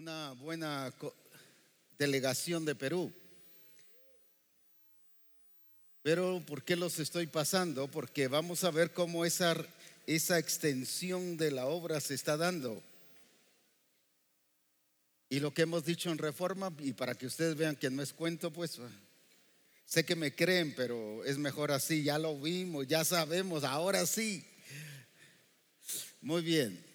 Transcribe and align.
una 0.00 0.32
buena 0.32 0.90
delegación 1.98 2.64
de 2.64 2.74
Perú. 2.74 3.12
Pero 6.02 6.42
¿por 6.46 6.62
qué 6.62 6.74
los 6.74 6.98
estoy 6.98 7.26
pasando? 7.26 7.86
Porque 7.86 8.26
vamos 8.26 8.64
a 8.64 8.70
ver 8.70 8.94
cómo 8.94 9.26
esa, 9.26 9.54
esa 10.06 10.38
extensión 10.38 11.36
de 11.36 11.50
la 11.50 11.66
obra 11.66 12.00
se 12.00 12.14
está 12.14 12.38
dando. 12.38 12.82
Y 15.28 15.40
lo 15.40 15.52
que 15.52 15.62
hemos 15.62 15.84
dicho 15.84 16.10
en 16.10 16.16
reforma, 16.16 16.72
y 16.78 16.94
para 16.94 17.14
que 17.14 17.26
ustedes 17.26 17.54
vean 17.54 17.76
que 17.76 17.90
no 17.90 18.02
es 18.02 18.14
cuento, 18.14 18.50
pues 18.50 18.78
sé 19.84 20.06
que 20.06 20.16
me 20.16 20.34
creen, 20.34 20.72
pero 20.74 21.22
es 21.26 21.36
mejor 21.36 21.72
así, 21.72 22.02
ya 22.02 22.18
lo 22.18 22.40
vimos, 22.40 22.88
ya 22.88 23.04
sabemos, 23.04 23.64
ahora 23.64 24.06
sí. 24.06 24.46
Muy 26.22 26.40
bien. 26.40 26.89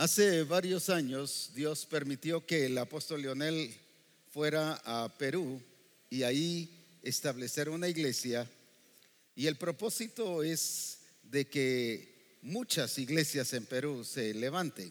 Hace 0.00 0.44
varios 0.44 0.88
años 0.88 1.50
Dios 1.54 1.84
permitió 1.84 2.46
que 2.46 2.64
el 2.64 2.78
apóstol 2.78 3.20
Leonel 3.20 3.70
fuera 4.30 4.80
a 4.82 5.14
Perú 5.18 5.60
y 6.08 6.22
ahí 6.22 6.70
establecer 7.02 7.68
una 7.68 7.86
iglesia. 7.86 8.48
Y 9.36 9.46
el 9.46 9.56
propósito 9.56 10.42
es 10.42 11.00
de 11.24 11.46
que 11.48 12.38
muchas 12.40 12.96
iglesias 12.96 13.52
en 13.52 13.66
Perú 13.66 14.02
se 14.02 14.32
levanten. 14.32 14.90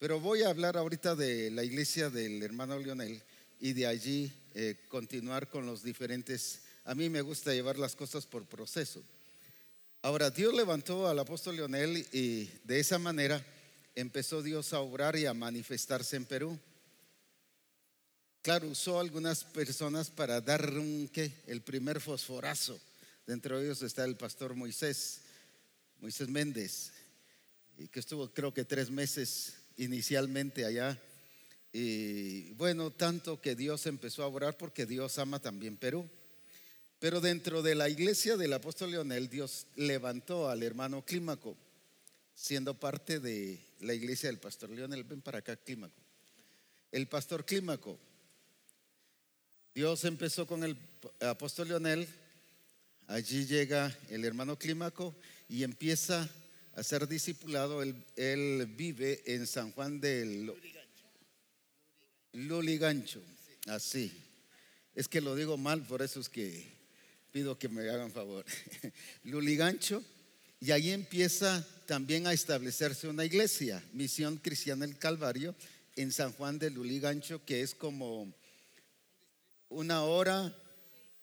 Pero 0.00 0.18
voy 0.18 0.42
a 0.42 0.48
hablar 0.48 0.76
ahorita 0.76 1.14
de 1.14 1.52
la 1.52 1.62
iglesia 1.62 2.10
del 2.10 2.42
hermano 2.42 2.80
Leonel 2.80 3.22
y 3.60 3.74
de 3.74 3.86
allí 3.86 4.32
eh, 4.56 4.74
continuar 4.88 5.48
con 5.48 5.66
los 5.66 5.84
diferentes. 5.84 6.62
A 6.84 6.96
mí 6.96 7.08
me 7.08 7.22
gusta 7.22 7.54
llevar 7.54 7.78
las 7.78 7.94
cosas 7.94 8.26
por 8.26 8.44
proceso. 8.44 9.04
Ahora, 10.02 10.30
Dios 10.30 10.52
levantó 10.52 11.06
al 11.06 11.20
apóstol 11.20 11.54
Leonel 11.54 12.04
y 12.10 12.50
de 12.64 12.80
esa 12.80 12.98
manera 12.98 13.40
empezó 13.94 14.42
Dios 14.42 14.72
a 14.72 14.80
obrar 14.80 15.16
y 15.16 15.26
a 15.26 15.34
manifestarse 15.34 16.16
en 16.16 16.24
Perú. 16.24 16.58
Claro, 18.42 18.68
usó 18.68 18.98
algunas 18.98 19.44
personas 19.44 20.08
para 20.10 20.40
dar 20.40 20.70
un, 20.78 21.10
¿qué? 21.12 21.32
el 21.46 21.60
primer 21.60 22.00
fosforazo. 22.00 22.80
Dentro 23.26 23.58
de 23.58 23.66
ellos 23.66 23.82
está 23.82 24.04
el 24.04 24.16
pastor 24.16 24.54
Moisés, 24.54 25.20
Moisés 26.00 26.28
Méndez, 26.28 26.90
y 27.78 27.86
que 27.88 28.00
estuvo 28.00 28.32
creo 28.32 28.52
que 28.54 28.64
tres 28.64 28.90
meses 28.90 29.54
inicialmente 29.76 30.64
allá. 30.64 30.98
Y 31.72 32.52
bueno, 32.52 32.90
tanto 32.90 33.40
que 33.40 33.54
Dios 33.54 33.86
empezó 33.86 34.22
a 34.22 34.28
orar 34.28 34.56
porque 34.56 34.86
Dios 34.86 35.18
ama 35.18 35.38
también 35.38 35.76
Perú. 35.76 36.08
Pero 36.98 37.20
dentro 37.20 37.62
de 37.62 37.74
la 37.74 37.88
iglesia 37.88 38.36
del 38.36 38.52
apóstol 38.52 38.90
Leonel, 38.90 39.28
Dios 39.28 39.66
levantó 39.76 40.48
al 40.48 40.62
hermano 40.62 41.04
Clímaco 41.04 41.56
siendo 42.34 42.74
parte 42.74 43.20
de 43.20 43.60
la 43.80 43.94
iglesia 43.94 44.28
del 44.28 44.38
pastor 44.38 44.70
Leonel. 44.70 45.04
Ven 45.04 45.20
para 45.20 45.38
acá, 45.38 45.56
Clímaco. 45.56 46.00
El 46.92 47.06
pastor 47.06 47.44
Clímaco. 47.44 47.98
Dios 49.74 50.04
empezó 50.04 50.46
con 50.46 50.64
el 50.64 50.76
apóstol 51.20 51.68
Leonel. 51.68 52.06
Allí 53.06 53.46
llega 53.46 53.96
el 54.08 54.24
hermano 54.24 54.58
Clímaco 54.58 55.14
y 55.48 55.62
empieza 55.62 56.28
a 56.74 56.82
ser 56.82 57.08
discipulado. 57.08 57.82
Él, 57.82 58.66
vive 58.76 59.22
en 59.26 59.46
San 59.46 59.72
Juan 59.72 60.00
del 60.00 60.52
Luligancho. 62.32 63.20
Así. 63.66 64.12
Es 64.94 65.08
que 65.08 65.20
lo 65.20 65.34
digo 65.34 65.56
mal, 65.56 65.86
por 65.86 66.02
eso 66.02 66.20
es 66.20 66.28
que 66.28 66.66
pido 67.32 67.58
que 67.58 67.68
me 67.68 67.88
hagan 67.88 68.10
favor. 68.10 68.44
Luligancho. 69.24 70.02
Y 70.60 70.72
ahí 70.72 70.90
empieza 70.90 71.66
también 71.86 72.26
a 72.26 72.34
establecerse 72.34 73.08
una 73.08 73.24
iglesia, 73.24 73.82
Misión 73.94 74.36
Cristiana 74.36 74.86
del 74.86 74.98
Calvario, 74.98 75.54
en 75.96 76.12
San 76.12 76.32
Juan 76.32 76.58
de 76.58 76.68
Luligancho, 76.68 77.42
que 77.46 77.62
es 77.62 77.74
como 77.74 78.30
una 79.70 80.02
hora, 80.02 80.54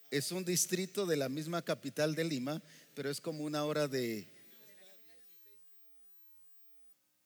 es 0.10 0.32
un 0.32 0.44
distrito 0.44 1.06
de 1.06 1.18
la 1.18 1.30
misma 1.30 1.62
capital 1.62 2.16
de 2.16 2.24
Lima, 2.24 2.64
pero 2.96 3.12
es 3.12 3.22
como 3.22 3.44
una 3.44 3.64
hora 3.64 3.88
de... 3.88 4.28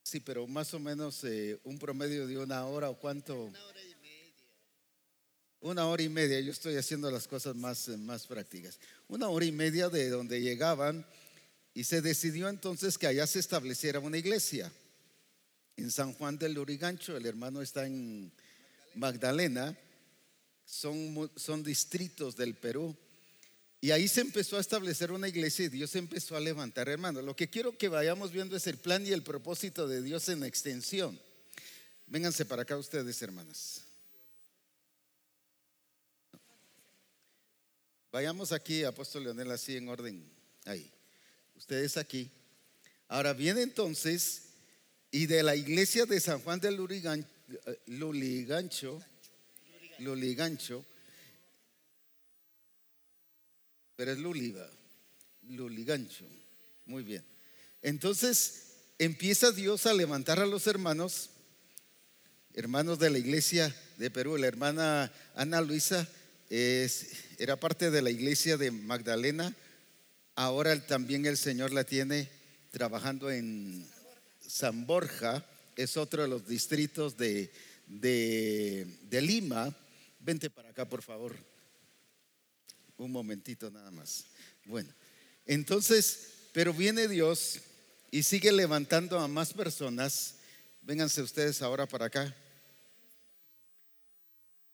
Sí, 0.03 0.19
pero 0.19 0.45
más 0.47 0.73
o 0.73 0.79
menos 0.79 1.23
eh, 1.23 1.57
un 1.63 1.79
promedio 1.79 2.27
de 2.27 2.37
una 2.37 2.65
hora 2.65 2.89
o 2.89 2.99
cuánto... 2.99 3.45
Una 3.45 3.65
hora 3.65 3.81
y 3.81 3.95
media. 3.95 4.33
Una 5.61 5.87
hora 5.87 6.03
y 6.03 6.09
media, 6.09 6.41
yo 6.41 6.51
estoy 6.51 6.75
haciendo 6.75 7.09
las 7.09 7.25
cosas 7.25 7.55
más, 7.55 7.87
eh, 7.87 7.95
más 7.95 8.27
prácticas. 8.27 8.77
Una 9.07 9.29
hora 9.29 9.45
y 9.45 9.53
media 9.53 9.87
de 9.87 10.09
donde 10.09 10.41
llegaban 10.41 11.05
y 11.73 11.83
se 11.83 12.01
decidió 12.01 12.49
entonces 12.49 12.97
que 12.97 13.07
allá 13.07 13.25
se 13.27 13.39
estableciera 13.39 13.99
una 13.99 14.17
iglesia. 14.17 14.71
En 15.77 15.89
San 15.89 16.13
Juan 16.13 16.37
del 16.37 16.53
Lurigancho, 16.53 17.15
el 17.15 17.25
hermano 17.25 17.61
está 17.61 17.85
en 17.85 18.31
Magdalena, 18.95 19.77
son, 20.65 21.31
son 21.35 21.63
distritos 21.63 22.35
del 22.35 22.55
Perú. 22.55 22.95
Y 23.79 23.91
ahí 23.91 24.07
se 24.07 24.21
empezó 24.21 24.57
a 24.57 24.61
establecer 24.61 25.11
una 25.11 25.27
iglesia 25.27 25.65
y 25.65 25.69
Dios 25.69 25.95
empezó 25.95 26.35
a 26.35 26.39
levantar 26.39 26.87
hermanos. 26.87 27.23
Lo 27.23 27.35
que 27.35 27.49
quiero 27.49 27.75
que 27.77 27.87
vayamos 27.87 28.31
viendo 28.31 28.55
es 28.55 28.67
el 28.67 28.77
plan 28.77 29.05
y 29.07 29.11
el 29.11 29.23
propósito 29.23 29.87
de 29.87 30.03
Dios 30.03 30.27
en 30.29 30.43
extensión. 30.43 31.19
Vénganse 32.05 32.45
para 32.45 32.63
acá 32.63 32.77
ustedes, 32.77 33.19
hermanas. 33.21 33.85
Vayamos 38.11 38.51
aquí, 38.51 38.83
apóstol 38.83 39.23
Leonel, 39.23 39.49
así 39.51 39.77
en 39.77 39.87
orden. 39.87 40.29
Ahí 40.65 40.91
ustedes 41.61 41.95
aquí. 41.95 42.27
Ahora 43.07 43.33
viene 43.33 43.61
entonces, 43.61 44.45
y 45.11 45.27
de 45.27 45.43
la 45.43 45.55
iglesia 45.55 46.07
de 46.07 46.19
San 46.19 46.39
Juan 46.39 46.59
del 46.59 46.75
Luligancho, 47.85 48.99
Luligancho, 49.99 50.83
pero 53.95 54.11
es 54.11 54.17
Luliva, 54.17 54.67
Luligancho, 55.49 56.25
muy 56.85 57.03
bien. 57.03 57.23
Entonces 57.83 58.63
empieza 58.97 59.51
Dios 59.51 59.85
a 59.85 59.93
levantar 59.93 60.39
a 60.39 60.47
los 60.47 60.65
hermanos, 60.65 61.29
hermanos 62.55 62.97
de 62.97 63.11
la 63.11 63.19
iglesia 63.19 63.75
de 63.97 64.09
Perú, 64.09 64.35
la 64.35 64.47
hermana 64.47 65.13
Ana 65.35 65.61
Luisa 65.61 66.09
era 66.49 67.55
parte 67.59 67.91
de 67.91 68.01
la 68.01 68.09
iglesia 68.09 68.57
de 68.57 68.71
Magdalena, 68.71 69.55
Ahora 70.41 70.75
también 70.87 71.27
el 71.27 71.37
Señor 71.37 71.71
la 71.71 71.83
tiene 71.83 72.27
trabajando 72.71 73.29
en 73.29 73.87
San 74.43 74.87
Borja, 74.87 75.45
es 75.75 75.97
otro 75.97 76.23
de 76.23 76.27
los 76.27 76.47
distritos 76.47 77.15
de, 77.15 77.51
Lima. 79.11 79.71
Vente 80.19 80.49
para 80.49 80.69
acá, 80.69 80.89
por 80.89 81.03
favor. 81.03 81.35
Un 82.97 83.11
momentito 83.11 83.69
nada 83.69 83.91
más. 83.91 84.25
Bueno, 84.65 84.91
entonces, 85.45 86.29
pero 86.53 86.73
viene 86.73 87.07
Dios 87.07 87.59
y 88.09 88.23
sigue 88.23 88.51
levantando 88.51 89.19
a 89.19 89.27
más 89.27 89.53
personas. 89.53 90.37
Vénganse 90.81 91.21
ustedes 91.21 91.61
ahora 91.61 91.85
para 91.85 92.07
acá. 92.07 92.35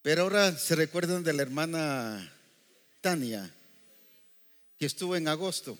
Pero 0.01 0.21
ahora 0.21 0.57
se 0.57 0.77
recuerdan 0.77 1.25
de 1.25 1.33
la 1.33 1.41
hermana 1.41 2.33
Tania 3.01 3.53
que 4.77 4.85
estuvo 4.85 5.15
en 5.15 5.27
agosto 5.27 5.77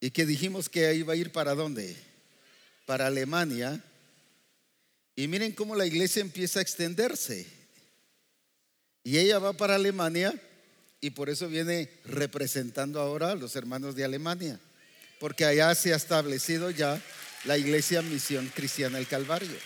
y 0.00 0.10
que 0.10 0.26
dijimos 0.26 0.68
que 0.68 0.94
iba 0.94 1.14
a 1.14 1.16
ir 1.16 1.32
para 1.32 1.54
dónde? 1.54 1.96
Para 2.84 3.06
Alemania. 3.06 3.82
Y 5.16 5.28
miren 5.28 5.52
cómo 5.52 5.74
la 5.74 5.86
iglesia 5.86 6.20
empieza 6.20 6.58
a 6.58 6.62
extenderse. 6.62 7.46
Y 9.02 9.18
ella 9.18 9.38
va 9.38 9.52
para 9.54 9.76
Alemania 9.76 10.34
y 11.00 11.10
por 11.10 11.30
eso 11.30 11.48
viene 11.48 11.90
representando 12.04 13.00
ahora 13.00 13.30
a 13.30 13.34
los 13.34 13.56
hermanos 13.56 13.94
de 13.94 14.04
Alemania, 14.04 14.58
porque 15.20 15.44
allá 15.44 15.74
se 15.74 15.92
ha 15.92 15.96
establecido 15.96 16.70
ya 16.70 17.00
la 17.44 17.58
iglesia 17.58 18.00
Misión 18.02 18.50
Cristiana 18.54 18.98
del 18.98 19.06
Calvario. 19.06 19.56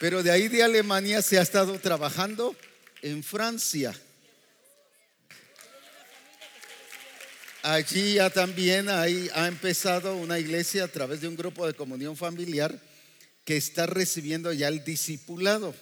Pero 0.00 0.22
de 0.22 0.30
ahí 0.30 0.48
de 0.48 0.62
Alemania 0.62 1.22
se 1.22 1.38
ha 1.38 1.42
estado 1.42 1.78
trabajando 1.78 2.54
en 3.02 3.22
Francia 3.22 3.94
Allí 7.66 8.14
ya 8.14 8.30
también 8.30 8.88
hay, 8.88 9.28
ha 9.34 9.48
empezado 9.48 10.16
una 10.16 10.38
iglesia 10.38 10.84
a 10.84 10.88
través 10.88 11.20
de 11.20 11.26
un 11.26 11.34
grupo 11.34 11.66
de 11.66 11.74
comunión 11.74 12.16
familiar 12.16 12.80
que 13.44 13.56
está 13.56 13.86
recibiendo 13.86 14.52
ya 14.52 14.68
el 14.68 14.84
discipulado. 14.84 15.74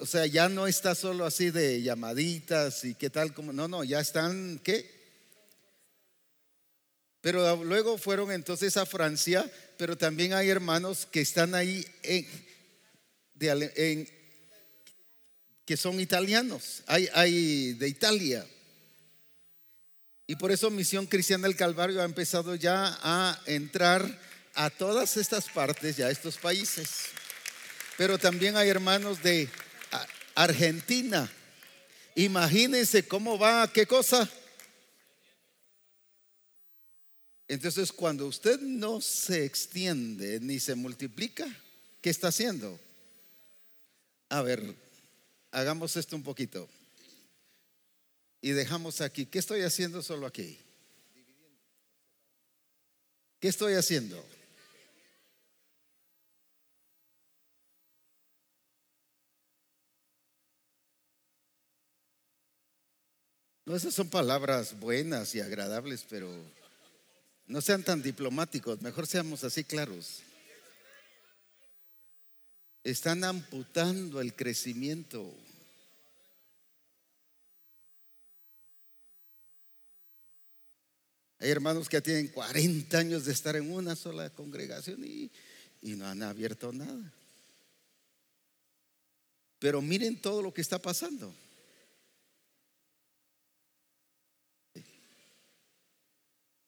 O 0.00 0.06
sea, 0.06 0.26
ya 0.26 0.48
no 0.48 0.66
está 0.66 0.96
solo 0.96 1.24
así 1.24 1.52
de 1.52 1.82
llamaditas 1.82 2.84
y 2.84 2.96
qué 2.96 3.10
tal, 3.10 3.32
como, 3.32 3.52
no, 3.52 3.68
no, 3.68 3.84
ya 3.84 4.00
están, 4.00 4.60
¿qué? 4.64 4.90
Pero 7.20 7.62
luego 7.62 7.96
fueron 7.96 8.32
entonces 8.32 8.76
a 8.76 8.86
Francia, 8.86 9.48
pero 9.76 9.96
también 9.96 10.32
hay 10.32 10.48
hermanos 10.48 11.06
que 11.08 11.20
están 11.20 11.54
ahí 11.54 11.86
en, 12.02 12.26
que 15.64 15.76
son 15.76 16.00
italianos, 16.00 16.82
hay, 16.88 17.08
hay 17.14 17.74
de 17.74 17.86
Italia. 17.86 18.44
Y 20.30 20.36
por 20.36 20.52
eso 20.52 20.68
Misión 20.68 21.06
Cristiana 21.06 21.48
del 21.48 21.56
Calvario 21.56 22.02
ha 22.02 22.04
empezado 22.04 22.54
ya 22.54 22.98
a 23.02 23.40
entrar 23.46 24.20
a 24.52 24.68
todas 24.68 25.16
estas 25.16 25.48
partes 25.48 25.98
y 25.98 26.02
a 26.02 26.10
estos 26.10 26.36
países. 26.36 27.06
Pero 27.96 28.18
también 28.18 28.54
hay 28.54 28.68
hermanos 28.68 29.22
de 29.22 29.48
Argentina. 30.34 31.32
Imagínense 32.14 33.08
cómo 33.08 33.38
va, 33.38 33.72
qué 33.72 33.86
cosa. 33.86 34.28
Entonces, 37.48 37.90
cuando 37.90 38.26
usted 38.26 38.60
no 38.60 39.00
se 39.00 39.46
extiende 39.46 40.40
ni 40.40 40.60
se 40.60 40.74
multiplica, 40.74 41.46
¿qué 42.02 42.10
está 42.10 42.28
haciendo? 42.28 42.78
A 44.28 44.42
ver, 44.42 44.74
hagamos 45.52 45.96
esto 45.96 46.16
un 46.16 46.22
poquito. 46.22 46.68
Y 48.40 48.50
dejamos 48.50 49.00
aquí. 49.00 49.26
¿Qué 49.26 49.38
estoy 49.38 49.62
haciendo 49.62 50.02
solo 50.02 50.26
aquí? 50.26 50.58
¿Qué 53.40 53.48
estoy 53.48 53.74
haciendo? 53.74 54.24
No, 63.68 63.76
esas 63.76 63.92
son 63.92 64.08
palabras 64.08 64.80
buenas 64.80 65.34
y 65.34 65.40
agradables, 65.40 66.06
pero 66.08 66.26
no 67.46 67.60
sean 67.60 67.82
tan 67.82 68.00
diplomáticos, 68.02 68.80
mejor 68.80 69.06
seamos 69.06 69.44
así 69.44 69.62
claros. 69.62 70.22
Están 72.82 73.24
amputando 73.24 74.22
el 74.22 74.34
crecimiento. 74.34 75.34
Hay 81.40 81.50
hermanos 81.50 81.88
que 81.88 82.00
tienen 82.00 82.28
40 82.28 82.98
años 82.98 83.24
de 83.24 83.32
estar 83.32 83.54
en 83.56 83.70
una 83.70 83.94
sola 83.94 84.30
congregación 84.30 85.04
y, 85.04 85.30
no 85.82 86.06
han 86.06 86.22
abierto 86.22 86.72
nada. 86.72 87.12
Pero 89.58 89.80
miren 89.80 90.20
todo 90.20 90.42
lo 90.42 90.52
que 90.52 90.60
está 90.60 90.80
pasando. 90.80 91.34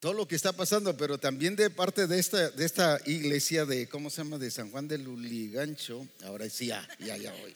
todo 0.00 0.14
lo 0.14 0.26
que 0.26 0.34
está 0.34 0.52
pasando, 0.52 0.96
pero 0.96 1.19
también 1.19 1.55
de 1.56 1.69
parte 1.69 2.06
de 2.06 2.19
esta, 2.19 2.49
de 2.50 2.64
esta 2.64 2.99
iglesia 3.05 3.66
de, 3.66 3.87
¿cómo 3.87 4.08
se 4.08 4.23
llama? 4.23 4.38
De 4.38 4.50
San 4.50 4.70
Juan 4.70 4.88
de 4.88 4.96
Luligancho. 4.96 6.08
Ahora 6.23 6.49
sí, 6.49 6.69
ya, 6.69 6.88
ya, 6.99 7.19
ya 7.19 7.31
voy. 7.32 7.55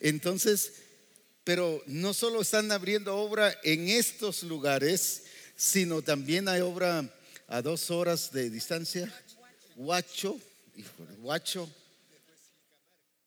Entonces, 0.00 0.74
pero 1.44 1.82
no 1.86 2.12
solo 2.12 2.42
están 2.42 2.70
abriendo 2.72 3.16
obra 3.16 3.56
en 3.64 3.88
estos 3.88 4.42
lugares, 4.42 5.22
sino 5.56 6.02
también 6.02 6.48
hay 6.48 6.60
obra 6.60 7.08
a 7.48 7.62
dos 7.62 7.90
horas 7.90 8.30
de 8.32 8.50
distancia. 8.50 9.12
Huacho, 9.76 10.38
Huacho 11.20 11.68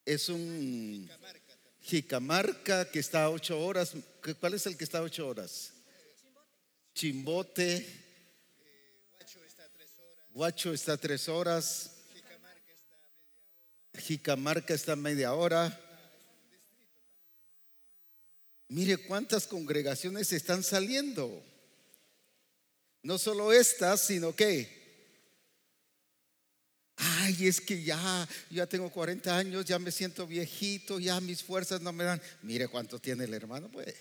es 0.04 0.28
un 0.28 1.10
Jicamarca 1.82 2.90
que 2.90 3.00
está 3.00 3.24
a 3.24 3.30
ocho 3.30 3.60
horas. 3.60 3.92
¿Cuál 4.38 4.54
es 4.54 4.66
el 4.66 4.76
que 4.76 4.84
está 4.84 4.98
a 4.98 5.02
ocho 5.02 5.28
horas? 5.28 5.72
Chimbote 6.94 8.10
Huacho 10.32 10.72
está 10.72 10.96
tres 10.96 11.28
horas. 11.28 11.90
Jicamarca 13.98 14.72
está 14.72 14.94
media 14.94 15.34
hora. 15.34 15.78
Mire 18.68 18.96
cuántas 18.96 19.48
congregaciones 19.48 20.32
están 20.32 20.62
saliendo. 20.62 21.42
No 23.02 23.18
solo 23.18 23.52
estas, 23.52 24.02
sino 24.02 24.34
que, 24.36 24.68
ay, 26.96 27.46
es 27.46 27.60
que 27.60 27.82
ya, 27.82 28.28
ya 28.50 28.66
tengo 28.66 28.90
40 28.90 29.36
años, 29.36 29.64
ya 29.64 29.78
me 29.78 29.90
siento 29.90 30.26
viejito, 30.26 30.98
ya 31.00 31.20
mis 31.20 31.42
fuerzas 31.42 31.80
no 31.80 31.92
me 31.92 32.04
dan. 32.04 32.20
Mire 32.42 32.68
cuánto 32.68 32.98
tiene 32.98 33.24
el 33.24 33.32
hermano, 33.34 33.70
pues. 33.70 33.96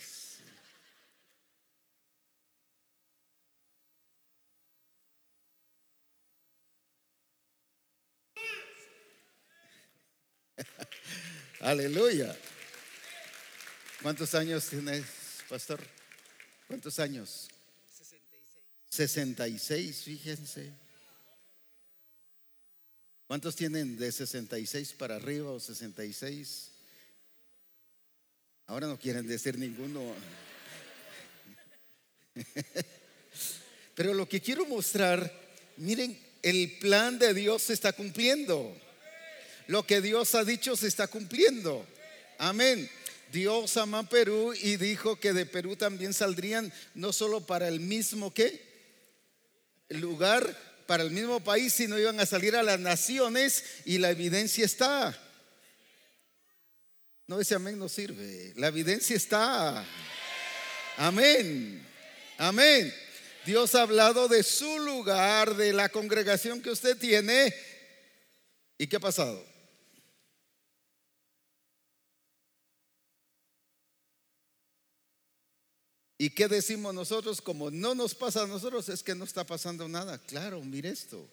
Aleluya. 11.62 12.38
¿Cuántos 14.02 14.36
años 14.36 14.68
tienes, 14.69 15.06
pastor? 15.50 15.80
¿Cuántos 16.68 17.00
años? 17.00 17.50
66. 19.00 19.07
66, 19.07 20.04
fíjense. 20.04 20.69
¿Cuántos 23.28 23.56
tienen 23.56 23.98
de 23.98 24.12
66 24.12 24.94
para 24.94 25.16
arriba 25.16 25.51
o 25.51 25.60
66? 25.60 26.72
Ahora 28.68 28.88
no 28.88 29.00
quieren 29.00 29.25
decir 29.25 29.57
ninguno. 29.57 30.01
Pero 33.96 34.13
lo 34.13 34.28
que 34.28 34.42
quiero 34.42 34.66
mostrar, 34.66 35.34
miren, 35.78 36.19
el 36.42 36.78
plan 36.80 37.18
de 37.19 37.34
Dios 37.34 37.62
se 37.62 37.74
está 37.74 37.94
cumpliendo. 37.94 38.75
Lo 39.68 39.88
que 39.88 40.02
Dios 40.02 40.36
ha 40.36 40.44
dicho 40.44 40.75
se 40.75 40.88
está 40.88 41.07
cumpliendo. 41.07 41.86
Amén. 42.38 42.90
Dios 43.31 43.78
ama 43.78 44.10
Perú 44.10 44.54
y 44.54 44.75
dijo 44.75 45.19
que 45.22 45.31
de 45.31 45.45
Perú 45.45 45.78
también 45.78 46.13
saldrían 46.13 46.74
no 46.95 47.13
solo 47.13 47.45
para 47.45 47.69
el 47.69 47.80
mismo 47.80 48.34
que 48.34 48.69
lugar, 49.90 50.56
para 50.90 51.04
el 51.04 51.12
mismo 51.12 51.40
país, 51.40 51.74
sino 51.74 52.00
iban 52.00 52.20
a 52.20 52.26
salir 52.26 52.56
a 52.56 52.64
las 52.64 52.80
naciones 52.80 53.64
y 53.86 54.00
la 54.00 54.10
evidencia 54.10 54.66
está. 54.66 55.16
No, 57.28 57.40
ese 57.40 57.54
amén 57.54 57.78
no 57.78 57.88
sirve. 57.88 58.54
La 58.56 58.70
evidencia 58.70 59.16
está. 59.16 59.86
Amén. 60.98 61.86
Amén. 62.40 62.92
Dios 63.46 63.76
ha 63.76 63.84
hablado 63.84 64.28
de 64.28 64.42
su 64.42 64.80
lugar, 64.80 65.56
de 65.56 65.74
la 65.74 65.90
congregación 65.90 66.60
que 66.60 66.72
usted 66.72 66.98
tiene. 66.98 67.54
¿Y 68.80 68.88
qué 68.88 68.96
ha 68.96 69.00
pasado? 69.00 69.46
¿Y 76.21 76.31
qué 76.31 76.50
decimos 76.50 76.94
nosotros? 76.94 77.42
Como 77.42 77.71
no 77.71 77.95
nos 77.95 78.13
pasa 78.13 78.44
a 78.44 78.48
nosotros, 78.48 78.89
es 78.89 79.01
que 79.01 79.16
no 79.16 79.24
está 79.24 79.45
pasando 79.45 79.88
nada. 79.88 80.18
Claro, 80.18 80.62
mire 80.62 80.89
esto. 80.89 81.25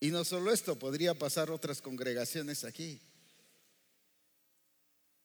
Y 0.00 0.08
no 0.08 0.24
solo 0.24 0.50
esto, 0.50 0.78
podría 0.78 1.12
pasar 1.12 1.50
otras 1.50 1.82
congregaciones 1.82 2.64
aquí. 2.64 2.98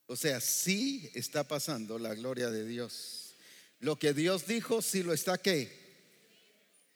O 0.07 0.17
sea, 0.17 0.41
sí 0.41 1.09
está 1.13 1.47
pasando 1.47 1.97
la 1.97 2.13
gloria 2.13 2.49
de 2.49 2.65
Dios. 2.65 3.33
Lo 3.79 3.97
que 3.97 4.13
Dios 4.13 4.45
dijo, 4.45 4.81
sí 4.81 5.03
lo 5.03 5.13
está 5.13 5.37
qué. 5.37 5.71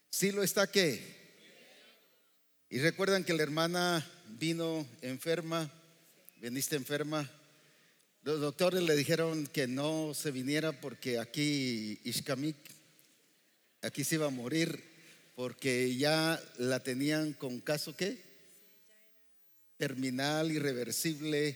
Sí 0.09 0.33
lo 0.33 0.43
está 0.43 0.69
qué. 0.69 1.15
Y 2.69 2.79
recuerdan 2.79 3.23
que 3.23 3.33
la 3.33 3.43
hermana 3.43 4.05
vino 4.37 4.85
enferma, 5.01 5.71
veniste 6.41 6.75
enferma. 6.75 7.31
Los 8.25 8.41
doctores 8.41 8.81
le 8.81 8.95
dijeron 8.95 9.45
que 9.45 9.67
no 9.67 10.15
se 10.15 10.31
viniera 10.31 10.71
porque 10.71 11.19
aquí 11.19 11.99
Ishkamik, 12.05 12.55
aquí 13.83 14.03
se 14.03 14.15
iba 14.15 14.25
a 14.25 14.31
morir 14.31 14.83
porque 15.35 15.95
ya 15.95 16.41
la 16.57 16.79
tenían 16.79 17.33
con 17.33 17.59
caso 17.61 17.95
qué? 17.95 18.17
Terminal, 19.77 20.51
irreversible 20.51 21.55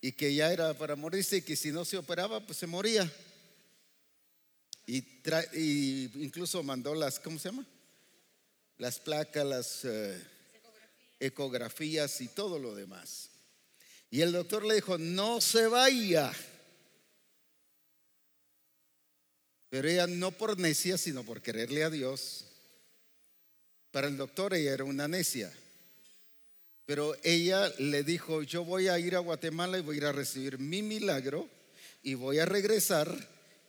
y 0.00 0.10
que 0.10 0.34
ya 0.34 0.52
era 0.52 0.74
para 0.74 0.96
morirse 0.96 1.36
y 1.36 1.42
que 1.42 1.54
si 1.54 1.70
no 1.70 1.84
se 1.84 1.96
operaba 1.96 2.44
pues 2.44 2.58
se 2.58 2.66
moría. 2.66 3.08
Y, 4.88 5.04
incluso 6.20 6.64
mandó 6.64 6.96
las, 6.96 7.20
¿cómo 7.20 7.38
se 7.38 7.50
llama? 7.50 7.64
Las 8.76 8.98
placas, 8.98 9.46
las 9.46 9.84
eh, 9.84 10.20
ecografías 11.20 12.20
y 12.20 12.26
todo 12.26 12.58
lo 12.58 12.74
demás. 12.74 13.31
Y 14.12 14.20
el 14.20 14.30
doctor 14.30 14.62
le 14.62 14.74
dijo, 14.74 14.98
no 14.98 15.40
se 15.40 15.66
vaya. 15.68 16.30
Pero 19.70 19.88
ella 19.88 20.06
no 20.06 20.32
por 20.32 20.58
necia, 20.58 20.98
sino 20.98 21.24
por 21.24 21.40
quererle 21.40 21.82
a 21.82 21.88
Dios. 21.88 22.44
Para 23.90 24.08
el 24.08 24.18
doctor 24.18 24.52
ella 24.52 24.74
era 24.74 24.84
una 24.84 25.08
necia. 25.08 25.50
Pero 26.84 27.16
ella 27.22 27.72
le 27.78 28.04
dijo, 28.04 28.42
yo 28.42 28.66
voy 28.66 28.88
a 28.88 28.98
ir 28.98 29.16
a 29.16 29.20
Guatemala 29.20 29.78
y 29.78 29.80
voy 29.80 29.94
a 29.94 29.98
ir 30.00 30.04
a 30.04 30.12
recibir 30.12 30.58
mi 30.58 30.82
milagro 30.82 31.48
y 32.02 32.12
voy 32.12 32.38
a 32.38 32.44
regresar 32.44 33.08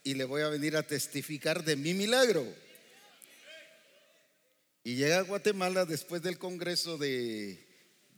y 0.02 0.12
le 0.12 0.24
voy 0.24 0.42
a 0.42 0.50
venir 0.50 0.76
a 0.76 0.82
testificar 0.82 1.64
de 1.64 1.76
mi 1.76 1.94
milagro. 1.94 2.46
Y 4.82 4.96
llega 4.96 5.20
a 5.20 5.22
Guatemala 5.22 5.86
después 5.86 6.20
del 6.20 6.36
Congreso 6.36 6.98
de, 6.98 7.63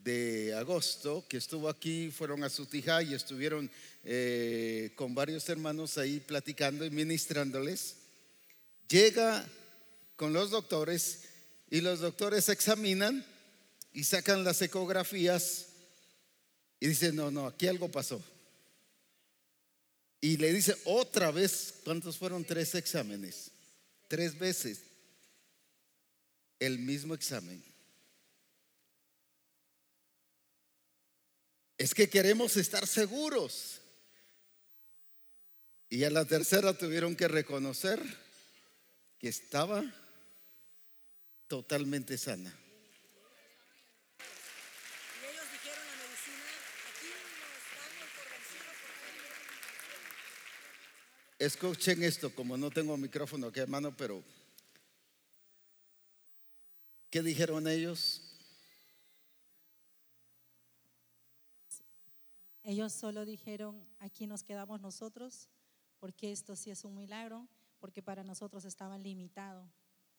de 0.06 0.54
agosto, 0.54 1.24
que 1.28 1.36
estuvo 1.36 1.68
aquí, 1.68 2.12
fueron 2.12 2.44
a 2.44 2.48
Sutijá 2.48 3.02
y 3.02 3.12
estuvieron 3.12 3.68
eh, 4.04 4.92
con 4.94 5.16
varios 5.16 5.48
hermanos 5.48 5.98
ahí 5.98 6.20
platicando 6.20 6.84
y 6.84 6.90
ministrándoles, 6.90 7.96
llega 8.88 9.44
con 10.14 10.32
los 10.32 10.50
doctores 10.50 11.24
Y 11.68 11.80
los 11.80 11.98
doctores 11.98 12.48
examinan 12.48 13.26
y 13.92 14.04
sacan 14.04 14.44
las 14.44 14.62
ecografías 14.62 15.66
y 16.78 16.86
dicen, 16.86 17.16
no, 17.16 17.32
no, 17.32 17.46
aquí 17.46 17.66
algo 17.66 17.90
pasó. 17.90 18.22
Y 20.20 20.36
le 20.36 20.52
dice 20.52 20.76
otra 20.84 21.32
vez, 21.32 21.74
¿cuántos 21.82 22.16
fueron? 22.16 22.44
Tres 22.44 22.76
exámenes. 22.76 23.50
Tres 24.06 24.38
veces. 24.38 24.82
El 26.60 26.78
mismo 26.78 27.14
examen. 27.14 27.60
Es 31.78 31.94
que 31.94 32.08
queremos 32.08 32.56
estar 32.56 32.86
seguros. 32.86 33.80
Y 35.88 36.04
a 36.04 36.10
la 36.10 36.24
tercera 36.24 36.76
tuvieron 36.76 37.14
que 37.14 37.28
reconocer 37.28 38.02
que 39.20 39.28
estaba 39.28 39.84
totalmente 41.46 42.18
sana. 42.18 42.54
Escuchen 51.38 52.02
esto, 52.02 52.34
como 52.34 52.56
no 52.56 52.70
tengo 52.70 52.96
micrófono 52.96 53.48
aquí 53.48 53.60
a 53.60 53.66
mano, 53.66 53.94
pero 53.94 54.24
¿qué 57.10 57.22
dijeron 57.22 57.68
ellos? 57.68 58.25
Ellos 62.68 62.92
solo 62.92 63.24
dijeron, 63.24 63.80
aquí 64.00 64.26
nos 64.26 64.42
quedamos 64.42 64.80
nosotros, 64.80 65.48
porque 66.00 66.32
esto 66.32 66.56
sí 66.56 66.72
es 66.72 66.84
un 66.84 66.96
milagro, 66.96 67.46
porque 67.78 68.02
para 68.02 68.24
nosotros 68.24 68.64
estaba 68.64 68.98
limitado. 68.98 69.70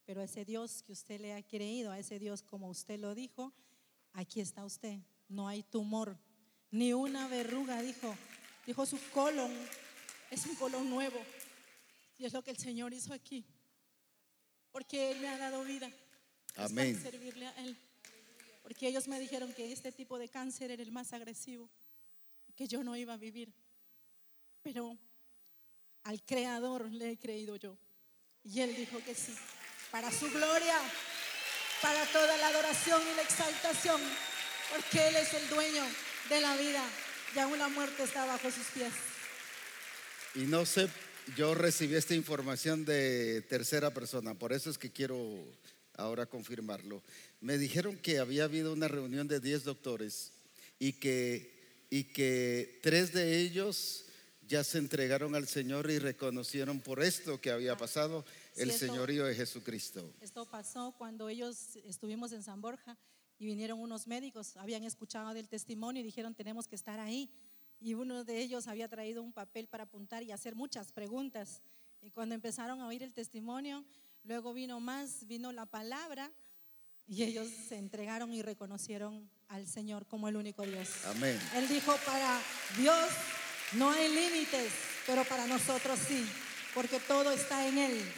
Pero 0.06 0.22
ese 0.22 0.46
Dios 0.46 0.82
que 0.82 0.94
usted 0.94 1.20
le 1.20 1.34
ha 1.34 1.44
creído, 1.44 1.92
a 1.92 2.00
ese 2.00 2.20
Dios 2.20 2.42
como 2.42 2.70
usted 2.70 3.02
lo 3.02 3.14
dijo, 3.14 3.52
aquí 4.14 4.40
está 4.40 4.64
usted. 4.64 4.98
No 5.28 5.50
hay 5.50 5.62
tumor, 5.62 6.18
ni 6.72 6.94
una 6.94 7.28
verruga, 7.28 7.82
dijo. 7.82 8.16
Dijo 8.66 8.86
su 8.86 8.98
colon, 9.14 9.52
es 10.32 10.46
un 10.46 10.56
colon 10.56 10.90
nuevo. 10.90 11.20
Y 12.18 12.24
es 12.24 12.32
lo 12.32 12.42
que 12.46 12.52
el 12.52 12.58
Señor 12.58 12.94
hizo 12.94 13.14
aquí. 13.14 13.44
Porque 14.72 15.12
Él 15.12 15.20
me 15.20 15.28
ha 15.28 15.38
dado 15.38 15.66
vida. 15.66 15.92
Amén. 16.56 16.96
para 16.96 17.12
servirle 17.12 17.46
a 17.46 17.66
Él. 17.66 17.78
Porque 18.64 18.88
ellos 18.88 19.06
me 19.10 19.20
dijeron 19.20 19.52
que 19.52 19.70
este 19.70 19.92
tipo 19.92 20.18
de 20.18 20.30
cáncer 20.30 20.72
era 20.72 20.82
el 20.82 20.94
más 20.94 21.12
agresivo, 21.12 21.70
que 22.58 22.68
yo 22.68 22.84
no 22.84 22.98
iba 22.98 23.14
a 23.14 23.18
vivir. 23.18 23.54
Pero 24.64 24.98
al 26.04 26.22
Creador 26.24 26.92
le 26.92 27.12
he 27.12 27.18
creído 27.18 27.56
yo. 27.56 27.78
Y 28.44 28.60
Él 28.62 28.76
dijo 28.76 29.00
que 29.06 29.16
sí. 29.16 29.34
Para 29.92 30.12
su 30.12 30.30
gloria, 30.30 30.76
para 31.82 32.06
toda 32.12 32.36
la 32.38 32.48
adoración 32.48 33.02
y 33.02 33.16
la 33.16 33.22
exaltación. 33.22 34.02
Porque 34.74 35.08
Él 35.08 35.16
es 35.16 35.34
el 35.34 35.48
dueño 35.50 35.84
de 36.30 36.42
la 36.42 36.58
vida. 36.58 36.84
Y 37.36 37.40
aún 37.40 37.60
la 37.60 37.70
muerte 37.70 38.04
está 38.04 38.26
bajo 38.26 38.50
sus 38.52 38.66
pies. 38.68 38.92
Y 40.36 40.40
no 40.40 40.66
sé, 40.66 40.90
yo 41.36 41.54
recibí 41.56 41.96
esta 41.96 42.16
información 42.16 42.86
de 42.86 43.42
tercera 43.50 43.94
persona, 43.94 44.34
por 44.34 44.54
eso 44.54 44.70
es 44.70 44.78
que 44.78 44.92
quiero 44.92 45.18
ahora 45.96 46.26
confirmarlo. 46.26 47.04
Me 47.42 47.58
dijeron 47.58 47.98
que 47.98 48.20
había 48.20 48.46
habido 48.46 48.74
una 48.74 48.88
reunión 48.88 49.28
de 49.28 49.40
10 49.40 49.64
doctores 49.64 50.32
y 50.80 50.94
que, 50.94 51.57
y 51.90 52.06
que 52.06 52.80
tres 52.84 53.14
de 53.14 53.40
ellos 53.40 54.06
ya 54.48 54.64
se 54.64 54.78
entregaron 54.78 55.36
al 55.36 55.48
Señor 55.48 55.90
y 55.92 56.00
reconocieron 56.00 56.80
por 56.80 57.04
esto 57.04 57.42
que 57.42 57.52
había 57.52 57.76
pasado 57.76 58.26
el 58.56 58.72
señorío 58.72 59.26
de 59.26 59.36
Jesucristo. 59.36 60.14
Esto 60.22 60.46
pasó 60.46 60.96
cuando 60.98 61.28
ellos 61.30 61.76
estuvimos 61.86 62.32
en 62.32 62.44
San 62.44 62.62
Borja 62.62 62.98
y 63.40 63.46
vinieron 63.46 63.80
unos 63.80 64.08
médicos, 64.08 64.56
habían 64.58 64.84
escuchado 64.84 65.34
del 65.34 65.50
testimonio 65.50 66.02
y 66.02 66.06
dijeron 66.06 66.34
tenemos 66.34 66.68
que 66.68 66.76
estar 66.76 67.00
ahí 67.00 67.30
y 67.80 67.94
uno 67.94 68.24
de 68.24 68.40
ellos 68.40 68.68
había 68.68 68.88
traído 68.88 69.22
un 69.22 69.34
papel 69.34 69.68
para 69.68 69.84
apuntar 69.84 70.24
y 70.24 70.32
hacer 70.32 70.56
muchas 70.56 70.92
preguntas. 70.92 71.62
Y 72.02 72.10
cuando 72.10 72.34
empezaron 72.34 72.82
a 72.82 72.88
oír 72.88 73.04
el 73.04 73.14
testimonio, 73.14 73.86
luego 74.24 74.54
vino 74.54 74.80
más, 74.80 75.28
vino 75.28 75.52
la 75.52 75.66
palabra 75.66 76.32
y 77.08 77.24
ellos 77.24 77.48
se 77.68 77.78
entregaron 77.78 78.34
y 78.34 78.42
reconocieron 78.42 79.30
al 79.50 79.68
Señor 79.68 80.06
como 80.08 80.28
el 80.28 80.36
único 80.36 80.64
Dios. 80.64 80.90
Amén. 81.06 81.40
Él 81.56 81.68
dijo, 81.68 81.96
para 82.06 82.40
Dios 82.78 83.10
no 83.74 83.90
hay 83.90 84.08
límites, 84.14 84.72
pero 85.06 85.24
para 85.26 85.48
nosotros 85.48 86.00
sí, 86.08 86.26
porque 86.74 87.00
todo 87.00 87.32
está 87.32 87.68
en 87.68 87.78
Él. 87.78 88.12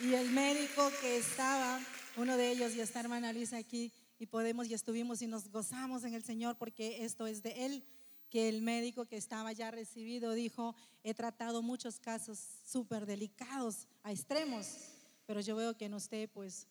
Y 0.00 0.14
el 0.14 0.30
médico 0.30 0.90
que 1.00 1.16
estaba, 1.18 1.80
uno 2.16 2.36
de 2.36 2.50
ellos, 2.50 2.74
y 2.74 2.80
está 2.80 3.00
hermana 3.00 3.32
Lisa 3.32 3.58
aquí, 3.58 3.92
y 4.18 4.26
podemos 4.26 4.68
y 4.68 4.74
estuvimos 4.74 5.20
y 5.22 5.26
nos 5.26 5.48
gozamos 5.50 6.04
en 6.04 6.14
el 6.14 6.22
Señor 6.22 6.56
porque 6.56 7.04
esto 7.04 7.26
es 7.26 7.42
de 7.42 7.66
Él 7.66 7.84
que 8.30 8.48
el 8.48 8.62
médico 8.62 9.04
que 9.04 9.16
estaba 9.16 9.52
ya 9.52 9.70
recibido 9.70 10.32
dijo, 10.32 10.74
he 11.02 11.12
tratado 11.12 11.60
muchos 11.60 11.98
casos 11.98 12.38
súper 12.64 13.04
delicados, 13.04 13.88
a 14.02 14.10
extremos, 14.10 14.68
pero 15.26 15.40
yo 15.40 15.54
veo 15.54 15.76
que 15.76 15.84
en 15.84 15.94
usted 15.94 16.30
pues 16.30 16.66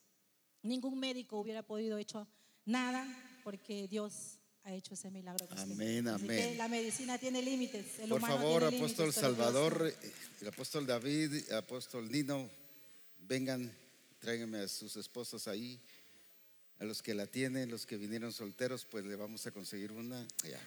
ningún 0.63 0.97
médico 0.97 1.39
hubiera 1.39 1.61
podido 1.61 1.97
hecho 1.97 2.27
nada 2.65 3.05
porque 3.43 3.87
Dios 3.87 4.37
ha 4.63 4.73
hecho 4.73 4.93
ese 4.93 5.09
milagro. 5.09 5.47
Amén, 5.57 6.07
amén. 6.07 6.57
la 6.57 6.67
medicina 6.67 7.17
tiene 7.17 7.41
límites. 7.41 7.85
Por 8.07 8.21
favor, 8.21 8.63
apóstol 8.63 9.11
Salvador, 9.11 9.93
el 10.39 10.47
apóstol 10.47 10.85
David, 10.85 11.45
el 11.49 11.55
apóstol 11.55 12.11
Nino, 12.11 12.49
vengan, 13.19 13.71
tráiganme 14.19 14.59
a 14.59 14.67
sus 14.67 14.95
esposos 14.97 15.47
ahí. 15.47 15.79
A 16.79 16.83
los 16.83 17.03
que 17.03 17.13
la 17.13 17.27
tienen, 17.27 17.69
los 17.69 17.85
que 17.85 17.95
vinieron 17.95 18.33
solteros, 18.33 18.85
pues 18.85 19.05
le 19.05 19.15
vamos 19.15 19.45
a 19.45 19.51
conseguir 19.51 19.91
una. 19.91 20.27
Ya. 20.43 20.59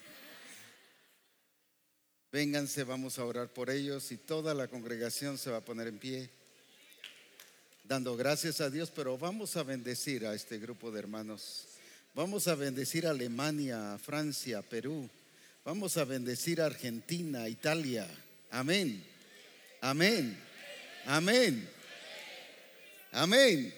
Vénganse, 2.31 2.85
vamos 2.85 3.19
a 3.19 3.25
orar 3.25 3.49
por 3.49 3.71
ellos 3.71 4.11
y 4.13 4.17
toda 4.17 4.55
la 4.55 4.69
congregación 4.69 5.39
se 5.39 5.51
va 5.51 5.59
a 5.59 5.65
poner 5.65 5.89
en 5.89 5.99
pie, 5.99 6.31
dando 7.85 8.17
gracias 8.17 8.61
a 8.61 8.71
Dios, 8.71 8.91
pero 8.91 9.17
vamos 9.19 9.57
a 9.57 9.63
bendecir 9.63 10.27
a 10.27 10.35
este 10.35 10.59
grupo 10.59 10.91
de 10.91 10.99
hermanos. 11.01 11.74
Vamos 12.15 12.47
a 12.47 12.55
bendecir 12.55 13.09
a 13.09 13.11
Alemania, 13.11 13.99
Francia, 13.99 14.63
Perú. 14.63 15.11
Vamos 15.65 15.97
a 15.97 16.05
bendecir 16.05 16.61
a 16.61 16.67
Argentina, 16.67 17.49
Italia. 17.49 18.09
Amén. 18.53 19.05
Amén. 19.81 20.41
Amén. 21.07 21.69
Amén. 23.11 23.75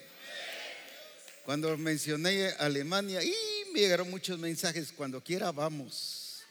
Cuando 1.45 1.75
mencioné 1.77 2.49
Alemania, 2.59 3.23
y 3.23 3.33
me 3.73 3.79
llegaron 3.79 4.11
muchos 4.11 4.37
mensajes, 4.37 4.91
cuando 4.91 5.23
quiera 5.23 5.51
vamos. 5.51 6.43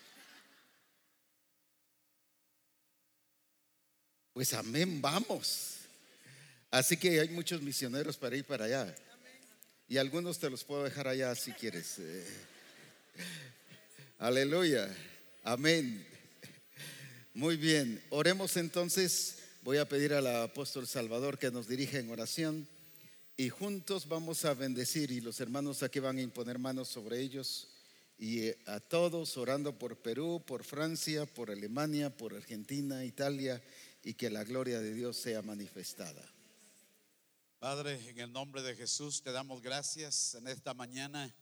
Pues 4.33 4.53
amén, 4.55 5.01
vamos. 5.01 5.77
Así 6.69 6.97
que 6.97 7.21
hay 7.21 7.29
muchos 7.29 7.63
misioneros 7.63 8.17
para 8.17 8.35
ir 8.35 8.45
para 8.45 8.65
allá. 8.65 8.93
Y 9.89 9.99
algunos 9.99 10.41
te 10.41 10.51
los 10.51 10.65
puedo 10.65 10.83
dejar 10.83 11.07
allá 11.07 11.33
si 11.37 11.53
quieres. 11.53 12.01
Eh, 12.01 12.27
aleluya. 14.19 14.93
Amén. 15.45 16.05
Muy 17.35 17.57
bien. 17.57 18.03
Oremos 18.11 18.57
entonces. 18.57 19.39
Voy 19.63 19.79
a 19.79 19.89
pedir 19.89 20.13
al 20.13 20.27
apóstol 20.27 20.89
Salvador 20.89 21.39
que 21.39 21.53
nos 21.53 21.69
dirija 21.69 21.99
en 21.99 22.11
oración. 22.11 22.67
Y 23.37 23.49
juntos 23.49 24.09
vamos 24.09 24.45
a 24.45 24.55
bendecir. 24.55 25.13
Y 25.13 25.21
los 25.21 25.39
hermanos 25.39 25.85
aquí 25.85 26.01
van 26.01 26.19
a 26.19 26.23
imponer 26.23 26.59
manos 26.59 26.89
sobre 26.89 27.21
ellos. 27.21 27.69
Y 28.19 28.41
eh, 28.41 28.59
a 28.67 28.81
todos 28.81 29.37
orando 29.37 29.79
por 29.79 29.97
Perú, 29.99 30.43
por 30.45 30.65
Francia, 30.65 31.27
por 31.27 31.49
Alemania, 31.49 32.11
por 32.11 32.35
Argentina, 32.35 33.05
Italia 33.05 33.63
y 34.03 34.15
que 34.15 34.31
la 34.31 34.43
gloria 34.43 34.81
de 34.81 34.95
Dios 34.95 35.17
sea 35.17 35.43
manifestada. 35.43 36.36
Padre, 37.59 38.11
en 38.11 38.21
el 38.21 38.31
nombre 38.31 38.61
de 38.61 38.77
Jesús 38.77 39.23
te 39.23 39.33
damos 39.33 39.63
gracias 39.63 40.35
en 40.35 40.47
esta 40.47 40.75
mañana 40.75 41.35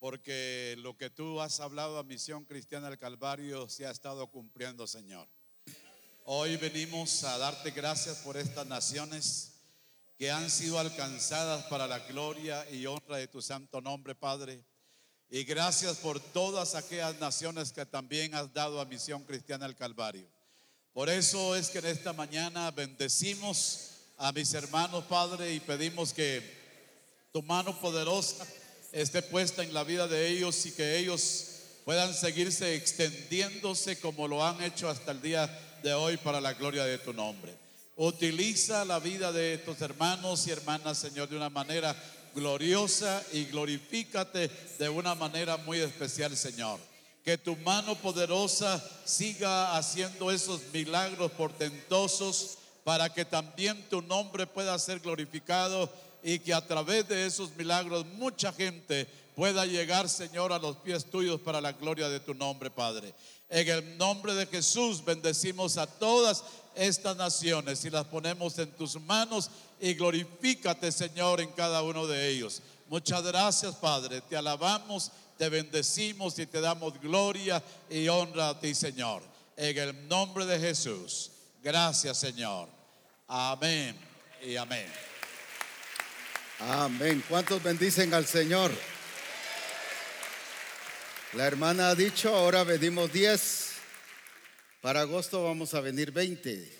porque 0.00 0.74
lo 0.78 0.96
que 0.96 1.08
tú 1.08 1.40
has 1.40 1.60
hablado 1.60 1.98
a 1.98 2.02
Misión 2.02 2.44
Cristiana 2.44 2.90
del 2.90 2.98
Calvario 2.98 3.68
se 3.68 3.86
ha 3.86 3.92
estado 3.92 4.26
cumpliendo, 4.26 4.88
Señor. 4.88 5.28
Hoy 6.24 6.56
venimos 6.56 7.22
a 7.22 7.38
darte 7.38 7.70
gracias 7.70 8.18
por 8.18 8.36
estas 8.36 8.66
naciones 8.66 9.52
que 10.18 10.32
han 10.32 10.50
sido 10.50 10.80
alcanzadas 10.80 11.64
para 11.66 11.86
la 11.86 12.00
gloria 12.00 12.68
y 12.68 12.84
honra 12.86 13.18
de 13.18 13.28
tu 13.28 13.40
santo 13.40 13.80
nombre, 13.80 14.16
Padre. 14.16 14.64
Y 15.30 15.44
gracias 15.44 15.98
por 15.98 16.18
todas 16.18 16.74
aquellas 16.74 17.20
naciones 17.20 17.72
que 17.72 17.86
también 17.86 18.34
has 18.34 18.52
dado 18.52 18.80
a 18.80 18.84
Misión 18.84 19.22
Cristiana 19.22 19.66
del 19.66 19.76
Calvario. 19.76 20.28
Por 20.92 21.08
eso 21.08 21.54
es 21.54 21.70
que 21.70 21.78
en 21.78 21.86
esta 21.86 22.12
mañana 22.12 22.72
bendecimos 22.72 23.93
a 24.16 24.32
mis 24.32 24.54
hermanos, 24.54 25.04
Padre, 25.04 25.52
y 25.54 25.60
pedimos 25.60 26.12
que 26.12 26.42
tu 27.32 27.42
mano 27.42 27.78
poderosa 27.80 28.46
esté 28.92 29.22
puesta 29.22 29.62
en 29.62 29.74
la 29.74 29.82
vida 29.82 30.06
de 30.06 30.28
ellos 30.28 30.64
y 30.66 30.72
que 30.72 30.98
ellos 30.98 31.46
puedan 31.84 32.14
seguirse 32.14 32.74
extendiéndose 32.74 33.98
como 33.98 34.28
lo 34.28 34.44
han 34.44 34.62
hecho 34.62 34.88
hasta 34.88 35.10
el 35.10 35.20
día 35.20 35.46
de 35.82 35.92
hoy 35.92 36.16
para 36.16 36.40
la 36.40 36.54
gloria 36.54 36.84
de 36.84 36.98
tu 36.98 37.12
nombre. 37.12 37.54
Utiliza 37.96 38.84
la 38.84 39.00
vida 39.00 39.32
de 39.32 39.58
tus 39.58 39.80
hermanos 39.80 40.46
y 40.46 40.50
hermanas, 40.50 40.98
Señor, 40.98 41.28
de 41.28 41.36
una 41.36 41.50
manera 41.50 41.94
gloriosa 42.34 43.22
y 43.32 43.44
glorifícate 43.46 44.50
de 44.78 44.88
una 44.88 45.14
manera 45.14 45.56
muy 45.58 45.80
especial, 45.80 46.36
Señor. 46.36 46.78
Que 47.24 47.38
tu 47.38 47.56
mano 47.56 47.94
poderosa 47.96 48.82
siga 49.04 49.76
haciendo 49.76 50.30
esos 50.30 50.60
milagros 50.72 51.32
portentosos 51.32 52.58
para 52.84 53.12
que 53.12 53.24
también 53.24 53.82
tu 53.88 54.02
nombre 54.02 54.46
pueda 54.46 54.78
ser 54.78 55.00
glorificado 55.00 55.90
y 56.22 56.38
que 56.38 56.54
a 56.54 56.66
través 56.66 57.08
de 57.08 57.26
esos 57.26 57.54
milagros 57.56 58.04
mucha 58.06 58.52
gente 58.52 59.08
pueda 59.34 59.66
llegar, 59.66 60.08
Señor, 60.08 60.52
a 60.52 60.58
los 60.58 60.76
pies 60.76 61.06
tuyos 61.06 61.40
para 61.40 61.60
la 61.60 61.72
gloria 61.72 62.08
de 62.08 62.20
tu 62.20 62.34
nombre, 62.34 62.70
Padre. 62.70 63.14
En 63.48 63.68
el 63.68 63.98
nombre 63.98 64.34
de 64.34 64.46
Jesús 64.46 65.04
bendecimos 65.04 65.76
a 65.76 65.86
todas 65.86 66.44
estas 66.74 67.16
naciones 67.16 67.84
y 67.84 67.90
las 67.90 68.04
ponemos 68.04 68.58
en 68.58 68.70
tus 68.72 69.00
manos 69.00 69.50
y 69.80 69.94
glorifícate, 69.94 70.92
Señor, 70.92 71.40
en 71.40 71.50
cada 71.52 71.82
uno 71.82 72.06
de 72.06 72.28
ellos. 72.28 72.62
Muchas 72.88 73.22
gracias, 73.22 73.74
Padre. 73.76 74.20
Te 74.22 74.36
alabamos, 74.36 75.10
te 75.38 75.48
bendecimos 75.48 76.38
y 76.38 76.46
te 76.46 76.60
damos 76.60 77.00
gloria 77.00 77.62
y 77.88 78.08
honra 78.08 78.50
a 78.50 78.60
ti, 78.60 78.74
Señor. 78.74 79.22
En 79.56 79.76
el 79.78 80.08
nombre 80.08 80.46
de 80.46 80.58
Jesús. 80.58 81.30
Gracias, 81.64 82.18
Señor. 82.18 82.68
Amén 83.26 83.96
y 84.42 84.54
amén. 84.54 84.86
Amén. 86.58 87.24
¿Cuántos 87.26 87.62
bendicen 87.62 88.12
al 88.12 88.26
Señor? 88.26 88.70
La 91.32 91.46
hermana 91.46 91.88
ha 91.88 91.94
dicho, 91.94 92.36
ahora 92.36 92.64
venimos 92.64 93.10
10. 93.10 93.70
Para 94.82 95.00
agosto 95.00 95.42
vamos 95.42 95.72
a 95.72 95.80
venir 95.80 96.12
20. 96.12 96.70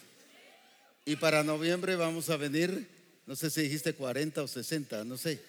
Y 1.07 1.17
para 1.17 1.43
noviembre 1.43 1.97
vamos 1.97 2.29
a 2.29 2.37
venir, 2.37 2.87
no 3.25 3.37
sé 3.37 3.49
si 3.49 3.63
dijiste 3.63 3.95
40 3.95 4.43
o 4.43 4.47
60, 4.47 5.03
no 5.05 5.17
sé. 5.17 5.41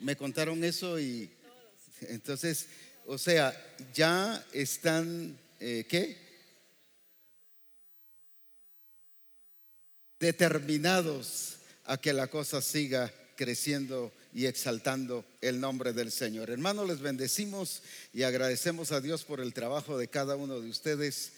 Me 0.00 0.16
contaron 0.16 0.64
eso 0.64 0.98
y 0.98 1.30
entonces, 2.08 2.66
o 3.06 3.16
sea, 3.16 3.54
ya 3.94 4.44
están, 4.52 5.38
eh, 5.60 5.86
¿qué? 5.88 6.31
Determinados 10.22 11.56
a 11.84 11.96
que 11.96 12.12
la 12.12 12.28
cosa 12.28 12.62
siga 12.62 13.12
creciendo 13.34 14.12
y 14.32 14.46
exaltando 14.46 15.24
el 15.40 15.58
nombre 15.58 15.92
del 15.92 16.12
Señor. 16.12 16.48
Hermanos, 16.48 16.86
les 16.86 17.00
bendecimos 17.00 17.82
y 18.14 18.22
agradecemos 18.22 18.92
a 18.92 19.00
Dios 19.00 19.24
por 19.24 19.40
el 19.40 19.52
trabajo 19.52 19.98
de 19.98 20.06
cada 20.06 20.36
uno 20.36 20.60
de 20.60 20.70
ustedes, 20.70 21.32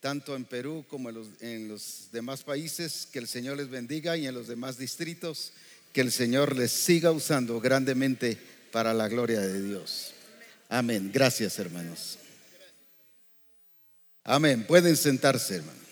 tanto 0.00 0.34
en 0.34 0.46
Perú 0.46 0.84
como 0.88 1.10
en 1.10 1.68
los, 1.68 2.08
demás 2.10 2.42
países. 2.42 3.06
Que 3.12 3.20
el 3.20 3.28
Señor 3.28 3.56
les 3.56 3.70
bendiga 3.70 4.16
y 4.16 4.26
en 4.26 4.34
los 4.34 4.48
demás 4.48 4.78
distritos, 4.78 5.52
que 5.92 6.00
el 6.00 6.10
Señor 6.10 6.56
les 6.56 6.72
siga 6.72 7.12
usando 7.12 7.60
grandemente 7.60 8.36
para 8.72 8.92
la 8.92 9.06
gloria 9.06 9.42
de 9.42 9.62
Dios. 9.62 10.12
Amén. 10.68 11.12
Gracias, 11.14 11.56
hermanos. 11.60 12.18
Amén. 14.24 14.66
Pueden 14.66 14.96
sentarse, 14.96 15.54
hermanos. 15.54 15.83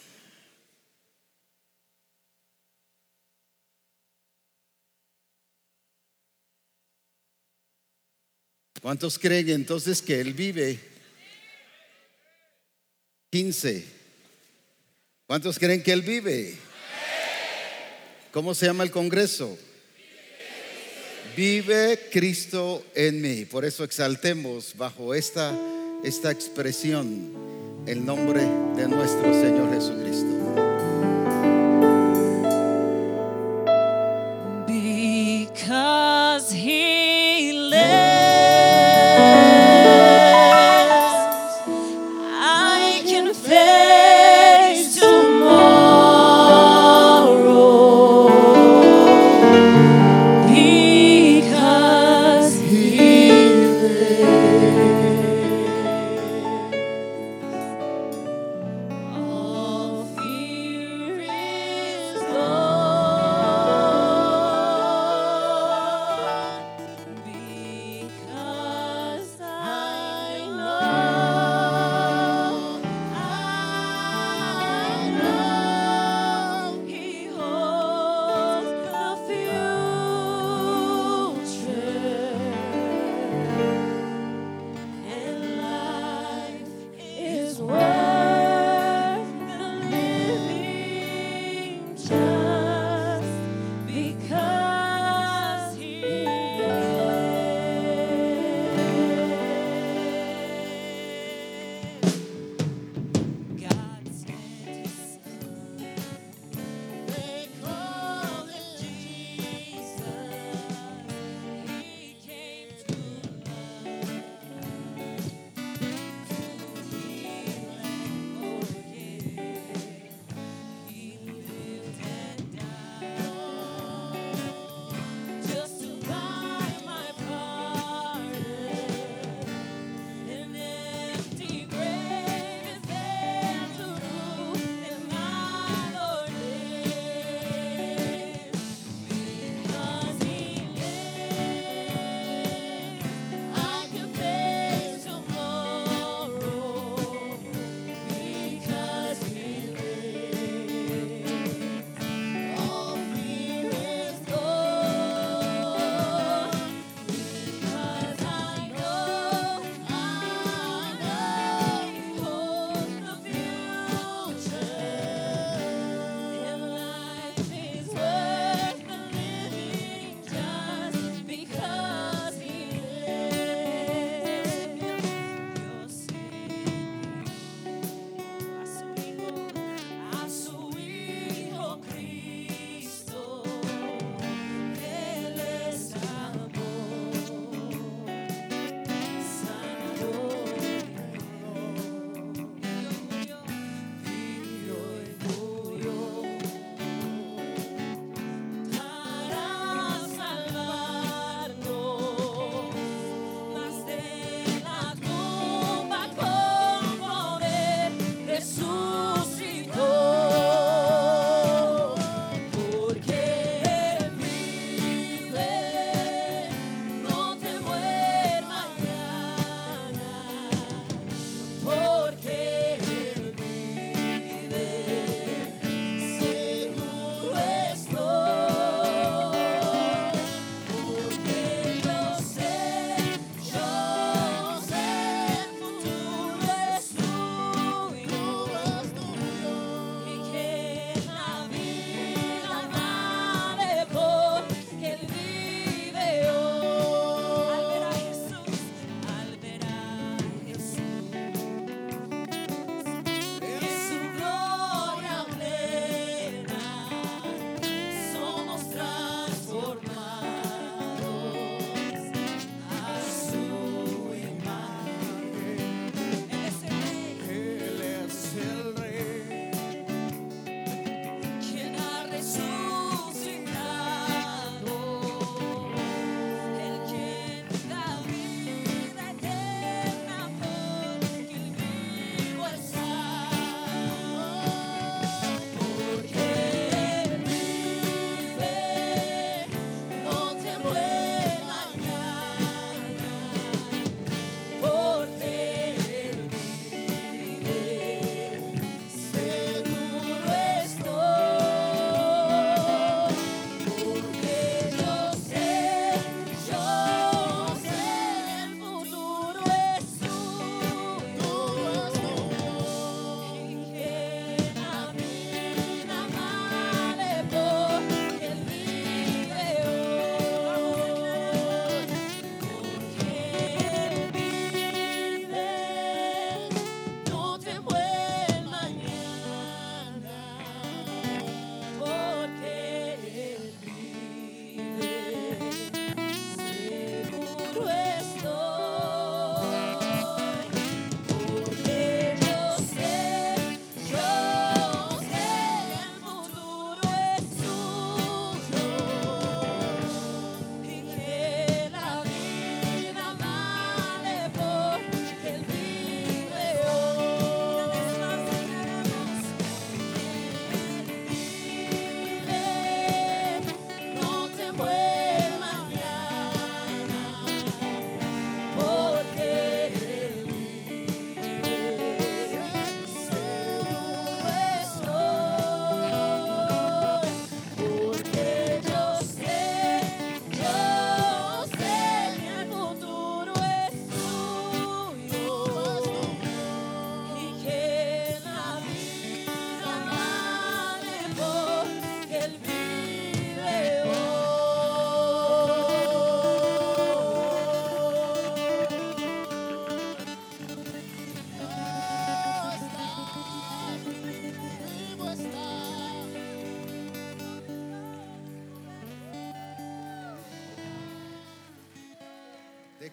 ¿Cuántos 8.83 9.17
creen 9.17 9.49
entonces 9.49 10.03
que 10.03 10.21
Él 10.21 10.35
vive? 10.35 10.79
15. 13.31 13.87
¿Cuántos 15.25 15.57
creen 15.59 15.85
que 15.85 15.93
Él 15.93 16.03
vive? 16.03 16.57
¿Cómo 18.33 18.55
se 18.55 18.67
llama 18.67 18.83
el 18.83 18.91
Congreso? 18.91 19.57
Vive 21.37 22.09
Cristo 22.11 22.85
en 22.97 23.23
mí. 23.23 23.45
Por 23.45 23.65
eso 23.65 23.85
exaltemos 23.85 24.77
bajo 24.77 25.15
esta, 25.15 25.57
esta 26.03 26.33
expresión 26.33 27.33
el 27.87 28.05
nombre 28.05 28.43
de 28.77 28.89
nuestro 28.89 29.33
Señor 29.33 29.73
Jesucristo. 29.73 30.32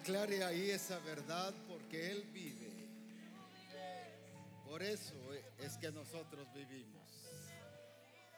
Declare 0.10 0.44
ahí 0.44 0.72
esa 0.72 0.98
verdad 1.02 1.54
porque 1.68 2.10
Él 2.10 2.24
vive. 2.34 2.90
Por 4.66 4.82
eso 4.82 5.14
es 5.60 5.78
que 5.78 5.92
nosotros 5.92 6.52
vivimos. 6.52 7.08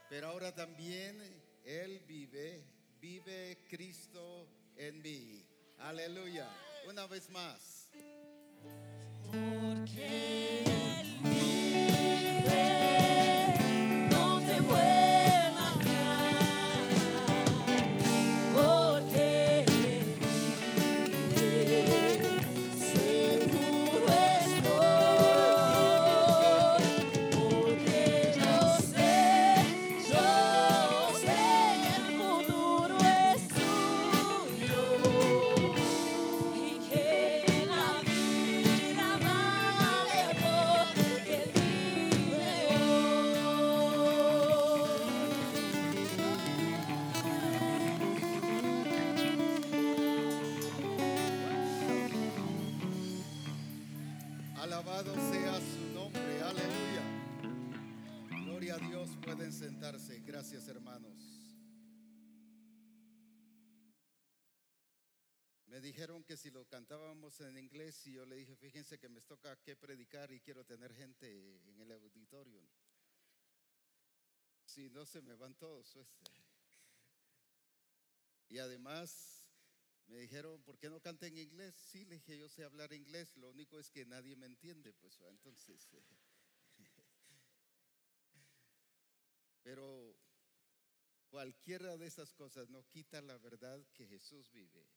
Pero 0.09 0.27
ahora 0.27 0.53
también 0.53 1.17
Él 1.63 2.01
vive, 2.05 2.61
vive 2.99 3.63
Cristo 3.69 4.49
en 4.75 5.01
mí. 5.01 5.45
Aleluya. 5.77 6.49
Una 6.89 7.07
vez 7.07 7.29
más. 7.29 7.87
Porque 9.31 10.50
que 66.41 66.49
si 66.49 66.51
lo 66.51 66.65
cantábamos 66.65 67.39
en 67.41 67.55
inglés 67.57 68.07
y 68.07 68.13
yo 68.13 68.25
le 68.25 68.35
dije, 68.35 68.55
fíjense 68.55 68.97
que 68.97 69.07
me 69.09 69.21
toca 69.21 69.55
que 69.61 69.75
predicar 69.75 70.31
y 70.31 70.39
quiero 70.39 70.65
tener 70.65 70.91
gente 70.93 71.27
en 71.67 71.79
el 71.79 71.91
auditorio. 71.91 72.67
Si 74.65 74.89
no 74.89 75.05
se 75.05 75.21
me 75.21 75.35
van 75.35 75.53
todos. 75.53 75.93
pues. 75.93 76.33
Y 78.49 78.57
además 78.57 79.45
me 80.07 80.17
dijeron, 80.17 80.63
¿por 80.63 80.79
qué 80.79 80.89
no 80.89 80.99
canta 80.99 81.27
en 81.27 81.37
inglés? 81.37 81.75
Sí, 81.75 82.05
le 82.05 82.15
dije, 82.15 82.37
yo 82.37 82.49
sé 82.49 82.63
hablar 82.63 82.91
inglés, 82.91 83.37
lo 83.37 83.51
único 83.51 83.77
es 83.79 83.91
que 83.91 84.03
nadie 84.05 84.35
me 84.35 84.47
entiende, 84.47 84.93
pues 84.93 85.19
entonces. 85.29 85.87
Pero 89.61 90.17
cualquiera 91.29 91.97
de 91.97 92.07
esas 92.07 92.33
cosas 92.33 92.67
no 92.69 92.83
quita 92.87 93.21
la 93.21 93.37
verdad 93.37 93.85
que 93.93 94.07
Jesús 94.07 94.51
vive. 94.51 94.89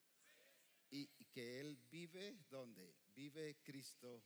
Y 0.97 1.25
que 1.33 1.59
Él 1.59 1.77
vive, 1.91 2.39
¿dónde? 2.49 2.95
Vive 3.17 3.57
Cristo 3.65 4.23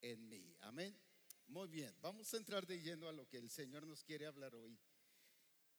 en 0.00 0.28
mí. 0.28 0.56
Amén. 0.62 0.98
Muy 1.46 1.68
bien, 1.68 1.94
vamos 2.00 2.34
a 2.34 2.38
entrar 2.38 2.66
de 2.66 2.80
lleno 2.80 3.08
a 3.08 3.12
lo 3.12 3.28
que 3.28 3.36
el 3.36 3.48
Señor 3.48 3.86
nos 3.86 4.02
quiere 4.02 4.26
hablar 4.26 4.52
hoy. 4.56 4.76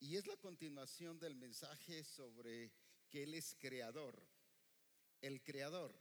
Y 0.00 0.16
es 0.16 0.26
la 0.26 0.38
continuación 0.38 1.18
del 1.18 1.34
mensaje 1.34 2.04
sobre 2.04 2.72
que 3.10 3.24
Él 3.24 3.34
es 3.34 3.54
creador, 3.58 4.26
el 5.20 5.42
creador. 5.42 5.94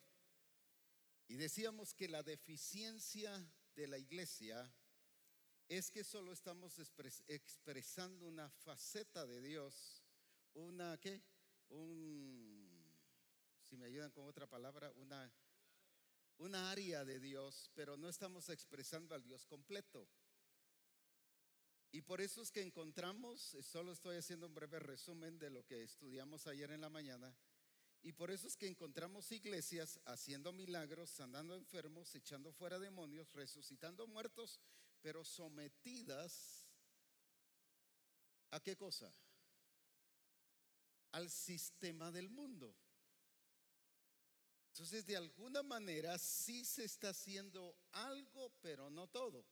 Y 1.28 1.36
decíamos 1.36 1.94
que 1.94 2.08
la 2.08 2.24
deficiencia 2.24 3.32
de 3.76 3.88
la 3.88 3.98
iglesia 3.98 4.74
es 5.68 5.92
que 5.92 6.06
solo 6.06 6.32
estamos 6.32 6.80
expres- 6.80 7.24
expresando 7.28 8.26
una 8.26 8.50
faceta 8.50 9.26
de 9.26 9.42
Dios, 9.42 10.02
una 10.54 10.98
qué? 11.00 11.22
Un 11.70 12.53
si 13.74 13.78
me 13.78 13.88
ayudan 13.88 14.12
con 14.12 14.28
otra 14.28 14.46
palabra, 14.46 14.92
una 14.98 15.34
una 16.38 16.70
área 16.70 17.04
de 17.04 17.20
Dios, 17.20 17.72
pero 17.74 17.98
no 17.98 18.08
estamos 18.08 18.48
expresando 18.50 19.16
al 19.16 19.24
Dios 19.24 19.48
completo. 19.48 20.08
Y 21.92 22.04
por 22.04 22.22
eso 22.22 22.44
es 22.44 22.52
que 22.52 22.62
encontramos, 22.62 23.58
solo 23.64 23.92
estoy 23.92 24.18
haciendo 24.18 24.46
un 24.46 24.54
breve 24.54 24.78
resumen 24.78 25.40
de 25.40 25.50
lo 25.50 25.66
que 25.66 25.82
estudiamos 25.82 26.46
ayer 26.46 26.70
en 26.70 26.82
la 26.82 26.90
mañana, 26.90 27.36
y 28.04 28.12
por 28.12 28.30
eso 28.30 28.48
es 28.48 28.56
que 28.56 28.68
encontramos 28.68 29.32
iglesias 29.32 30.00
haciendo 30.06 30.54
milagros, 30.54 31.10
sanando 31.10 31.56
enfermos, 31.56 32.14
echando 32.14 32.54
fuera 32.54 32.78
demonios, 32.78 33.34
resucitando 33.34 34.06
muertos, 34.06 34.60
pero 35.02 35.26
sometidas 35.26 36.70
a 38.52 38.60
qué 38.60 38.76
cosa? 38.76 39.12
Al 41.14 41.32
sistema 41.32 42.12
del 42.12 42.30
mundo. 42.30 42.76
Entonces, 44.74 45.06
de 45.06 45.16
alguna 45.16 45.62
manera 45.62 46.18
sí 46.18 46.66
se 46.66 46.86
está 46.86 47.10
haciendo 47.10 47.78
algo, 47.92 48.52
pero 48.60 48.90
no 48.90 49.06
todo. 49.06 49.46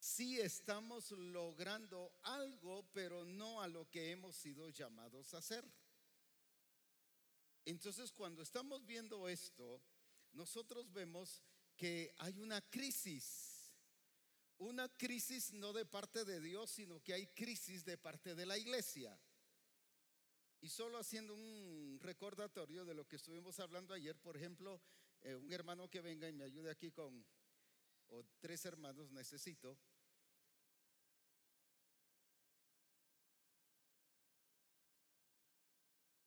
Sí 0.00 0.40
estamos 0.40 1.12
logrando 1.12 2.18
algo, 2.24 2.84
pero 2.92 3.24
no 3.24 3.62
a 3.62 3.68
lo 3.68 3.88
que 3.88 4.10
hemos 4.10 4.34
sido 4.34 4.70
llamados 4.70 5.32
a 5.32 5.38
hacer. 5.38 5.64
Entonces, 7.64 8.10
cuando 8.10 8.42
estamos 8.42 8.84
viendo 8.84 9.28
esto, 9.28 9.80
nosotros 10.32 10.92
vemos 10.92 11.40
que 11.76 12.12
hay 12.18 12.36
una 12.40 12.60
crisis. 12.60 13.72
Una 14.58 14.88
crisis 14.88 15.52
no 15.52 15.72
de 15.72 15.86
parte 15.86 16.24
de 16.24 16.40
Dios, 16.40 16.72
sino 16.72 17.00
que 17.04 17.14
hay 17.14 17.28
crisis 17.28 17.84
de 17.84 17.98
parte 17.98 18.34
de 18.34 18.46
la 18.46 18.58
iglesia. 18.58 19.16
Y 20.64 20.70
solo 20.70 20.96
haciendo 20.96 21.34
un 21.34 21.98
recordatorio 22.00 22.86
de 22.86 22.94
lo 22.94 23.06
que 23.06 23.16
estuvimos 23.16 23.60
hablando 23.60 23.92
ayer, 23.92 24.16
por 24.16 24.34
ejemplo, 24.34 24.80
eh, 25.20 25.34
un 25.34 25.52
hermano 25.52 25.90
que 25.90 26.00
venga 26.00 26.26
y 26.26 26.32
me 26.32 26.44
ayude 26.44 26.70
aquí 26.70 26.90
con, 26.90 27.22
o 28.06 28.24
tres 28.40 28.64
hermanos 28.64 29.10
necesito. 29.10 29.76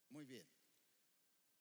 Muy 0.10 0.26
bien. 0.26 0.46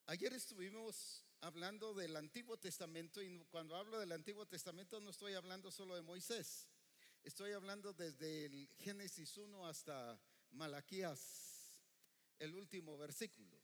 Ayer 0.05 0.35
estuvimos 0.35 1.25
hablando 1.41 1.95
del 1.95 2.15
Antiguo 2.15 2.59
Testamento 2.59 3.23
y 3.23 3.39
cuando 3.47 3.75
hablo 3.75 3.99
del 3.99 4.13
Antiguo 4.13 4.45
Testamento 4.45 5.01
no 5.01 5.13
estoy 5.13 5.33
hablando 5.33 5.71
solo 5.71 5.97
de 5.97 6.03
Moisés. 6.03 6.69
Estoy 7.25 7.53
hablando 7.53 7.95
desde 7.95 8.45
el 8.45 8.69
Génesis 8.77 9.39
1 9.39 9.67
hasta 9.67 10.21
Malaquías, 10.51 11.46
el 12.39 12.55
último 12.55 12.97
versículo. 12.97 13.57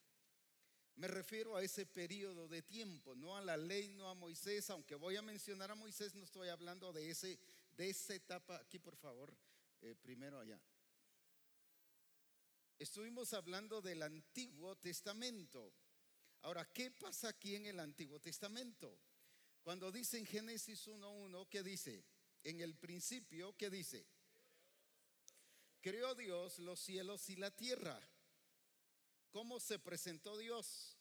Me 0.96 1.08
refiero 1.08 1.56
a 1.56 1.62
ese 1.62 1.86
periodo 1.86 2.48
de 2.48 2.62
tiempo, 2.62 3.14
no 3.14 3.36
a 3.36 3.40
la 3.40 3.56
ley, 3.56 3.88
no 3.88 4.08
a 4.08 4.14
Moisés, 4.14 4.68
aunque 4.70 4.94
voy 4.94 5.16
a 5.16 5.22
mencionar 5.22 5.70
a 5.70 5.74
Moisés, 5.74 6.14
no 6.14 6.24
estoy 6.24 6.48
hablando 6.48 6.92
de, 6.92 7.10
ese, 7.10 7.38
de 7.76 7.88
esa 7.88 8.14
etapa. 8.14 8.56
Aquí, 8.56 8.78
por 8.78 8.96
favor, 8.96 9.34
eh, 9.80 9.94
primero 9.94 10.38
allá. 10.38 10.60
Estuvimos 12.78 13.32
hablando 13.32 13.80
del 13.80 14.02
Antiguo 14.02 14.76
Testamento. 14.76 15.72
Ahora, 16.42 16.70
¿qué 16.72 16.90
pasa 16.90 17.28
aquí 17.28 17.54
en 17.54 17.66
el 17.66 17.80
Antiguo 17.80 18.20
Testamento? 18.20 18.98
Cuando 19.62 19.92
dice 19.92 20.18
en 20.18 20.26
Génesis 20.26 20.88
1.1, 20.88 21.48
¿qué 21.48 21.62
dice? 21.62 22.04
En 22.42 22.60
el 22.60 22.74
principio, 22.74 23.56
¿qué 23.56 23.70
dice? 23.70 24.04
Creó 25.80 26.14
Dios 26.14 26.58
los 26.58 26.80
cielos 26.80 27.30
y 27.30 27.36
la 27.36 27.50
tierra. 27.50 28.00
¿Cómo 29.32 29.58
se 29.58 29.78
presentó 29.78 30.36
Dios? 30.36 30.98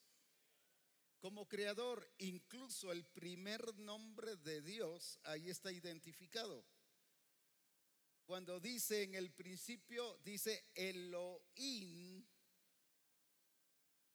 Como 1.20 1.48
creador, 1.48 2.10
incluso 2.18 2.92
el 2.92 3.06
primer 3.06 3.78
nombre 3.78 4.38
de 4.38 4.62
Dios 4.62 5.20
ahí 5.24 5.50
está 5.50 5.72
identificado. 5.72 6.66
Cuando 8.26 8.62
dice 8.62 9.04
en 9.04 9.16
el 9.16 9.32
principio, 9.32 10.18
dice 10.24 10.66
Elohim, 10.74 12.26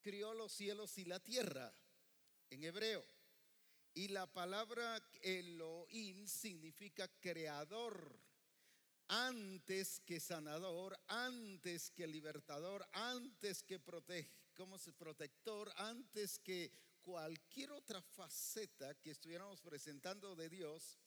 crió 0.00 0.32
los 0.32 0.50
cielos 0.50 0.96
y 0.96 1.04
la 1.04 1.20
tierra 1.20 1.72
en 2.48 2.64
hebreo. 2.64 3.04
Y 3.92 4.08
la 4.08 4.26
palabra 4.26 5.06
Elohim 5.20 6.26
significa 6.26 7.06
creador, 7.20 8.18
antes 9.08 10.00
que 10.00 10.20
sanador, 10.20 10.98
antes 11.08 11.90
que 11.90 12.06
libertador, 12.06 12.86
antes 12.92 13.62
que 13.62 13.78
protege, 13.78 14.30
como 14.54 14.78
se 14.78 14.92
protector, 14.92 15.72
antes 15.76 16.38
que 16.38 16.72
cualquier 17.02 17.70
otra 17.70 18.02
faceta 18.02 18.94
que 19.00 19.12
estuviéramos 19.12 19.60
presentando 19.60 20.34
de 20.34 20.48
Dios, 20.48 20.98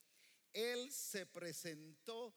Él 0.54 0.92
se 0.92 1.26
presentó 1.26 2.34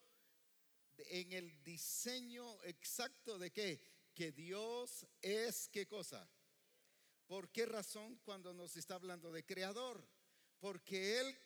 en 0.97 1.31
el 1.31 1.63
diseño 1.63 2.61
exacto 2.63 3.39
de 3.39 3.51
qué? 3.51 3.81
Que 4.13 4.31
Dios 4.31 5.07
es 5.21 5.69
qué 5.69 5.87
cosa. 5.87 6.29
¿Por 7.25 7.49
qué 7.51 7.65
razón 7.65 8.17
cuando 8.23 8.53
nos 8.53 8.75
está 8.75 8.95
hablando 8.95 9.31
de 9.31 9.45
creador? 9.45 10.05
Porque 10.59 11.19
Él 11.19 11.37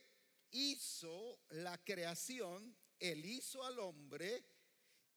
hizo 0.52 1.40
la 1.50 1.78
creación, 1.84 2.76
Él 3.00 3.26
hizo 3.26 3.64
al 3.64 3.80
hombre 3.80 4.46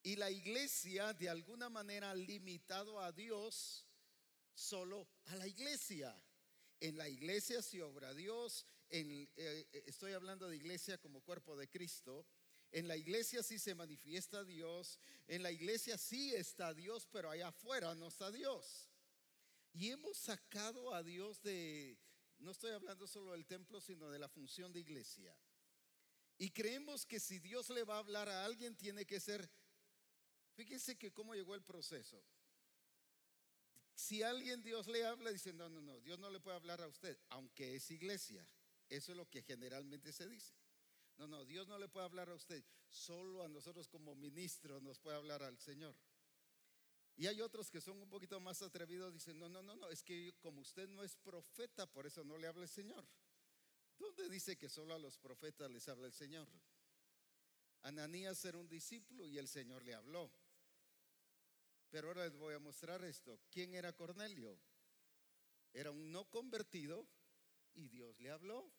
y 0.02 0.16
la 0.16 0.30
iglesia 0.30 1.12
de 1.12 1.28
alguna 1.28 1.68
manera 1.68 2.10
ha 2.10 2.14
limitado 2.14 3.00
a 3.00 3.12
Dios 3.12 3.86
solo 4.54 5.08
a 5.26 5.36
la 5.36 5.46
iglesia. 5.46 6.14
En 6.80 6.96
la 6.96 7.08
iglesia 7.08 7.60
se 7.60 7.82
obra 7.82 8.14
Dios, 8.14 8.66
en, 8.88 9.28
eh, 9.36 9.68
estoy 9.86 10.12
hablando 10.12 10.48
de 10.48 10.56
iglesia 10.56 10.98
como 10.98 11.20
cuerpo 11.20 11.56
de 11.56 11.68
Cristo. 11.68 12.26
En 12.72 12.86
la 12.86 12.96
iglesia 12.96 13.42
sí 13.42 13.58
se 13.58 13.74
manifiesta 13.74 14.44
Dios, 14.44 14.98
en 15.26 15.42
la 15.42 15.50
iglesia 15.50 15.98
sí 15.98 16.32
está 16.34 16.72
Dios, 16.72 17.06
pero 17.10 17.30
allá 17.30 17.48
afuera 17.48 17.94
no 17.94 18.08
está 18.08 18.30
Dios. 18.30 18.88
Y 19.72 19.90
hemos 19.90 20.16
sacado 20.16 20.94
a 20.94 21.02
Dios 21.02 21.42
de, 21.42 21.98
no 22.38 22.52
estoy 22.52 22.72
hablando 22.72 23.06
solo 23.06 23.32
del 23.32 23.46
templo, 23.46 23.80
sino 23.80 24.08
de 24.10 24.18
la 24.18 24.28
función 24.28 24.72
de 24.72 24.80
iglesia. 24.80 25.36
Y 26.40 26.52
creemos 26.52 27.04
que 27.04 27.20
si 27.20 27.38
Dios 27.38 27.68
le 27.68 27.84
va 27.84 27.96
a 27.96 27.98
hablar 27.98 28.26
a 28.30 28.46
alguien, 28.46 28.74
tiene 28.74 29.04
que 29.04 29.20
ser, 29.20 29.46
fíjense 30.54 30.96
que 30.96 31.12
cómo 31.12 31.34
llegó 31.34 31.54
el 31.54 31.62
proceso. 31.62 32.24
Si 33.94 34.22
alguien 34.22 34.62
Dios 34.62 34.86
le 34.86 35.04
habla, 35.04 35.32
dice, 35.32 35.52
no, 35.52 35.68
no, 35.68 35.82
no, 35.82 36.00
Dios 36.00 36.18
no 36.18 36.30
le 36.30 36.40
puede 36.40 36.56
hablar 36.56 36.80
a 36.80 36.88
usted, 36.88 37.18
aunque 37.28 37.76
es 37.76 37.90
iglesia. 37.90 38.42
Eso 38.88 39.12
es 39.12 39.18
lo 39.18 39.28
que 39.28 39.42
generalmente 39.42 40.12
se 40.12 40.26
dice. 40.30 40.54
No, 41.18 41.28
no, 41.28 41.44
Dios 41.44 41.68
no 41.68 41.78
le 41.78 41.88
puede 41.88 42.06
hablar 42.06 42.30
a 42.30 42.34
usted, 42.34 42.64
solo 42.88 43.42
a 43.44 43.48
nosotros 43.48 43.86
como 43.86 44.14
ministros 44.14 44.82
nos 44.82 44.98
puede 44.98 45.18
hablar 45.18 45.42
al 45.42 45.58
Señor. 45.58 45.94
Y 47.16 47.26
hay 47.26 47.42
otros 47.42 47.70
que 47.70 47.82
son 47.82 48.00
un 48.00 48.08
poquito 48.08 48.40
más 48.40 48.62
atrevidos, 48.62 49.12
dicen, 49.12 49.38
no, 49.38 49.50
no, 49.50 49.62
no, 49.62 49.76
no, 49.76 49.90
es 49.90 50.02
que 50.02 50.32
como 50.40 50.62
usted 50.62 50.88
no 50.88 51.02
es 51.02 51.16
profeta, 51.16 51.86
por 51.86 52.06
eso 52.06 52.24
no 52.24 52.38
le 52.38 52.46
habla 52.46 52.62
el 52.62 52.70
Señor. 52.70 53.06
¿Dónde 54.00 54.30
dice 54.30 54.56
que 54.56 54.70
solo 54.70 54.94
a 54.94 54.98
los 54.98 55.18
profetas 55.18 55.70
les 55.70 55.86
habla 55.86 56.06
el 56.06 56.14
Señor? 56.14 56.48
Ananías 57.82 58.42
era 58.46 58.56
un 58.56 58.66
discípulo 58.66 59.26
y 59.26 59.36
el 59.36 59.46
Señor 59.46 59.84
le 59.84 59.94
habló. 59.94 60.32
Pero 61.90 62.08
ahora 62.08 62.24
les 62.24 62.34
voy 62.34 62.54
a 62.54 62.58
mostrar 62.58 63.04
esto. 63.04 63.38
¿Quién 63.50 63.74
era 63.74 63.92
Cornelio? 63.92 64.58
Era 65.74 65.90
un 65.90 66.10
no 66.10 66.30
convertido 66.30 67.06
y 67.74 67.88
Dios 67.88 68.18
le 68.20 68.30
habló. 68.30 68.72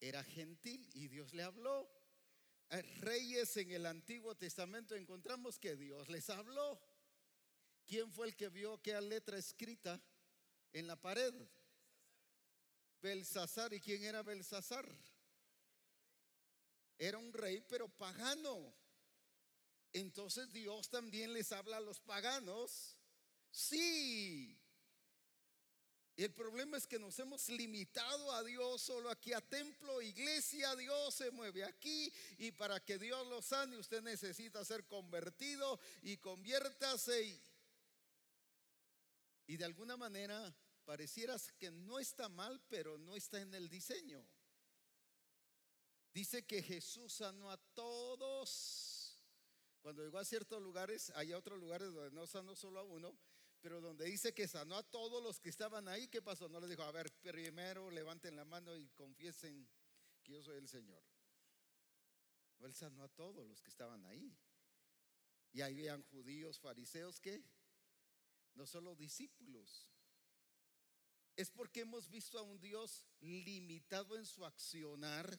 Era 0.00 0.24
gentil 0.24 0.90
y 0.92 1.06
Dios 1.06 1.32
le 1.32 1.44
habló. 1.44 1.88
Reyes 3.02 3.56
en 3.56 3.70
el 3.70 3.86
Antiguo 3.86 4.34
Testamento 4.34 4.96
encontramos 4.96 5.60
que 5.60 5.76
Dios 5.76 6.08
les 6.08 6.28
habló. 6.28 6.80
¿Quién 7.84 8.10
fue 8.10 8.26
el 8.26 8.34
que 8.34 8.48
vio 8.48 8.74
aquella 8.74 9.00
letra 9.00 9.38
escrita 9.38 10.02
en 10.72 10.88
la 10.88 11.00
pared? 11.00 11.32
Belsasar. 13.00 13.72
¿Y 13.72 13.80
quién 13.80 14.04
era 14.04 14.22
Belsasar? 14.22 14.86
Era 16.98 17.18
un 17.18 17.32
rey, 17.32 17.62
pero 17.68 17.88
pagano. 17.88 18.74
Entonces 19.92 20.52
Dios 20.52 20.88
también 20.88 21.32
les 21.32 21.52
habla 21.52 21.78
a 21.78 21.80
los 21.80 22.00
paganos. 22.00 22.96
Sí. 23.50 24.58
El 26.16 26.32
problema 26.32 26.78
es 26.78 26.86
que 26.86 26.98
nos 26.98 27.18
hemos 27.18 27.48
limitado 27.50 28.32
a 28.32 28.42
Dios 28.42 28.80
solo 28.80 29.10
aquí 29.10 29.34
a 29.34 29.40
templo, 29.42 30.00
iglesia, 30.00 30.74
Dios 30.74 31.14
se 31.14 31.30
mueve 31.30 31.62
aquí 31.62 32.10
y 32.38 32.52
para 32.52 32.82
que 32.82 32.98
Dios 32.98 33.26
lo 33.26 33.42
sane 33.42 33.76
usted 33.76 34.02
necesita 34.02 34.64
ser 34.64 34.86
convertido 34.86 35.78
y 36.00 36.16
conviértase 36.16 37.22
y, 37.22 37.42
y 39.46 39.56
de 39.58 39.64
alguna 39.66 39.98
manera 39.98 40.54
pareciera 40.86 41.36
que 41.58 41.70
no 41.70 41.98
está 41.98 42.28
mal, 42.30 42.62
pero 42.68 42.96
no 42.96 43.14
está 43.14 43.40
en 43.40 43.52
el 43.52 43.68
diseño. 43.68 44.24
Dice 46.14 46.46
que 46.46 46.62
Jesús 46.62 47.12
sanó 47.12 47.50
a 47.50 47.58
todos. 47.74 49.22
Cuando 49.82 50.02
llegó 50.02 50.18
a 50.18 50.24
ciertos 50.24 50.62
lugares, 50.62 51.12
hay 51.16 51.34
otros 51.34 51.58
lugares 51.58 51.92
donde 51.92 52.12
no 52.12 52.26
sanó 52.26 52.56
solo 52.56 52.80
a 52.80 52.84
uno, 52.84 53.14
pero 53.60 53.80
donde 53.80 54.06
dice 54.06 54.32
que 54.32 54.48
sanó 54.48 54.76
a 54.76 54.82
todos 54.82 55.22
los 55.22 55.40
que 55.40 55.50
estaban 55.50 55.88
ahí, 55.88 56.08
¿qué 56.08 56.22
pasó? 56.22 56.48
No 56.48 56.60
les 56.60 56.70
dijo, 56.70 56.82
a 56.82 56.92
ver, 56.92 57.12
primero 57.20 57.90
levanten 57.90 58.36
la 58.36 58.44
mano 58.44 58.74
y 58.76 58.88
confiesen 58.90 59.68
que 60.22 60.32
yo 60.32 60.42
soy 60.42 60.56
el 60.56 60.68
Señor. 60.68 61.02
No, 62.58 62.66
él 62.66 62.74
sanó 62.74 63.02
a 63.02 63.08
todos 63.08 63.46
los 63.46 63.60
que 63.60 63.68
estaban 63.70 64.04
ahí. 64.06 64.34
Y 65.52 65.60
ahí 65.62 65.74
habían 65.74 66.02
judíos, 66.04 66.58
fariseos, 66.58 67.20
¿qué? 67.20 67.44
No 68.54 68.66
solo 68.66 68.94
discípulos. 68.94 69.90
Es 71.36 71.50
porque 71.50 71.80
hemos 71.80 72.08
visto 72.08 72.38
a 72.38 72.42
un 72.42 72.58
Dios 72.60 73.04
limitado 73.20 74.16
en 74.16 74.24
su 74.24 74.44
accionar 74.44 75.38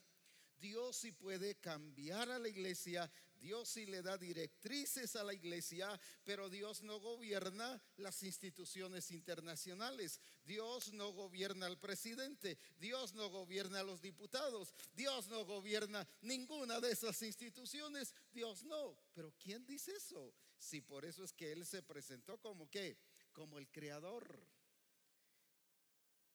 Dios 0.60 0.98
sí 0.98 1.12
puede 1.12 1.56
cambiar 1.56 2.30
a 2.32 2.40
la 2.40 2.48
iglesia, 2.48 3.12
Dios 3.40 3.70
sí 3.70 3.86
le 3.86 4.02
da 4.02 4.18
directrices 4.18 5.16
a 5.16 5.24
la 5.24 5.34
iglesia, 5.34 6.00
pero 6.24 6.50
Dios 6.50 6.82
no 6.82 7.00
gobierna 7.00 7.80
las 7.98 8.24
instituciones 8.24 9.12
internacionales, 9.12 10.20
Dios 10.46 10.94
no 10.94 11.12
gobierna 11.12 11.68
al 11.68 11.78
presidente, 11.78 12.58
Dios 12.80 13.14
no 13.14 13.30
gobierna 13.30 13.82
a 13.82 13.84
los 13.84 14.02
diputados, 14.02 14.74
Dios 14.94 15.28
no 15.28 15.46
gobierna 15.46 16.08
ninguna 16.22 16.80
de 16.80 16.92
esas 16.92 17.22
instituciones, 17.22 18.16
Dios 18.34 18.64
no. 18.64 18.98
Pero 19.14 19.34
¿quién 19.38 19.66
dice 19.68 19.96
eso? 19.96 20.34
Si 20.58 20.82
por 20.82 21.06
eso 21.06 21.24
es 21.24 21.34
que 21.34 21.52
Él 21.52 21.66
se 21.68 21.84
presentó 21.84 22.40
como 22.40 22.68
que, 22.70 22.98
como 23.32 23.60
el 23.60 23.70
creador. 23.70 24.57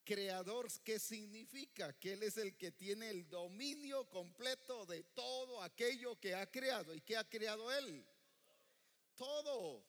Creador, 0.04 0.68
¿qué 0.82 0.98
significa? 0.98 1.92
Que 1.98 2.14
Él 2.14 2.22
es 2.22 2.36
el 2.36 2.56
que 2.56 2.72
tiene 2.72 3.10
el 3.10 3.28
dominio 3.28 4.08
completo 4.08 4.84
de 4.86 5.04
todo 5.04 5.62
aquello 5.62 6.18
que 6.18 6.34
ha 6.34 6.50
creado. 6.50 6.94
¿Y 6.94 7.00
qué 7.00 7.16
ha 7.16 7.28
creado 7.28 7.72
Él? 7.72 8.04
Todo. 9.14 9.84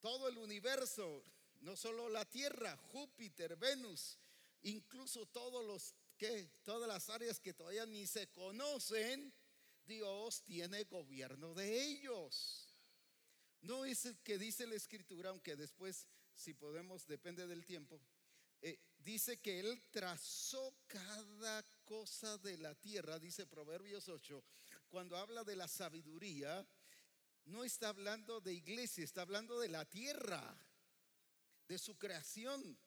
Todo 0.00 0.28
el 0.28 0.38
universo, 0.38 1.24
no 1.60 1.76
solo 1.76 2.08
la 2.08 2.24
Tierra, 2.24 2.76
Júpiter, 2.76 3.56
Venus, 3.56 4.18
incluso 4.62 5.26
todos 5.26 5.64
los 5.64 5.94
que, 6.16 6.50
todas 6.64 6.88
las 6.88 7.08
áreas 7.08 7.40
que 7.40 7.54
todavía 7.54 7.86
ni 7.86 8.06
se 8.06 8.28
conocen, 8.30 9.32
Dios 9.84 10.42
tiene 10.42 10.84
gobierno 10.84 11.54
de 11.54 11.84
ellos. 11.84 12.68
No 13.62 13.84
es 13.84 14.06
el 14.06 14.18
que 14.22 14.38
dice 14.38 14.66
la 14.66 14.74
escritura, 14.74 15.30
aunque 15.30 15.54
después, 15.56 16.06
si 16.34 16.54
podemos, 16.54 17.06
depende 17.06 17.46
del 17.46 17.64
tiempo, 17.64 18.00
dice 19.04 19.40
que 19.40 19.60
Él 19.60 19.82
trazó 19.90 20.74
cada 20.86 21.62
cosa 21.84 22.38
de 22.38 22.56
la 22.58 22.74
tierra, 22.74 23.18
dice 23.18 23.46
Proverbios 23.46 24.08
8, 24.08 24.42
cuando 24.88 25.16
habla 25.16 25.44
de 25.44 25.56
la 25.56 25.68
sabiduría, 25.68 26.66
no 27.46 27.64
está 27.64 27.88
hablando 27.88 28.40
de 28.40 28.52
iglesia, 28.52 29.04
está 29.04 29.22
hablando 29.22 29.58
de 29.58 29.68
la 29.68 29.84
tierra, 29.84 30.56
de 31.66 31.78
su 31.78 31.98
creación. 31.98 32.78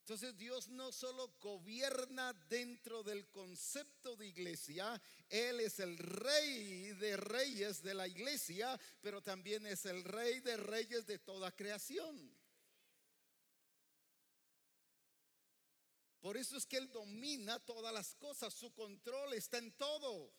Entonces 0.00 0.36
Dios 0.36 0.68
no 0.68 0.92
solo 0.92 1.34
gobierna 1.40 2.32
dentro 2.48 3.02
del 3.02 3.28
concepto 3.28 4.16
de 4.16 4.28
iglesia, 4.28 5.00
Él 5.28 5.60
es 5.60 5.80
el 5.80 5.98
rey 5.98 6.92
de 6.92 7.16
reyes 7.16 7.82
de 7.82 7.92
la 7.92 8.06
iglesia, 8.06 8.78
pero 9.00 9.20
también 9.20 9.66
es 9.66 9.84
el 9.84 10.04
rey 10.04 10.40
de 10.40 10.56
reyes 10.56 11.06
de 11.06 11.18
toda 11.18 11.50
creación. 11.50 12.32
Por 16.26 16.36
eso 16.36 16.56
es 16.56 16.66
que 16.66 16.76
Él 16.76 16.90
domina 16.90 17.60
todas 17.60 17.94
las 17.94 18.16
cosas, 18.16 18.52
su 18.52 18.74
control 18.74 19.34
está 19.34 19.58
en 19.58 19.70
todo. 19.76 20.34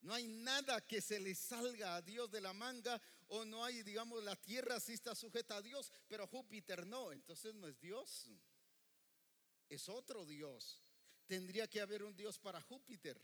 No 0.00 0.14
hay 0.14 0.26
nada 0.26 0.84
que 0.84 1.00
se 1.00 1.20
le 1.20 1.32
salga 1.36 1.94
a 1.94 2.02
Dios 2.02 2.28
de 2.32 2.40
la 2.40 2.52
manga 2.52 3.00
o 3.28 3.44
no 3.44 3.64
hay, 3.64 3.84
digamos, 3.84 4.20
la 4.24 4.34
tierra 4.34 4.80
sí 4.80 4.94
está 4.94 5.14
sujeta 5.14 5.58
a 5.58 5.62
Dios, 5.62 5.92
pero 6.08 6.26
Júpiter 6.26 6.84
no. 6.88 7.12
Entonces 7.12 7.54
no 7.54 7.68
es 7.68 7.78
Dios, 7.78 8.32
es 9.68 9.88
otro 9.88 10.26
Dios. 10.26 10.82
Tendría 11.28 11.70
que 11.70 11.80
haber 11.80 12.02
un 12.02 12.16
Dios 12.16 12.40
para 12.40 12.60
Júpiter, 12.60 13.16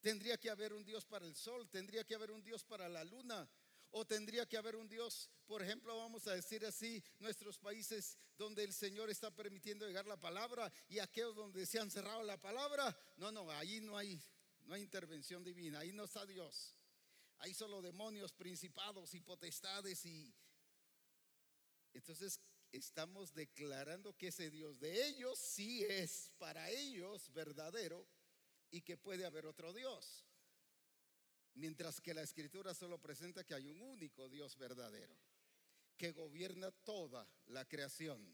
tendría 0.00 0.38
que 0.38 0.48
haber 0.48 0.72
un 0.72 0.82
Dios 0.82 1.04
para 1.04 1.26
el 1.26 1.36
Sol, 1.36 1.68
tendría 1.68 2.04
que 2.04 2.14
haber 2.14 2.30
un 2.30 2.42
Dios 2.42 2.64
para 2.64 2.88
la 2.88 3.04
Luna, 3.04 3.46
o 3.90 4.04
tendría 4.06 4.46
que 4.46 4.56
haber 4.56 4.76
un 4.76 4.88
Dios, 4.88 5.30
por 5.46 5.62
ejemplo, 5.62 5.96
vamos 5.96 6.26
a 6.26 6.34
decir 6.34 6.64
así, 6.66 7.02
nuestros 7.18 7.58
países 7.58 8.18
donde 8.36 8.64
el 8.64 8.72
Señor 8.72 9.10
está 9.10 9.34
permitiendo 9.34 9.86
llegar 9.86 10.06
la 10.06 10.20
palabra 10.20 10.70
y 10.88 10.98
aquellos 10.98 11.34
donde 11.34 11.64
se 11.66 11.80
han 11.80 11.90
cerrado 11.90 12.22
la 12.22 12.40
palabra. 12.40 12.96
No, 13.16 13.32
no, 13.32 13.50
ahí 13.50 13.80
no 13.80 13.96
hay, 13.96 14.22
no 14.64 14.74
hay 14.74 14.82
intervención 14.82 15.42
divina, 15.42 15.80
ahí 15.80 15.92
no 15.92 16.04
está 16.04 16.26
Dios. 16.26 16.76
Hay 17.38 17.54
solo 17.54 17.80
demonios, 17.80 18.32
principados 18.32 19.14
y 19.14 19.20
potestades 19.20 20.04
y 20.04 20.34
entonces 21.94 22.40
estamos 22.72 23.32
declarando 23.32 24.16
que 24.16 24.28
ese 24.28 24.50
Dios 24.50 24.78
de 24.78 25.08
ellos 25.08 25.38
sí 25.38 25.84
es 25.84 26.30
para 26.38 26.70
ellos 26.70 27.32
verdadero 27.32 28.06
y 28.70 28.82
que 28.82 28.96
puede 28.96 29.24
haber 29.24 29.46
otro 29.46 29.72
Dios. 29.72 30.27
Mientras 31.58 32.00
que 32.00 32.14
la 32.14 32.22
escritura 32.22 32.72
solo 32.72 33.00
presenta 33.00 33.44
que 33.44 33.52
hay 33.52 33.66
un 33.66 33.82
único 33.82 34.28
Dios 34.28 34.56
verdadero. 34.56 35.16
que 35.96 36.12
gobierna 36.12 36.70
toda 36.70 37.28
la 37.46 37.64
creación, 37.66 38.24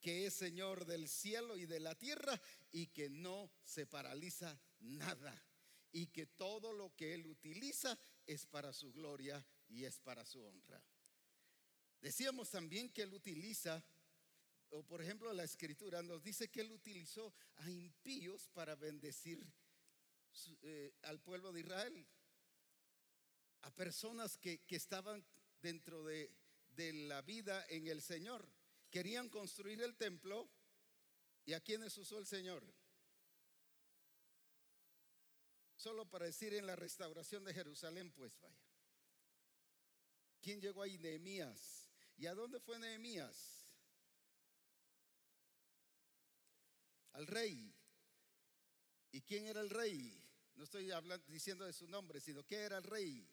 que 0.00 0.24
es 0.24 0.32
Señor 0.32 0.86
del 0.86 1.10
cielo 1.10 1.58
y 1.58 1.66
de 1.66 1.78
la 1.78 1.94
tierra 1.94 2.40
y 2.72 2.86
que 2.86 3.10
no 3.10 3.52
se 3.62 3.84
paraliza 3.84 4.58
nada 4.80 5.44
y 5.92 6.06
que 6.06 6.24
todo 6.24 6.72
lo 6.72 6.96
que 6.96 7.12
Él 7.12 7.26
utiliza 7.26 7.98
es 8.26 8.46
para 8.46 8.72
su 8.72 8.94
gloria 8.94 9.44
y 9.68 9.84
es 9.84 10.00
para 10.00 10.24
su 10.24 10.42
honra. 10.42 10.82
Decíamos 12.00 12.48
también 12.48 12.88
que 12.88 13.02
Él 13.02 13.12
utiliza, 13.12 13.84
o 14.70 14.82
por 14.82 15.02
ejemplo 15.02 15.30
la 15.34 15.44
escritura 15.44 16.02
nos 16.02 16.22
dice 16.22 16.48
que 16.48 16.62
Él 16.62 16.72
utilizó 16.72 17.34
a 17.56 17.70
impíos 17.70 18.48
para 18.54 18.74
bendecir 18.74 19.46
eh, 20.62 20.94
al 21.02 21.20
pueblo 21.20 21.52
de 21.52 21.60
Israel, 21.60 22.06
a 23.62 23.70
personas 23.70 24.36
que, 24.38 24.58
que 24.64 24.76
estaban 24.76 25.24
dentro 25.60 26.04
de, 26.04 26.30
de 26.76 26.92
la 26.92 27.22
vida 27.22 27.64
en 27.68 27.88
el 27.88 28.02
Señor. 28.02 28.48
Querían 28.90 29.28
construir 29.28 29.82
el 29.82 29.96
templo 29.96 30.48
y 31.44 31.52
a 31.52 31.60
quienes 31.60 31.96
usó 31.98 32.18
el 32.18 32.26
Señor. 32.26 32.62
Solo 35.76 36.08
para 36.08 36.26
decir 36.26 36.54
en 36.54 36.66
la 36.66 36.76
restauración 36.76 37.44
de 37.44 37.54
Jerusalén, 37.54 38.10
pues 38.12 38.38
vaya. 38.40 38.56
¿Quién 40.40 40.60
llegó 40.60 40.82
ahí? 40.82 40.98
Nehemías. 40.98 41.88
¿Y 42.16 42.26
a 42.26 42.34
dónde 42.34 42.60
fue 42.60 42.78
Nehemías? 42.78 43.66
Al 47.12 47.26
rey. 47.26 47.74
¿Y 49.12 49.22
quién 49.22 49.46
era 49.46 49.60
el 49.60 49.70
rey? 49.70 50.22
No 50.54 50.64
estoy 50.64 50.90
hablando, 50.90 51.24
diciendo 51.28 51.64
de 51.64 51.72
su 51.72 51.86
nombre, 51.88 52.20
sino 52.20 52.44
que 52.44 52.56
era 52.56 52.78
el 52.78 52.84
rey. 52.84 53.28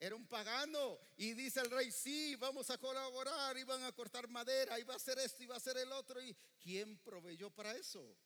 Era 0.00 0.14
un 0.14 0.26
pagano. 0.26 0.98
Y 1.16 1.32
dice 1.32 1.60
el 1.60 1.70
rey, 1.70 1.90
sí, 1.90 2.36
vamos 2.36 2.70
a 2.70 2.78
colaborar, 2.78 3.56
iban 3.56 3.82
a 3.82 3.92
cortar 3.92 4.28
madera, 4.28 4.78
iba 4.78 4.94
a 4.94 4.96
hacer 4.96 5.18
esto, 5.18 5.42
iba 5.42 5.54
a 5.54 5.58
hacer 5.58 5.76
el 5.78 5.90
otro. 5.92 6.22
¿Y 6.22 6.36
quién 6.60 6.98
proveyó 6.98 7.50
para 7.50 7.76
eso? 7.76 8.16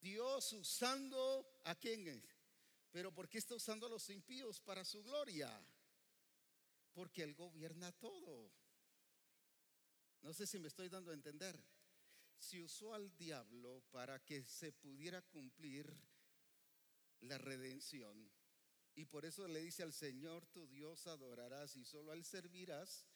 Dios 0.00 0.52
usando 0.52 1.60
a 1.64 1.74
quién. 1.74 2.22
Pero 2.90 3.12
¿por 3.12 3.28
qué 3.28 3.38
está 3.38 3.54
usando 3.54 3.86
a 3.86 3.90
los 3.90 4.10
impíos 4.10 4.60
para 4.60 4.84
su 4.84 5.02
gloria? 5.02 5.50
Porque 6.92 7.22
Él 7.22 7.34
gobierna 7.34 7.90
todo. 7.92 8.52
No 10.20 10.32
sé 10.32 10.46
si 10.46 10.58
me 10.58 10.68
estoy 10.68 10.88
dando 10.88 11.10
a 11.10 11.14
entender. 11.14 11.58
Se 12.38 12.60
usó 12.60 12.94
al 12.94 13.16
diablo 13.16 13.82
para 13.90 14.22
que 14.22 14.44
se 14.44 14.72
pudiera 14.72 15.22
cumplir 15.22 15.90
la 17.20 17.38
redención. 17.38 18.30
Y 18.94 19.06
por 19.06 19.24
eso 19.24 19.48
le 19.48 19.60
dice 19.60 19.82
al 19.82 19.92
Señor 19.92 20.46
tu 20.46 20.66
Dios 20.68 21.06
adorarás 21.06 21.76
y 21.76 21.84
solo 21.84 22.12
a 22.12 22.14
Él 22.14 22.24
servirás. 22.24 23.06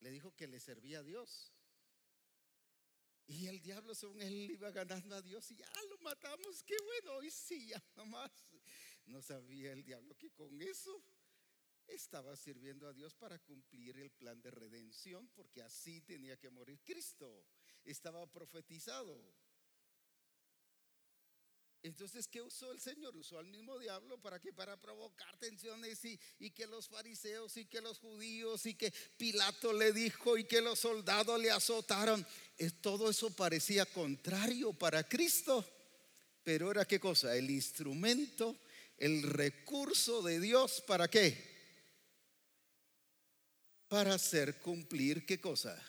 Le 0.00 0.10
dijo 0.10 0.34
que 0.34 0.46
le 0.46 0.58
servía 0.58 1.00
a 1.00 1.02
Dios. 1.02 1.52
Y 3.30 3.46
el 3.46 3.60
diablo, 3.60 3.94
según 3.94 4.20
él, 4.22 4.50
iba 4.50 4.72
ganando 4.72 5.14
a 5.14 5.22
Dios 5.22 5.48
y 5.52 5.56
ya 5.56 5.70
lo 5.88 5.98
matamos. 5.98 6.64
Qué 6.64 6.74
bueno, 6.84 7.18
hoy 7.18 7.30
sí, 7.30 7.68
ya 7.68 7.82
nomás. 7.94 8.32
No 9.06 9.22
sabía 9.22 9.72
el 9.72 9.84
diablo 9.84 10.16
que 10.18 10.32
con 10.32 10.60
eso 10.60 11.04
estaba 11.86 12.36
sirviendo 12.36 12.88
a 12.88 12.92
Dios 12.92 13.14
para 13.14 13.38
cumplir 13.38 13.98
el 13.98 14.10
plan 14.10 14.40
de 14.42 14.50
redención, 14.50 15.28
porque 15.28 15.62
así 15.62 16.00
tenía 16.00 16.36
que 16.38 16.50
morir 16.50 16.80
Cristo. 16.82 17.44
Estaba 17.84 18.26
profetizado. 18.26 19.32
Entonces, 21.82 22.28
¿qué 22.28 22.42
usó 22.42 22.72
el 22.72 22.80
Señor? 22.80 23.16
Usó 23.16 23.38
al 23.38 23.46
mismo 23.46 23.78
diablo 23.78 24.20
para 24.20 24.38
que 24.38 24.52
para 24.52 24.76
provocar 24.76 25.34
tensiones 25.38 26.04
y, 26.04 26.50
que 26.50 26.66
los 26.66 26.88
fariseos 26.88 27.56
y 27.56 27.64
que 27.64 27.80
los 27.80 27.98
judíos 27.98 28.66
y 28.66 28.74
que 28.74 28.92
Pilato 29.16 29.72
le 29.72 29.92
dijo 29.92 30.36
y 30.36 30.44
que 30.44 30.60
los 30.60 30.80
soldados 30.80 31.40
le 31.40 31.50
azotaron. 31.50 32.26
Todo 32.82 33.08
eso 33.08 33.30
parecía 33.30 33.86
contrario 33.86 34.74
para 34.74 35.08
Cristo, 35.08 35.64
pero 36.44 36.70
era 36.70 36.84
qué 36.84 37.00
cosa? 37.00 37.34
El 37.34 37.50
instrumento, 37.50 38.58
el 38.98 39.22
recurso 39.22 40.20
de 40.20 40.38
Dios 40.38 40.82
para 40.86 41.08
qué? 41.08 41.48
Para 43.88 44.14
hacer 44.14 44.58
cumplir 44.58 45.24
qué 45.24 45.40
cosa? 45.40 45.82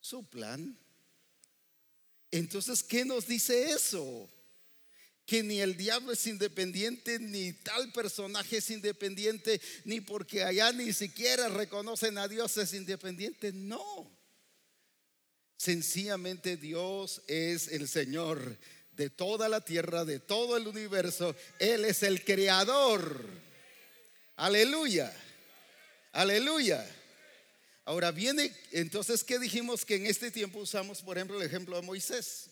Su 0.00 0.24
plan. 0.24 0.78
Entonces, 2.30 2.84
¿qué 2.84 3.04
nos 3.04 3.26
dice 3.26 3.72
eso? 3.72 4.30
Que 5.26 5.42
ni 5.42 5.60
el 5.60 5.76
diablo 5.76 6.12
es 6.12 6.26
independiente, 6.26 7.18
ni 7.18 7.52
tal 7.52 7.92
personaje 7.92 8.58
es 8.58 8.70
independiente, 8.70 9.60
ni 9.84 10.00
porque 10.00 10.42
allá 10.42 10.72
ni 10.72 10.92
siquiera 10.92 11.48
reconocen 11.48 12.18
a 12.18 12.28
Dios 12.28 12.56
es 12.56 12.74
independiente. 12.74 13.52
No. 13.52 14.10
Sencillamente 15.56 16.56
Dios 16.56 17.22
es 17.28 17.68
el 17.68 17.86
Señor 17.88 18.58
de 18.92 19.10
toda 19.10 19.48
la 19.48 19.60
tierra, 19.60 20.04
de 20.04 20.18
todo 20.18 20.56
el 20.56 20.66
universo. 20.66 21.36
Él 21.58 21.84
es 21.84 22.02
el 22.02 22.24
creador. 22.24 23.24
Aleluya. 24.36 25.12
Aleluya. 26.12 26.84
Ahora 27.84 28.10
viene, 28.10 28.54
entonces, 28.70 29.24
¿qué 29.24 29.38
dijimos 29.38 29.84
que 29.84 29.96
en 29.96 30.06
este 30.06 30.30
tiempo 30.30 30.60
usamos, 30.60 31.02
por 31.02 31.16
ejemplo, 31.16 31.40
el 31.40 31.46
ejemplo 31.46 31.76
de 31.76 31.82
Moisés? 31.82 32.51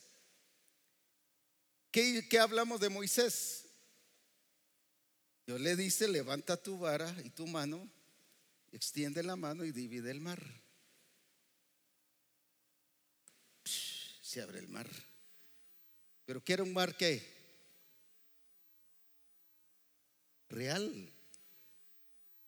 ¿Qué, 1.91 2.27
qué 2.29 2.39
hablamos 2.39 2.79
de 2.79 2.89
Moisés? 2.89 3.65
Dios 5.45 5.59
le 5.59 5.75
dice, 5.75 6.07
levanta 6.07 6.55
tu 6.55 6.79
vara 6.79 7.13
y 7.25 7.29
tu 7.29 7.45
mano, 7.47 7.89
extiende 8.71 9.21
la 9.23 9.35
mano 9.35 9.65
y 9.65 9.71
divide 9.71 10.11
el 10.11 10.21
mar. 10.21 10.41
Se 13.65 14.41
abre 14.41 14.59
el 14.59 14.69
mar. 14.69 14.87
Pero 16.25 16.41
¿qué 16.41 16.53
era 16.53 16.63
un 16.63 16.71
mar 16.71 16.95
qué? 16.95 17.21
Real. 20.47 21.11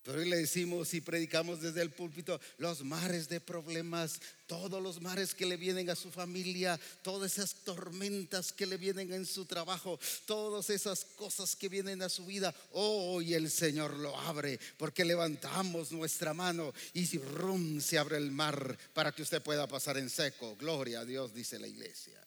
Pero 0.03 0.19
hoy 0.19 0.27
le 0.27 0.35
decimos 0.35 0.93
y 0.93 0.99
predicamos 0.99 1.61
desde 1.61 1.81
el 1.81 1.89
púlpito 1.89 2.37
los 2.57 2.83
mares 2.83 3.29
de 3.29 3.39
problemas, 3.39 4.19
todos 4.47 4.83
los 4.83 5.01
mares 5.01 5.33
que 5.33 5.45
le 5.45 5.55
vienen 5.55 5.89
a 5.89 5.95
su 5.95 6.11
familia, 6.11 6.77
todas 7.03 7.31
esas 7.31 7.55
tormentas 7.63 8.51
que 8.51 8.65
le 8.65 8.75
vienen 8.75 9.13
en 9.13 9.25
su 9.25 9.45
trabajo, 9.45 9.97
todas 10.25 10.69
esas 10.69 11.05
cosas 11.05 11.55
que 11.55 11.69
vienen 11.69 12.01
a 12.01 12.09
su 12.09 12.25
vida. 12.25 12.53
Hoy 12.71 13.33
el 13.33 13.49
Señor 13.49 13.95
lo 13.97 14.17
abre 14.19 14.59
porque 14.77 15.05
levantamos 15.05 15.93
nuestra 15.93 16.33
mano 16.33 16.73
y 16.93 17.05
si 17.05 17.17
rum 17.19 17.79
se 17.79 17.97
abre 17.97 18.17
el 18.17 18.31
mar 18.31 18.77
para 18.93 19.13
que 19.13 19.21
usted 19.21 19.41
pueda 19.41 19.67
pasar 19.67 19.97
en 19.97 20.09
seco. 20.09 20.57
Gloria 20.57 20.99
a 20.99 21.05
Dios, 21.05 21.33
dice 21.33 21.57
la 21.59 21.67
iglesia. 21.69 22.19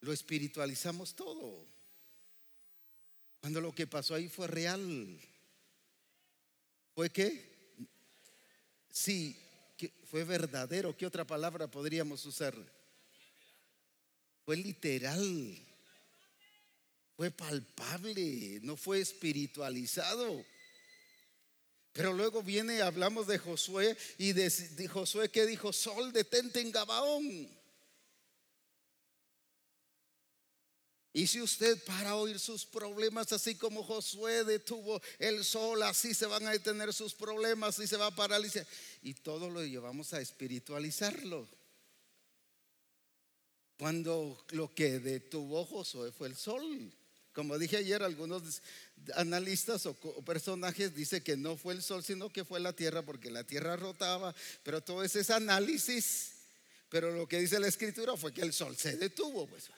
Lo 0.00 0.12
espiritualizamos 0.12 1.14
todo. 1.14 1.66
Cuando 3.40 3.62
lo 3.62 3.74
que 3.74 3.86
pasó 3.86 4.14
ahí 4.14 4.28
fue 4.28 4.48
real. 4.48 5.18
¿Fue 6.94 7.10
qué? 7.10 7.52
Sí, 8.90 9.36
que 9.76 9.92
fue 10.04 10.22
verdadero. 10.24 10.96
¿Qué 10.96 11.06
otra 11.06 11.24
palabra 11.26 11.66
podríamos 11.66 12.24
usar? 12.24 12.54
Fue 14.44 14.56
literal. 14.56 15.58
Fue 17.16 17.30
palpable, 17.30 18.60
no 18.62 18.76
fue 18.76 19.00
espiritualizado. 19.00 20.44
Pero 21.92 22.12
luego 22.12 22.42
viene, 22.42 22.82
hablamos 22.82 23.26
de 23.26 23.38
Josué 23.38 23.96
y 24.18 24.32
de, 24.32 24.50
de 24.50 24.88
Josué 24.88 25.30
que 25.30 25.46
dijo, 25.46 25.72
Sol, 25.72 26.12
detente 26.12 26.60
en 26.60 26.72
Gabaón. 26.72 27.63
Y 31.16 31.28
si 31.28 31.40
usted 31.40 31.80
para 31.84 32.16
oír 32.16 32.40
sus 32.40 32.66
problemas, 32.66 33.32
así 33.32 33.54
como 33.54 33.84
Josué 33.84 34.42
detuvo 34.42 35.00
el 35.20 35.44
sol, 35.44 35.80
así 35.84 36.12
se 36.12 36.26
van 36.26 36.44
a 36.44 36.50
detener 36.50 36.92
sus 36.92 37.14
problemas 37.14 37.78
y 37.78 37.86
se 37.86 37.96
va 37.96 38.06
a 38.06 38.14
paralizar. 38.14 38.66
Y 39.00 39.14
todo 39.14 39.48
lo 39.48 39.64
llevamos 39.64 40.12
a 40.12 40.20
espiritualizarlo. 40.20 41.46
Cuando 43.78 44.44
lo 44.50 44.74
que 44.74 44.98
detuvo 44.98 45.64
Josué 45.64 46.10
fue 46.10 46.26
el 46.26 46.36
sol. 46.36 46.92
Como 47.32 47.58
dije 47.58 47.76
ayer, 47.76 48.02
algunos 48.02 48.60
analistas 49.14 49.86
o 49.86 49.94
personajes 50.24 50.96
dicen 50.96 51.22
que 51.22 51.36
no 51.36 51.56
fue 51.56 51.74
el 51.74 51.82
sol, 51.82 52.02
sino 52.02 52.28
que 52.28 52.44
fue 52.44 52.58
la 52.58 52.72
tierra, 52.72 53.02
porque 53.02 53.30
la 53.30 53.44
tierra 53.44 53.76
rotaba. 53.76 54.34
Pero 54.64 54.80
todo 54.80 55.04
ese 55.04 55.20
es 55.20 55.30
análisis. 55.30 56.32
Pero 56.88 57.12
lo 57.12 57.28
que 57.28 57.38
dice 57.38 57.60
la 57.60 57.68
escritura 57.68 58.16
fue 58.16 58.34
que 58.34 58.42
el 58.42 58.52
sol 58.52 58.76
se 58.76 58.96
detuvo, 58.96 59.46
pues. 59.46 59.70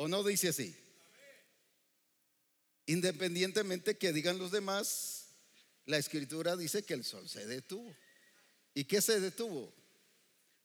¿O 0.00 0.06
no 0.06 0.22
dice 0.22 0.50
así? 0.50 0.76
Independientemente 2.86 3.98
que 3.98 4.12
digan 4.12 4.38
los 4.38 4.52
demás, 4.52 5.26
la 5.86 5.98
escritura 5.98 6.56
dice 6.56 6.84
que 6.84 6.94
el 6.94 7.02
sol 7.02 7.28
se 7.28 7.44
detuvo. 7.46 7.92
¿Y 8.74 8.84
qué 8.84 9.02
se 9.02 9.18
detuvo? 9.18 9.74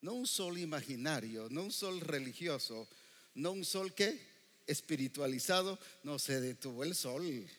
No 0.02 0.14
un 0.14 0.28
sol 0.28 0.60
imaginario, 0.60 1.48
no 1.50 1.64
un 1.64 1.72
sol 1.72 2.00
religioso, 2.00 2.88
no 3.34 3.54
un 3.54 3.66
sol 3.66 3.96
que 3.96 4.22
espiritualizado, 4.68 5.80
no 6.04 6.20
se 6.20 6.40
detuvo 6.40 6.84
el 6.84 6.94
sol. 6.94 7.50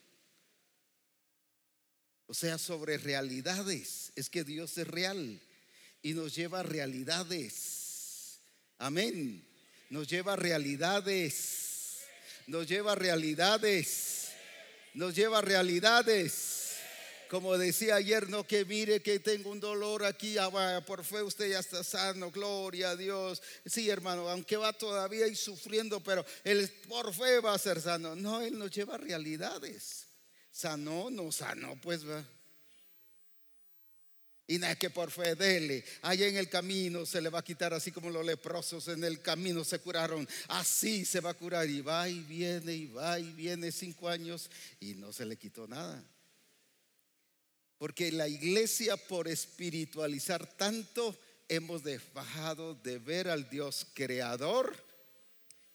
O 2.29 2.35
sea, 2.35 2.57
sobre 2.57 2.99
realidades. 2.99 4.13
Es 4.15 4.31
que 4.31 4.45
Dios 4.45 4.79
es 4.79 4.87
real 4.87 5.41
y 6.03 6.15
nos 6.15 6.37
lleva 6.37 6.61
a 6.61 6.63
realidades. 6.63 8.39
Amén. 8.79 9.54
Nos 9.91 10.09
lleva 10.09 10.35
a 10.35 10.37
realidades. 10.37 12.01
Nos 12.47 12.67
lleva 12.67 12.93
a 12.93 12.95
realidades. 12.95 14.29
Nos 14.95 15.15
lleva 15.15 15.39
a 15.39 15.43
realidades. 15.43 16.65
Como 17.29 17.59
decía 17.59 17.97
ayer, 17.97 18.29
no 18.29 18.47
que 18.47 18.65
mire 18.65 19.03
que 19.03 19.19
tengo 19.19 19.51
un 19.51 19.59
dolor 19.59 20.05
aquí, 20.05 20.37
ah, 20.39 20.85
por 20.87 21.05
fe 21.05 21.23
usted 21.23 21.51
ya 21.51 21.59
está 21.59 21.83
sano, 21.83 22.31
gloria 22.31 22.91
a 22.91 22.97
Dios. 22.97 23.43
Sí, 23.67 23.91
hermano, 23.91 24.29
aunque 24.29 24.57
va 24.57 24.73
todavía 24.73 25.27
y 25.27 25.35
sufriendo, 25.35 26.01
pero 26.01 26.25
él 26.45 26.71
por 26.87 27.13
fe 27.13 27.41
va 27.41 27.55
a 27.55 27.59
ser 27.59 27.81
sano. 27.81 28.15
No, 28.15 28.41
él 28.41 28.57
nos 28.59 28.71
lleva 28.71 28.95
a 28.95 28.99
realidades. 28.99 30.07
Sanó, 30.53 31.11
no 31.11 31.33
sanó, 31.33 31.77
pues 31.81 32.09
va. 32.09 32.25
Y 34.47 34.59
nada 34.59 34.77
que 34.77 34.91
por 34.91 35.11
fe 35.11 35.35
dele. 35.35 35.85
Allá 36.03 36.27
en 36.27 36.37
el 36.37 36.51
camino 36.51 37.07
se 37.07 37.23
le 37.23 37.31
va 37.31 37.39
a 37.39 37.45
quitar 37.45 37.73
así 37.73 37.91
como 37.91 38.11
los 38.11 38.27
leprosos 38.27 38.89
en 38.89 39.03
el 39.03 39.23
camino 39.23 39.65
se 39.65 39.79
curaron. 39.79 40.29
Así 40.49 41.07
se 41.07 41.21
va 41.21 41.31
a 41.31 41.35
curar. 41.35 41.69
Y 41.69 41.81
va 41.81 42.09
y 42.09 42.21
viene 42.21 42.75
y 42.75 42.87
va 42.87 43.19
y 43.19 43.33
viene 43.33 43.73
cinco 43.73 44.09
años 44.09 44.51
y 44.81 44.95
no 44.95 45.13
se 45.13 45.25
le 45.25 45.37
quitó 45.37 45.67
nada. 45.67 46.03
Porque 47.79 48.13
la 48.13 48.29
iglesia 48.29 48.97
por 48.99 49.29
espiritualizar 49.29 50.47
tanto 50.57 51.19
hemos 51.49 51.83
dejado 51.83 52.75
de 52.75 52.99
ver 52.99 53.29
al 53.29 53.49
Dios 53.49 53.87
creador 53.95 54.77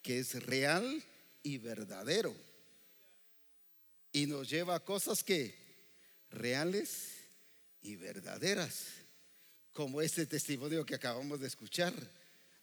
que 0.03 0.19
es 0.19 0.43
real 0.45 1.03
y 1.41 1.57
verdadero. 1.57 2.35
Y 4.11 4.27
nos 4.27 4.47
lleva 4.47 4.75
a 4.75 4.79
cosas 4.79 5.23
que 5.23 5.55
reales 6.29 7.18
y 7.81 7.95
verdaderas, 7.95 8.85
como 9.73 10.01
este 10.01 10.25
testimonio 10.25 10.85
que 10.85 10.95
acabamos 10.95 11.39
de 11.39 11.47
escuchar. 11.47 11.93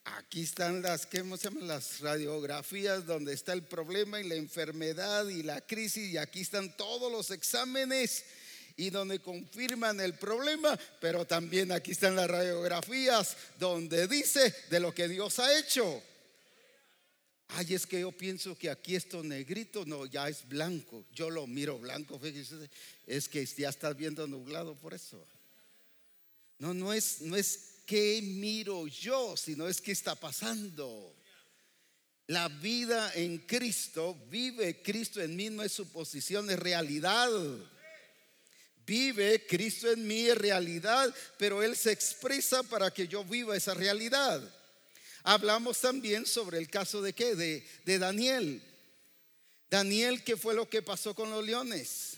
Aquí 0.05 0.43
están 0.43 0.83
las, 0.83 1.05
¿qué 1.07 1.25
se? 1.37 1.51
Las 1.63 2.01
radiografías 2.01 3.07
donde 3.07 3.33
está 3.33 3.53
el 3.53 3.65
problema 3.65 4.21
y 4.21 4.29
la 4.29 4.37
enfermedad 4.37 5.27
y 5.29 5.43
la 5.43 5.61
crisis 5.61 6.13
y 6.13 6.17
aquí 6.17 6.43
están 6.43 6.77
todos 6.77 7.11
los 7.11 7.31
exámenes 7.31 8.25
y 8.77 8.91
donde 8.91 9.21
confirman 9.21 10.01
el 10.01 10.15
problema, 10.15 10.79
pero 11.01 11.27
también 11.27 11.73
aquí 11.73 11.93
están 11.93 12.15
las 12.15 12.29
radiografías 12.29 13.37
donde 13.59 14.07
dice 14.07 14.55
de 14.71 14.81
lo 14.81 14.95
que 14.95 15.09
Dios 15.09 15.39
ha 15.39 15.59
hecho. 15.59 16.03
Ay, 17.49 17.75
es 17.75 17.87
que 17.87 18.01
yo 18.01 18.13
pienso 18.13 18.57
que 18.59 18.71
aquí 18.71 18.97
esto 18.97 19.23
negrito, 19.23 19.85
no, 19.85 20.05
ya 20.07 20.29
es 20.29 20.49
blanco. 20.49 21.05
Yo 21.13 21.31
lo 21.31 21.47
miro 21.47 21.79
blanco, 21.79 22.19
fíjese, 22.19 22.69
es 23.07 23.29
que 23.29 23.47
ya 23.47 23.69
estás 23.69 23.97
viendo 23.97 24.27
nublado 24.27 24.75
por 24.75 24.95
eso. 24.95 25.25
No, 26.59 26.75
no 26.75 26.93
es, 26.93 27.21
no 27.21 27.37
es 27.37 27.77
que 27.87 28.21
miro 28.23 28.89
yo, 28.89 29.37
sino 29.37 29.69
es 29.69 29.81
que 29.81 29.93
está 29.93 30.15
pasando. 30.15 31.15
La 32.27 32.49
vida 32.49 33.13
en 33.15 33.39
Cristo, 33.39 34.19
vive 34.29 34.83
Cristo 34.83 35.23
en 35.23 35.37
mí, 35.37 35.49
no 35.49 35.63
es 35.63 35.71
suposición, 35.71 36.51
es 36.51 36.59
realidad. 36.59 37.31
Vive 38.85 39.47
Cristo 39.47 39.91
en 39.91 40.07
mí, 40.07 40.27
es 40.27 40.37
realidad, 40.37 41.15
pero 41.39 41.63
Él 41.63 41.77
se 41.77 41.93
expresa 41.93 42.65
para 42.65 42.93
que 42.93 43.07
yo 43.07 43.25
viva 43.25 43.57
esa 43.57 43.75
realidad. 43.75 44.43
Hablamos 45.29 45.81
también 45.81 46.25
sobre 46.25 46.59
el 46.59 46.71
caso 46.71 47.03
de 47.03 47.13
qué? 47.13 47.35
De, 47.35 47.67
de 47.85 47.99
Daniel. 47.99 48.63
Daniel, 49.69 50.23
¿qué 50.23 50.37
fue 50.37 50.55
lo 50.55 50.71
que 50.71 50.83
pasó 50.83 51.17
con 51.17 51.33
los 51.33 51.45
leones? 51.45 52.13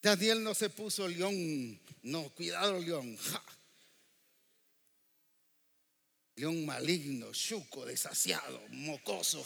Daniel 0.00 0.42
no 0.42 0.54
se 0.54 0.70
puso 0.70 1.06
león, 1.06 1.78
no, 2.02 2.30
cuidado 2.30 2.80
león. 2.80 3.18
León 6.36 6.64
maligno, 6.64 7.32
chuco, 7.32 7.84
desasiado, 7.84 8.62
mocoso, 8.70 9.44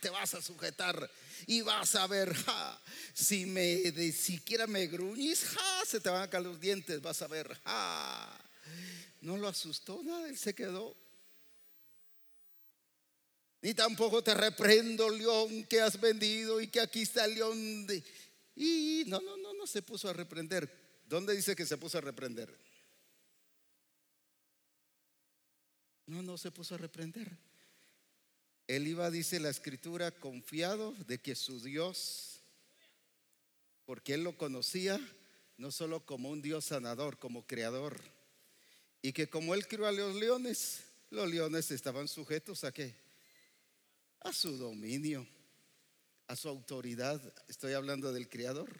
te 0.00 0.10
vas 0.10 0.34
a 0.34 0.42
sujetar 0.42 1.08
y 1.46 1.60
vas 1.60 1.94
a 1.94 2.08
ver, 2.08 2.34
ja, 2.34 2.82
si 3.14 3.46
me 3.46 3.92
siquiera 4.10 4.66
me 4.66 4.88
gruñís, 4.88 5.44
ja, 5.44 5.84
se 5.86 6.00
te 6.00 6.10
van 6.10 6.22
a 6.22 6.28
caer 6.28 6.42
los 6.42 6.60
dientes, 6.60 7.00
vas 7.00 7.22
a 7.22 7.28
ver, 7.28 7.56
ja. 7.62 8.40
No 9.20 9.36
lo 9.36 9.46
asustó 9.46 10.02
nada, 10.02 10.28
él 10.28 10.36
se 10.36 10.52
quedó. 10.52 11.00
Ni 13.62 13.74
tampoco 13.74 14.22
te 14.22 14.34
reprendo, 14.34 15.08
león, 15.08 15.64
que 15.64 15.80
has 15.80 16.00
vendido 16.00 16.60
y 16.60 16.66
que 16.66 16.80
aquí 16.80 17.02
está 17.02 17.24
el 17.24 17.34
león 17.34 17.86
de... 17.86 18.02
Y 18.56 19.04
no, 19.06 19.20
no, 19.20 19.36
no, 19.36 19.54
no 19.54 19.66
se 19.66 19.82
puso 19.82 20.08
a 20.08 20.12
reprender. 20.12 20.68
¿Dónde 21.08 21.34
dice 21.34 21.54
que 21.54 21.64
se 21.64 21.76
puso 21.76 21.98
a 21.98 22.00
reprender? 22.00 22.52
No, 26.06 26.22
no 26.22 26.36
se 26.36 26.50
puso 26.50 26.74
a 26.74 26.78
reprender. 26.78 27.30
Él 28.66 28.88
iba, 28.88 29.10
dice 29.10 29.38
la 29.38 29.50
escritura, 29.50 30.10
confiado 30.10 30.92
de 31.06 31.20
que 31.20 31.36
su 31.36 31.60
Dios, 31.60 32.40
porque 33.84 34.14
él 34.14 34.24
lo 34.24 34.36
conocía 34.36 35.00
no 35.56 35.70
solo 35.70 36.04
como 36.04 36.30
un 36.30 36.42
Dios 36.42 36.64
sanador, 36.64 37.18
como 37.18 37.46
creador, 37.46 38.00
y 39.02 39.12
que 39.12 39.28
como 39.28 39.54
él 39.54 39.68
crió 39.68 39.86
a 39.86 39.92
los 39.92 40.16
leones, 40.16 40.80
los 41.10 41.30
leones 41.30 41.70
estaban 41.70 42.08
sujetos 42.08 42.64
a 42.64 42.72
qué? 42.72 43.01
A 44.24 44.32
su 44.32 44.56
dominio, 44.56 45.26
a 46.26 46.36
su 46.36 46.48
autoridad. 46.48 47.20
Estoy 47.48 47.72
hablando 47.72 48.12
del 48.12 48.28
creador. 48.28 48.70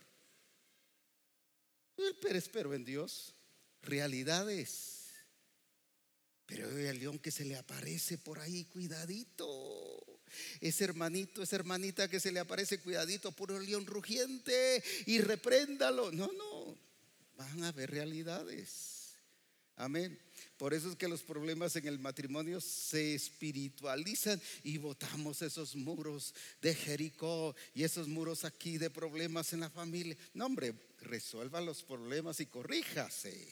Pero 2.21 2.39
espero 2.39 2.75
en 2.75 2.85
Dios, 2.85 3.35
realidades. 3.83 5.11
Pero 6.47 6.69
el 6.69 6.99
león 6.99 7.19
que 7.19 7.31
se 7.31 7.45
le 7.45 7.57
aparece 7.57 8.19
por 8.19 8.39
ahí, 8.39 8.65
cuidadito. 8.65 10.03
Ese 10.61 10.85
hermanito, 10.85 11.43
esa 11.43 11.57
hermanita 11.57 12.09
que 12.09 12.21
se 12.21 12.33
le 12.33 12.41
aparece, 12.41 12.81
cuidadito, 12.81 13.33
puro 13.33 13.59
león 13.59 13.87
rugiente 13.87 14.83
y 15.07 15.21
repréndalo. 15.21 16.11
No, 16.13 16.31
no, 16.33 16.79
van 17.37 17.65
a 17.65 17.69
haber 17.69 17.91
realidades. 17.91 19.15
Amén. 19.77 20.19
Por 20.63 20.75
eso 20.75 20.91
es 20.91 20.95
que 20.95 21.09
los 21.09 21.25
problemas 21.25 21.75
en 21.75 21.89
el 21.89 21.99
matrimonio 21.99 22.61
se 22.61 23.17
espiritualizan 23.17 24.41
y 24.63 24.79
botamos 24.79 25.43
esos 25.43 25.75
muros 25.75 26.33
de 26.61 26.73
Jericó 26.73 27.57
y 27.75 27.83
esos 27.83 28.07
muros 28.07 28.45
aquí 28.45 28.79
de 28.79 28.89
problemas 28.89 29.53
en 29.53 29.59
la 29.59 29.71
familia. 29.71 30.17
No, 30.35 30.47
hombre, 30.47 30.73
resuelva 31.01 31.61
los 31.61 31.83
problemas 31.83 32.39
y 32.39 32.47
corríjase. 32.47 33.45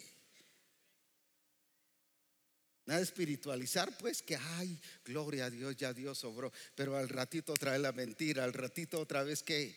Nada 2.86 3.00
espiritualizar, 3.00 3.98
pues 3.98 4.22
que 4.22 4.36
ay, 4.36 4.78
gloria 5.04 5.46
a 5.46 5.50
Dios, 5.50 5.76
ya 5.76 5.92
Dios 5.92 6.16
sobró. 6.16 6.52
Pero 6.76 6.96
al 6.96 7.08
ratito 7.08 7.54
trae 7.54 7.80
la 7.80 7.90
mentira, 7.90 8.44
al 8.44 8.52
ratito 8.52 9.00
otra 9.00 9.24
vez 9.24 9.42
que 9.42 9.76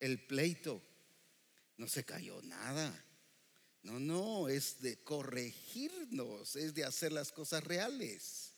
el 0.00 0.26
pleito 0.26 0.82
no 1.76 1.86
se 1.86 2.02
cayó 2.02 2.42
nada. 2.42 3.05
No, 3.86 4.00
no, 4.00 4.48
es 4.48 4.80
de 4.80 4.96
corregirnos, 4.96 6.56
es 6.56 6.74
de 6.74 6.84
hacer 6.84 7.12
las 7.12 7.30
cosas 7.30 7.62
reales. 7.62 8.52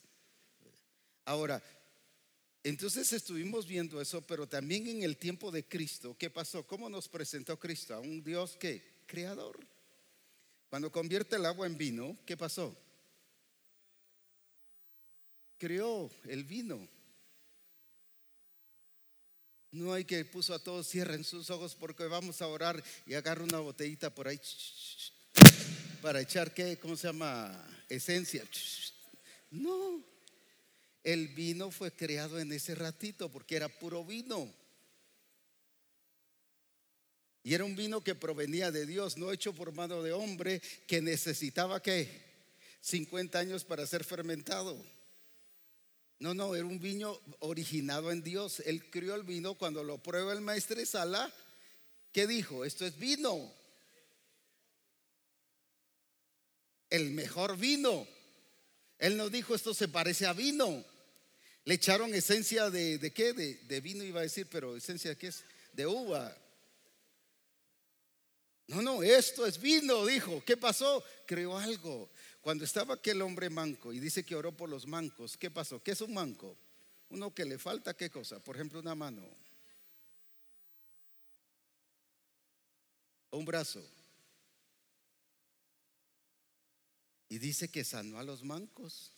Ahora, 1.26 1.62
entonces 2.64 3.12
estuvimos 3.12 3.66
viendo 3.66 4.01
eso, 4.01 4.22
pero 4.22 4.49
también 4.49 4.87
en 4.87 5.03
el 5.03 5.18
tiempo 5.18 5.51
de 5.51 5.64
Cristo, 5.64 6.16
¿qué 6.18 6.31
pasó? 6.31 6.66
¿Cómo 6.66 6.89
nos 6.89 7.09
presentó 7.09 7.59
Cristo? 7.59 7.95
A 7.95 8.01
un 8.01 8.24
Dios 8.24 8.57
que, 8.57 9.03
creador. 9.07 9.61
Cuando 10.70 10.91
convierte 10.91 11.37
el 11.37 11.45
agua 11.45 11.66
en 11.66 11.76
vino, 11.76 12.16
¿qué 12.24 12.35
pasó? 12.35 12.74
Creó 15.59 16.11
el 16.24 16.45
vino. 16.45 16.89
No 19.72 19.93
hay 19.93 20.07
que 20.07 20.24
puso 20.24 20.55
a 20.55 20.59
todos 20.59 20.89
cierren 20.89 21.22
sus 21.22 21.51
ojos 21.51 21.74
porque 21.74 22.05
vamos 22.05 22.41
a 22.41 22.47
orar 22.47 22.83
y 23.05 23.12
agarra 23.12 23.45
una 23.45 23.59
botellita 23.59 24.09
por 24.14 24.26
ahí 24.26 24.41
para 26.01 26.20
echar 26.20 26.53
qué, 26.53 26.78
¿cómo 26.78 26.96
se 26.96 27.09
llama? 27.09 27.66
Esencia. 27.88 28.44
No. 29.51 30.03
El 31.05 31.28
vino 31.28 31.70
fue 31.70 31.92
creado 31.92 32.38
en 32.38 32.53
ese 32.53 32.74
ratito 32.74 33.30
porque 33.30 33.57
era 33.57 33.68
puro 33.68 34.05
vino. 34.05 34.53
Y 37.42 37.55
era 37.55 37.64
un 37.64 37.76
vino 37.76 38.03
que 38.03 38.14
provenía 38.14 38.70
de 38.70 38.84
Dios, 38.84 39.16
no 39.16 39.32
hecho 39.32 39.55
por 39.55 39.72
mano 39.72 40.03
de 40.03 40.12
hombre, 40.12 40.61
que 40.86 41.01
necesitaba 41.01 41.82
que 41.82 42.09
50 42.80 43.38
años 43.38 43.64
para 43.64 43.86
ser 43.86 44.05
fermentado. 44.05 44.76
No, 46.18 46.34
no, 46.34 46.55
era 46.55 46.66
un 46.66 46.80
vino 46.80 47.20
originado 47.38 48.11
en 48.11 48.22
Dios. 48.22 48.61
Él 48.66 48.90
crió 48.90 49.14
el 49.14 49.22
vino 49.22 49.55
cuando 49.55 49.84
lo 49.84 49.99
prueba 49.99 50.32
el 50.32 50.40
maestro 50.40 50.84
Sala. 50.84 51.32
¿Qué 52.12 52.26
dijo? 52.26 52.64
Esto 52.64 52.84
es 52.84 52.99
vino. 52.99 53.53
El 56.91 57.11
mejor 57.11 57.57
vino. 57.57 58.07
Él 58.99 59.16
nos 59.16 59.30
dijo, 59.30 59.55
esto 59.55 59.74
se 59.74 59.89
parece 59.89 60.26
a 60.26 60.32
vino. 60.32 60.84
Le 61.64 61.74
echaron 61.74 62.14
esencia 62.14 62.70
de, 62.70 62.99
de 62.99 63.12
qué? 63.12 63.32
De, 63.32 63.55
de 63.55 63.80
vino 63.80 64.03
iba 64.03 64.20
a 64.20 64.24
decir, 64.24 64.47
pero 64.51 64.76
esencia 64.76 65.11
de 65.11 65.16
qué 65.16 65.28
es? 65.28 65.45
De 65.72 65.86
uva. 65.86 66.36
No, 68.68 68.82
no, 68.82 69.03
esto 69.03 69.47
es 69.47 69.61
vino, 69.61 70.05
dijo. 70.05 70.43
¿Qué 70.45 70.57
pasó? 70.57 71.03
Creó 71.26 71.57
algo. 71.57 72.11
Cuando 72.41 72.64
estaba 72.64 72.95
aquel 72.95 73.22
hombre 73.22 73.51
manco 73.51 73.93
y 73.93 74.01
dice 74.01 74.24
que 74.24 74.36
oró 74.36 74.53
por 74.53 74.68
los 74.68 74.86
mancos, 74.86 75.36
¿qué 75.36 75.51
pasó? 75.51 75.82
¿Qué 75.82 75.93
es 75.93 76.01
un 76.01 76.14
manco? 76.14 76.57
Uno 77.11 77.34
que 77.34 77.45
le 77.45 77.59
falta 77.59 77.95
qué 77.95 78.11
cosa? 78.11 78.39
Por 78.39 78.57
ejemplo, 78.57 78.80
una 78.80 78.95
mano. 78.95 79.22
O 83.30 83.39
un 83.39 83.45
brazo. 83.45 83.82
Y 87.29 87.39
dice 87.39 87.68
que 87.68 87.85
sanó 87.85 88.18
a 88.18 88.22
los 88.22 88.43
mancos. 88.43 89.12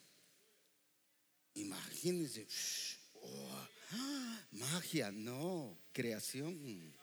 Imagínense. 1.55 2.47
oh, 3.15 3.69
magia, 4.53 5.11
no, 5.11 5.79
creación. 5.93 6.95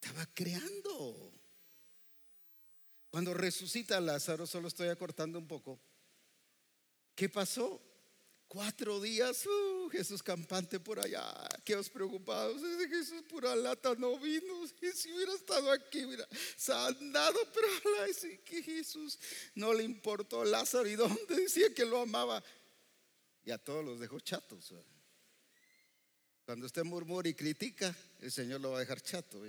Estaba 0.00 0.26
creando. 0.34 1.32
Cuando 3.10 3.34
resucita 3.34 4.00
Lázaro, 4.00 4.46
solo 4.46 4.68
estoy 4.68 4.88
acortando 4.88 5.38
un 5.38 5.46
poco. 5.46 5.80
¿Qué 7.14 7.28
pasó? 7.28 7.82
Cuatro 8.46 9.00
días, 9.00 9.44
uh, 9.46 9.77
Jesús 9.88 10.22
campante 10.22 10.78
por 10.80 11.00
allá, 11.00 11.24
quedos 11.64 11.88
preocupados. 11.88 12.62
Ese 12.62 12.88
Jesús 12.88 13.22
pura 13.28 13.54
lata 13.54 13.94
no 13.96 14.18
vino. 14.18 14.66
Si 14.94 15.12
hubiera 15.12 15.34
estado 15.34 15.70
aquí, 15.70 16.04
hubiera 16.04 16.26
sanado, 16.56 17.38
pero 17.52 17.66
ojalá 17.78 18.12
sí 18.12 18.38
que 18.44 18.62
Jesús 18.62 19.18
no 19.54 19.72
le 19.72 19.84
importó 19.84 20.44
Lázaro 20.44 20.88
y 20.88 20.96
dónde 20.96 21.36
decía 21.36 21.72
que 21.74 21.84
lo 21.84 22.00
amaba. 22.00 22.42
Y 23.44 23.50
a 23.50 23.58
todos 23.58 23.84
los 23.84 24.00
dejó 24.00 24.20
chatos. 24.20 24.74
Cuando 26.44 26.66
usted 26.66 26.84
murmura 26.84 27.28
y 27.28 27.34
critica, 27.34 27.94
el 28.20 28.32
Señor 28.32 28.60
lo 28.60 28.70
va 28.70 28.78
a 28.78 28.80
dejar 28.80 29.00
chato. 29.00 29.42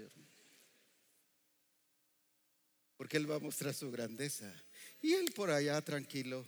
Porque 2.98 3.18
Él 3.18 3.30
va 3.30 3.36
a 3.36 3.40
mostrar 3.40 3.74
su 3.74 3.90
grandeza. 3.90 4.54
Y 5.02 5.14
Él 5.14 5.32
por 5.34 5.50
allá 5.50 5.82
tranquilo. 5.82 6.46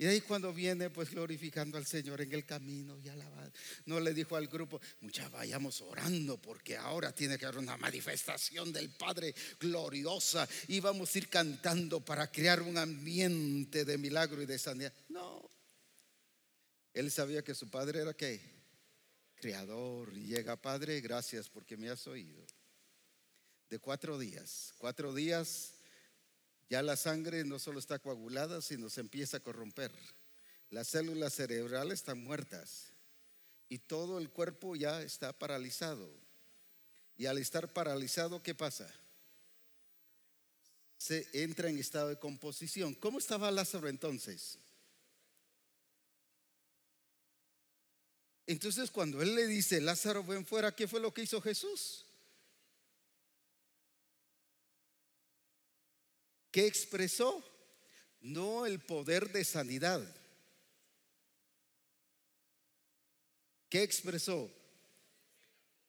Y 0.00 0.06
ahí 0.06 0.22
cuando 0.22 0.50
viene 0.54 0.88
pues 0.88 1.10
glorificando 1.10 1.76
al 1.76 1.84
Señor 1.84 2.22
en 2.22 2.32
el 2.32 2.46
camino 2.46 2.98
y 2.98 3.10
alabando. 3.10 3.52
No 3.84 4.00
le 4.00 4.14
dijo 4.14 4.34
al 4.34 4.46
grupo, 4.46 4.80
mucha 5.02 5.28
vayamos 5.28 5.82
orando 5.82 6.40
porque 6.40 6.74
ahora 6.74 7.14
tiene 7.14 7.36
que 7.36 7.44
haber 7.44 7.58
una 7.58 7.76
manifestación 7.76 8.72
del 8.72 8.88
Padre 8.96 9.34
gloriosa 9.60 10.48
y 10.68 10.80
vamos 10.80 11.14
a 11.14 11.18
ir 11.18 11.28
cantando 11.28 12.02
para 12.02 12.32
crear 12.32 12.62
un 12.62 12.78
ambiente 12.78 13.84
de 13.84 13.98
milagro 13.98 14.40
y 14.40 14.46
de 14.46 14.58
sanidad. 14.58 14.94
No. 15.10 15.46
Él 16.94 17.10
sabía 17.10 17.44
que 17.44 17.54
su 17.54 17.68
Padre 17.68 18.00
era 18.00 18.14
qué? 18.14 18.40
Creador. 19.34 20.14
Llega, 20.14 20.56
Padre, 20.56 21.02
gracias 21.02 21.50
porque 21.50 21.76
me 21.76 21.90
has 21.90 22.06
oído. 22.06 22.42
De 23.68 23.78
cuatro 23.78 24.18
días. 24.18 24.72
Cuatro 24.78 25.12
días 25.12 25.74
ya 26.70 26.82
la 26.82 26.96
sangre 26.96 27.44
no 27.44 27.58
solo 27.58 27.80
está 27.80 27.98
coagulada, 27.98 28.62
sino 28.62 28.88
se 28.88 29.00
empieza 29.00 29.38
a 29.38 29.40
corromper. 29.40 29.92
Las 30.70 30.86
células 30.86 31.34
cerebrales 31.34 31.94
están 31.94 32.22
muertas 32.22 32.92
y 33.68 33.78
todo 33.78 34.18
el 34.18 34.30
cuerpo 34.30 34.76
ya 34.76 35.02
está 35.02 35.32
paralizado. 35.32 36.08
Y 37.16 37.26
al 37.26 37.38
estar 37.38 37.72
paralizado, 37.72 38.40
¿qué 38.40 38.54
pasa? 38.54 38.88
Se 40.96 41.28
entra 41.32 41.68
en 41.68 41.76
estado 41.76 42.08
de 42.08 42.20
composición. 42.20 42.94
¿Cómo 42.94 43.18
estaba 43.18 43.50
Lázaro 43.50 43.88
entonces? 43.88 44.56
Entonces 48.46 48.92
cuando 48.92 49.20
él 49.22 49.34
le 49.34 49.48
dice, 49.48 49.80
Lázaro, 49.80 50.22
ven 50.22 50.46
fuera, 50.46 50.70
¿qué 50.74 50.86
fue 50.86 51.00
lo 51.00 51.12
que 51.12 51.22
hizo 51.22 51.40
Jesús? 51.40 52.04
¿Qué 56.50 56.66
expresó? 56.66 57.44
No 58.20 58.66
el 58.66 58.80
poder 58.80 59.32
de 59.32 59.44
sanidad. 59.44 60.02
¿Qué 63.68 63.82
expresó? 63.82 64.50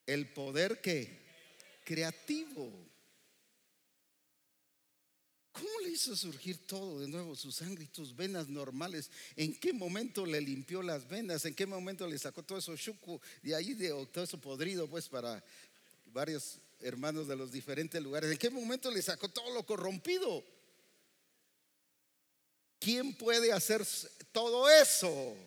El 0.06 0.32
poder 0.32 0.82
que 0.82 1.20
creativo. 1.84 2.72
¿Cómo 5.52 5.70
le 5.84 5.90
hizo 5.90 6.16
surgir 6.16 6.66
todo 6.66 7.02
de 7.02 7.08
nuevo, 7.08 7.36
su 7.36 7.52
sangre 7.52 7.84
y 7.84 7.88
tus 7.88 8.16
venas 8.16 8.48
normales? 8.48 9.10
¿En 9.36 9.54
qué 9.60 9.74
momento 9.74 10.26
le 10.26 10.40
limpió 10.40 10.82
las 10.82 11.08
venas? 11.08 11.44
¿En 11.46 11.54
qué 11.54 11.66
momento 11.66 12.08
le 12.08 12.18
sacó 12.18 12.44
todo 12.44 12.60
eso 12.60 12.78
chucu 12.78 13.20
de 13.42 13.56
ahí, 13.56 13.74
de 13.74 13.90
todo 14.12 14.24
eso 14.24 14.40
podrido, 14.40 14.88
pues 14.88 15.10
para 15.10 15.44
varios 16.06 16.60
hermanos 16.84 17.28
de 17.28 17.36
los 17.36 17.52
diferentes 17.52 18.02
lugares? 18.02 18.32
¿En 18.32 18.38
qué 18.38 18.50
momento 18.50 18.92
le 18.92 19.02
sacó 19.02 19.30
todo 19.30 19.54
lo 19.54 19.66
corrompido? 19.66 20.44
¿Quién 22.80 23.14
puede 23.16 23.52
hacer 23.52 23.86
todo 24.32 24.70
eso? 24.70 25.38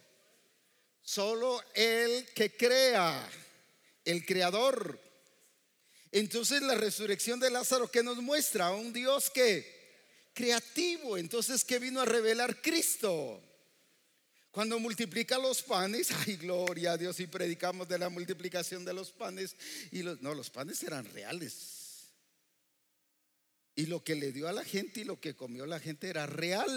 Solo 1.03 1.63
el 1.75 2.27
que 2.33 2.57
crea, 2.57 3.29
el 4.05 4.25
creador. 4.25 5.01
Entonces 6.13 6.63
la 6.63 6.77
resurrección 6.77 7.41
de 7.41 7.51
Lázaro 7.51 7.91
que 7.91 8.03
nos 8.03 8.19
muestra 8.19 8.71
un 8.71 8.93
Dios 8.93 9.31
que 9.31 9.75
creativo, 10.33 11.17
entonces 11.17 11.65
que 11.65 11.79
vino 11.79 12.01
a 12.01 12.05
revelar 12.05 12.61
Cristo. 12.63 13.41
Cuando 14.55 14.79
multiplica 14.79 15.37
los 15.37 15.63
panes, 15.63 16.13
ay 16.27 16.37
gloria 16.37 16.93
a 16.93 16.97
Dios 16.97 17.19
y 17.19 17.27
predicamos 17.27 17.89
de 17.89 17.99
la 17.99 18.09
multiplicación 18.09 18.85
de 18.85 18.95
los 18.95 19.11
panes 19.11 19.57
y 19.91 20.05
no, 20.05 20.33
los 20.33 20.49
panes 20.49 20.81
eran 20.85 21.05
reales. 21.07 22.13
Y 23.75 23.87
lo 23.87 24.05
que 24.05 24.15
le 24.15 24.31
dio 24.31 24.47
a 24.47 24.53
la 24.53 24.63
gente 24.63 25.01
y 25.01 25.05
lo 25.05 25.21
que 25.21 25.35
comió 25.35 25.67
la 25.67 25.81
gente 25.81 26.09
era 26.09 26.27
real. 26.27 26.71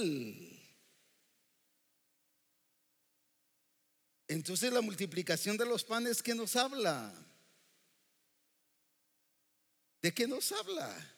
Entonces 4.28 4.74
la 4.74 4.82
multiplicación 4.82 5.56
de 5.56 5.68
los 5.68 5.84
panes, 5.84 6.24
¿qué 6.24 6.34
nos 6.34 6.56
habla? 6.56 7.14
¿De 10.02 10.12
qué 10.12 10.26
nos 10.28 10.52
habla? 10.52 11.16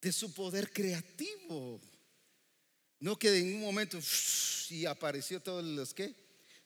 De 0.00 0.12
su 0.12 0.32
poder 0.32 0.72
creativo. 0.72 1.80
No 3.00 3.18
que 3.18 3.36
en 3.38 3.56
un 3.56 3.62
momento 3.62 3.98
y 4.70 4.86
apareció 4.86 5.40
todos 5.42 5.64
los 5.64 5.92
que 5.92 6.14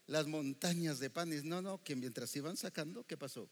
las 0.06 0.26
montañas 0.26 0.98
de 0.98 1.10
panes. 1.10 1.44
No, 1.44 1.62
no, 1.62 1.82
que 1.82 1.96
mientras 1.96 2.34
iban 2.36 2.56
sacando, 2.56 3.04
¿qué 3.06 3.16
pasó? 3.16 3.48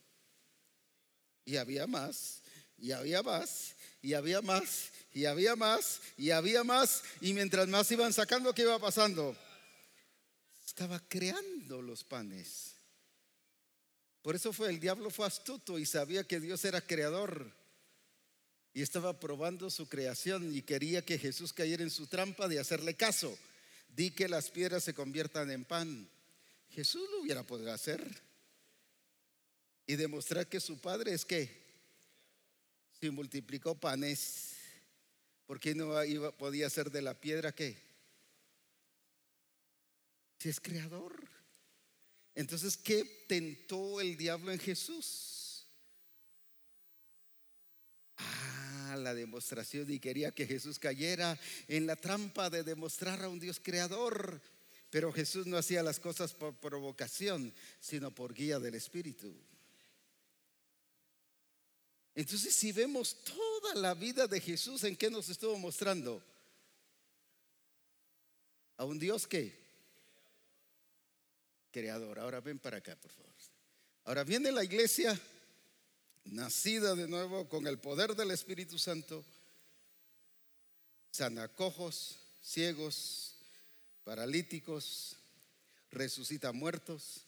Y 1.45 1.57
había 1.57 1.87
más, 1.87 2.41
y 2.77 2.91
había 2.91 3.23
más, 3.23 3.75
y 4.01 4.13
había 4.13 4.41
más, 4.41 4.91
y 5.13 5.25
había 5.25 5.55
más, 5.55 6.01
y 6.17 6.31
había 6.31 6.63
más, 6.63 7.03
y 7.21 7.33
mientras 7.33 7.67
más 7.67 7.91
iban 7.91 8.13
sacando, 8.13 8.53
¿qué 8.53 8.61
iba 8.61 8.79
pasando? 8.79 9.35
Estaba 10.65 10.99
creando 11.07 11.81
los 11.81 12.03
panes. 12.03 12.73
Por 14.21 14.35
eso 14.35 14.53
fue 14.53 14.69
el 14.69 14.79
diablo 14.79 15.09
fue 15.09 15.27
astuto 15.27 15.77
y 15.77 15.85
sabía 15.85 16.23
que 16.23 16.39
Dios 16.39 16.63
era 16.63 16.79
creador 16.79 17.51
y 18.73 18.81
estaba 18.81 19.19
probando 19.19 19.69
su 19.69 19.87
creación 19.87 20.55
y 20.55 20.61
quería 20.63 21.05
que 21.05 21.19
Jesús 21.19 21.53
cayera 21.53 21.83
en 21.83 21.91
su 21.91 22.07
trampa 22.07 22.47
de 22.47 22.59
hacerle 22.59 22.95
caso. 22.95 23.37
Di 23.95 24.09
que 24.09 24.27
las 24.27 24.49
piedras 24.49 24.83
se 24.83 24.95
conviertan 24.95 25.51
en 25.51 25.63
pan. 25.63 26.09
Jesús 26.71 27.07
lo 27.11 27.21
hubiera 27.21 27.43
podido 27.43 27.71
hacer 27.71 28.03
y 29.85 29.95
demostrar 29.95 30.47
que 30.47 30.59
su 30.59 30.79
padre 30.79 31.13
es 31.13 31.23
que 31.23 31.61
si 32.99 33.11
multiplicó 33.11 33.75
panes, 33.75 34.53
¿por 35.45 35.59
qué 35.59 35.75
no 35.75 36.03
iba, 36.03 36.35
podía 36.35 36.69
ser 36.69 36.89
de 36.89 37.01
la 37.01 37.13
piedra 37.13 37.53
qué? 37.53 37.77
Si 40.39 40.49
es 40.49 40.59
creador. 40.59 41.29
Entonces, 42.33 42.75
¿qué 42.75 43.25
tentó 43.27 44.01
el 44.01 44.17
diablo 44.17 44.51
en 44.51 44.59
Jesús? 44.59 45.67
Ah, 48.17 48.52
la 48.97 49.13
demostración 49.13 49.91
y 49.91 49.99
quería 49.99 50.31
que 50.31 50.45
Jesús 50.45 50.79
cayera 50.79 51.39
en 51.67 51.87
la 51.87 51.95
trampa 51.95 52.49
de 52.49 52.63
demostrar 52.63 53.23
a 53.23 53.29
un 53.29 53.39
Dios 53.39 53.59
creador. 53.61 54.41
Pero 54.89 55.11
Jesús 55.11 55.47
no 55.47 55.57
hacía 55.57 55.81
las 55.81 55.99
cosas 55.99 56.33
por 56.33 56.55
provocación, 56.55 57.53
sino 57.79 58.13
por 58.13 58.33
guía 58.33 58.59
del 58.59 58.75
Espíritu. 58.75 59.33
Entonces, 62.15 62.55
si 62.55 62.71
vemos 62.71 63.23
toda 63.23 63.75
la 63.75 63.95
vida 63.95 64.27
de 64.27 64.39
Jesús, 64.39 64.83
¿en 64.83 64.95
qué 64.95 65.09
nos 65.09 65.29
estuvo 65.29 65.57
mostrando? 65.57 66.23
A 68.77 68.85
un 68.85 68.99
Dios 68.99 69.27
que 69.27 69.63
creador. 71.71 72.19
Ahora 72.19 72.39
ven 72.39 72.59
para 72.59 72.77
acá, 72.77 72.95
por 72.95 73.11
favor. 73.11 73.33
Ahora 74.05 74.23
viene 74.23 74.51
la 74.51 74.63
iglesia 74.63 75.19
nacida 76.25 76.95
de 76.95 77.07
nuevo 77.07 77.47
con 77.49 77.67
el 77.67 77.79
poder 77.79 78.15
del 78.15 78.31
Espíritu 78.31 78.77
Santo, 78.77 79.23
sana 81.11 81.47
cojos, 81.47 82.17
ciegos, 82.41 83.35
paralíticos, 84.03 85.17
resucita 85.91 86.51
muertos. 86.51 87.21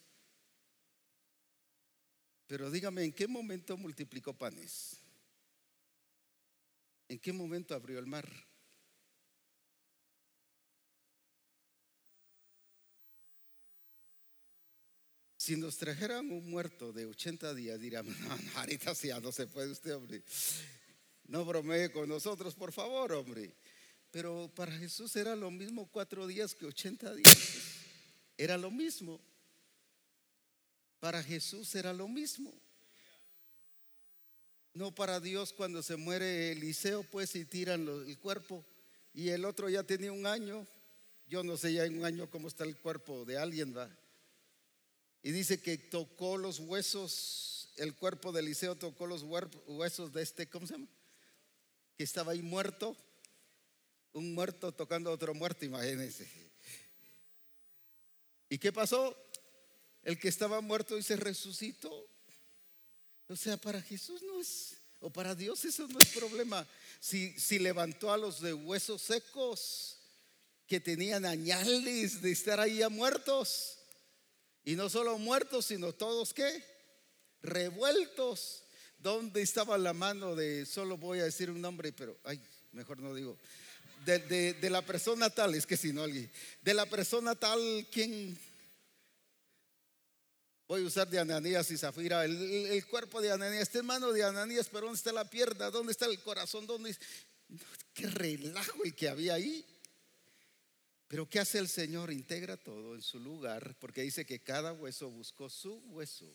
Pero 2.47 2.69
dígame, 2.69 3.03
¿en 3.03 3.13
qué 3.13 3.27
momento 3.27 3.77
multiplicó 3.77 4.33
panes? 4.33 4.97
¿En 7.07 7.19
qué 7.19 7.33
momento 7.33 7.73
abrió 7.75 7.99
el 7.99 8.05
mar? 8.05 8.27
Si 15.45 15.55
nos 15.55 15.77
trajeran 15.77 16.31
un 16.31 16.49
muerto 16.49 16.91
de 16.91 17.05
80 17.05 17.53
días, 17.53 17.79
diríamos, 17.79 18.19
no, 18.21 18.35
ahorita 18.55 18.95
sí 18.95 19.09
ya 19.09 19.19
no 19.19 19.31
se 19.31 19.45
puede 19.45 19.69
usted, 19.69 19.95
hombre. 19.95 20.23
No 21.27 21.45
bromee 21.45 21.91
con 21.91 22.09
nosotros, 22.09 22.55
por 22.55 22.71
favor, 22.71 23.11
hombre. 23.11 23.53
Pero 24.09 24.51
para 24.55 24.71
Jesús 24.71 25.15
era 25.15 25.35
lo 25.35 25.51
mismo 25.51 25.87
cuatro 25.91 26.25
días 26.25 26.55
que 26.55 26.65
80 26.65 27.13
días. 27.13 27.37
Era 28.39 28.57
lo 28.57 28.71
mismo. 28.71 29.21
Para 30.99 31.21
Jesús 31.21 31.75
era 31.75 31.93
lo 31.93 32.07
mismo. 32.07 32.51
No 34.73 34.95
para 34.95 35.19
Dios 35.19 35.53
cuando 35.53 35.83
se 35.83 35.95
muere 35.95 36.53
Eliseo, 36.53 37.03
pues 37.03 37.35
y 37.35 37.45
tiran 37.45 37.87
el 37.87 38.17
cuerpo. 38.17 38.65
Y 39.13 39.29
el 39.29 39.45
otro 39.45 39.69
ya 39.69 39.83
tenía 39.83 40.11
un 40.11 40.25
año. 40.25 40.65
Yo 41.27 41.43
no 41.43 41.55
sé 41.55 41.71
ya 41.71 41.85
en 41.85 41.99
un 41.99 42.05
año 42.05 42.31
cómo 42.31 42.47
está 42.47 42.63
el 42.63 42.75
cuerpo 42.79 43.25
de 43.25 43.37
alguien, 43.37 43.77
va. 43.77 43.95
Y 45.25 45.31
dice 45.31 45.59
que 45.59 45.79
tocó 45.79 46.37
los 46.37 46.59
huesos, 46.59 47.69
el 47.77 47.95
cuerpo 47.95 48.31
de 48.31 48.41
Eliseo 48.41 48.75
tocó 48.75 49.07
los 49.07 49.23
huesos 49.23 50.13
de 50.13 50.21
este, 50.21 50.47
¿cómo 50.47 50.67
se 50.67 50.73
llama? 50.73 50.87
Que 51.97 52.03
estaba 52.03 52.33
ahí 52.33 52.43
muerto. 52.43 52.95
Un 54.13 54.35
muerto 54.35 54.71
tocando 54.71 55.09
a 55.09 55.13
otro 55.13 55.33
muerto, 55.33 55.65
imagínense. 55.65 56.29
¿Y 58.49 58.59
qué 58.59 58.71
pasó? 58.71 59.17
El 60.03 60.19
que 60.19 60.27
estaba 60.27 60.61
muerto 60.61 60.95
y 60.95 61.01
se 61.01 61.15
resucitó. 61.15 62.07
O 63.27 63.35
sea, 63.35 63.57
para 63.57 63.81
Jesús 63.81 64.21
no 64.21 64.39
es, 64.39 64.75
o 64.99 65.09
para 65.09 65.33
Dios 65.33 65.65
eso 65.65 65.87
no 65.87 65.97
es 65.97 66.09
problema. 66.09 66.67
Si, 66.99 67.31
si 67.39 67.57
levantó 67.57 68.13
a 68.13 68.17
los 68.17 68.41
de 68.41 68.53
huesos 68.53 69.01
secos 69.01 69.97
que 70.67 70.79
tenían 70.79 71.25
añales 71.25 72.21
de 72.21 72.31
estar 72.31 72.59
ahí 72.59 72.77
ya 72.77 72.89
muertos. 72.89 73.74
Y 74.65 74.75
no 74.75 74.89
solo 74.89 75.17
muertos, 75.19 75.67
sino 75.67 75.93
todos 75.93 76.33
qué? 76.33 76.63
Revueltos. 77.41 78.63
¿Dónde 78.97 79.43
estaba 79.43 79.77
la 79.77 79.93
mano 79.93 80.35
de, 80.35 80.65
solo 80.65 80.97
voy 80.97 81.19
a 81.19 81.25
decir 81.25 81.51
un 81.51 81.61
nombre, 81.61 81.93
pero, 81.93 82.17
ay, 82.23 82.41
mejor 82.71 82.99
no 82.99 83.13
digo. 83.13 83.37
De, 84.03 84.19
de- 84.19 84.69
la 84.69 84.83
persona 84.83 85.29
tal, 85.29 85.53
es 85.55 85.65
que 85.67 85.77
si 85.77 85.93
no 85.93 86.03
alguien. 86.03 86.31
De 86.61 86.73
la 86.73 86.85
persona 86.87 87.35
tal, 87.35 87.87
¿quién? 87.91 88.37
Voy 90.67 90.83
a 90.83 90.87
usar 90.87 91.07
de 91.07 91.19
Ananías 91.19 91.69
y 91.69 91.77
Zafira. 91.77 92.25
El, 92.25 92.35
el- 92.67 92.85
cuerpo 92.87 93.21
de 93.21 93.31
Ananías 93.31 93.63
está 93.63 93.79
en 93.79 93.85
mano 93.85 94.11
de 94.11 94.23
Ananías, 94.23 94.67
pero 94.71 94.87
¿dónde 94.87 94.97
está 94.97 95.11
la 95.11 95.29
pierna? 95.29 95.69
¿Dónde 95.69 95.91
está 95.91 96.07
el 96.07 96.19
corazón? 96.21 96.65
¿Dónde? 96.65 96.95
Qué 97.93 98.07
relajo 98.07 98.83
el 98.83 98.95
que 98.95 99.07
había 99.09 99.35
ahí. 99.35 99.63
Pero 101.07 101.29
¿qué 101.29 101.39
hace 101.39 101.59
el 101.59 101.67
Señor? 101.67 102.11
Integra 102.11 102.57
todo 102.57 102.95
en 102.95 103.01
su 103.01 103.19
lugar, 103.19 103.75
porque 103.79 104.01
dice 104.01 104.25
que 104.25 104.41
cada 104.41 104.73
hueso 104.73 105.09
buscó 105.09 105.49
su 105.49 105.75
hueso. 105.89 106.25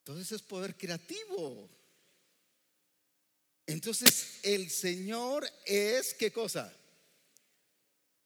Entonces 0.00 0.32
es 0.32 0.42
poder 0.42 0.76
creativo. 0.76 1.68
Entonces 3.66 4.40
el 4.42 4.70
Señor 4.70 5.48
es, 5.66 6.14
¿qué 6.14 6.32
cosa? 6.32 6.74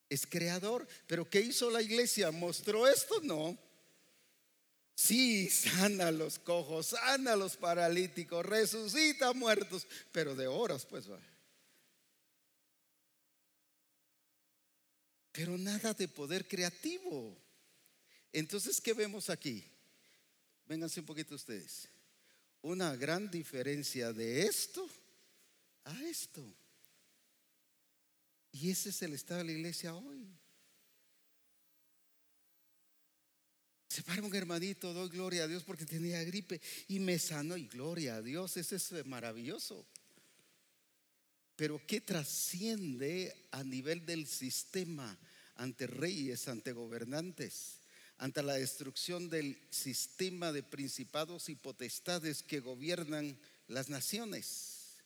Es 0.09 0.27
creador. 0.27 0.87
Pero 1.07 1.29
¿qué 1.29 1.41
hizo 1.41 1.71
la 1.71 1.83
iglesia? 1.83 2.31
¿Mostró 2.31 2.87
esto? 2.87 3.21
No. 3.23 3.59
Sí, 4.95 5.51
sana 5.51 6.09
a 6.09 6.13
los 6.13 6.39
cojos, 6.39 6.87
sana 6.87 7.33
a 7.33 7.37
los 7.37 7.57
paralíticos, 7.57 8.47
resucita 8.47 9.33
muertos, 9.33 9.87
pero 10.13 10.37
de 10.37 10.47
horas 10.47 10.87
pues 10.87 11.11
va. 11.11 11.19
Pero 15.33 15.57
nada 15.57 15.95
de 15.95 16.09
poder 16.09 16.47
creativo. 16.47 17.37
Entonces, 18.33 18.81
¿qué 18.81 18.93
vemos 18.93 19.31
aquí? 19.31 19.65
Vénganse 20.67 21.01
un 21.01 21.07
poquito 21.07 21.35
ustedes. 21.35 21.89
Una 22.61 22.95
gran 22.95 23.31
diferencia 23.31 24.13
de 24.13 24.43
esto 24.43 24.89
a 25.85 26.03
esto. 26.05 26.43
Y 28.53 28.71
ese 28.71 28.91
es 28.91 29.03
el 29.03 29.15
estado 29.15 29.39
de 29.39 29.47
la 29.47 29.53
iglesia 29.53 29.95
hoy. 29.95 30.29
Se 33.89 34.03
para 34.03 34.23
un 34.23 34.35
hermanito, 34.35 34.95
doy 34.95 35.09
gloria 35.11 35.45
a 35.45 35.47
Dios 35.47 35.65
porque 35.65 35.85
tenía 35.85 36.23
gripe 36.25 36.61
y 36.89 36.99
me 36.99 37.19
sanó 37.19 37.59
y 37.59 37.67
gloria 37.67 38.17
a 38.17 38.23
Dios, 38.23 38.57
eso 38.57 38.77
es 38.77 39.05
maravilloso. 39.05 39.87
Pero 41.63 41.81
¿qué 41.87 42.01
trasciende 42.01 43.47
a 43.53 43.63
nivel 43.63 44.05
del 44.05 44.27
sistema 44.27 45.17
ante 45.55 45.87
reyes, 45.87 46.49
ante 46.49 46.73
gobernantes, 46.73 47.79
ante 48.19 48.43
la 48.43 48.55
destrucción 48.55 49.31
del 49.31 49.57
sistema 49.71 50.51
de 50.51 50.65
principados 50.65 51.49
y 51.49 51.55
potestades 51.55 52.43
que 52.43 52.59
gobiernan 52.59 53.39
las 53.69 53.91
naciones? 53.91 54.97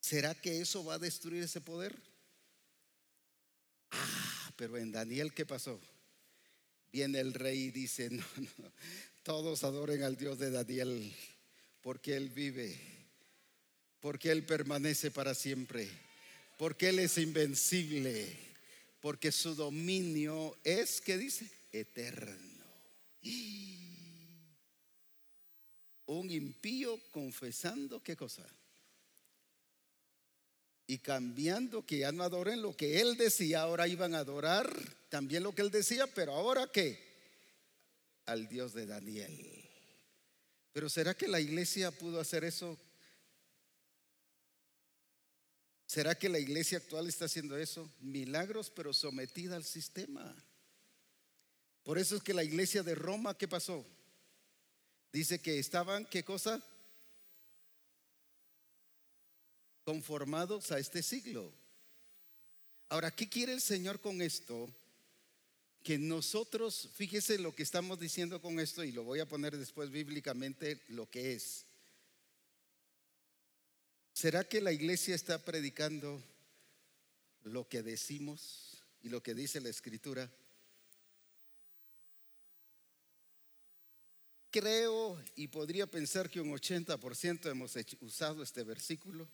¿Será 0.00 0.34
que 0.34 0.60
eso 0.60 0.84
va 0.84 0.94
a 0.94 0.98
destruir 0.98 1.44
ese 1.44 1.60
poder? 1.60 1.96
Ah, 3.92 4.52
pero 4.56 4.78
en 4.78 4.90
Daniel, 4.90 5.32
¿qué 5.32 5.46
pasó? 5.46 5.80
Viene 6.90 7.20
el 7.20 7.34
rey 7.34 7.66
y 7.66 7.70
dice, 7.70 8.10
no, 8.10 8.24
no, 8.58 8.72
todos 9.22 9.62
adoren 9.62 10.02
al 10.02 10.16
Dios 10.16 10.40
de 10.40 10.50
Daniel, 10.50 11.14
porque 11.82 12.16
Él 12.16 12.30
vive, 12.30 12.95
porque 14.06 14.30
Él 14.30 14.44
permanece 14.44 15.10
para 15.10 15.34
siempre, 15.34 15.90
porque 16.58 16.90
Él 16.90 17.00
es 17.00 17.18
invencible, 17.18 18.38
porque 19.00 19.32
su 19.32 19.56
dominio 19.56 20.56
es, 20.62 21.00
¿qué 21.00 21.18
dice? 21.18 21.50
Eterno. 21.72 22.64
Un 26.06 26.30
impío 26.30 27.00
confesando, 27.10 28.00
¿qué 28.00 28.14
cosa? 28.14 28.46
y 30.86 30.98
cambiando 30.98 31.84
que 31.84 31.98
ya 31.98 32.12
no 32.12 32.22
adoren 32.22 32.62
lo 32.62 32.76
que 32.76 33.00
él 33.00 33.16
decía, 33.16 33.62
ahora 33.62 33.88
iban 33.88 34.14
a 34.14 34.18
adorar 34.18 34.72
también 35.08 35.42
lo 35.42 35.52
que 35.52 35.62
él 35.62 35.72
decía, 35.72 36.06
pero 36.06 36.32
ahora 36.32 36.70
qué? 36.72 36.96
Al 38.26 38.46
Dios 38.46 38.72
de 38.72 38.86
Daniel. 38.86 39.68
Pero 40.72 40.88
¿será 40.88 41.14
que 41.14 41.26
la 41.26 41.40
iglesia 41.40 41.90
pudo 41.90 42.20
hacer 42.20 42.44
eso? 42.44 42.78
¿Será 45.86 46.18
que 46.18 46.28
la 46.28 46.38
iglesia 46.38 46.78
actual 46.78 47.06
está 47.06 47.26
haciendo 47.26 47.56
eso? 47.56 47.90
Milagros, 48.00 48.70
pero 48.70 48.92
sometida 48.92 49.56
al 49.56 49.64
sistema. 49.64 50.34
Por 51.84 51.98
eso 51.98 52.16
es 52.16 52.22
que 52.22 52.34
la 52.34 52.44
iglesia 52.44 52.82
de 52.82 52.94
Roma, 52.94 53.38
¿qué 53.38 53.46
pasó? 53.46 53.86
Dice 55.12 55.38
que 55.38 55.58
estaban, 55.58 56.04
¿qué 56.06 56.24
cosa? 56.24 56.62
conformados 59.86 60.72
a 60.72 60.80
este 60.80 61.00
siglo. 61.00 61.52
Ahora, 62.88 63.12
¿qué 63.12 63.28
quiere 63.28 63.52
el 63.52 63.60
Señor 63.60 64.00
con 64.00 64.20
esto? 64.20 64.68
Que 65.84 65.96
nosotros, 65.96 66.90
fíjese 66.96 67.38
lo 67.38 67.54
que 67.54 67.62
estamos 67.62 68.00
diciendo 68.00 68.42
con 68.42 68.58
esto 68.58 68.82
y 68.82 68.90
lo 68.90 69.04
voy 69.04 69.20
a 69.20 69.28
poner 69.28 69.56
después 69.56 69.92
bíblicamente 69.92 70.82
lo 70.88 71.08
que 71.08 71.34
es. 71.34 71.66
¿Será 74.16 74.48
que 74.48 74.62
la 74.62 74.72
iglesia 74.72 75.14
está 75.14 75.44
predicando 75.44 76.22
lo 77.42 77.68
que 77.68 77.82
decimos 77.82 78.82
y 79.02 79.10
lo 79.10 79.22
que 79.22 79.34
dice 79.34 79.60
la 79.60 79.68
escritura? 79.68 80.32
Creo 84.50 85.22
y 85.34 85.48
podría 85.48 85.86
pensar 85.86 86.30
que 86.30 86.40
un 86.40 86.48
80% 86.48 87.50
hemos 87.50 87.76
usado 88.00 88.42
este 88.42 88.64
versículo. 88.64 89.28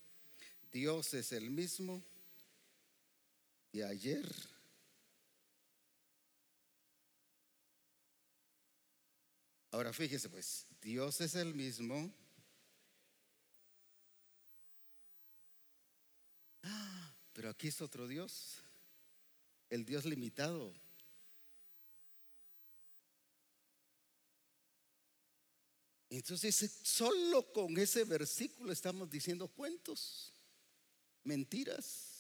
Dios 0.73 1.15
es 1.15 1.31
el 1.31 1.49
mismo 1.49 2.03
de 3.73 3.85
ayer. 3.85 4.29
Ahora 9.71 9.93
fíjese 9.93 10.29
pues, 10.29 10.67
Dios 10.81 11.21
es 11.21 11.37
el 11.37 11.55
mismo. 11.55 12.13
Pero 17.33 17.51
aquí 17.51 17.69
es 17.69 17.81
otro 17.81 18.07
Dios, 18.07 18.63
el 19.71 19.85
Dios 19.85 20.05
limitado. 20.05 20.73
Entonces, 26.11 26.79
solo 26.83 27.51
con 27.53 27.79
ese 27.79 28.05
versículo 28.05 28.71
estamos 28.71 29.11
diciendo 29.11 29.49
cuentos 29.49 30.31
mentiras. 31.25 32.13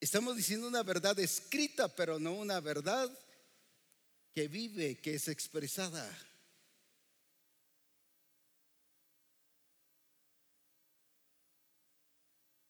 Estamos 0.00 0.36
diciendo 0.36 0.66
una 0.66 0.82
verdad 0.82 1.18
escrita, 1.20 1.94
pero 1.94 2.18
no 2.18 2.32
una 2.32 2.58
verdad 2.60 3.10
que 4.32 4.48
vive, 4.48 4.98
que 4.98 5.14
es 5.14 5.28
expresada. 5.28 6.10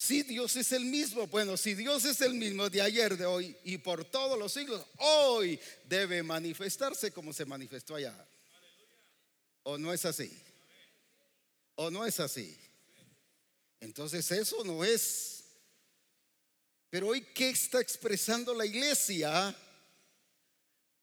Si 0.02 0.24
Dios 0.24 0.56
es 0.56 0.72
el 0.72 0.84
mismo, 0.84 1.28
bueno, 1.28 1.56
si 1.56 1.74
Dios 1.74 2.04
es 2.04 2.20
el 2.22 2.34
mismo 2.34 2.68
de 2.68 2.82
ayer, 2.82 3.16
de 3.16 3.24
hoy 3.24 3.56
y 3.62 3.78
por 3.78 4.04
todos 4.04 4.36
los 4.36 4.52
siglos, 4.52 4.84
hoy 4.96 5.60
debe 5.84 6.24
manifestarse 6.24 7.12
como 7.12 7.32
se 7.32 7.44
manifestó 7.44 7.94
allá. 7.94 8.12
¿O 9.62 9.78
no 9.78 9.92
es 9.92 10.04
así? 10.04 10.36
¿O 11.76 11.88
no 11.88 12.04
es 12.04 12.18
así? 12.18 12.58
Entonces 13.78 14.28
eso 14.32 14.64
no 14.64 14.82
es. 14.82 15.44
Pero 16.90 17.06
hoy, 17.06 17.22
¿qué 17.32 17.50
está 17.50 17.80
expresando 17.80 18.52
la 18.54 18.66
iglesia? 18.66 19.56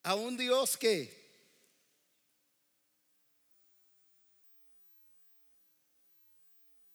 A 0.03 0.15
un 0.15 0.35
Dios 0.35 0.75
que 0.75 1.17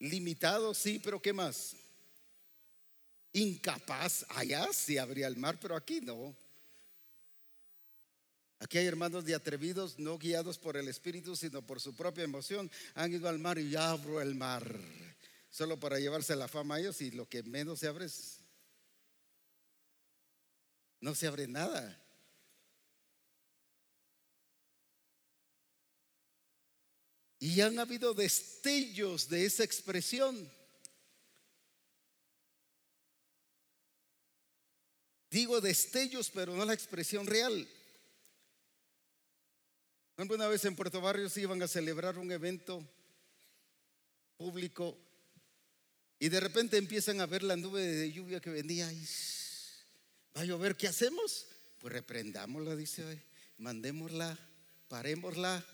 limitado, 0.01 0.75
sí, 0.75 1.01
pero 1.03 1.23
¿qué 1.23 1.33
más? 1.33 1.77
Incapaz, 3.35 4.25
allá 4.31 4.73
sí 4.73 4.97
habría 4.97 5.27
el 5.27 5.37
mar, 5.37 5.59
pero 5.61 5.75
aquí 5.75 6.01
no. 6.01 6.37
Aquí 8.61 8.79
hay 8.79 8.87
hermanos 8.87 9.25
de 9.25 9.35
atrevidos, 9.35 9.99
no 9.99 10.17
guiados 10.19 10.57
por 10.57 10.77
el 10.77 10.89
Espíritu, 10.89 11.35
sino 11.35 11.61
por 11.61 11.81
su 11.81 11.95
propia 11.95 12.25
emoción. 12.25 12.71
Han 12.95 13.13
ido 13.13 13.29
al 13.29 13.41
mar 13.41 13.59
y 13.59 13.71
ya 13.71 13.91
abro 13.91 14.21
el 14.23 14.37
mar. 14.37 14.81
Solo 15.51 15.79
para 15.79 15.99
llevarse 15.99 16.37
la 16.37 16.49
fama 16.49 16.77
a 16.77 16.81
ellos 16.81 17.01
y 17.01 17.11
lo 17.11 17.29
que 17.29 17.43
menos 17.43 17.81
se 17.81 17.89
abre 17.89 18.07
es... 18.07 18.39
No 21.01 21.15
se 21.15 21.27
abre 21.27 21.49
nada. 21.49 22.01
Y 27.41 27.61
han 27.61 27.79
habido 27.79 28.15
destellos 28.15 29.29
de 29.29 29.45
esa 29.45 29.65
expresión. 29.65 30.51
Digo 35.35 35.61
destellos, 35.61 36.31
pero 36.31 36.55
no 36.55 36.65
la 36.65 36.75
expresión 36.75 37.27
real. 37.27 37.67
Por 40.15 40.23
ejemplo, 40.23 40.37
una 40.37 40.47
vez 40.47 40.65
en 40.65 40.77
Puerto 40.77 41.01
Barrios 41.01 41.37
iban 41.37 41.61
a 41.61 41.67
celebrar 41.67 42.19
un 42.19 42.31
evento 42.31 42.89
público 44.37 44.97
y 46.21 46.29
de 46.29 46.39
repente 46.39 46.77
empiezan 46.77 47.21
a 47.21 47.27
ver 47.27 47.43
la 47.43 47.57
nube 47.57 47.81
de 47.83 48.13
lluvia 48.13 48.39
que 48.39 48.51
venía 48.51 48.93
y 48.93 49.05
va 50.37 50.43
a 50.43 50.45
llover, 50.45 50.77
¿qué 50.77 50.87
hacemos? 50.87 51.49
Pues 51.81 51.93
reprendámosla, 51.93 52.77
dice 52.77 53.05
hoy, 53.05 53.21
mandémosla, 53.59 54.39
parémosla 54.87 55.67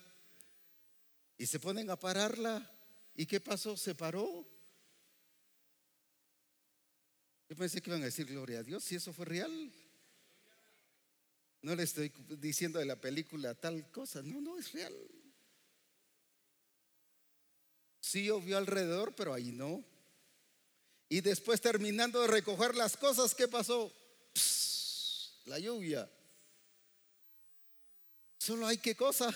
y 1.36 1.44
se 1.44 1.61
ponen 1.61 1.90
a 1.90 2.00
pararla. 2.00 2.66
¿Y 3.14 3.26
qué 3.26 3.40
pasó? 3.40 3.76
Se 3.76 3.94
paró. 3.94 4.49
Yo 7.51 7.57
pensé 7.57 7.82
que 7.82 7.90
iban 7.90 8.03
a 8.03 8.05
decir 8.05 8.26
gloria 8.26 8.61
a 8.61 8.62
Dios, 8.62 8.84
si 8.84 8.94
eso 8.94 9.12
fue 9.12 9.26
real. 9.26 9.72
No 11.62 11.74
le 11.74 11.82
estoy 11.82 12.12
diciendo 12.38 12.78
de 12.78 12.84
la 12.84 12.94
película 12.94 13.57
tal 13.57 13.90
cosa, 13.90 14.22
no, 14.22 14.40
no 14.40 14.57
es 14.57 14.70
real. 14.72 14.94
Sí 18.01 18.24
llovió 18.24 18.57
alrededor, 18.57 19.16
pero 19.16 19.34
ahí 19.34 19.51
no. 19.51 19.84
Y 21.09 21.22
después 21.22 21.61
terminando 21.61 22.22
de 22.22 22.28
recoger 22.28 22.76
las 22.76 22.96
cosas, 22.96 23.34
¿qué 23.34 23.48
pasó? 23.48 23.92
La 25.46 25.59
lluvia. 25.59 26.09
Solo 28.38 28.68
hay 28.68 28.78
qué 28.78 28.94
cosa. 28.94 29.34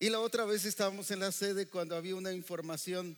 Y 0.00 0.10
la 0.10 0.18
otra 0.18 0.44
vez 0.44 0.64
estábamos 0.64 1.12
en 1.12 1.20
la 1.20 1.30
sede 1.30 1.68
cuando 1.68 1.94
había 1.94 2.16
una 2.16 2.32
información 2.32 3.16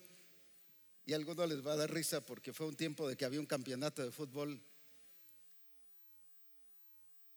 y 1.07 1.13
a 1.13 1.17
algunos 1.17 1.49
les 1.49 1.65
va 1.65 1.73
a 1.73 1.77
dar 1.77 1.91
risa 1.91 2.21
porque 2.21 2.53
fue 2.53 2.67
un 2.67 2.75
tiempo 2.75 3.09
de 3.09 3.17
que 3.17 3.25
había 3.25 3.39
un 3.39 3.47
campeonato 3.47 4.03
de 4.03 4.11
fútbol. 4.11 4.61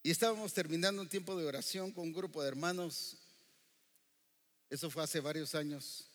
Y 0.01 0.09
estábamos 0.09 0.53
terminando 0.53 1.03
un 1.03 1.07
tiempo 1.07 1.38
de 1.38 1.45
oración 1.45 1.91
con 1.91 2.05
un 2.05 2.13
grupo 2.13 2.41
de 2.41 2.47
hermanos. 2.47 3.15
Eso 4.72 4.89
fue 4.89 5.03
hace 5.03 5.20
varios 5.20 5.53
años. 5.53 6.07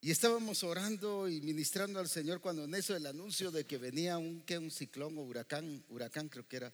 Y 0.00 0.12
estábamos 0.12 0.62
orando 0.62 1.28
y 1.28 1.40
ministrando 1.40 1.98
al 1.98 2.08
Señor 2.08 2.40
cuando 2.40 2.64
en 2.64 2.74
eso 2.74 2.94
el 2.94 3.06
anuncio 3.06 3.50
de 3.50 3.64
que 3.64 3.78
venía 3.78 4.18
un, 4.18 4.42
¿qué? 4.42 4.58
un 4.58 4.70
ciclón 4.70 5.18
o 5.18 5.22
huracán, 5.22 5.84
huracán 5.88 6.28
creo 6.28 6.46
que 6.46 6.56
era, 6.56 6.72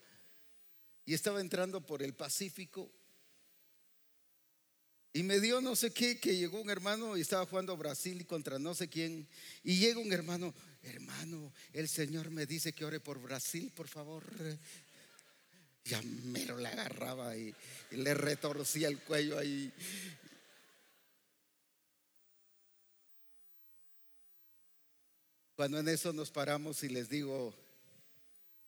y 1.06 1.14
estaba 1.14 1.40
entrando 1.40 1.80
por 1.80 2.02
el 2.02 2.14
Pacífico. 2.14 2.90
Y 5.18 5.24
me 5.24 5.40
dio 5.40 5.60
no 5.60 5.74
sé 5.74 5.90
qué, 5.90 6.20
que 6.20 6.36
llegó 6.36 6.60
un 6.60 6.70
hermano 6.70 7.16
y 7.16 7.22
estaba 7.22 7.44
jugando 7.44 7.76
Brasil 7.76 8.24
contra 8.24 8.60
no 8.60 8.72
sé 8.72 8.86
quién. 8.86 9.26
Y 9.64 9.80
llega 9.80 9.98
un 9.98 10.12
hermano, 10.12 10.54
hermano, 10.80 11.52
el 11.72 11.88
Señor 11.88 12.30
me 12.30 12.46
dice 12.46 12.72
que 12.72 12.84
ore 12.84 13.00
por 13.00 13.20
Brasil, 13.20 13.72
por 13.74 13.88
favor. 13.88 14.22
Ya 15.84 16.00
mero 16.02 16.56
le 16.56 16.68
agarraba 16.68 17.36
y, 17.36 17.52
y 17.90 17.96
le 17.96 18.14
retorcía 18.14 18.86
el 18.86 19.00
cuello 19.00 19.36
ahí. 19.38 19.72
Cuando 25.56 25.80
en 25.80 25.88
eso 25.88 26.12
nos 26.12 26.30
paramos 26.30 26.84
y 26.84 26.90
les 26.90 27.08
digo, 27.08 27.52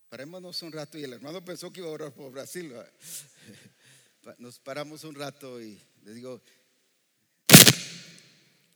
parémonos 0.09 0.61
un 0.63 0.73
rato 0.73 0.97
y 0.97 1.05
el 1.05 1.13
hermano 1.13 1.45
pensó 1.45 1.71
que 1.71 1.79
iba 1.79 1.87
a 1.87 1.93
orar 1.93 2.13
por 2.13 2.29
Brasil. 2.29 2.73
Nos 4.37 4.59
paramos 4.59 5.03
un 5.03 5.15
rato 5.15 5.59
y 5.59 5.81
le 6.03 6.13
digo, 6.13 6.41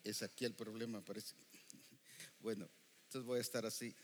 es 0.03 0.21
aquí 0.21 0.45
el 0.45 0.53
problema, 0.53 1.03
parece. 1.03 1.33
Bueno, 2.39 2.69
entonces 3.05 3.25
voy 3.25 3.39
a 3.39 3.41
estar 3.41 3.65
así. 3.65 3.95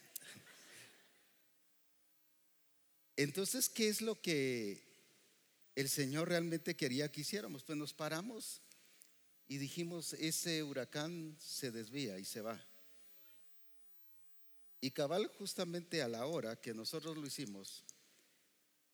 Entonces, 3.15 3.69
¿qué 3.69 3.88
es 3.88 4.01
lo 4.01 4.19
que 4.19 4.84
el 5.76 5.89
Señor 5.89 6.30
realmente 6.30 6.76
quería 6.76 7.11
que 7.11 7.22
hiciéramos? 7.22 7.63
Pues 7.63 7.78
nos 7.78 7.93
paramos 7.93 8.61
y 9.47 9.57
dijimos, 9.57 10.13
ese 10.13 10.63
huracán 10.63 11.36
se 11.39 11.72
desvía 11.72 12.17
y 12.17 12.26
se 12.26 12.41
va. 12.41 12.59
Y 14.80 14.91
cabal 14.91 15.28
justamente 15.38 16.01
a 16.01 16.07
la 16.07 16.26
hora 16.26 16.59
que 16.59 16.74
nosotros 16.74 17.15
lo 17.15 17.28
hicimos, 17.28 17.84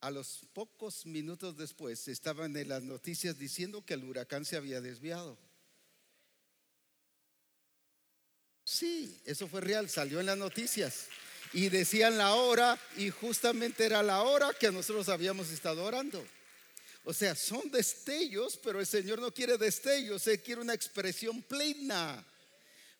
a 0.07 0.11
los 0.11 0.39
pocos 0.53 1.05
minutos 1.05 1.57
después 1.57 2.07
estaban 2.07 2.55
en 2.55 2.69
las 2.69 2.81
noticias 2.81 3.37
diciendo 3.37 3.85
que 3.85 3.93
el 3.93 4.05
huracán 4.05 4.45
se 4.45 4.55
había 4.55 4.79
desviado. 4.79 5.37
Sí, 8.63 9.21
eso 9.25 9.49
fue 9.49 9.59
real, 9.59 9.89
salió 9.89 10.21
en 10.21 10.27
las 10.27 10.37
noticias. 10.37 11.07
Y 11.51 11.67
decían 11.67 12.17
la 12.17 12.35
hora 12.35 12.79
y 12.95 13.09
justamente 13.09 13.85
era 13.85 14.01
la 14.01 14.21
hora 14.21 14.53
que 14.53 14.71
nosotros 14.71 15.09
habíamos 15.09 15.49
estado 15.49 15.83
orando. 15.83 16.25
O 17.03 17.13
sea, 17.13 17.35
son 17.35 17.69
destellos, 17.69 18.57
pero 18.63 18.79
el 18.79 18.87
Señor 18.87 19.19
no 19.19 19.33
quiere 19.33 19.57
destellos, 19.57 20.25
Él 20.27 20.41
quiere 20.41 20.61
una 20.61 20.73
expresión 20.73 21.41
plena. 21.41 22.25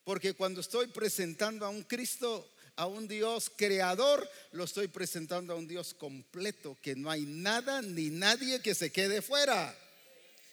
Porque 0.03 0.33
cuando 0.33 0.59
estoy 0.59 0.87
presentando 0.87 1.65
a 1.65 1.69
un 1.69 1.83
Cristo, 1.83 2.49
a 2.78 2.86
un 2.86 3.07
Dios 3.07 3.51
creador, 3.55 4.30
lo 4.51 4.63
estoy 4.63 4.88
presentando 4.88 5.53
a 5.53 5.57
un 5.57 5.67
Dios 5.67 5.93
completo, 5.95 6.78
que 6.82 6.95
no 6.95 7.11
hay 7.11 7.25
nada 7.25 7.82
ni 7.82 8.09
nadie 8.09 8.61
que 8.61 8.75
se 8.75 8.91
quede 8.91 9.21
fuera. 9.21 9.75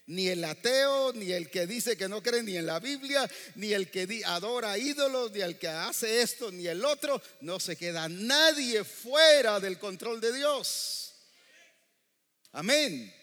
Ni 0.07 0.29
el 0.29 0.45
ateo, 0.45 1.13
ni 1.15 1.33
el 1.33 1.51
que 1.51 1.67
dice 1.67 1.97
que 1.97 2.09
no 2.09 2.23
cree 2.23 2.43
ni 2.43 2.57
en 2.57 2.67
la 2.67 2.79
Biblia, 2.81 3.31
ni 3.55 3.73
el 3.73 3.91
que 3.91 4.23
adora 4.27 4.77
ídolos, 4.77 5.33
ni 5.33 5.41
el 5.41 5.59
que 5.59 5.69
hace 5.69 6.21
esto, 6.21 6.51
ni 6.51 6.67
el 6.67 6.85
otro. 6.85 7.23
No 7.41 7.61
se 7.61 7.77
queda 7.77 8.09
nadie 8.09 8.85
fuera 8.85 9.61
del 9.61 9.79
control 9.79 10.21
de 10.21 10.33
Dios. 10.33 11.15
Amén. 12.53 13.15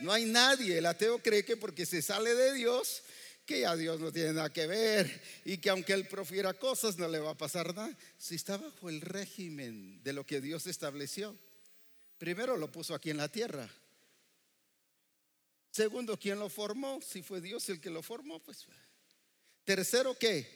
No 0.00 0.12
hay 0.12 0.24
nadie. 0.24 0.78
El 0.78 0.86
ateo 0.86 1.20
cree 1.20 1.44
que 1.44 1.56
porque 1.56 1.86
se 1.86 2.02
sale 2.02 2.34
de 2.34 2.54
Dios, 2.54 3.02
que 3.46 3.60
ya 3.60 3.76
Dios 3.76 4.00
no 4.00 4.12
tiene 4.12 4.32
nada 4.32 4.52
que 4.52 4.66
ver 4.66 5.22
y 5.44 5.58
que 5.58 5.70
aunque 5.70 5.92
él 5.92 6.06
profiera 6.08 6.52
cosas 6.52 6.98
no 6.98 7.08
le 7.08 7.20
va 7.20 7.30
a 7.30 7.38
pasar 7.38 7.74
nada. 7.74 7.96
Si 8.18 8.34
está 8.34 8.56
bajo 8.56 8.88
el 8.88 9.00
régimen 9.00 10.02
de 10.02 10.12
lo 10.12 10.26
que 10.26 10.40
Dios 10.40 10.66
estableció, 10.66 11.34
primero 12.18 12.56
lo 12.56 12.70
puso 12.70 12.94
aquí 12.94 13.10
en 13.10 13.16
la 13.16 13.28
tierra. 13.28 13.70
Segundo, 15.70 16.18
¿quién 16.18 16.38
lo 16.38 16.48
formó? 16.48 17.00
Si 17.00 17.22
fue 17.22 17.40
Dios 17.40 17.68
el 17.68 17.80
que 17.80 17.90
lo 17.90 18.02
formó, 18.02 18.40
pues. 18.40 18.66
Tercero, 19.64 20.16
¿qué? 20.18 20.48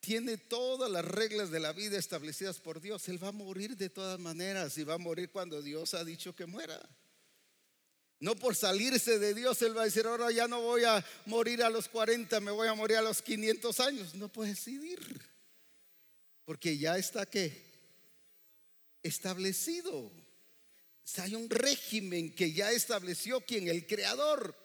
Tiene 0.00 0.36
todas 0.36 0.90
las 0.90 1.04
reglas 1.04 1.50
de 1.50 1.60
la 1.60 1.72
vida 1.72 1.98
establecidas 1.98 2.58
por 2.58 2.80
Dios. 2.80 3.08
Él 3.08 3.22
va 3.22 3.28
a 3.28 3.32
morir 3.32 3.76
de 3.76 3.90
todas 3.90 4.18
maneras 4.18 4.76
y 4.78 4.84
va 4.84 4.94
a 4.94 4.98
morir 4.98 5.30
cuando 5.30 5.62
Dios 5.62 5.94
ha 5.94 6.04
dicho 6.04 6.34
que 6.34 6.46
muera. 6.46 6.80
No 8.18 8.34
por 8.34 8.56
salirse 8.56 9.18
de 9.18 9.34
Dios, 9.34 9.60
Él 9.62 9.76
va 9.76 9.82
a 9.82 9.86
decir, 9.86 10.06
ahora 10.06 10.30
ya 10.30 10.48
no 10.48 10.62
voy 10.62 10.84
a 10.84 11.04
morir 11.26 11.62
a 11.62 11.68
los 11.68 11.88
40, 11.88 12.40
me 12.40 12.50
voy 12.50 12.66
a 12.66 12.74
morir 12.74 12.96
a 12.96 13.02
los 13.02 13.20
500 13.20 13.80
años. 13.80 14.14
No 14.14 14.28
puede 14.28 14.50
decidir. 14.50 14.98
Porque 16.44 16.78
ya 16.78 16.96
está 16.96 17.26
que 17.26 17.66
establecido. 19.02 20.10
Hay 21.18 21.34
un 21.34 21.48
régimen 21.50 22.34
que 22.34 22.52
ya 22.52 22.72
estableció 22.72 23.40
quien 23.40 23.68
el 23.68 23.86
creador. 23.86 24.56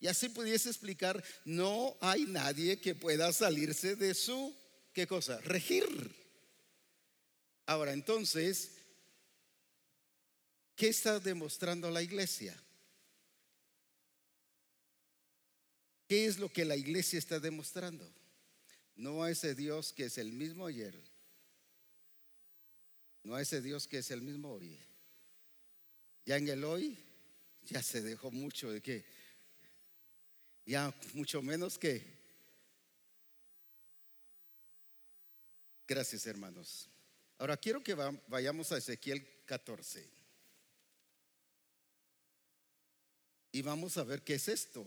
Y 0.00 0.06
así 0.06 0.28
pudiese 0.28 0.68
explicar, 0.68 1.22
no 1.44 1.96
hay 2.00 2.24
nadie 2.26 2.80
que 2.80 2.94
pueda 2.94 3.32
salirse 3.32 3.96
de 3.96 4.14
su, 4.14 4.54
¿qué 4.92 5.06
cosa? 5.06 5.40
Regir. 5.40 6.14
Ahora, 7.66 7.92
entonces, 7.92 8.72
¿qué 10.76 10.88
está 10.88 11.20
demostrando 11.20 11.90
la 11.90 12.02
iglesia? 12.02 12.54
¿Qué 16.08 16.26
es 16.26 16.38
lo 16.38 16.48
que 16.52 16.64
la 16.64 16.76
iglesia 16.76 17.18
está 17.18 17.40
demostrando? 17.40 18.08
No 18.96 19.22
a 19.22 19.30
ese 19.30 19.54
Dios 19.54 19.92
que 19.92 20.04
es 20.04 20.18
el 20.18 20.32
mismo 20.32 20.66
ayer, 20.66 20.94
no 23.24 23.34
a 23.34 23.42
ese 23.42 23.60
Dios 23.60 23.88
que 23.88 23.98
es 23.98 24.10
el 24.10 24.20
mismo 24.22 24.52
hoy. 24.52 24.78
Ya 26.26 26.36
en 26.36 26.48
el 26.48 26.62
hoy 26.64 26.96
ya 27.64 27.82
se 27.82 28.02
dejó 28.02 28.30
mucho 28.30 28.70
de 28.70 28.80
que, 28.82 29.04
ya 30.66 30.94
mucho 31.14 31.42
menos 31.42 31.78
que. 31.78 32.02
Gracias 35.88 36.26
hermanos. 36.26 36.88
Ahora 37.38 37.56
quiero 37.56 37.82
que 37.82 37.94
va- 37.94 38.14
vayamos 38.28 38.70
a 38.72 38.78
Ezequiel 38.78 39.26
14. 39.46 40.08
Y 43.52 43.62
vamos 43.62 43.96
a 43.98 44.04
ver 44.04 44.22
qué 44.22 44.34
es 44.34 44.48
esto. 44.48 44.84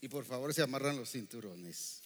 Y 0.00 0.08
por 0.08 0.24
favor 0.24 0.54
se 0.54 0.62
amarran 0.62 0.96
los 0.96 1.10
cinturones. 1.10 2.02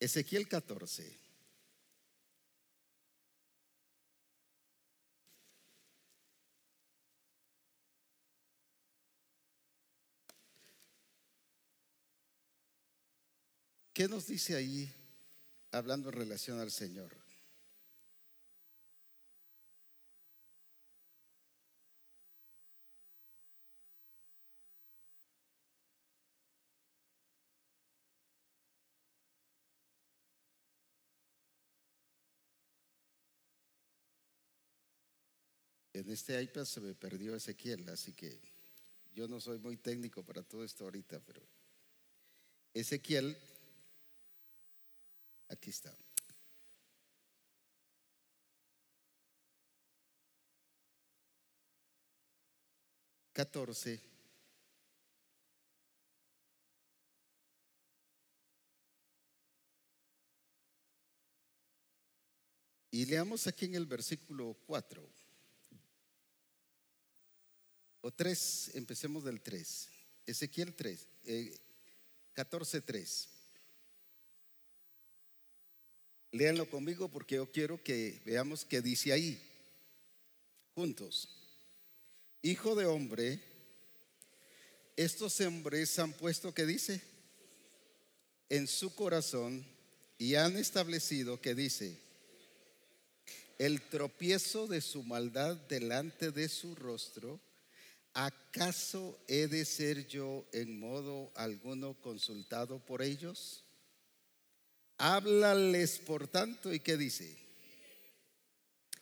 Ezequiel 0.00 0.46
14. 0.48 1.24
¿Qué 13.94 14.08
nos 14.08 14.26
dice 14.26 14.56
ahí 14.56 14.92
hablando 15.70 16.08
en 16.08 16.16
relación 16.16 16.58
al 16.58 16.72
Señor? 16.72 17.23
En 35.94 36.10
este 36.10 36.42
iPad 36.42 36.64
se 36.64 36.80
me 36.80 36.92
perdió 36.92 37.36
Ezequiel, 37.36 37.88
así 37.88 38.12
que 38.12 38.36
yo 39.14 39.28
no 39.28 39.40
soy 39.40 39.58
muy 39.58 39.76
técnico 39.76 40.24
para 40.24 40.42
todo 40.42 40.64
esto 40.64 40.84
ahorita, 40.84 41.20
pero 41.20 41.40
Ezequiel, 42.74 43.36
aquí 45.48 45.70
está. 45.70 45.96
Catorce. 53.32 54.00
Y 62.90 63.06
leamos 63.06 63.46
aquí 63.46 63.66
en 63.66 63.76
el 63.76 63.86
versículo 63.86 64.56
4. 64.66 65.23
O 68.06 68.10
3, 68.10 68.72
empecemos 68.74 69.24
del 69.24 69.40
3. 69.40 69.88
Ezequiel 70.26 70.74
3, 70.74 71.08
eh, 71.24 71.56
14, 72.34 72.82
3. 72.82 73.28
Léanlo 76.32 76.68
conmigo 76.68 77.08
porque 77.08 77.36
yo 77.36 77.50
quiero 77.50 77.82
que 77.82 78.20
veamos 78.26 78.66
qué 78.66 78.82
dice 78.82 79.10
ahí. 79.10 79.40
Juntos. 80.74 81.30
Hijo 82.42 82.74
de 82.74 82.84
hombre, 82.84 83.40
estos 84.96 85.40
hombres 85.40 85.98
han 85.98 86.12
puesto, 86.12 86.52
¿qué 86.52 86.66
dice? 86.66 87.00
En 88.50 88.66
su 88.66 88.94
corazón 88.94 89.64
y 90.18 90.34
han 90.34 90.58
establecido, 90.58 91.40
que 91.40 91.54
dice? 91.54 91.98
El 93.56 93.80
tropiezo 93.80 94.66
de 94.66 94.82
su 94.82 95.02
maldad 95.04 95.56
delante 95.56 96.32
de 96.32 96.50
su 96.50 96.74
rostro. 96.74 97.40
¿Acaso 98.14 99.18
he 99.26 99.48
de 99.48 99.64
ser 99.64 100.06
yo 100.06 100.46
en 100.52 100.78
modo 100.78 101.32
alguno 101.34 101.94
consultado 102.00 102.78
por 102.78 103.02
ellos? 103.02 103.64
Háblales 104.98 105.98
por 105.98 106.28
tanto 106.28 106.72
y 106.72 106.78
qué 106.78 106.96
dice? 106.96 107.36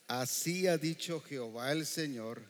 Así 0.06 0.66
ha 0.66 0.78
dicho 0.78 1.20
Jehová 1.20 1.72
el 1.72 1.84
Señor, 1.84 2.42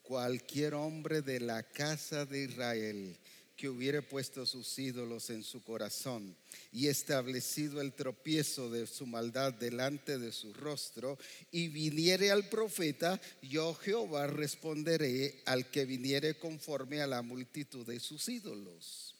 cualquier 0.00 0.72
hombre 0.72 1.20
de 1.20 1.40
la 1.40 1.62
casa 1.62 2.24
de 2.24 2.44
Israel 2.44 3.18
que 3.58 3.68
hubiere 3.68 4.02
puesto 4.02 4.46
sus 4.46 4.78
ídolos 4.78 5.30
en 5.30 5.42
su 5.42 5.64
corazón 5.64 6.36
y 6.70 6.86
establecido 6.86 7.80
el 7.80 7.92
tropiezo 7.92 8.70
de 8.70 8.86
su 8.86 9.04
maldad 9.04 9.52
delante 9.52 10.16
de 10.16 10.30
su 10.30 10.54
rostro 10.54 11.18
y 11.50 11.66
viniere 11.66 12.30
al 12.30 12.48
profeta, 12.48 13.20
yo 13.42 13.74
Jehová 13.74 14.28
responderé 14.28 15.42
al 15.44 15.68
que 15.70 15.84
viniere 15.86 16.38
conforme 16.38 17.02
a 17.02 17.08
la 17.08 17.20
multitud 17.20 17.84
de 17.84 17.98
sus 17.98 18.28
ídolos. 18.28 19.16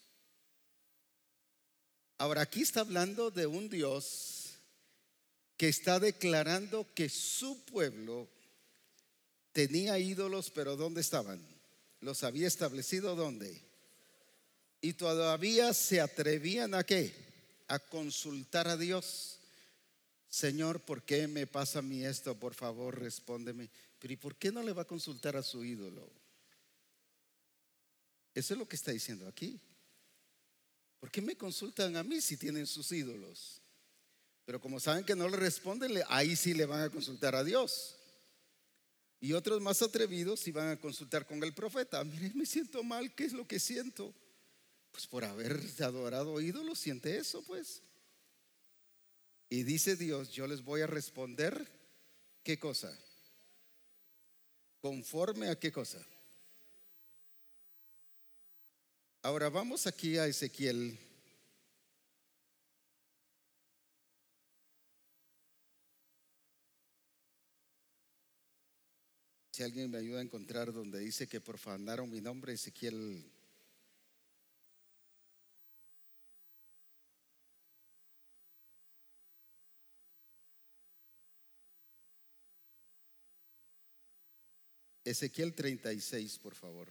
Ahora 2.16 2.42
aquí 2.42 2.62
está 2.62 2.80
hablando 2.80 3.32
de 3.32 3.48
un 3.48 3.68
Dios 3.68 4.54
que 5.56 5.66
está 5.68 5.98
declarando 5.98 6.86
que 6.94 7.08
su 7.08 7.64
pueblo 7.64 8.28
tenía 9.50 9.98
ídolos, 9.98 10.52
pero 10.52 10.76
¿dónde 10.76 11.00
estaban? 11.00 11.44
Los 12.00 12.22
había 12.22 12.46
establecido 12.46 13.16
¿dónde? 13.16 13.67
Y 14.80 14.92
todavía 14.92 15.74
se 15.74 16.00
atrevían 16.00 16.74
a 16.74 16.84
qué? 16.84 17.12
A 17.66 17.78
consultar 17.78 18.68
a 18.68 18.76
Dios. 18.76 19.38
Señor, 20.28 20.80
¿por 20.80 21.02
qué 21.02 21.26
me 21.26 21.46
pasa 21.46 21.80
a 21.80 21.82
mí 21.82 22.04
esto? 22.04 22.34
Por 22.38 22.54
favor, 22.54 22.98
respóndeme. 22.98 23.70
Pero 23.98 24.12
¿y 24.12 24.16
por 24.16 24.36
qué 24.36 24.52
no 24.52 24.62
le 24.62 24.72
va 24.72 24.82
a 24.82 24.86
consultar 24.86 25.36
a 25.36 25.42
su 25.42 25.64
ídolo? 25.64 26.08
Eso 28.34 28.54
es 28.54 28.58
lo 28.58 28.68
que 28.68 28.76
está 28.76 28.92
diciendo 28.92 29.26
aquí. 29.26 29.60
¿Por 31.00 31.10
qué 31.10 31.20
me 31.20 31.36
consultan 31.36 31.96
a 31.96 32.04
mí 32.04 32.20
si 32.20 32.36
tienen 32.36 32.66
sus 32.66 32.92
ídolos? 32.92 33.60
Pero 34.44 34.60
como 34.60 34.80
saben 34.80 35.04
que 35.04 35.16
no 35.16 35.28
le 35.28 35.36
responden, 35.36 36.02
ahí 36.08 36.36
sí 36.36 36.54
le 36.54 36.66
van 36.66 36.82
a 36.82 36.90
consultar 36.90 37.34
a 37.34 37.44
Dios. 37.44 37.96
Y 39.20 39.32
otros 39.32 39.60
más 39.60 39.82
atrevidos 39.82 40.40
sí 40.40 40.52
van 40.52 40.68
a 40.68 40.80
consultar 40.80 41.26
con 41.26 41.42
el 41.42 41.52
profeta. 41.52 42.04
Mire, 42.04 42.32
me 42.34 42.46
siento 42.46 42.82
mal, 42.84 43.14
¿qué 43.14 43.24
es 43.24 43.32
lo 43.32 43.46
que 43.46 43.58
siento? 43.58 44.14
Pues 44.98 45.06
por 45.06 45.24
haber 45.24 45.60
adorado 45.78 46.40
ídolos, 46.40 46.80
siente 46.80 47.18
eso, 47.18 47.40
pues. 47.44 47.82
Y 49.48 49.62
dice 49.62 49.94
Dios, 49.94 50.32
yo 50.32 50.48
les 50.48 50.64
voy 50.64 50.80
a 50.80 50.88
responder, 50.88 51.68
¿qué 52.42 52.58
cosa? 52.58 52.92
Conforme 54.80 55.50
a 55.50 55.56
qué 55.56 55.70
cosa. 55.70 56.04
Ahora 59.22 59.48
vamos 59.50 59.86
aquí 59.86 60.18
a 60.18 60.26
Ezequiel. 60.26 60.98
Si 69.52 69.62
alguien 69.62 69.92
me 69.92 69.98
ayuda 69.98 70.18
a 70.18 70.22
encontrar 70.22 70.72
donde 70.72 70.98
dice 70.98 71.28
que 71.28 71.40
profanaron 71.40 72.10
mi 72.10 72.20
nombre, 72.20 72.52
Ezequiel 72.52 73.37
ezequiel 85.10 85.54
treinta 85.54 85.92
y 85.92 86.00
seis 86.00 86.38
por 86.38 86.54
favor. 86.54 86.88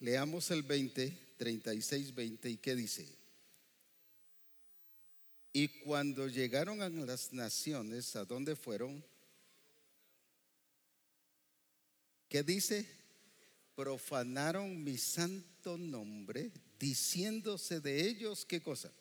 leamos 0.00 0.50
el 0.50 0.62
veinte 0.62 1.16
treinta 1.36 1.74
y 1.74 1.82
seis 1.82 2.14
veinte 2.14 2.50
y 2.50 2.56
qué 2.58 2.74
dice? 2.74 3.25
Y 5.58 5.68
cuando 5.68 6.28
llegaron 6.28 6.82
a 6.82 6.90
las 6.90 7.32
naciones, 7.32 8.14
¿a 8.14 8.26
dónde 8.26 8.54
fueron? 8.54 9.02
¿Qué 12.28 12.42
dice? 12.42 12.86
Profanaron 13.74 14.84
mi 14.84 14.98
santo 14.98 15.78
nombre, 15.78 16.50
diciéndose 16.78 17.80
de 17.80 18.06
ellos, 18.06 18.44
¿qué 18.44 18.60
cosa? 18.60 18.92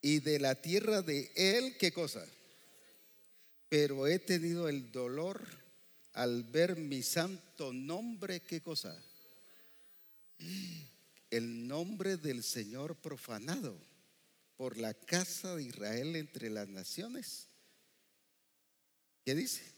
Y 0.00 0.20
de 0.20 0.38
la 0.38 0.54
tierra 0.54 1.02
de 1.02 1.32
él, 1.34 1.76
¿qué 1.76 1.90
cosa? 1.92 2.24
Pero 3.68 4.06
he 4.06 4.20
tenido 4.20 4.68
el 4.68 4.92
dolor 4.92 5.44
al 6.12 6.44
ver 6.44 6.76
mi 6.76 7.02
santo 7.02 7.72
nombre, 7.72 8.38
¿qué 8.38 8.60
cosa? 8.60 8.96
El 11.34 11.66
nombre 11.66 12.16
del 12.16 12.44
Señor 12.44 12.94
profanado 12.94 13.76
por 14.56 14.78
la 14.78 14.94
casa 14.94 15.56
de 15.56 15.64
Israel 15.64 16.14
entre 16.14 16.48
las 16.48 16.68
naciones. 16.68 17.48
¿Qué 19.24 19.34
dice? 19.34 19.74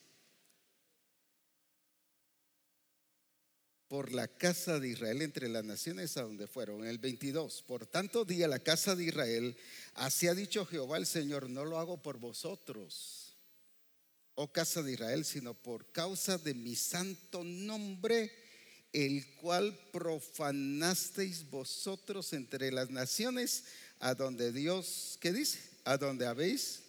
por 3.89 4.13
la 4.13 4.29
casa 4.29 4.81
de 4.81 4.89
Israel 4.89 5.23
entre 5.23 5.49
las 5.49 5.65
naciones 5.65 6.17
a 6.17 6.23
donde 6.23 6.47
fueron. 6.47 6.83
En 6.83 6.89
el 6.89 6.99
22, 6.99 7.63
por 7.63 7.87
tanto 7.87 8.27
día 8.27 8.49
la 8.49 8.59
casa 8.59 8.95
de 8.97 9.05
Israel, 9.05 9.57
así 9.95 10.27
ha 10.27 10.35
dicho 10.35 10.67
Jehová 10.67 10.99
el 10.99 11.07
Señor, 11.07 11.49
no 11.49 11.65
lo 11.65 11.79
hago 11.79 12.03
por 12.03 12.19
vosotros, 12.19 13.37
oh 14.35 14.53
casa 14.53 14.83
de 14.83 14.93
Israel, 14.93 15.25
sino 15.25 15.55
por 15.55 15.91
causa 15.93 16.37
de 16.37 16.53
mi 16.53 16.75
santo 16.75 17.45
nombre, 17.45 18.33
el 18.97 19.27
cual 19.37 19.79
profanasteis 19.93 21.51
vosotros 21.51 22.33
entre 22.33 22.73
las 22.73 22.89
naciones, 22.89 23.65
a 24.01 24.15
donde 24.15 24.53
Dios, 24.53 25.19
¿qué 25.21 25.35
dice? 25.35 25.59
A 25.85 25.99
donde 25.99 26.27
habéis, 26.27 26.81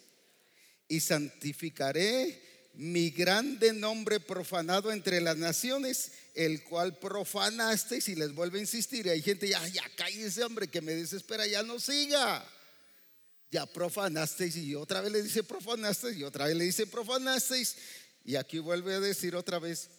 y 0.88 1.00
santificaré 1.00 2.70
mi 2.72 3.10
grande 3.10 3.74
nombre 3.74 4.20
profanado 4.20 4.90
entre 4.90 5.20
las 5.20 5.36
naciones, 5.36 6.12
el 6.34 6.64
cual 6.64 6.98
profanasteis 6.98 8.08
y 8.08 8.14
les 8.14 8.34
vuelve 8.34 8.56
a 8.58 8.62
insistir. 8.62 9.10
Hay 9.10 9.20
gente, 9.20 9.46
ya, 9.46 9.68
ya 9.68 9.84
ese 10.08 10.44
hombre 10.44 10.68
que 10.68 10.80
me 10.80 10.94
desespera, 10.94 11.46
ya 11.46 11.62
no 11.62 11.78
siga. 11.78 12.42
Ya 13.50 13.66
profanasteis 13.66 14.56
y 14.56 14.74
otra 14.74 15.02
vez 15.02 15.12
le 15.12 15.22
dice 15.22 15.42
profanasteis 15.42 16.16
y 16.16 16.24
otra 16.24 16.46
vez 16.46 16.56
le 16.56 16.64
dice 16.64 16.86
profanasteis. 16.86 17.76
Y 18.24 18.36
aquí 18.36 18.60
vuelve 18.60 18.94
a 18.94 19.00
decir 19.00 19.36
otra 19.36 19.58
vez, 19.58 19.90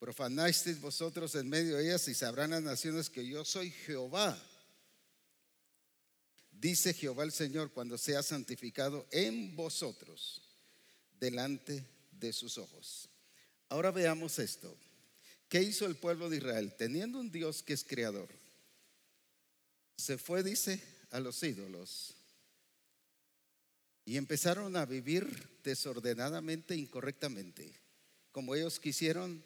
profanasteis 0.00 0.80
vosotros 0.80 1.34
en 1.34 1.48
medio 1.48 1.76
de 1.76 1.84
ellas 1.84 2.08
y 2.08 2.14
sabrán 2.14 2.50
las 2.50 2.62
naciones 2.62 3.10
que 3.10 3.26
yo 3.26 3.44
soy 3.44 3.70
Jehová. 3.70 4.36
Dice 6.50 6.94
Jehová 6.94 7.22
el 7.24 7.32
Señor 7.32 7.70
cuando 7.70 7.96
sea 7.96 8.22
santificado 8.22 9.06
en 9.12 9.54
vosotros 9.54 10.42
delante 11.20 11.86
de 12.10 12.32
sus 12.32 12.58
ojos. 12.58 13.08
Ahora 13.68 13.90
veamos 13.90 14.38
esto. 14.38 14.74
¿Qué 15.48 15.62
hizo 15.62 15.86
el 15.86 15.96
pueblo 15.96 16.30
de 16.30 16.38
Israel? 16.38 16.74
Teniendo 16.76 17.20
un 17.20 17.30
Dios 17.30 17.62
que 17.62 17.74
es 17.74 17.84
creador, 17.84 18.28
se 19.96 20.16
fue, 20.16 20.42
dice, 20.42 20.80
a 21.10 21.20
los 21.20 21.42
ídolos 21.42 22.14
y 24.06 24.16
empezaron 24.16 24.76
a 24.76 24.86
vivir 24.86 25.60
desordenadamente, 25.62 26.74
incorrectamente, 26.74 27.72
como 28.32 28.54
ellos 28.54 28.80
quisieron, 28.80 29.44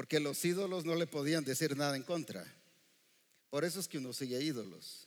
porque 0.00 0.18
los 0.18 0.42
ídolos 0.46 0.86
no 0.86 0.94
le 0.94 1.06
podían 1.06 1.44
decir 1.44 1.76
nada 1.76 1.94
en 1.94 2.02
contra. 2.02 2.42
Por 3.50 3.66
eso 3.66 3.80
es 3.80 3.86
que 3.86 3.98
uno 3.98 4.14
sigue 4.14 4.42
ídolos, 4.42 5.06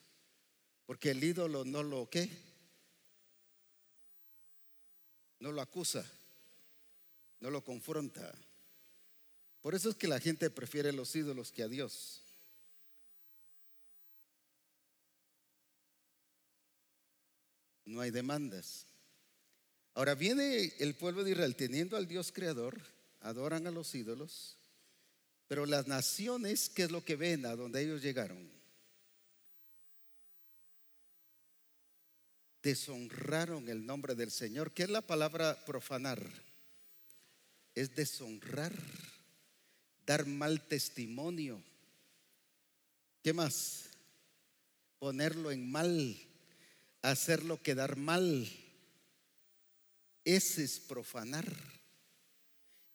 porque 0.85 1.09
el 1.09 1.23
ídolo 1.23 1.65
no 1.65 1.81
lo 1.81 2.07
qué, 2.11 2.29
no 5.39 5.51
lo 5.51 5.61
acusa, 5.61 6.05
no 7.39 7.49
lo 7.49 7.63
confronta. 7.63 8.35
Por 9.61 9.73
eso 9.73 9.89
es 9.89 9.95
que 9.95 10.07
la 10.07 10.19
gente 10.19 10.51
prefiere 10.51 10.93
los 10.93 11.15
ídolos 11.15 11.51
que 11.51 11.63
a 11.63 11.67
Dios. 11.67 12.21
No 17.83 17.99
hay 17.99 18.11
demandas. 18.11 18.85
Ahora 19.95 20.13
viene 20.13 20.71
el 20.77 20.93
pueblo 20.93 21.23
de 21.23 21.31
Israel 21.31 21.55
teniendo 21.55 21.97
al 21.97 22.07
Dios 22.07 22.31
creador, 22.31 22.79
adoran 23.21 23.65
a 23.65 23.71
los 23.71 23.95
ídolos, 23.95 24.59
pero 25.53 25.67
las 25.67 25.85
naciones, 25.85 26.67
¿qué 26.67 26.81
es 26.81 26.91
lo 26.91 27.05
que 27.05 27.15
ven 27.15 27.45
a 27.45 27.55
donde 27.55 27.79
ellos 27.79 28.01
llegaron? 28.01 28.49
deshonraron 32.63 33.69
el 33.69 33.85
nombre 33.85 34.15
del 34.15 34.31
Señor. 34.31 34.71
¿Qué 34.71 34.81
es 34.81 34.89
la 34.89 35.03
palabra 35.03 35.63
profanar? 35.63 36.19
Es 37.75 37.93
deshonrar, 37.93 38.73
dar 40.07 40.25
mal 40.25 40.67
testimonio. 40.67 41.61
¿Qué 43.21 43.31
más? 43.31 43.91
Ponerlo 44.97 45.51
en 45.51 45.71
mal, 45.71 46.17
hacerlo 47.03 47.61
quedar 47.61 47.95
mal. 47.95 48.49
Ese 50.25 50.63
es 50.63 50.79
profanar. 50.79 51.45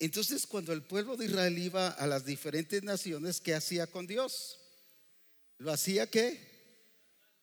Entonces, 0.00 0.46
cuando 0.46 0.72
el 0.72 0.82
pueblo 0.82 1.16
de 1.16 1.26
Israel 1.26 1.58
iba 1.58 1.88
a 1.88 2.06
las 2.06 2.24
diferentes 2.24 2.82
naciones, 2.82 3.40
¿qué 3.40 3.54
hacía 3.54 3.86
con 3.88 4.06
Dios? 4.06 4.58
Lo 5.58 5.72
hacía 5.72 6.08
que 6.08 6.40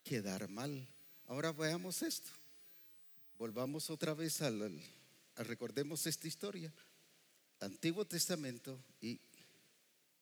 quedar 0.04 0.48
mal. 0.48 0.88
Ahora 1.28 1.52
veamos 1.52 2.02
esto. 2.02 2.32
Volvamos 3.38 3.90
otra 3.90 4.14
vez 4.14 4.42
al, 4.42 4.82
recordemos 5.36 6.08
esta 6.08 6.28
historia. 6.28 6.72
Antiguo 7.60 8.06
Testamento 8.06 8.80
y 9.02 9.20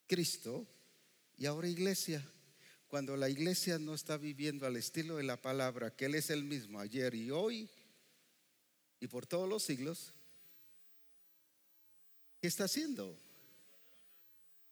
Cristo 0.08 0.66
y 1.38 1.46
ahora 1.46 1.68
iglesia. 1.68 2.26
Cuando 2.88 3.16
la 3.16 3.30
iglesia 3.30 3.78
no 3.78 3.94
está 3.94 4.18
viviendo 4.18 4.66
al 4.66 4.78
estilo 4.78 5.18
de 5.18 5.24
la 5.24 5.40
palabra, 5.40 5.96
que 5.96 6.06
Él 6.06 6.16
es 6.16 6.30
el 6.32 6.44
mismo 6.44 6.80
ayer 6.80 7.14
y 7.14 7.30
hoy 7.30 7.70
y 9.00 9.08
por 9.08 9.26
todos 9.26 9.50
los 9.50 9.64
siglos, 9.64 10.14
¿qué 12.44 12.48
está 12.50 12.66
haciendo? 12.66 13.18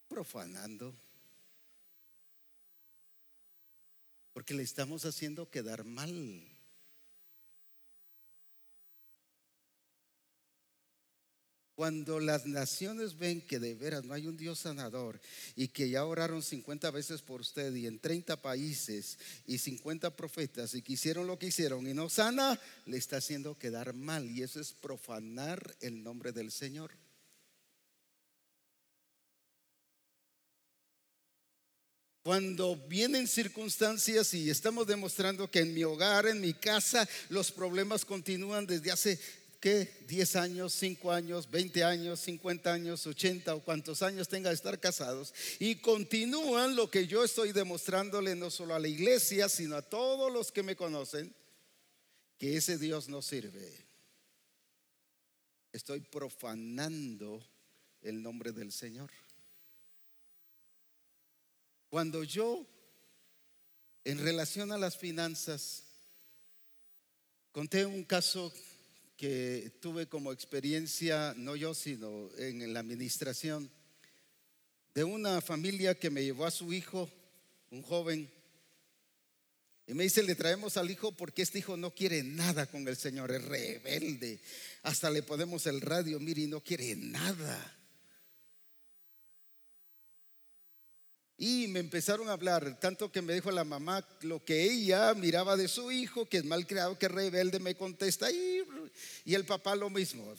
Profanando 0.10 0.94
Porque 4.34 4.54
le 4.54 4.64
estamos 4.64 5.06
haciendo 5.06 5.50
quedar 5.50 5.86
mal. 5.86 6.46
Cuando 11.76 12.20
las 12.20 12.46
naciones 12.46 13.18
ven 13.18 13.40
que 13.40 13.58
de 13.58 13.74
veras 13.76 14.04
no 14.04 14.16
hay 14.16 14.28
un 14.28 14.36
Dios 14.36 14.60
sanador 14.60 15.22
y 15.56 15.70
que 15.70 15.90
ya 15.90 16.04
oraron 16.04 16.44
50 16.44 16.92
veces 16.92 17.22
por 17.22 17.40
usted 17.40 17.74
y 17.74 17.88
en 17.88 18.00
30 18.00 18.42
países 18.42 19.18
y 19.48 19.58
50 19.60 20.14
profetas 20.18 20.76
y 20.76 20.82
que 20.82 20.94
hicieron 20.94 21.26
lo 21.26 21.40
que 21.40 21.48
hicieron 21.48 21.88
y 21.88 21.94
no 21.94 22.10
sana, 22.10 22.60
le 22.86 22.98
está 22.98 23.18
haciendo 23.18 23.58
quedar 23.58 23.94
mal 23.94 24.30
y 24.30 24.44
eso 24.44 24.60
es 24.60 24.74
profanar 24.74 25.74
el 25.80 26.04
nombre 26.04 26.34
del 26.34 26.52
Señor. 26.52 26.92
Cuando 32.24 32.76
vienen 32.76 33.28
circunstancias 33.28 34.34
y 34.36 34.50
estamos 34.50 34.86
demostrando 34.86 35.50
que 35.50 35.60
en 35.60 35.74
mi 35.74 35.84
hogar, 35.84 36.28
en 36.28 36.40
mi 36.40 36.54
casa, 36.54 37.08
los 37.30 37.52
problemas 37.52 38.06
continúan 38.06 38.68
desde 38.68 38.92
hace, 38.92 39.20
¿qué? 39.60 39.92
10 40.08 40.36
años, 40.36 40.74
5 40.74 41.12
años, 41.12 41.50
20 41.50 41.84
años, 41.84 42.20
50 42.20 42.72
años, 42.72 43.08
80 43.08 43.56
o 43.56 43.64
cuantos 43.64 44.04
años 44.04 44.28
tenga 44.28 44.50
de 44.50 44.56
estar 44.56 44.80
casados. 44.80 45.34
Y 45.58 45.78
continúan 45.78 46.76
lo 46.76 46.92
que 46.92 47.08
yo 47.08 47.24
estoy 47.24 47.54
demostrándole 47.54 48.36
no 48.36 48.52
solo 48.52 48.76
a 48.76 48.80
la 48.80 48.88
iglesia, 48.88 49.50
sino 49.50 49.76
a 49.76 49.82
todos 49.82 50.32
los 50.32 50.52
que 50.52 50.62
me 50.62 50.76
conocen, 50.76 51.34
que 52.38 52.56
ese 52.56 52.78
Dios 52.78 53.10
no 53.10 53.24
sirve. 53.24 53.68
Estoy 55.74 56.02
profanando 56.02 57.44
el 58.04 58.22
nombre 58.22 58.52
del 58.52 58.72
Señor. 58.72 59.10
Cuando 61.92 62.24
yo, 62.24 62.66
en 64.06 64.18
relación 64.20 64.72
a 64.72 64.78
las 64.78 64.96
finanzas, 64.96 65.84
conté 67.52 67.86
un 67.86 68.06
caso 68.06 68.54
que 69.18 69.74
tuve 69.82 70.08
como 70.08 70.32
experiencia, 70.32 71.34
no 71.36 71.58
yo, 71.58 71.74
sino 71.74 72.30
en 72.38 72.74
la 72.74 72.80
administración, 72.80 73.70
de 74.96 75.04
una 75.04 75.42
familia 75.42 75.94
que 76.00 76.10
me 76.10 76.24
llevó 76.24 76.46
a 76.46 76.52
su 76.52 76.72
hijo, 76.72 77.10
un 77.72 77.82
joven, 77.82 78.32
y 79.86 79.94
me 79.94 80.06
dice, 80.06 80.24
le 80.24 80.36
traemos 80.36 80.78
al 80.78 80.90
hijo 80.90 81.12
porque 81.12 81.42
este 81.42 81.60
hijo 81.60 81.76
no 81.76 81.94
quiere 81.94 82.24
nada 82.24 82.68
con 82.68 82.88
el 82.88 82.96
Señor, 82.96 83.34
es 83.34 83.44
rebelde. 83.44 84.40
Hasta 84.84 85.10
le 85.10 85.24
ponemos 85.24 85.68
el 85.68 85.82
radio, 85.82 86.22
mire, 86.22 86.44
y 86.44 86.48
no 86.48 86.62
quiere 86.62 86.96
nada. 86.96 87.81
Y 91.44 91.68
me 91.70 91.80
empezaron 91.80 92.30
a 92.30 92.34
hablar, 92.34 92.80
tanto 92.80 93.12
que 93.12 93.24
me 93.24 93.34
dijo 93.34 93.50
la 93.50 93.64
mamá 93.64 94.08
lo 94.22 94.46
que 94.46 94.62
ella 94.64 95.12
miraba 95.16 95.58
de 95.58 95.68
su 95.68 95.92
hijo, 95.92 96.30
que 96.30 96.38
es 96.38 96.46
mal 96.46 96.68
criado, 96.68 97.00
que 97.00 97.08
rebelde, 97.08 97.58
me 97.58 97.74
contesta, 97.74 98.30
y, 98.30 98.62
y 99.26 99.34
el 99.34 99.44
papá 99.44 99.76
lo 99.76 99.90
mismo. 99.90 100.36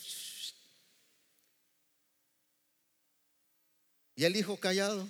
Y 4.15 4.23
el 4.23 4.33
hijo 4.37 4.55
callado. 4.55 5.05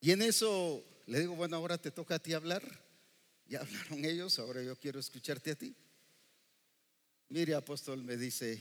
Y 0.00 0.10
en 0.10 0.22
eso 0.22 0.84
le 1.06 1.20
digo, 1.20 1.36
bueno, 1.36 1.54
ahora 1.54 1.78
te 1.78 1.92
toca 1.92 2.16
a 2.16 2.18
ti 2.18 2.32
hablar. 2.32 2.64
Ya 3.46 3.60
hablaron 3.60 4.04
ellos, 4.04 4.40
ahora 4.40 4.60
yo 4.60 4.74
quiero 4.74 4.98
escucharte 4.98 5.52
a 5.52 5.54
ti. 5.54 5.72
Mire, 7.28 7.54
apóstol, 7.54 8.02
me 8.02 8.16
dice, 8.16 8.60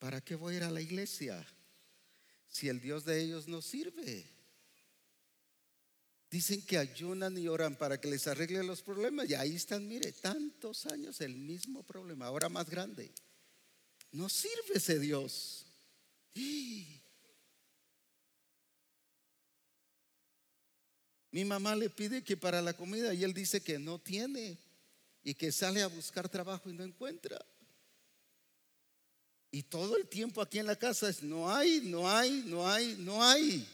¿para 0.00 0.20
qué 0.20 0.34
voy 0.34 0.54
a 0.54 0.56
ir 0.56 0.64
a 0.64 0.70
la 0.72 0.80
iglesia 0.80 1.46
si 2.50 2.68
el 2.68 2.80
Dios 2.80 3.04
de 3.04 3.22
ellos 3.22 3.48
no 3.48 3.62
sirve? 3.62 4.26
Dicen 6.30 6.64
que 6.64 6.78
ayunan 6.78 7.36
y 7.38 7.48
oran 7.48 7.76
para 7.76 8.00
que 8.00 8.08
les 8.08 8.26
arregle 8.26 8.62
los 8.62 8.82
problemas. 8.82 9.28
Y 9.28 9.34
ahí 9.34 9.56
están, 9.56 9.88
mire, 9.88 10.12
tantos 10.12 10.86
años 10.86 11.20
el 11.20 11.36
mismo 11.36 11.82
problema, 11.82 12.26
ahora 12.26 12.48
más 12.48 12.68
grande. 12.68 13.10
No 14.12 14.28
sirve 14.28 14.74
ese 14.74 14.98
Dios. 14.98 15.66
Mi 21.32 21.44
mamá 21.44 21.76
le 21.76 21.90
pide 21.90 22.22
que 22.22 22.36
para 22.36 22.60
la 22.60 22.74
comida 22.74 23.14
y 23.14 23.24
él 23.24 23.32
dice 23.32 23.60
que 23.60 23.78
no 23.78 23.98
tiene 24.00 24.58
y 25.22 25.34
que 25.34 25.52
sale 25.52 25.82
a 25.82 25.86
buscar 25.86 26.28
trabajo 26.28 26.70
y 26.70 26.72
no 26.72 26.82
encuentra. 26.82 27.44
Y 29.52 29.64
todo 29.64 29.96
el 29.96 30.06
tiempo 30.06 30.40
aquí 30.40 30.58
en 30.58 30.66
la 30.66 30.76
casa 30.76 31.08
es 31.08 31.22
no 31.22 31.52
hay, 31.52 31.80
no 31.80 32.08
hay, 32.08 32.44
no 32.46 32.68
hay, 32.68 32.96
no 32.98 33.22
hay. 33.22 33.66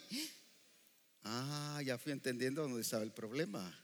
Ah, 1.23 1.83
ya 1.85 1.99
fui 1.99 2.13
entendiendo 2.13 2.63
dónde 2.63 2.81
estaba 2.81 3.03
el 3.03 3.13
problema. 3.13 3.79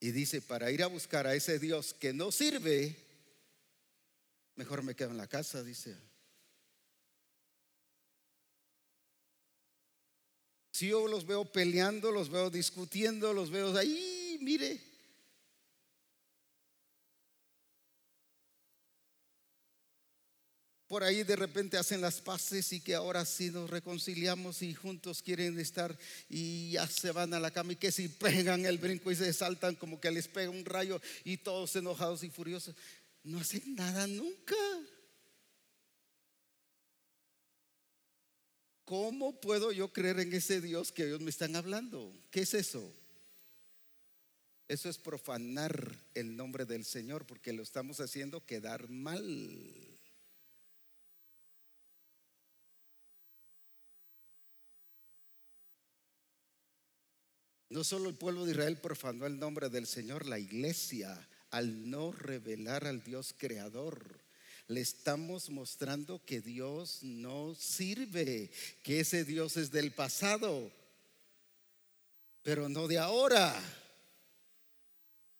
Y 0.00 0.10
dice, 0.10 0.42
para 0.42 0.70
ir 0.70 0.82
a 0.82 0.86
buscar 0.86 1.26
a 1.26 1.34
ese 1.34 1.58
Dios 1.58 1.94
que 1.94 2.12
no 2.12 2.30
sirve, 2.30 2.96
mejor 4.54 4.82
me 4.82 4.94
quedo 4.94 5.10
en 5.10 5.16
la 5.16 5.26
casa, 5.26 5.62
dice. 5.62 5.96
Si 10.70 10.88
yo 10.88 11.08
los 11.08 11.26
veo 11.26 11.44
peleando, 11.44 12.12
los 12.12 12.28
veo 12.28 12.50
discutiendo, 12.50 13.32
los 13.32 13.50
veo 13.50 13.76
ahí, 13.76 14.38
mire. 14.40 14.87
Por 20.88 21.04
ahí 21.04 21.22
de 21.22 21.36
repente 21.36 21.76
hacen 21.76 22.00
las 22.00 22.22
paces 22.22 22.72
y 22.72 22.80
que 22.80 22.94
ahora 22.94 23.26
sí 23.26 23.50
nos 23.50 23.68
reconciliamos 23.68 24.62
y 24.62 24.72
juntos 24.72 25.22
quieren 25.22 25.60
estar 25.60 25.94
y 26.30 26.70
ya 26.70 26.86
se 26.86 27.12
van 27.12 27.34
a 27.34 27.40
la 27.40 27.50
cama 27.50 27.74
y 27.74 27.76
que 27.76 27.92
si 27.92 28.08
pegan 28.08 28.64
el 28.64 28.78
brinco 28.78 29.10
y 29.10 29.16
se 29.16 29.30
saltan 29.34 29.74
como 29.74 30.00
que 30.00 30.10
les 30.10 30.28
pega 30.28 30.48
un 30.48 30.64
rayo 30.64 30.98
y 31.24 31.36
todos 31.36 31.76
enojados 31.76 32.24
y 32.24 32.30
furiosos. 32.30 32.74
No 33.22 33.38
hacen 33.38 33.74
nada 33.74 34.06
nunca. 34.06 34.56
¿Cómo 38.86 39.38
puedo 39.38 39.70
yo 39.72 39.92
creer 39.92 40.20
en 40.20 40.32
ese 40.32 40.62
Dios 40.62 40.90
que 40.90 41.04
ellos 41.04 41.20
me 41.20 41.28
están 41.28 41.54
hablando? 41.54 42.10
¿Qué 42.30 42.40
es 42.40 42.54
eso? 42.54 42.90
Eso 44.66 44.88
es 44.88 44.96
profanar 44.96 45.94
el 46.14 46.34
nombre 46.34 46.64
del 46.64 46.86
Señor 46.86 47.26
porque 47.26 47.52
lo 47.52 47.62
estamos 47.62 48.00
haciendo 48.00 48.46
quedar 48.46 48.88
mal. 48.88 49.97
No 57.70 57.84
solo 57.84 58.08
el 58.08 58.14
pueblo 58.14 58.44
de 58.44 58.52
Israel 58.52 58.78
profanó 58.78 59.26
el 59.26 59.38
nombre 59.38 59.68
del 59.68 59.86
Señor, 59.86 60.26
la 60.26 60.38
iglesia, 60.38 61.28
al 61.50 61.90
no 61.90 62.12
revelar 62.12 62.86
al 62.86 63.02
Dios 63.02 63.34
creador, 63.36 64.20
le 64.68 64.80
estamos 64.80 65.50
mostrando 65.50 66.22
que 66.24 66.40
Dios 66.40 67.02
no 67.02 67.54
sirve, 67.54 68.50
que 68.82 69.00
ese 69.00 69.24
Dios 69.24 69.56
es 69.56 69.70
del 69.70 69.92
pasado, 69.92 70.70
pero 72.42 72.68
no 72.68 72.88
de 72.88 72.98
ahora. 72.98 73.54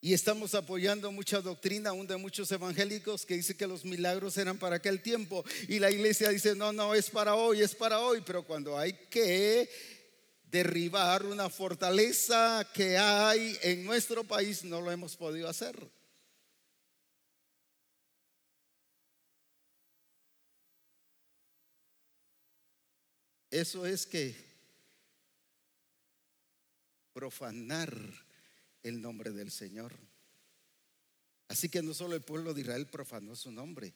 Y 0.01 0.13
estamos 0.13 0.55
apoyando 0.55 1.11
mucha 1.11 1.41
doctrina, 1.41 1.91
aún 1.91 2.07
de 2.07 2.17
muchos 2.17 2.51
evangélicos, 2.53 3.27
que 3.27 3.35
dice 3.35 3.57
que 3.57 3.67
los 3.67 3.85
milagros 3.85 4.37
eran 4.37 4.57
para 4.57 4.77
aquel 4.77 5.03
tiempo. 5.03 5.45
Y 5.67 5.79
la 5.79 5.91
iglesia 5.91 6.29
dice, 6.29 6.55
no, 6.55 6.73
no, 6.73 6.95
es 6.95 7.11
para 7.11 7.35
hoy, 7.35 7.63
es 7.63 7.75
para 7.75 7.99
hoy. 8.01 8.23
Pero 8.25 8.45
cuando 8.45 8.79
hay 8.79 8.93
que 9.11 9.69
derribar 10.51 11.27
una 11.27 11.51
fortaleza 11.51 12.67
que 12.73 12.97
hay 12.97 13.57
en 13.63 13.85
nuestro 13.85 14.25
país, 14.25 14.65
no 14.65 14.81
lo 14.81 14.91
hemos 14.91 15.17
podido 15.17 15.49
hacer. 15.49 15.77
Eso 23.51 23.87
es 23.87 24.07
que 24.07 24.37
profanar 27.13 27.93
el 28.83 29.01
nombre 29.01 29.31
del 29.31 29.51
Señor. 29.51 29.93
Así 31.49 31.69
que 31.69 31.83
no 31.83 31.95
solo 31.95 32.15
el 32.15 32.23
pueblo 32.23 32.53
de 32.53 32.61
Israel 32.61 32.87
profanó 32.87 33.35
su 33.35 33.51
nombre, 33.51 33.95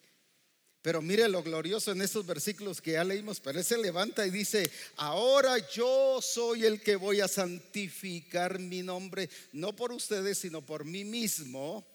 pero 0.82 1.00
mire 1.00 1.28
lo 1.28 1.44
glorioso 1.44 1.92
en 1.92 2.02
estos 2.02 2.26
versículos 2.26 2.82
que 2.82 2.92
ya 2.92 3.04
leímos, 3.04 3.38
pero 3.38 3.60
él 3.60 3.64
se 3.64 3.78
levanta 3.78 4.26
y 4.26 4.30
dice, 4.30 4.68
ahora 4.96 5.56
yo 5.70 6.20
soy 6.20 6.66
el 6.66 6.82
que 6.82 6.96
voy 6.96 7.20
a 7.20 7.28
santificar 7.28 8.58
mi 8.58 8.82
nombre, 8.82 9.30
no 9.52 9.74
por 9.76 9.92
ustedes, 9.92 10.38
sino 10.38 10.60
por 10.60 10.84
mí 10.84 11.04
mismo, 11.04 11.86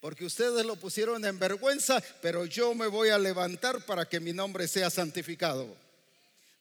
porque 0.00 0.24
ustedes 0.24 0.66
lo 0.66 0.74
pusieron 0.74 1.24
en 1.24 1.38
vergüenza, 1.38 2.02
pero 2.20 2.44
yo 2.44 2.74
me 2.74 2.88
voy 2.88 3.10
a 3.10 3.18
levantar 3.18 3.86
para 3.86 4.08
que 4.08 4.18
mi 4.18 4.32
nombre 4.32 4.66
sea 4.66 4.90
santificado, 4.90 5.72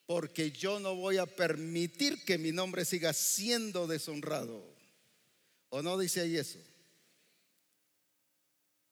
porque 0.06 0.52
yo 0.52 0.80
no 0.80 0.96
voy 0.96 1.18
a 1.18 1.26
permitir 1.26 2.24
que 2.26 2.38
mi 2.38 2.52
nombre 2.52 2.86
siga 2.86 3.12
siendo 3.12 3.88
deshonrado. 3.88 4.64
¿O 5.70 5.82
no 5.82 5.98
dice 5.98 6.22
ahí 6.22 6.38
eso? 6.38 6.60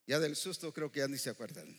Ya 0.08 0.20
del 0.20 0.36
susto 0.36 0.74
creo 0.74 0.92
que 0.92 1.00
ya 1.02 1.08
ni 1.08 1.20
se 1.20 1.30
acuerdan. 1.30 1.78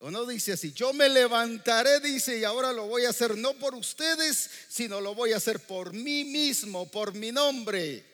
O 0.00 0.10
no 0.10 0.24
dice 0.26 0.52
así, 0.52 0.72
yo 0.72 0.92
me 0.92 1.08
levantaré, 1.08 1.98
dice, 1.98 2.38
y 2.38 2.44
ahora 2.44 2.72
lo 2.72 2.86
voy 2.86 3.04
a 3.04 3.10
hacer 3.10 3.36
no 3.36 3.54
por 3.54 3.74
ustedes, 3.74 4.48
sino 4.68 5.00
lo 5.00 5.14
voy 5.14 5.32
a 5.32 5.38
hacer 5.38 5.58
por 5.58 5.92
mí 5.92 6.24
mismo, 6.24 6.88
por 6.88 7.14
mi 7.14 7.32
nombre. 7.32 8.04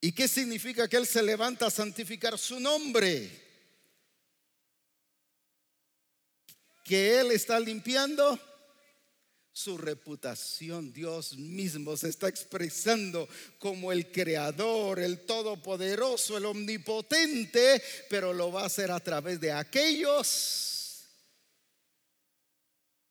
¿Y 0.00 0.12
qué 0.12 0.28
significa 0.28 0.88
que 0.88 0.96
Él 0.96 1.06
se 1.06 1.22
levanta 1.22 1.66
a 1.66 1.70
santificar 1.70 2.38
su 2.38 2.60
nombre? 2.60 3.30
Que 6.84 7.20
Él 7.20 7.32
está 7.32 7.58
limpiando 7.58 8.38
su 9.52 9.76
reputación. 9.76 10.92
Dios 10.92 11.36
mismo 11.36 11.96
se 11.96 12.08
está 12.08 12.28
expresando 12.28 13.28
como 13.58 13.92
el 13.92 14.10
creador, 14.10 14.98
el 14.98 15.20
todopoderoso, 15.26 16.36
el 16.36 16.46
omnipotente, 16.46 17.82
pero 18.08 18.32
lo 18.32 18.50
va 18.50 18.62
a 18.62 18.66
hacer 18.66 18.90
a 18.90 19.00
través 19.00 19.40
de 19.40 19.52
aquellos 19.52 21.06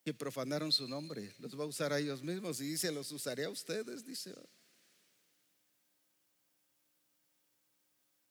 que 0.04 0.14
profanaron 0.14 0.72
su 0.72 0.88
nombre. 0.88 1.34
Los 1.38 1.58
va 1.58 1.64
a 1.64 1.68
usar 1.68 1.94
a 1.94 2.00
ellos 2.00 2.24
mismos 2.24 2.60
y 2.60 2.72
dice, 2.72 2.92
los 2.92 3.12
usaré 3.12 3.46
a 3.46 3.50
ustedes, 3.50 4.06
dice. 4.06 4.34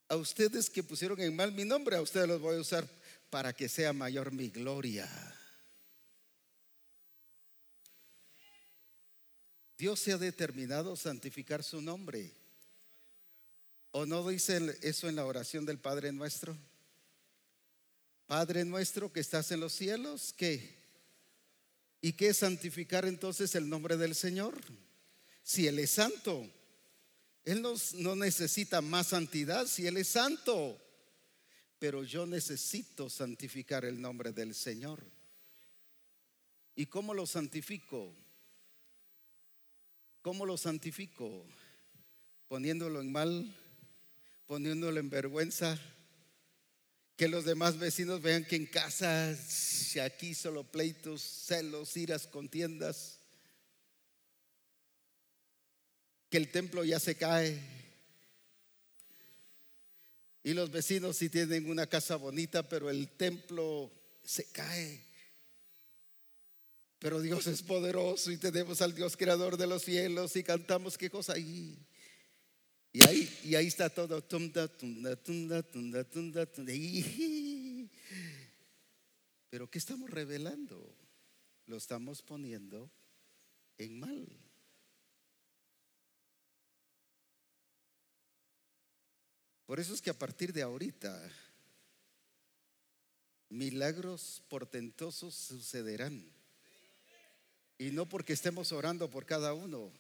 A 0.09 0.17
ustedes 0.17 0.69
que 0.69 0.83
pusieron 0.83 1.21
en 1.21 1.37
mal 1.37 1.53
mi 1.53 1.65
nombre, 1.65 1.95
a 1.95 2.03
ustedes 2.03 2.27
los 2.27 2.41
voy 2.41 2.57
a 2.57 2.61
usar 2.61 2.89
para 3.31 3.53
que 3.53 3.69
sea 3.69 3.93
mayor 3.93 4.33
mi 4.33 4.49
gloria. 4.49 5.09
Dios 9.81 9.99
se 9.99 10.13
ha 10.13 10.19
determinado 10.19 10.95
santificar 10.95 11.65
su 11.65 11.81
nombre. 11.81 12.31
¿O 13.93 14.05
no 14.05 14.29
dice 14.29 14.77
eso 14.83 15.09
en 15.09 15.17
la 15.17 15.25
oración 15.25 15.65
del 15.65 15.79
Padre 15.79 16.13
nuestro? 16.13 16.55
Padre 18.27 18.67
nuestro 18.67 19.11
que 19.11 19.21
estás 19.21 19.51
en 19.53 19.61
los 19.61 19.73
cielos, 19.73 20.35
¿qué? 20.37 20.77
¿Y 22.03 22.13
qué 22.13 22.29
es 22.29 22.37
santificar 22.37 23.07
entonces 23.07 23.55
el 23.55 23.71
nombre 23.71 23.97
del 23.97 24.15
Señor? 24.15 24.55
Si 25.43 25.67
Él 25.67 25.79
es 25.79 25.93
santo, 25.93 26.47
Él 27.47 27.63
no, 27.63 28.17
necesita 28.17 28.83
más 28.83 29.07
santidad 29.07 29.67
si 29.67 29.87
Él 29.87 29.97
es 29.97 30.09
santo, 30.09 30.79
pero 31.79 32.05
yo 32.05 32.27
necesito 32.27 33.09
santificar 33.09 33.87
el 33.87 33.99
nombre 33.99 34.31
del 34.31 34.55
Señor. 34.55 35.03
¿Y 36.77 36.85
cómo 36.85 37.15
lo 37.15 37.27
santifico? 37.27 38.15
¿Cómo 40.23 40.45
lo 40.45 40.59
santifico? 40.59 41.47
Poniéndolo 42.49 43.01
en 43.01 43.11
mal, 43.11 43.57
poniéndolo 44.47 45.01
en 45.01 45.09
vergüenza. 45.09 45.81
que 47.17 47.29
los 47.29 47.45
demás 47.45 47.79
vecinos 47.79 48.23
vean 48.23 48.47
que 48.47 48.57
en 48.57 48.65
casa 48.65 49.37
aquí 50.03 50.35
solo 50.35 50.65
pleitos, 50.65 51.21
celos, 51.21 51.95
iras, 51.99 52.27
contiendas, 52.27 53.19
que 56.31 56.39
el 56.39 56.51
templo 56.51 56.83
ya 56.83 56.99
se 56.99 57.17
cae. 57.17 57.61
Y 60.43 60.55
los 60.55 60.71
vecinos 60.71 61.19
sí 61.19 61.29
tienen 61.29 61.69
una 61.69 61.87
casa 61.87 62.17
bonita, 62.17 62.67
pero 62.67 62.89
el 62.89 63.09
templo 63.09 63.93
se 64.25 64.47
cae. 64.47 65.10
Pero 67.01 67.21
Dios 67.23 67.47
es 67.47 67.63
poderoso 67.63 68.31
y 68.31 68.37
tenemos 68.37 68.83
al 68.83 68.95
Dios 68.95 69.17
creador 69.17 69.57
de 69.57 69.67
los 69.67 69.83
cielos 69.83 70.37
y 70.37 70.45
cantamos 70.45 70.99
qué 70.99 71.09
cosa 71.09 71.33
ahí. 71.33 71.77
Y 72.93 73.07
ahí, 73.09 73.39
y 73.43 73.55
ahí 73.55 73.67
está 73.69 73.89
todo. 73.89 74.23
Tunda, 74.23 74.69
tunda, 74.69 75.17
tunda, 75.17 75.63
tunda, 75.63 76.05
tunda, 76.05 76.45
tunda. 76.45 76.73
Pero 79.49 79.71
¿qué 79.71 79.79
estamos 79.79 80.11
revelando? 80.11 80.95
Lo 81.67 81.79
estamos 81.79 82.21
poniendo 82.21 82.91
en 83.79 83.99
mal. 83.99 84.29
Por 89.65 89.81
eso 89.81 89.95
es 89.95 90.03
que 90.03 90.11
a 90.11 90.19
partir 90.19 90.53
de 90.53 90.61
ahorita 90.61 91.33
milagros 93.49 94.43
portentosos 94.49 95.35
sucederán. 95.35 96.40
Y 97.81 97.93
no 97.93 98.05
porque 98.05 98.35
estemos 98.35 98.73
orando 98.73 99.09
por 99.09 99.25
cada 99.25 99.55
uno, 99.55 99.91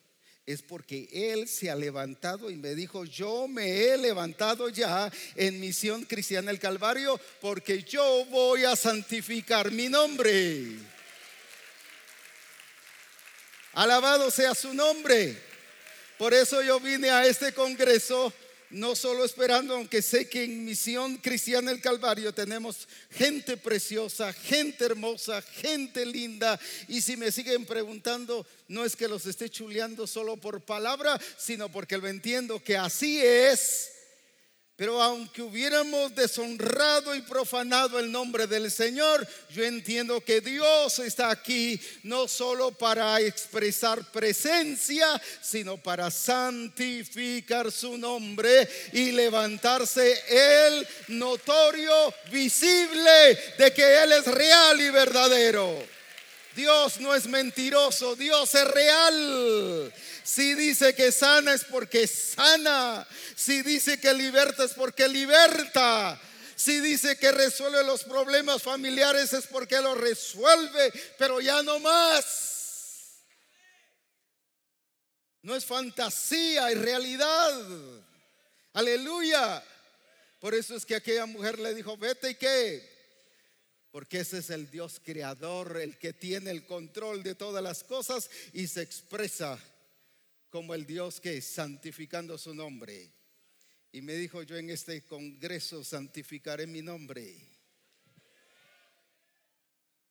es 0.44 0.60
porque 0.60 1.08
Él 1.10 1.48
se 1.48 1.70
ha 1.70 1.74
levantado 1.74 2.50
y 2.50 2.56
me 2.56 2.74
dijo, 2.74 3.06
yo 3.06 3.48
me 3.48 3.70
he 3.70 3.96
levantado 3.96 4.68
ya 4.68 5.10
en 5.34 5.58
misión 5.58 6.04
cristiana 6.04 6.50
el 6.50 6.58
Calvario 6.58 7.18
porque 7.40 7.82
yo 7.82 8.26
voy 8.26 8.64
a 8.64 8.76
santificar 8.76 9.70
mi 9.70 9.88
nombre. 9.88 10.76
Alabado 13.72 14.30
sea 14.30 14.54
su 14.54 14.74
nombre. 14.74 15.42
Por 16.18 16.34
eso 16.34 16.62
yo 16.62 16.80
vine 16.80 17.08
a 17.08 17.24
este 17.24 17.54
congreso, 17.54 18.30
no 18.70 18.94
solo 18.94 19.24
esperando, 19.24 19.74
aunque 19.74 20.02
sé 20.02 20.28
que 20.28 20.44
en 20.44 20.64
Misión 20.64 21.16
Cristiana 21.16 21.70
el 21.70 21.80
Calvario 21.80 22.32
tenemos 22.32 22.88
gente 23.10 23.56
preciosa, 23.56 24.32
gente 24.32 24.84
hermosa, 24.84 25.42
gente 25.42 26.06
linda. 26.06 26.58
Y 26.88 27.00
si 27.00 27.16
me 27.16 27.32
siguen 27.32 27.66
preguntando, 27.66 28.46
no 28.68 28.84
es 28.84 28.96
que 28.96 29.08
los 29.08 29.26
esté 29.26 29.48
chuleando 29.48 30.06
solo 30.06 30.36
por 30.36 30.60
palabra, 30.60 31.20
sino 31.36 31.70
porque 31.70 31.98
lo 31.98 32.08
entiendo 32.08 32.62
que 32.62 32.76
así 32.76 33.20
es. 33.20 33.99
Pero 34.80 35.02
aunque 35.02 35.42
hubiéramos 35.42 36.14
deshonrado 36.14 37.14
y 37.14 37.20
profanado 37.20 38.00
el 38.00 38.10
nombre 38.10 38.46
del 38.46 38.70
Señor, 38.70 39.28
yo 39.50 39.62
entiendo 39.62 40.22
que 40.22 40.40
Dios 40.40 41.00
está 41.00 41.28
aquí 41.28 41.78
no 42.04 42.26
solo 42.26 42.72
para 42.72 43.20
expresar 43.20 44.02
presencia, 44.10 45.20
sino 45.42 45.76
para 45.76 46.10
santificar 46.10 47.70
su 47.70 47.98
nombre 47.98 48.66
y 48.94 49.12
levantarse 49.12 50.18
el 50.30 50.88
notorio, 51.08 52.14
visible 52.32 53.38
de 53.58 53.74
que 53.74 54.02
Él 54.02 54.12
es 54.12 54.26
real 54.28 54.80
y 54.80 54.88
verdadero. 54.88 55.99
Dios 56.60 57.00
no 57.00 57.14
es 57.14 57.26
mentiroso, 57.26 58.14
Dios 58.16 58.54
es 58.54 58.68
real. 58.68 59.94
Si 60.22 60.54
dice 60.54 60.94
que 60.94 61.10
sana 61.10 61.54
es 61.54 61.64
porque 61.64 62.06
sana. 62.06 63.06
Si 63.34 63.62
dice 63.62 63.98
que 63.98 64.12
liberta 64.12 64.64
es 64.64 64.74
porque 64.74 65.08
liberta. 65.08 66.20
Si 66.56 66.80
dice 66.80 67.16
que 67.16 67.32
resuelve 67.32 67.82
los 67.82 68.04
problemas 68.04 68.62
familiares 68.62 69.32
es 69.32 69.46
porque 69.46 69.80
los 69.80 69.96
resuelve, 69.96 70.92
pero 71.16 71.40
ya 71.40 71.62
no 71.62 71.78
más. 71.78 73.22
No 75.40 75.56
es 75.56 75.64
fantasía, 75.64 76.70
es 76.70 76.78
realidad. 76.78 77.54
Aleluya. 78.74 79.64
Por 80.40 80.54
eso 80.54 80.76
es 80.76 80.84
que 80.84 80.96
aquella 80.96 81.24
mujer 81.24 81.58
le 81.58 81.74
dijo, 81.74 81.96
vete 81.96 82.30
y 82.30 82.34
qué. 82.34 82.99
Porque 83.90 84.20
ese 84.20 84.38
es 84.38 84.50
el 84.50 84.70
Dios 84.70 85.00
creador, 85.04 85.78
el 85.80 85.98
que 85.98 86.12
tiene 86.12 86.50
el 86.50 86.64
control 86.64 87.22
de 87.22 87.34
todas 87.34 87.62
las 87.62 87.82
cosas 87.82 88.30
y 88.52 88.68
se 88.68 88.82
expresa 88.82 89.58
como 90.48 90.74
el 90.74 90.86
Dios 90.86 91.20
que 91.20 91.40
santificando 91.40 92.38
su 92.38 92.54
nombre. 92.54 93.10
Y 93.92 94.02
me 94.02 94.14
dijo, 94.14 94.42
yo 94.42 94.56
en 94.56 94.70
este 94.70 95.02
congreso 95.02 95.82
santificaré 95.82 96.66
mi 96.66 96.82
nombre. 96.82 97.36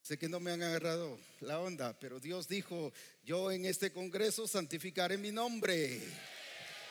Sé 0.01 0.17
que 0.17 0.27
no 0.27 0.39
me 0.39 0.51
han 0.51 0.63
agarrado 0.63 1.19
la 1.41 1.59
onda, 1.59 1.97
pero 1.97 2.19
Dios 2.19 2.47
dijo, 2.47 2.91
yo 3.23 3.51
en 3.51 3.65
este 3.65 3.91
congreso 3.91 4.47
santificaré 4.47 5.17
mi 5.17 5.31
nombre. 5.31 6.01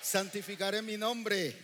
Santificaré 0.00 0.80
mi 0.82 0.96
nombre. 0.96 1.54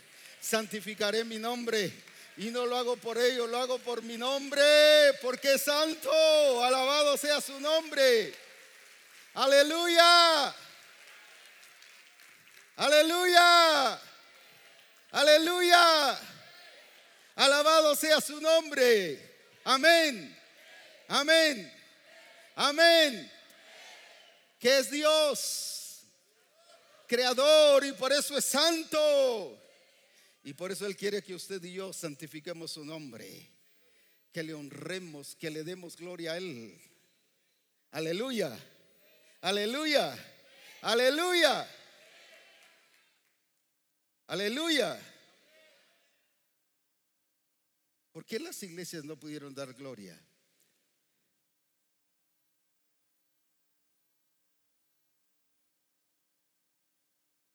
Santificaré 0.40 1.24
mi 1.24 1.38
nombre. 1.38 1.92
Y 2.36 2.50
no 2.50 2.66
lo 2.66 2.76
hago 2.76 2.96
por 2.96 3.16
ello, 3.16 3.46
lo 3.46 3.58
hago 3.58 3.78
por 3.78 4.02
mi 4.02 4.16
nombre, 4.16 4.62
porque 5.22 5.54
es 5.54 5.62
santo. 5.62 6.64
Alabado 6.64 7.16
sea 7.16 7.40
su 7.40 7.60
nombre. 7.60 8.34
Aleluya. 9.34 10.54
Aleluya. 12.76 14.00
Aleluya. 15.12 16.18
Alabado 17.36 17.94
sea 17.94 18.20
su 18.20 18.40
nombre. 18.40 19.48
Amén. 19.62 20.36
Amén. 21.08 21.72
Amén. 22.56 23.32
Que 24.58 24.78
es 24.78 24.90
Dios, 24.90 26.00
creador 27.06 27.84
y 27.84 27.92
por 27.92 28.12
eso 28.12 28.36
es 28.36 28.44
santo. 28.44 29.58
Y 30.46 30.52
por 30.52 30.70
eso 30.70 30.86
Él 30.86 30.94
quiere 30.94 31.22
que 31.22 31.34
usted 31.34 31.62
y 31.64 31.72
yo 31.72 31.90
santifiquemos 31.94 32.72
su 32.72 32.84
nombre, 32.84 33.50
que 34.30 34.42
le 34.42 34.52
honremos, 34.52 35.34
que 35.36 35.50
le 35.50 35.64
demos 35.64 35.96
gloria 35.96 36.32
a 36.32 36.36
Él. 36.36 36.78
Aleluya, 37.92 38.54
aleluya, 39.40 40.14
aleluya, 40.82 41.66
aleluya. 44.26 45.00
¿Por 48.12 48.26
qué 48.26 48.38
las 48.38 48.62
iglesias 48.62 49.02
no 49.02 49.18
pudieron 49.18 49.54
dar 49.54 49.72
gloria? 49.72 50.20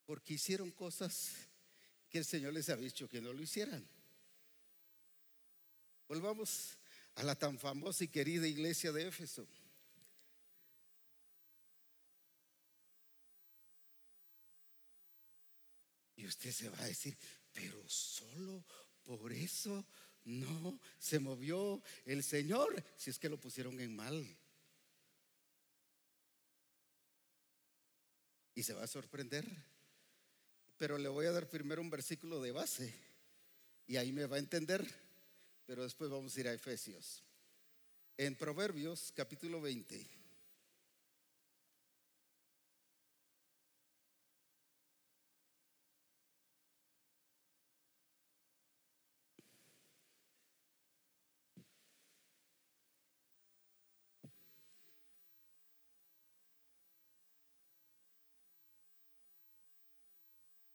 Porque 0.08 0.34
hicieron 0.34 0.72
cosas 0.72 1.49
que 2.10 2.18
el 2.18 2.26
Señor 2.26 2.54
les 2.54 2.70
había 2.70 2.86
dicho 2.86 3.08
que 3.08 3.22
no 3.22 3.32
lo 3.32 3.42
hicieran. 3.42 3.88
Volvamos 6.08 6.78
a 7.16 7.24
la 7.24 7.36
tan 7.36 7.60
famosa 7.60 8.04
y 8.04 8.08
querida 8.08 8.48
iglesia 8.48 8.92
de 8.92 9.08
Éfeso. 9.08 9.48
Y 16.16 16.26
usted 16.26 16.52
se 16.52 16.70
va 16.70 16.80
a 16.80 16.86
decir, 16.86 17.18
pero 17.54 17.88
solo 17.88 18.66
por 19.04 19.32
eso 19.32 19.86
no 20.26 20.80
se 20.98 21.20
movió 21.20 21.82
el 22.06 22.24
Señor, 22.24 22.84
si 22.98 23.10
es 23.10 23.20
que 23.20 23.30
lo 23.30 23.40
pusieron 23.40 23.80
en 23.80 23.96
mal. 23.96 24.38
Y 28.56 28.64
se 28.64 28.74
va 28.74 28.84
a 28.84 28.88
sorprender. 28.88 29.46
Pero 30.80 30.98
le 30.98 31.10
voy 31.10 31.26
a 31.26 31.32
dar 31.34 31.48
primero 31.50 31.82
un 31.82 31.90
versículo 31.90 32.42
de 32.42 32.54
base 32.54 32.94
y 33.86 33.98
ahí 33.98 34.14
me 34.14 34.26
va 34.26 34.38
a 34.38 34.40
entender, 34.40 34.88
pero 35.66 35.84
después 35.84 36.10
vamos 36.10 36.36
a 36.36 36.40
ir 36.40 36.48
a 36.48 36.54
Efesios. 36.54 37.22
En 38.18 38.34
Proverbios 38.36 39.12
capítulo 39.14 39.60
20. 39.62 40.19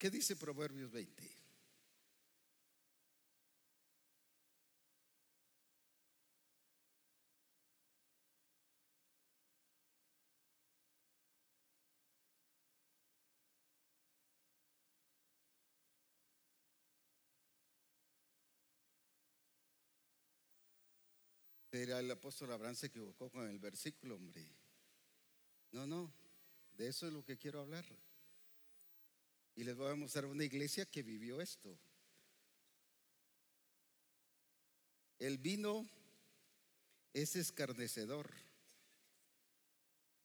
¿Qué 0.05 0.10
dice 0.10 0.36
Proverbios 0.36 0.93
20? 0.93 1.22
Era 21.72 22.01
el 22.01 22.10
apóstol 22.10 22.52
Abraham 22.52 22.74
se 22.74 22.89
equivocó 22.89 23.31
con 23.31 23.48
el 23.48 23.59
versículo, 23.59 24.16
hombre. 24.16 24.47
No, 25.72 25.86
no, 25.86 26.12
de 26.76 26.89
eso 26.89 27.06
es 27.06 27.12
lo 27.14 27.24
que 27.24 27.39
quiero 27.39 27.62
hablar. 27.62 27.86
Y 29.56 29.64
les 29.64 29.76
voy 29.76 29.90
a 29.90 29.94
mostrar 29.94 30.26
una 30.26 30.44
iglesia 30.44 30.85
que 30.86 31.02
vivió 31.02 31.40
esto. 31.40 31.78
El 35.18 35.39
vino 35.39 35.89
es 37.12 37.36
escarnecedor. 37.36 38.31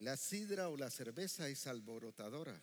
La 0.00 0.16
sidra 0.16 0.68
o 0.68 0.76
la 0.76 0.90
cerveza 0.90 1.48
es 1.48 1.66
alborotadora. 1.66 2.60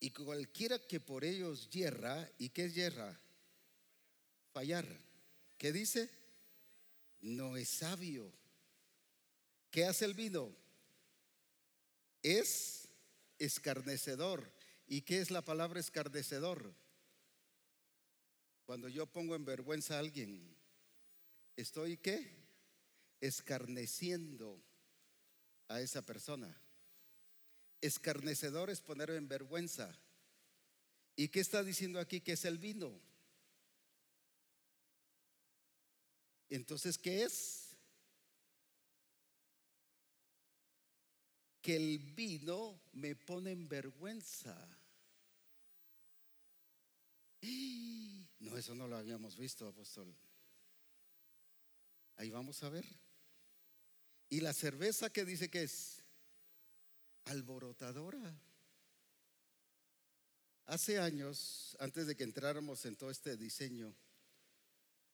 Y 0.00 0.10
cualquiera 0.10 0.78
que 0.78 1.00
por 1.00 1.24
ellos 1.24 1.68
yerra, 1.70 2.30
¿y 2.38 2.50
qué 2.50 2.66
es 2.66 2.74
yerra? 2.74 3.18
Fallar. 4.52 4.86
¿Qué 5.58 5.72
dice? 5.72 6.10
No 7.20 7.56
es 7.56 7.68
sabio. 7.68 8.30
¿Qué 9.70 9.84
hace 9.84 10.04
el 10.04 10.14
vino? 10.14 10.54
Es 12.22 12.88
escarnecedor. 13.38 14.50
¿Y 14.86 15.02
qué 15.02 15.20
es 15.20 15.30
la 15.30 15.42
palabra 15.42 15.80
escarnecedor? 15.80 16.74
Cuando 18.66 18.88
yo 18.88 19.06
pongo 19.06 19.34
en 19.34 19.44
vergüenza 19.44 19.96
a 19.96 19.98
alguien, 19.98 20.56
estoy 21.56 21.96
qué? 21.96 22.44
Escarneciendo 23.20 24.62
a 25.68 25.80
esa 25.80 26.02
persona. 26.02 26.54
Escarnecedor 27.80 28.70
es 28.70 28.80
poner 28.80 29.10
en 29.10 29.28
vergüenza. 29.28 29.98
¿Y 31.16 31.28
qué 31.28 31.40
está 31.40 31.62
diciendo 31.62 32.00
aquí 32.00 32.20
que 32.20 32.32
es 32.32 32.44
el 32.44 32.58
vino? 32.58 33.00
Entonces, 36.48 36.98
¿qué 36.98 37.24
es? 37.24 37.63
Que 41.64 41.76
el 41.76 41.98
vino 41.98 42.78
me 42.92 43.16
pone 43.16 43.52
en 43.52 43.66
vergüenza. 43.66 44.54
No, 48.40 48.58
eso 48.58 48.74
no 48.74 48.86
lo 48.86 48.98
habíamos 48.98 49.38
visto, 49.38 49.66
apóstol. 49.66 50.14
Ahí 52.16 52.28
vamos 52.28 52.62
a 52.62 52.68
ver. 52.68 52.84
¿Y 54.28 54.40
la 54.40 54.52
cerveza 54.52 55.08
que 55.08 55.24
dice 55.24 55.48
que 55.48 55.62
es? 55.62 56.02
Alborotadora. 57.24 58.38
Hace 60.66 60.98
años, 60.98 61.74
antes 61.80 62.06
de 62.06 62.14
que 62.14 62.24
entráramos 62.24 62.84
en 62.84 62.96
todo 62.96 63.10
este 63.10 63.38
diseño, 63.38 63.94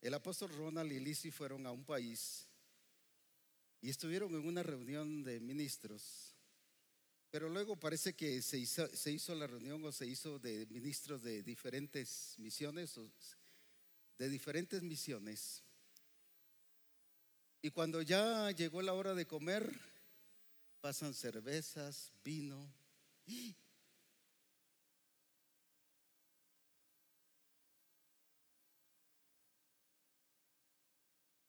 el 0.01 0.15
apóstol 0.15 0.51
Ronald 0.51 0.91
y 0.91 0.99
Lizzie 0.99 1.31
fueron 1.31 1.69
a 1.69 1.71
un 1.71 1.85
país 1.85 2.49
y 3.81 3.91
estuvieron 3.91 4.35
en 4.35 4.45
una 4.45 4.65
reunión 4.65 5.23
de 5.23 5.39
ministros. 5.39 6.35
Pero 7.31 7.49
luego 7.49 7.77
parece 7.77 8.15
que 8.15 8.43
se 8.43 8.59
hizo, 8.59 9.35
la 9.37 9.47
reunión 9.47 9.85
o 9.85 9.93
se 9.93 10.07
hizo 10.07 10.39
de 10.41 10.67
ministros 10.67 11.23
de 11.23 11.43
diferentes 11.45 12.35
misiones, 12.39 12.99
de 14.19 14.29
diferentes 14.29 14.83
misiones. 14.83 15.63
Y 17.63 17.71
cuando 17.71 18.03
ya 18.03 18.51
llegó 18.51 18.83
la 18.83 18.95
hora 18.95 19.15
de 19.15 19.27
comer, 19.27 19.71
pasan 20.81 21.15
cervezas, 21.15 22.13
vino. 22.25 22.73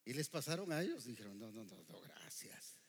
Y 0.03 0.13
les 0.13 0.27
pasaron 0.27 0.73
a 0.73 0.81
ellos, 0.81 1.05
dijeron, 1.05 1.39
no, 1.39 1.51
no, 1.51 1.63
no, 1.63 1.83
no, 1.87 2.01
gracias. 2.01 2.80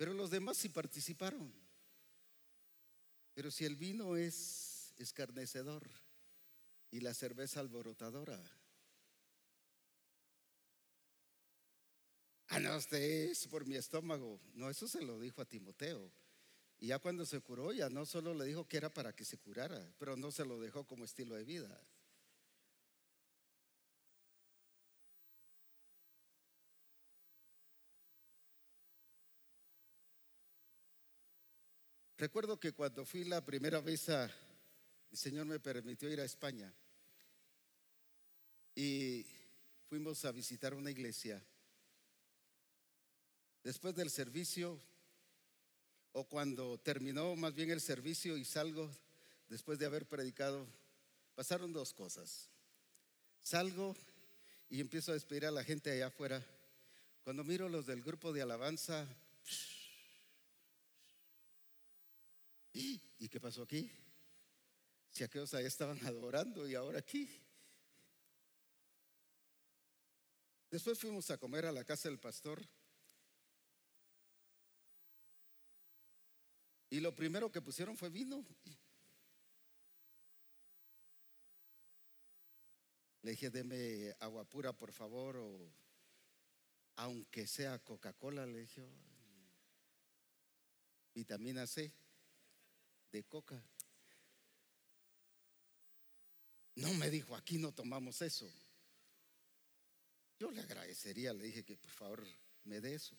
Pero 0.00 0.14
los 0.14 0.30
demás 0.30 0.56
sí 0.56 0.70
participaron. 0.70 1.52
Pero 3.34 3.50
si 3.50 3.66
el 3.66 3.76
vino 3.76 4.16
es 4.16 4.94
escarnecedor 4.96 5.86
y 6.90 7.00
la 7.00 7.12
cerveza 7.12 7.60
alborotadora, 7.60 8.42
ah, 12.48 12.60
no, 12.60 12.78
usted 12.78 13.28
es 13.30 13.46
por 13.48 13.66
mi 13.66 13.76
estómago. 13.76 14.40
No, 14.54 14.70
eso 14.70 14.88
se 14.88 15.02
lo 15.02 15.20
dijo 15.20 15.42
a 15.42 15.44
Timoteo. 15.44 16.10
Y 16.78 16.86
ya 16.86 16.98
cuando 16.98 17.26
se 17.26 17.42
curó, 17.42 17.70
ya 17.74 17.90
no 17.90 18.06
solo 18.06 18.32
le 18.32 18.46
dijo 18.46 18.66
que 18.66 18.78
era 18.78 18.88
para 18.88 19.14
que 19.14 19.26
se 19.26 19.36
curara, 19.36 19.86
pero 19.98 20.16
no 20.16 20.32
se 20.32 20.46
lo 20.46 20.58
dejó 20.58 20.86
como 20.86 21.04
estilo 21.04 21.34
de 21.34 21.44
vida. 21.44 21.78
Recuerdo 32.20 32.60
que 32.60 32.72
cuando 32.72 33.06
fui 33.06 33.24
la 33.24 33.42
primera 33.42 33.80
vez 33.80 34.10
a, 34.10 34.24
el 34.24 35.16
Señor 35.16 35.46
me 35.46 35.58
permitió 35.58 36.06
ir 36.12 36.20
a 36.20 36.26
España 36.26 36.70
y 38.74 39.24
fuimos 39.88 40.26
a 40.26 40.30
visitar 40.30 40.74
una 40.74 40.90
iglesia. 40.90 41.42
Después 43.64 43.94
del 43.94 44.10
servicio, 44.10 44.78
o 46.12 46.24
cuando 46.24 46.76
terminó 46.76 47.34
más 47.36 47.54
bien 47.54 47.70
el 47.70 47.80
servicio 47.80 48.36
y 48.36 48.44
salgo, 48.44 48.90
después 49.48 49.78
de 49.78 49.86
haber 49.86 50.04
predicado, 50.04 50.66
pasaron 51.34 51.72
dos 51.72 51.94
cosas. 51.94 52.50
Salgo 53.42 53.96
y 54.68 54.82
empiezo 54.82 55.12
a 55.12 55.14
despedir 55.14 55.46
a 55.46 55.50
la 55.50 55.64
gente 55.64 55.90
allá 55.90 56.08
afuera. 56.08 56.44
Cuando 57.24 57.44
miro 57.44 57.70
los 57.70 57.86
del 57.86 58.02
grupo 58.02 58.30
de 58.34 58.42
alabanza, 58.42 59.08
¿y 62.72 63.28
qué 63.28 63.40
pasó 63.40 63.62
aquí? 63.62 63.90
Si 65.10 65.24
aquellos 65.24 65.52
allá 65.54 65.68
estaban 65.68 65.98
adorando 66.06 66.68
y 66.68 66.74
ahora 66.74 66.98
aquí. 66.98 67.28
Después 70.70 70.98
fuimos 70.98 71.28
a 71.30 71.38
comer 71.38 71.66
a 71.66 71.72
la 71.72 71.84
casa 71.84 72.08
del 72.08 72.20
pastor. 72.20 72.64
Y 76.90 77.00
lo 77.00 77.14
primero 77.14 77.50
que 77.50 77.60
pusieron 77.60 77.96
fue 77.96 78.08
vino. 78.08 78.44
Le 83.22 83.32
dije, 83.32 83.50
deme 83.50 84.14
agua 84.20 84.44
pura, 84.44 84.72
por 84.72 84.92
favor, 84.92 85.36
o 85.36 85.72
aunque 86.96 87.46
sea 87.46 87.78
Coca-Cola, 87.78 88.46
le 88.46 88.60
dije, 88.60 88.88
vitamina 91.14 91.66
C 91.66 91.92
de 93.12 93.24
coca. 93.24 93.62
No 96.76 96.92
me 96.94 97.10
dijo, 97.10 97.34
aquí 97.36 97.58
no 97.58 97.72
tomamos 97.72 98.22
eso. 98.22 98.50
Yo 100.38 100.50
le 100.50 100.62
agradecería, 100.62 101.32
le 101.34 101.44
dije 101.44 101.64
que 101.64 101.76
por 101.76 101.90
favor 101.90 102.26
me 102.64 102.80
dé 102.80 102.94
eso. 102.94 103.16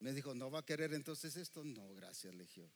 Me 0.00 0.12
dijo, 0.12 0.34
¿no 0.34 0.50
va 0.50 0.60
a 0.60 0.64
querer 0.64 0.94
entonces 0.94 1.36
esto? 1.36 1.64
No, 1.64 1.92
gracias, 1.94 2.34
le 2.34 2.44
dije. 2.44 2.70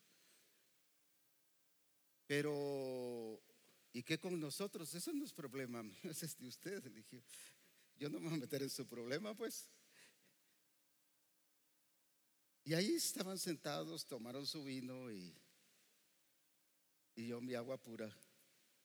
Pero, 2.27 3.41
¿y 3.93 4.03
qué 4.03 4.19
con 4.19 4.39
nosotros? 4.41 4.93
Eso 4.95 5.13
no 5.13 5.25
es 5.25 5.33
problema 5.33 5.85
es 6.03 6.39
de 6.39 6.49
ustedes, 6.49 6.85
le 6.85 6.91
dije. 6.91 7.23
Yo 7.97 8.11
no 8.11 8.19
me 8.19 8.29
voy 8.29 8.39
a 8.39 8.41
meter 8.41 8.63
en 8.63 8.71
su 8.71 8.87
problema, 8.87 9.35
pues. 9.35 9.71
Y 12.65 12.75
ahí 12.75 12.95
estaban 12.95 13.39
sentados, 13.39 14.07
tomaron 14.07 14.47
su 14.47 14.63
vino 14.63 15.11
y, 15.11 15.35
y 17.17 17.27
yo 17.27 17.41
mi 17.41 17.55
agua 17.55 17.77
pura. 17.77 18.15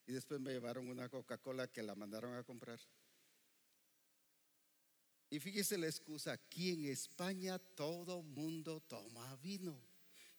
Y 0.08 0.14
después 0.14 0.40
me 0.40 0.52
llevaron 0.52 0.88
una 0.88 1.10
Coca-Cola 1.10 1.68
que 1.68 1.84
la 1.84 1.94
mandaron 1.94 2.34
a 2.36 2.44
comprar. 2.44 2.80
Y 5.30 5.40
fíjese 5.40 5.78
la 5.78 5.88
excusa, 5.88 6.32
aquí 6.32 6.72
en 6.72 6.86
España 6.86 7.60
todo 7.60 8.24
mundo 8.24 8.80
toma 8.88 9.36
vino. 9.38 9.78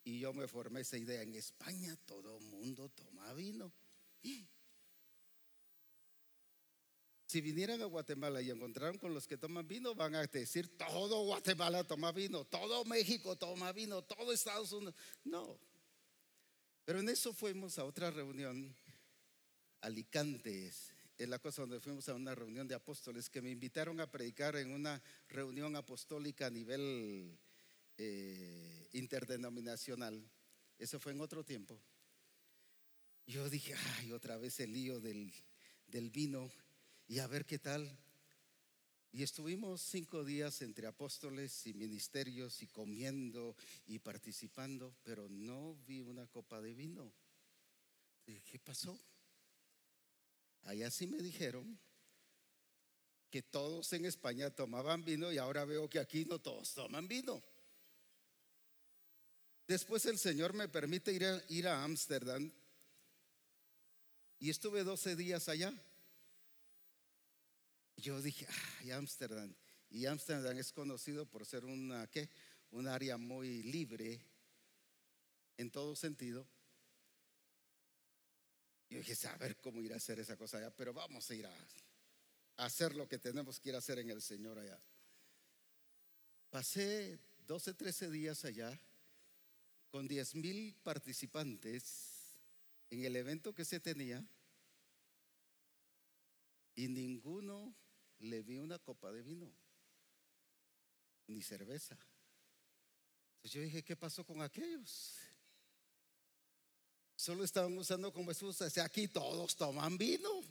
Y 0.02 0.20
yo 0.20 0.32
me 0.32 0.48
formé 0.48 0.81
esa 0.81 0.97
idea, 0.97 1.23
en 1.23 1.35
España 1.35 1.94
todo 2.06 2.40
mundo 2.40 2.89
toma 2.89 3.32
vino. 3.35 3.73
Si 7.28 7.42
vinieran 7.42 7.82
a 7.82 7.84
Guatemala 7.84 8.40
y 8.40 8.48
encontraron 8.48 8.96
con 8.96 9.12
los 9.12 9.26
que 9.26 9.36
toman 9.36 9.68
vino, 9.68 9.94
van 9.94 10.14
a 10.14 10.26
decir, 10.26 10.78
todo 10.78 11.24
Guatemala 11.24 11.84
toma 11.84 12.10
vino, 12.10 12.46
todo 12.46 12.86
México 12.86 13.36
toma 13.36 13.70
vino, 13.72 14.00
todo 14.00 14.32
Estados 14.32 14.72
Unidos. 14.72 14.94
No. 15.24 15.60
Pero 16.86 17.00
en 17.00 17.09
eso 17.10 17.34
fuimos 17.34 17.78
a 17.78 17.84
otra 17.84 18.10
reunión, 18.10 18.74
Alicantes, 19.82 20.94
es 21.18 21.28
la 21.28 21.38
cosa 21.38 21.60
donde 21.60 21.80
fuimos 21.80 22.09
a 22.09 22.14
una 22.14 22.34
reunión 22.34 22.66
de 22.66 22.74
apóstoles 22.74 23.28
que 23.28 23.42
me 23.42 23.50
invitaron 23.50 24.00
a 24.00 24.10
predicar 24.10 24.56
en 24.56 24.70
una 24.70 25.02
reunión 25.28 25.76
apostólica 25.76 26.46
a 26.46 26.50
nivel 26.50 27.38
eh, 27.98 28.88
interdenominacional. 28.92 30.26
Eso 30.78 30.98
fue 30.98 31.12
en 31.12 31.20
otro 31.20 31.44
tiempo. 31.44 31.78
Yo 33.26 33.50
dije, 33.50 33.74
ay, 33.98 34.12
otra 34.12 34.38
vez 34.38 34.59
el 34.60 34.72
lío 34.72 34.98
del, 34.98 35.30
del 35.88 36.09
vino 36.09 36.50
y 37.09 37.18
a 37.18 37.26
ver 37.26 37.44
qué 37.47 37.59
tal. 37.59 37.90
Y 39.10 39.22
estuvimos 39.22 39.80
cinco 39.80 40.22
días 40.22 40.60
entre 40.60 40.86
apóstoles 40.86 41.66
y 41.66 41.72
ministerios 41.72 42.62
y 42.62 42.66
comiendo 42.66 43.56
y 43.86 43.98
participando, 43.98 44.94
pero 45.02 45.28
no 45.30 45.74
vi 45.86 46.01
una 46.01 46.26
copa 46.26 46.60
de 46.60 46.74
vino. 46.74 47.12
¿qué 48.44 48.59
pasó? 48.59 49.01
Allá 50.64 50.90
sí 50.90 51.06
me 51.06 51.16
dijeron 51.22 51.78
que 53.30 53.43
todos 53.43 53.90
en 53.94 54.05
España 54.05 54.51
tomaban 54.51 55.02
vino 55.02 55.32
y 55.32 55.39
ahora 55.39 55.64
veo 55.64 55.89
que 55.89 55.98
aquí 55.98 56.26
no 56.26 56.39
todos 56.39 56.74
toman 56.74 57.09
vino. 57.09 57.43
Después 59.66 60.05
el 60.05 60.18
Señor 60.18 60.52
me 60.52 60.68
permite 60.68 61.12
ir 61.12 61.24
a, 61.24 61.43
ir 61.48 61.68
a 61.68 61.85
Ámsterdam 61.85 62.52
y 64.39 64.51
estuve 64.51 64.85
12 64.85 65.16
días 65.16 65.48
allá. 65.48 65.72
Yo 67.99 68.23
dije, 68.23 68.47
ay, 68.81 68.93
Ámsterdam. 68.93 69.53
Y 69.91 70.07
Ámsterdam 70.07 70.57
es 70.57 70.73
conocido 70.73 71.27
por 71.27 71.45
ser 71.45 71.65
una, 71.65 72.07
¿qué? 72.07 72.31
Un 72.70 72.87
área 72.87 73.16
muy 73.16 73.62
libre 73.65 74.20
en 75.57 75.70
todo 75.70 75.97
sentido. 75.97 76.47
Yo 78.89 78.99
dije, 78.99 79.16
saber 79.16 79.57
cómo 79.57 79.83
ir 79.83 79.93
a 79.93 79.97
hacer 79.97 80.20
esa 80.20 80.37
cosa 80.37 80.59
allá, 80.59 80.70
pero 80.70 80.95
vamos 80.95 81.29
a 81.29 81.35
ir 81.35 81.47
a, 81.47 81.53
a 82.59 82.65
hacer 82.65 82.95
lo 82.95 83.09
que 83.09 83.19
tenemos 83.19 83.59
que 83.59 83.70
ir 83.70 83.75
a 83.75 83.79
hacer 83.79 83.99
en 83.99 84.11
el 84.11 84.23
Señor 84.23 84.59
allá. 84.59 84.81
Pasé 86.51 87.19
12, 87.49 87.75
13 87.75 88.11
días 88.11 88.45
allá 88.45 88.79
con 89.91 90.07
10 90.07 90.37
mil 90.37 90.75
participantes 90.85 92.39
en 92.91 93.05
el 93.05 93.16
evento 93.16 93.55
que 93.55 93.65
se 93.65 93.81
tenía 93.81 94.25
y 96.77 96.87
ninguno 96.87 97.75
le 98.20 98.43
vi 98.43 98.59
una 98.59 98.78
copa 98.78 99.12
de 99.12 99.23
vino, 99.23 99.53
ni 101.27 101.43
cerveza. 101.43 101.99
Entonces 103.36 103.53
yo 103.53 103.61
dije, 103.61 103.85
¿qué 103.85 103.97
pasó 103.97 104.24
con 104.24 104.43
aquellos? 104.43 105.15
Solo 107.15 107.45
estaban 107.45 107.77
usando 107.77 108.12
como 108.12 108.31
excusa, 108.31 108.69
aquí 108.82 109.09
todos 109.09 109.57
toman 109.57 109.99
vino. 109.99 110.43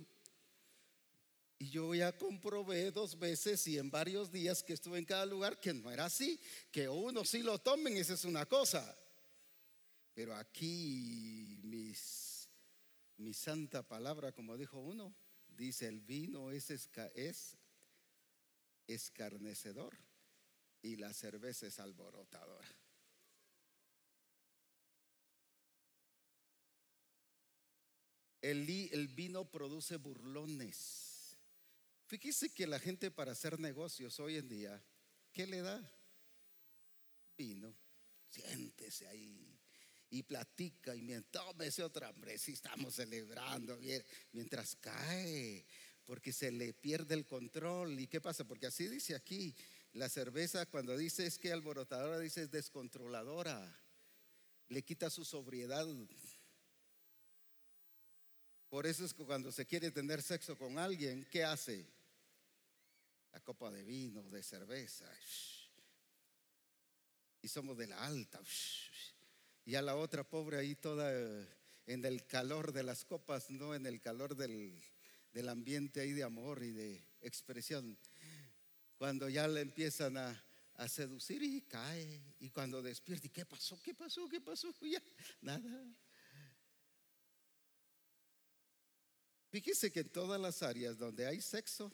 Y 1.60 1.70
yo 1.70 1.96
ya 1.96 2.16
comprobé 2.16 2.92
dos 2.92 3.18
veces 3.18 3.66
y 3.68 3.78
en 3.78 3.90
varios 3.90 4.32
días 4.32 4.62
que 4.62 4.74
estuve 4.74 5.00
en 5.00 5.06
cada 5.06 5.26
lugar 5.26 5.60
que 5.60 5.74
no 5.74 5.90
era 5.90 6.06
así, 6.06 6.40
que 6.72 6.88
uno 6.88 7.26
sí 7.26 7.42
lo 7.42 7.58
tomen, 7.60 7.98
esa 7.98 8.14
es 8.14 8.26
una 8.26 8.46
cosa. 8.46 8.96
Pero 10.14 10.36
aquí 10.36 11.60
mis, 11.64 12.48
mi 13.18 13.34
santa 13.34 13.82
palabra, 13.82 14.32
como 14.32 14.56
dijo 14.56 14.80
uno, 14.80 15.16
dice 15.58 15.88
el 15.88 16.00
vino 16.00 16.52
es, 16.52 16.70
esca- 16.70 17.12
es 17.16 17.58
escarnecedor 18.88 19.98
y 20.82 20.96
la 20.96 21.14
cerveza 21.14 21.68
es 21.68 21.80
alborotadora. 21.80 22.68
El, 28.42 28.70
el 28.70 29.08
vino 29.10 29.50
produce 29.50 29.98
burlones. 29.98 31.36
Fíjese 32.06 32.54
que 32.54 32.68
la 32.68 32.80
gente 32.80 33.12
para 33.12 33.34
hacer 33.34 33.60
negocios 33.60 34.20
hoy 34.20 34.38
en 34.38 34.48
día, 34.48 34.82
¿qué 35.34 35.46
le 35.48 35.62
da? 35.62 35.92
Vino. 37.36 37.76
Siéntese 38.30 39.08
ahí 39.08 39.57
y 40.10 40.24
platica 40.24 40.96
y 40.96 41.02
mientras 41.02 41.46
tómese 41.46 41.84
otra 41.84 42.08
hambre, 42.08 42.38
si 42.38 42.54
estamos 42.54 42.96
celebrando 42.96 43.78
mientras 44.32 44.76
cae, 44.76 45.66
porque 46.06 46.32
se 46.32 46.52
le 46.52 46.74
pierde 46.74 47.16
el 47.16 47.26
control. 47.26 48.00
¿Y 48.00 48.08
qué 48.08 48.22
pasa? 48.22 48.46
Porque 48.46 48.68
así 48.68 48.88
dice 48.88 49.16
aquí, 49.16 49.54
la 49.94 50.10
cerveza 50.10 50.66
cuando 50.66 50.96
dice 50.96 51.26
es 51.26 51.38
que 51.38 51.52
alborotadora, 51.52 52.20
dice 52.20 52.44
es 52.44 52.52
descontroladora, 52.52 53.78
le 54.70 54.84
quita 54.84 55.10
su 55.10 55.26
sobriedad. 55.26 55.86
Por 58.70 58.86
eso 58.86 59.06
es 59.06 59.14
que 59.14 59.26
cuando 59.26 59.52
se 59.52 59.66
quiere 59.66 59.92
tener 59.92 60.22
sexo 60.22 60.58
con 60.58 60.78
alguien, 60.78 61.26
¿qué 61.30 61.44
hace? 61.44 61.86
La 63.34 63.40
copa 63.42 63.70
de 63.72 63.84
vino, 63.84 64.24
de 64.30 64.44
cerveza. 64.44 65.10
Y 67.42 67.48
somos 67.48 67.78
de 67.78 67.88
la 67.88 68.04
alta. 68.06 68.42
Y 69.68 69.76
a 69.76 69.82
la 69.82 69.98
otra 69.98 70.24
pobre 70.24 70.58
ahí 70.58 70.76
toda 70.76 71.12
eh, 71.14 71.46
en 71.88 72.06
el 72.06 72.26
calor 72.26 72.72
de 72.72 72.84
las 72.84 73.04
copas, 73.04 73.52
no 73.52 73.76
en 73.76 73.86
el 73.86 74.00
calor 74.00 74.38
del, 74.38 74.82
del 75.34 75.50
ambiente 75.50 76.00
ahí 76.00 76.14
de 76.14 76.24
amor 76.24 76.64
y 76.64 76.72
de 76.72 77.04
expresión. 77.20 77.98
Cuando 78.98 79.28
ya 79.28 79.46
le 79.46 79.60
empiezan 79.60 80.16
a, 80.16 80.44
a 80.78 80.88
seducir 80.88 81.44
y 81.44 81.62
cae. 81.64 82.22
Y 82.40 82.50
cuando 82.50 82.82
despierta, 82.82 83.28
¿y 83.28 83.30
qué 83.30 83.46
pasó? 83.46 83.78
¿Qué 83.82 83.94
pasó? 83.94 84.30
¿Qué 84.30 84.40
pasó? 84.40 84.74
Nada. 85.42 85.86
Fíjese 89.50 89.92
que 89.92 90.00
en 90.00 90.10
todas 90.10 90.40
las 90.40 90.64
áreas 90.64 90.98
donde 90.98 91.28
hay 91.28 91.42
sexo, 91.42 91.92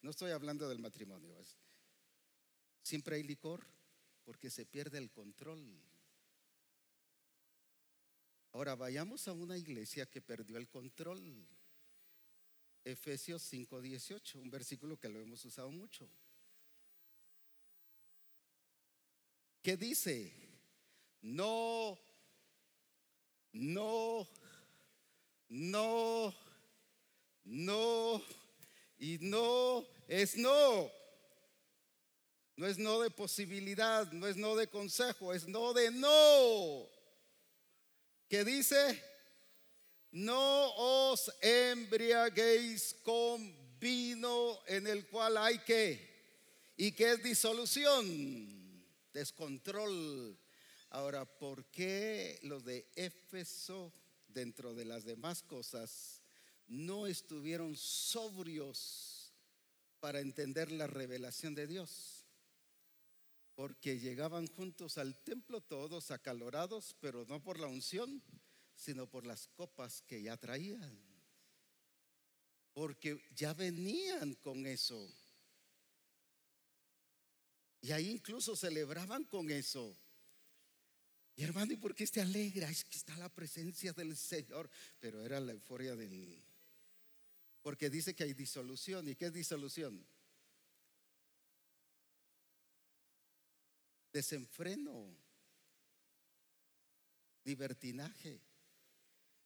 no 0.00 0.10
estoy 0.10 0.30
hablando 0.30 0.68
del 0.68 0.78
matrimonio, 0.78 1.36
siempre 2.82 3.16
hay 3.16 3.24
licor 3.24 3.66
porque 4.24 4.48
se 4.48 4.64
pierde 4.64 4.98
el 4.98 5.10
control. 5.10 5.82
Ahora 8.56 8.74
vayamos 8.74 9.28
a 9.28 9.34
una 9.34 9.58
iglesia 9.58 10.06
que 10.06 10.22
perdió 10.22 10.56
el 10.56 10.66
control. 10.66 11.46
Efesios 12.82 13.42
5:18, 13.42 14.38
un 14.40 14.50
versículo 14.50 14.98
que 14.98 15.10
lo 15.10 15.20
hemos 15.20 15.44
usado 15.44 15.70
mucho. 15.70 16.08
¿Qué 19.62 19.76
dice? 19.76 20.32
No, 21.20 21.98
no, 23.52 24.26
no, 25.50 26.34
no 27.44 28.22
y 28.98 29.18
no 29.20 29.86
es 30.08 30.34
no. 30.38 30.90
No 32.56 32.66
es 32.66 32.78
no 32.78 33.00
de 33.00 33.10
posibilidad, 33.10 34.10
no 34.12 34.26
es 34.26 34.38
no 34.38 34.56
de 34.56 34.66
consejo, 34.66 35.34
es 35.34 35.46
no 35.46 35.74
de 35.74 35.90
no. 35.90 36.95
¿Qué 38.28 38.44
dice? 38.44 39.02
No 40.10 40.74
os 40.74 41.30
embriaguéis 41.40 42.96
con 43.04 43.54
vino 43.78 44.58
en 44.66 44.86
el 44.86 45.06
cual 45.06 45.36
hay 45.36 45.58
que. 45.60 46.16
¿Y 46.76 46.92
qué 46.92 47.12
es 47.12 47.22
disolución? 47.22 48.84
Descontrol. 49.12 50.36
Ahora, 50.90 51.24
¿por 51.24 51.66
qué 51.66 52.38
los 52.42 52.64
de 52.64 52.88
Éfeso, 52.96 53.92
dentro 54.28 54.74
de 54.74 54.84
las 54.84 55.04
demás 55.04 55.42
cosas, 55.42 56.22
no 56.66 57.06
estuvieron 57.06 57.76
sobrios 57.76 59.32
para 60.00 60.20
entender 60.20 60.72
la 60.72 60.86
revelación 60.86 61.54
de 61.54 61.66
Dios? 61.66 62.15
Porque 63.56 63.98
llegaban 63.98 64.46
juntos 64.46 64.98
al 64.98 65.16
templo 65.24 65.62
todos 65.62 66.10
acalorados, 66.10 66.94
pero 67.00 67.24
no 67.24 67.42
por 67.42 67.58
la 67.58 67.66
unción, 67.66 68.22
sino 68.76 69.08
por 69.08 69.26
las 69.26 69.48
copas 69.48 70.02
que 70.02 70.22
ya 70.22 70.36
traían. 70.36 71.00
Porque 72.74 73.18
ya 73.34 73.54
venían 73.54 74.34
con 74.34 74.66
eso. 74.66 75.10
Y 77.80 77.92
ahí 77.92 78.10
incluso 78.10 78.54
celebraban 78.54 79.24
con 79.24 79.50
eso. 79.50 79.96
Y 81.34 81.44
hermano, 81.44 81.72
¿y 81.72 81.76
por 81.76 81.94
qué 81.94 82.06
te 82.06 82.20
alegra? 82.20 82.68
Es 82.68 82.84
que 82.84 82.98
está 82.98 83.16
la 83.16 83.30
presencia 83.30 83.94
del 83.94 84.14
Señor. 84.18 84.68
Pero 85.00 85.24
era 85.24 85.40
la 85.40 85.52
euforia 85.52 85.96
del... 85.96 86.42
Porque 87.62 87.88
dice 87.88 88.14
que 88.14 88.24
hay 88.24 88.34
disolución. 88.34 89.08
¿Y 89.08 89.14
qué 89.14 89.26
es 89.26 89.32
disolución? 89.32 90.06
Desenfreno. 94.16 95.14
Libertinaje. 97.44 98.40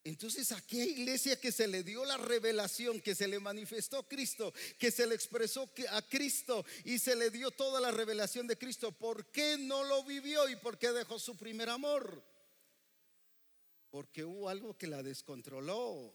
Entonces, 0.04 0.52
aquella 0.52 0.84
iglesia 0.84 1.40
que 1.40 1.50
se 1.50 1.66
le 1.66 1.82
dio 1.82 2.04
la 2.04 2.16
revelación, 2.16 3.00
que 3.00 3.16
se 3.16 3.26
le 3.26 3.40
manifestó 3.40 4.06
Cristo, 4.06 4.54
que 4.78 4.92
se 4.92 5.08
le 5.08 5.16
expresó 5.16 5.68
a 5.90 6.02
Cristo 6.02 6.64
y 6.84 7.00
se 7.00 7.16
le 7.16 7.30
dio 7.30 7.50
toda 7.50 7.80
la 7.80 7.90
revelación 7.90 8.46
de 8.46 8.56
Cristo, 8.56 8.92
¿por 8.92 9.32
qué 9.32 9.58
no 9.58 9.82
lo 9.82 10.04
vivió 10.04 10.48
y 10.48 10.54
por 10.54 10.78
qué 10.78 10.92
dejó 10.92 11.18
su 11.18 11.36
primer 11.36 11.68
amor? 11.68 12.24
Porque 13.90 14.24
hubo 14.24 14.48
algo 14.48 14.78
que 14.78 14.86
la 14.86 15.02
descontroló. 15.02 16.14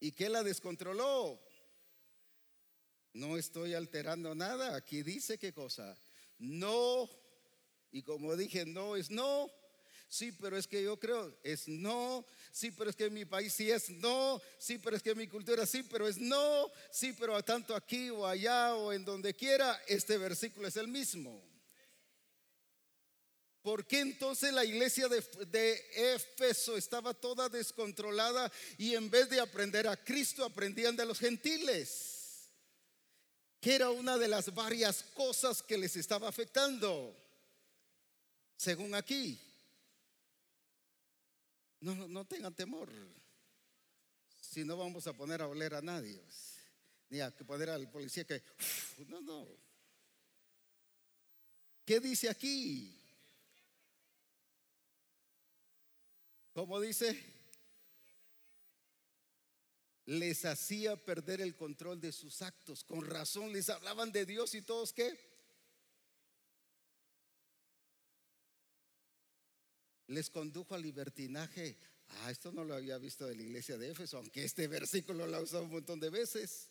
¿Y 0.00 0.12
qué 0.12 0.30
la 0.30 0.42
descontroló? 0.42 1.38
No 3.12 3.36
estoy 3.36 3.74
alterando 3.74 4.34
nada. 4.34 4.74
Aquí 4.74 5.02
dice 5.02 5.38
qué 5.38 5.52
cosa. 5.52 5.96
No, 6.44 7.08
y 7.90 8.02
como 8.02 8.36
dije, 8.36 8.66
no 8.66 8.96
es 8.96 9.10
no, 9.10 9.50
Sí, 10.14 10.30
pero 10.30 10.56
es 10.56 10.68
que 10.68 10.80
yo 10.80 10.96
creo, 10.96 11.36
es 11.42 11.66
no. 11.66 12.24
Sí, 12.52 12.70
pero 12.70 12.88
es 12.88 12.94
que 12.94 13.10
mi 13.10 13.24
país 13.24 13.52
sí 13.52 13.68
es 13.68 13.90
no. 13.90 14.40
Sí, 14.58 14.78
pero 14.78 14.96
es 14.96 15.02
que 15.02 15.12
mi 15.12 15.26
cultura 15.26 15.66
sí, 15.66 15.82
pero 15.82 16.06
es 16.06 16.18
no. 16.18 16.70
Sí, 16.92 17.12
pero 17.18 17.42
tanto 17.42 17.74
aquí 17.74 18.10
o 18.10 18.24
allá 18.24 18.76
o 18.76 18.92
en 18.92 19.04
donde 19.04 19.34
quiera, 19.34 19.82
este 19.88 20.16
versículo 20.16 20.68
es 20.68 20.76
el 20.76 20.86
mismo. 20.86 21.42
¿Por 23.60 23.86
qué 23.86 24.02
entonces 24.02 24.52
la 24.52 24.64
iglesia 24.64 25.08
de, 25.08 25.20
de, 25.46 26.14
Éfeso 26.14 26.76
estaba 26.76 27.12
toda 27.12 27.48
descontrolada 27.48 28.52
y 28.78 28.94
en 28.94 29.10
vez 29.10 29.28
de 29.30 29.40
aprender 29.40 29.88
a 29.88 29.96
Cristo 29.96 30.44
aprendían 30.44 30.94
de 30.94 31.06
los 31.06 31.18
gentiles? 31.18 32.13
Que 33.64 33.76
era 33.76 33.88
una 33.88 34.18
de 34.18 34.28
las 34.28 34.52
varias 34.52 35.02
cosas 35.14 35.62
que 35.62 35.78
les 35.78 35.96
estaba 35.96 36.28
afectando, 36.28 37.16
según 38.58 38.94
aquí. 38.94 39.40
No, 41.80 42.06
no 42.06 42.26
tengan 42.26 42.54
temor, 42.54 42.90
si 44.38 44.66
no 44.66 44.76
vamos 44.76 45.06
a 45.06 45.14
poner 45.14 45.40
a 45.40 45.48
oler 45.48 45.72
a 45.72 45.80
nadie, 45.80 46.22
ni 47.08 47.20
a 47.20 47.30
poner 47.30 47.70
al 47.70 47.90
policía 47.90 48.24
que, 48.24 48.42
no, 49.08 49.22
no. 49.22 49.48
¿Qué 51.86 52.00
dice 52.00 52.28
aquí? 52.28 52.94
¿Cómo 56.52 56.78
dice? 56.82 57.33
Les 60.06 60.44
hacía 60.44 60.96
perder 60.96 61.40
el 61.40 61.56
control 61.56 62.00
de 62.00 62.12
sus 62.12 62.42
actos. 62.42 62.84
Con 62.84 63.04
razón 63.06 63.52
les 63.52 63.70
hablaban 63.70 64.12
de 64.12 64.26
Dios 64.26 64.54
y 64.54 64.62
todos 64.62 64.92
qué? 64.92 65.18
Les 70.08 70.28
condujo 70.28 70.74
al 70.74 70.82
libertinaje. 70.82 71.78
Ah, 72.08 72.30
esto 72.30 72.52
no 72.52 72.64
lo 72.64 72.74
había 72.74 72.98
visto 72.98 73.26
de 73.26 73.34
la 73.34 73.42
iglesia 73.42 73.78
de 73.78 73.90
Éfeso, 73.90 74.18
aunque 74.18 74.44
este 74.44 74.68
versículo 74.68 75.26
lo 75.26 75.38
ha 75.38 75.40
usado 75.40 75.64
un 75.64 75.70
montón 75.70 75.98
de 76.00 76.10
veces. 76.10 76.68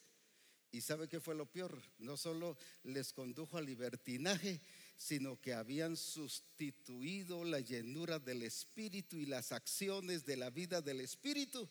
¿Y 0.71 0.81
sabe 0.81 1.07
qué 1.07 1.19
fue 1.19 1.35
lo 1.35 1.45
peor? 1.45 1.79
No 1.99 2.17
solo 2.17 2.57
les 2.83 3.13
condujo 3.13 3.57
al 3.57 3.65
libertinaje, 3.65 4.59
sino 4.97 5.39
que 5.39 5.53
habían 5.53 5.95
sustituido 5.95 7.43
la 7.43 7.59
llenura 7.59 8.19
del 8.19 8.41
Espíritu 8.41 9.17
y 9.17 9.25
las 9.25 9.51
acciones 9.51 10.25
de 10.25 10.37
la 10.37 10.49
vida 10.49 10.81
del 10.81 11.01
Espíritu 11.01 11.69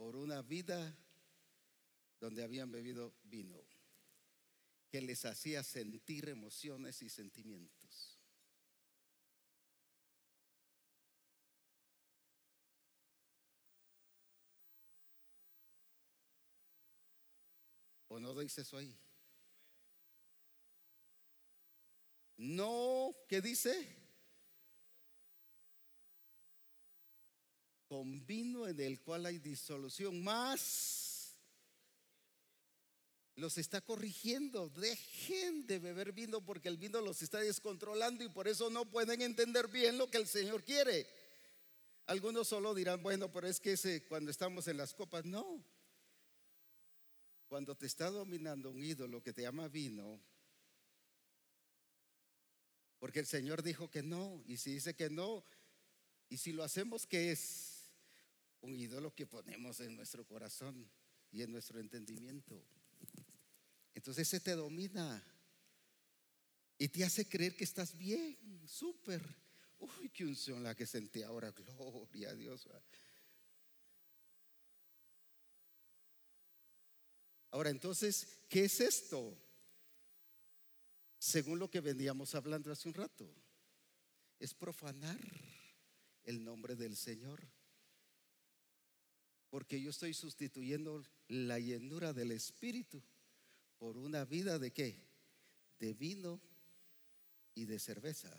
por 0.00 0.16
una 0.16 0.40
vida 0.40 0.96
donde 2.18 2.42
habían 2.42 2.72
bebido 2.72 3.12
vino, 3.24 3.62
que 4.88 5.02
les 5.02 5.26
hacía 5.26 5.62
sentir 5.62 6.30
emociones 6.30 7.02
y 7.02 7.10
sentimientos. 7.10 8.18
¿O 18.08 18.18
no 18.18 18.34
dice 18.34 18.62
eso 18.62 18.78
ahí? 18.78 18.98
No, 22.38 23.14
¿qué 23.28 23.42
dice? 23.42 23.99
Con 27.90 28.24
vino 28.24 28.68
en 28.68 28.78
el 28.78 29.00
cual 29.00 29.26
hay 29.26 29.40
disolución, 29.40 30.22
más 30.22 31.34
los 33.34 33.58
está 33.58 33.80
corrigiendo. 33.80 34.68
Dejen 34.68 35.66
de 35.66 35.80
beber 35.80 36.12
vino 36.12 36.40
porque 36.40 36.68
el 36.68 36.76
vino 36.76 37.00
los 37.00 37.20
está 37.20 37.40
descontrolando 37.40 38.22
y 38.22 38.28
por 38.28 38.46
eso 38.46 38.70
no 38.70 38.88
pueden 38.88 39.22
entender 39.22 39.66
bien 39.66 39.98
lo 39.98 40.08
que 40.08 40.18
el 40.18 40.28
Señor 40.28 40.62
quiere. 40.62 41.04
Algunos 42.06 42.46
solo 42.46 42.76
dirán, 42.76 43.02
bueno, 43.02 43.32
pero 43.32 43.48
es 43.48 43.58
que 43.58 43.72
ese, 43.72 44.04
cuando 44.04 44.30
estamos 44.30 44.68
en 44.68 44.76
las 44.76 44.94
copas, 44.94 45.24
no. 45.24 45.60
Cuando 47.48 47.76
te 47.76 47.86
está 47.86 48.08
dominando 48.08 48.70
un 48.70 48.84
ídolo 48.84 49.20
que 49.20 49.32
te 49.32 49.42
llama 49.42 49.66
vino, 49.66 50.20
porque 53.00 53.18
el 53.18 53.26
Señor 53.26 53.64
dijo 53.64 53.90
que 53.90 54.04
no. 54.04 54.44
Y 54.46 54.58
si 54.58 54.74
dice 54.74 54.94
que 54.94 55.10
no, 55.10 55.42
y 56.28 56.36
si 56.36 56.52
lo 56.52 56.62
hacemos, 56.62 57.04
¿qué 57.04 57.32
es? 57.32 57.69
Un 58.60 58.74
ídolo 58.74 59.14
que 59.14 59.26
ponemos 59.26 59.80
en 59.80 59.96
nuestro 59.96 60.26
corazón 60.26 60.90
y 61.30 61.42
en 61.42 61.52
nuestro 61.52 61.80
entendimiento. 61.80 62.62
Entonces 63.94 64.28
se 64.28 64.40
te 64.40 64.52
domina 64.52 65.22
y 66.78 66.88
te 66.88 67.04
hace 67.04 67.28
creer 67.28 67.56
que 67.56 67.64
estás 67.64 67.96
bien, 67.96 68.62
súper. 68.66 69.22
Uy, 69.78 70.10
qué 70.10 70.24
unción 70.24 70.62
la 70.62 70.74
que 70.74 70.86
sentí 70.86 71.22
ahora, 71.22 71.50
gloria 71.76 72.30
a 72.30 72.34
Dios. 72.34 72.68
Ahora 77.50 77.70
entonces, 77.70 78.26
¿qué 78.48 78.64
es 78.64 78.80
esto? 78.80 79.36
según 81.20 81.58
lo 81.58 81.70
que 81.70 81.80
veníamos 81.80 82.34
hablando 82.34 82.72
hace 82.72 82.88
un 82.88 82.94
rato, 82.94 83.30
es 84.38 84.54
profanar 84.54 85.20
el 86.24 86.42
nombre 86.42 86.74
del 86.74 86.96
Señor. 86.96 87.46
Porque 89.50 89.80
yo 89.80 89.90
estoy 89.90 90.14
sustituyendo 90.14 91.02
la 91.28 91.58
llenura 91.58 92.12
del 92.12 92.30
Espíritu 92.30 93.02
por 93.78 93.96
una 93.96 94.24
vida 94.24 94.58
de 94.58 94.70
qué? 94.72 94.96
De 95.78 95.92
vino 95.92 96.40
y 97.54 97.64
de 97.64 97.78
cerveza. 97.78 98.30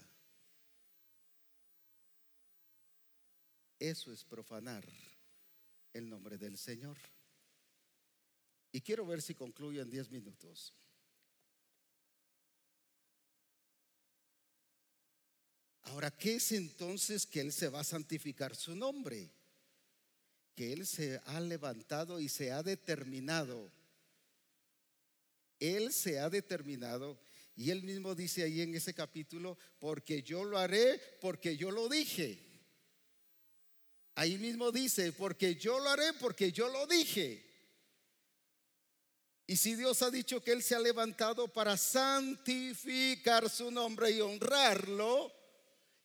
Eso 3.77 4.13
es 4.13 4.23
profanar 4.23 4.87
el 5.93 6.09
nombre 6.09 6.37
del 6.37 6.57
Señor. 6.57 6.97
Y 8.71 8.79
quiero 8.81 9.05
ver 9.05 9.21
si 9.21 9.35
concluyo 9.35 9.81
en 9.81 9.89
10 9.89 10.11
minutos. 10.11 10.73
Ahora, 15.83 16.09
¿qué 16.09 16.35
es 16.35 16.51
entonces 16.53 17.25
que 17.25 17.41
Él 17.41 17.51
se 17.51 17.67
va 17.67 17.81
a 17.81 17.83
santificar 17.83 18.55
su 18.55 18.75
nombre? 18.75 19.29
Él 20.61 20.85
se 20.85 21.21
ha 21.25 21.39
levantado 21.39 22.19
y 22.19 22.29
se 22.29 22.51
ha 22.51 22.63
determinado. 22.63 23.71
Él 25.59 25.93
se 25.93 26.19
ha 26.19 26.29
determinado 26.29 27.19
y 27.55 27.69
Él 27.69 27.83
mismo 27.83 28.15
dice 28.15 28.43
ahí 28.43 28.61
en 28.61 28.75
ese 28.75 28.93
capítulo, 28.93 29.57
porque 29.79 30.23
yo 30.23 30.43
lo 30.43 30.57
haré, 30.57 30.99
porque 31.19 31.57
yo 31.57 31.71
lo 31.71 31.89
dije. 31.89 32.39
Ahí 34.15 34.37
mismo 34.37 34.71
dice, 34.71 35.13
porque 35.13 35.55
yo 35.55 35.79
lo 35.79 35.89
haré, 35.89 36.13
porque 36.13 36.51
yo 36.51 36.69
lo 36.69 36.87
dije. 36.87 37.45
Y 39.47 39.57
si 39.57 39.75
Dios 39.75 40.01
ha 40.01 40.09
dicho 40.09 40.43
que 40.43 40.51
Él 40.51 40.63
se 40.63 40.75
ha 40.75 40.79
levantado 40.79 41.47
para 41.47 41.77
santificar 41.77 43.49
su 43.49 43.69
nombre 43.69 44.11
y 44.11 44.21
honrarlo, 44.21 45.31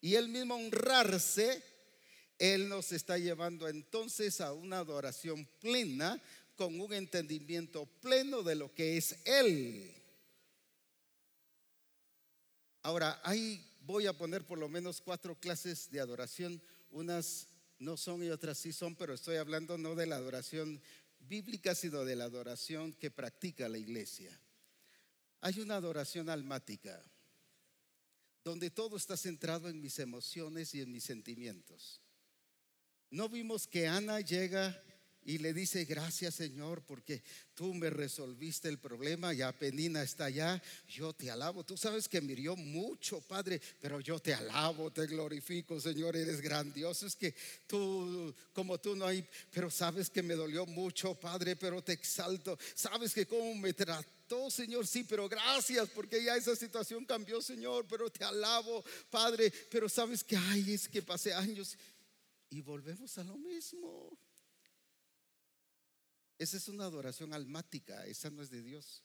y 0.00 0.14
él 0.14 0.28
mismo 0.28 0.54
honrarse, 0.54 1.62
Él 2.38 2.68
nos 2.68 2.92
está 2.92 3.18
llevando 3.18 3.68
entonces 3.68 4.40
a 4.40 4.52
una 4.52 4.78
adoración 4.78 5.46
plena 5.60 6.20
con 6.56 6.80
un 6.80 6.92
entendimiento 6.92 7.86
pleno 8.00 8.42
de 8.42 8.54
lo 8.54 8.74
que 8.74 8.96
es 8.96 9.16
Él. 9.24 9.92
Ahora, 12.82 13.20
ahí 13.24 13.64
voy 13.80 14.06
a 14.06 14.12
poner 14.12 14.46
por 14.46 14.58
lo 14.58 14.68
menos 14.68 15.00
cuatro 15.00 15.34
clases 15.38 15.90
de 15.90 16.00
adoración. 16.00 16.60
Unas 16.90 17.48
no 17.78 17.96
son 17.96 18.22
y 18.22 18.30
otras 18.30 18.58
sí 18.58 18.72
son, 18.72 18.94
pero 18.96 19.14
estoy 19.14 19.36
hablando 19.36 19.76
no 19.76 19.94
de 19.94 20.06
la 20.06 20.16
adoración 20.16 20.80
bíblica, 21.20 21.74
sino 21.74 22.04
de 22.04 22.16
la 22.16 22.24
adoración 22.24 22.92
que 22.92 23.10
practica 23.10 23.68
la 23.68 23.78
iglesia. 23.78 24.30
Hay 25.40 25.60
una 25.60 25.76
adoración 25.76 26.30
almática 26.30 27.02
donde 28.44 28.70
todo 28.70 28.96
está 28.96 29.16
centrado 29.16 29.68
en 29.68 29.80
mis 29.80 29.98
emociones 29.98 30.74
y 30.74 30.80
en 30.80 30.92
mis 30.92 31.04
sentimientos. 31.04 32.00
No 33.10 33.28
vimos 33.28 33.66
que 33.66 33.86
Ana 33.86 34.20
llega 34.20 34.82
y 35.26 35.38
le 35.38 35.52
dice, 35.52 35.84
gracias 35.84 36.36
Señor, 36.36 36.82
porque 36.82 37.22
tú 37.54 37.74
me 37.74 37.90
resolviste 37.90 38.68
el 38.68 38.78
problema, 38.78 39.32
ya 39.32 39.50
Penina 39.50 40.02
está 40.02 40.26
allá, 40.26 40.62
yo 40.88 41.12
te 41.12 41.30
alabo. 41.30 41.64
Tú 41.64 41.76
sabes 41.76 42.08
que 42.08 42.20
me 42.20 42.32
hirió 42.32 42.54
mucho, 42.54 43.20
Padre, 43.20 43.60
pero 43.80 44.00
yo 44.00 44.20
te 44.20 44.34
alabo, 44.34 44.92
te 44.92 45.06
glorifico, 45.06 45.80
Señor, 45.80 46.16
eres 46.16 46.40
grandioso. 46.40 47.06
Es 47.06 47.16
que 47.16 47.34
tú, 47.66 48.32
como 48.52 48.78
tú 48.78 48.94
no 48.94 49.06
hay, 49.06 49.26
pero 49.50 49.68
sabes 49.68 50.10
que 50.10 50.22
me 50.22 50.34
dolió 50.34 50.64
mucho, 50.64 51.14
Padre, 51.14 51.56
pero 51.56 51.82
te 51.82 51.92
exalto. 51.92 52.56
Sabes 52.74 53.12
que 53.12 53.26
cómo 53.26 53.54
me 53.56 53.72
trató 53.72 54.16
Señor, 54.48 54.86
sí, 54.88 55.04
pero 55.04 55.28
gracias 55.28 55.88
porque 55.90 56.22
ya 56.22 56.36
esa 56.36 56.56
situación 56.56 57.04
cambió, 57.04 57.40
Señor, 57.40 57.86
pero 57.88 58.10
te 58.10 58.24
alabo, 58.24 58.84
Padre, 59.08 59.52
pero 59.70 59.88
sabes 59.88 60.24
que, 60.24 60.36
ay, 60.36 60.72
es 60.72 60.88
que 60.88 61.00
pasé 61.00 61.32
años 61.32 61.76
y 62.56 62.62
volvemos 62.62 63.18
a 63.18 63.24
lo 63.24 63.36
mismo. 63.36 64.18
Esa 66.38 66.56
es 66.56 66.68
una 66.68 66.84
adoración 66.84 67.34
almática, 67.34 68.06
esa 68.06 68.30
no 68.30 68.40
es 68.40 68.48
de 68.48 68.62
Dios, 68.62 69.04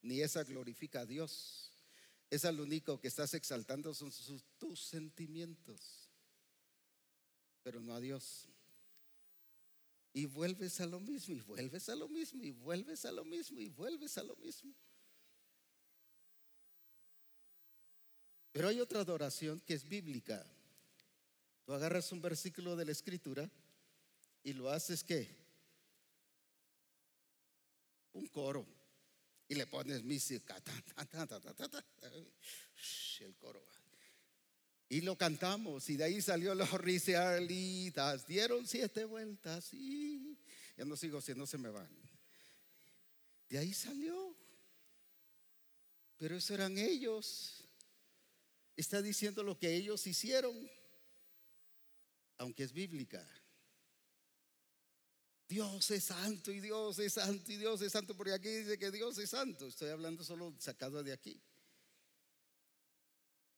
ni 0.00 0.22
esa 0.22 0.42
glorifica 0.42 1.00
a 1.00 1.06
Dios. 1.06 1.70
Esa 2.30 2.50
lo 2.50 2.62
único 2.62 2.98
que 2.98 3.08
estás 3.08 3.34
exaltando 3.34 3.92
son 3.92 4.10
tus 4.56 4.80
sentimientos. 4.80 6.08
pero 7.62 7.78
no 7.82 7.92
a 7.92 8.00
Dios. 8.00 8.48
Y 10.14 10.24
vuelves 10.24 10.80
a 10.80 10.86
lo 10.86 10.98
mismo, 10.98 11.34
y 11.34 11.40
vuelves 11.40 11.90
a 11.90 11.94
lo 11.94 12.08
mismo, 12.08 12.42
y 12.42 12.52
vuelves 12.52 13.04
a 13.04 13.12
lo 13.12 13.24
mismo, 13.26 13.60
y 13.60 13.68
vuelves 13.68 14.16
a 14.16 14.22
lo 14.22 14.34
mismo. 14.36 14.74
Pero 18.52 18.68
hay 18.68 18.80
otra 18.80 19.00
adoración 19.00 19.60
que 19.60 19.74
es 19.74 19.86
bíblica. 19.86 20.46
Tú 21.68 21.74
agarras 21.74 22.10
un 22.12 22.22
versículo 22.22 22.76
de 22.76 22.86
la 22.86 22.92
escritura 22.92 23.46
y 24.42 24.54
lo 24.54 24.70
haces 24.70 25.04
que 25.04 25.28
un 28.14 28.26
coro 28.28 28.66
y 29.46 29.54
le 29.54 29.66
pones 29.66 30.02
música, 30.02 30.56
el 33.20 33.36
coro. 33.36 33.62
Y 34.88 35.02
lo 35.02 35.18
cantamos 35.18 35.90
y 35.90 35.98
de 35.98 36.04
ahí 36.04 36.22
salió 36.22 36.54
los 36.54 36.72
risialitas, 36.72 38.26
dieron 38.26 38.66
siete 38.66 39.04
vueltas 39.04 39.68
y 39.74 40.38
ya 40.74 40.86
no 40.86 40.96
sigo 40.96 41.20
si 41.20 41.34
no 41.34 41.46
se 41.46 41.58
me 41.58 41.68
van. 41.68 41.94
De 43.50 43.58
ahí 43.58 43.74
salió. 43.74 44.34
Pero 46.16 46.34
eso 46.34 46.54
eran 46.54 46.78
ellos. 46.78 47.62
Está 48.74 49.02
diciendo 49.02 49.42
lo 49.42 49.58
que 49.58 49.74
ellos 49.74 50.06
hicieron, 50.06 50.56
aunque 52.38 52.64
es 52.64 52.72
bíblica. 52.72 53.26
Dios 55.48 55.90
es 55.90 56.04
santo 56.04 56.52
y 56.52 56.60
Dios 56.60 56.98
es 56.98 57.14
santo 57.14 57.50
y 57.50 57.56
Dios 57.56 57.80
es 57.80 57.92
santo, 57.92 58.14
porque 58.14 58.32
aquí 58.32 58.48
dice 58.48 58.78
que 58.78 58.90
Dios 58.90 59.16
es 59.18 59.30
santo. 59.30 59.66
Estoy 59.66 59.90
hablando 59.90 60.22
solo 60.22 60.54
sacado 60.58 61.02
de 61.02 61.12
aquí. 61.12 61.40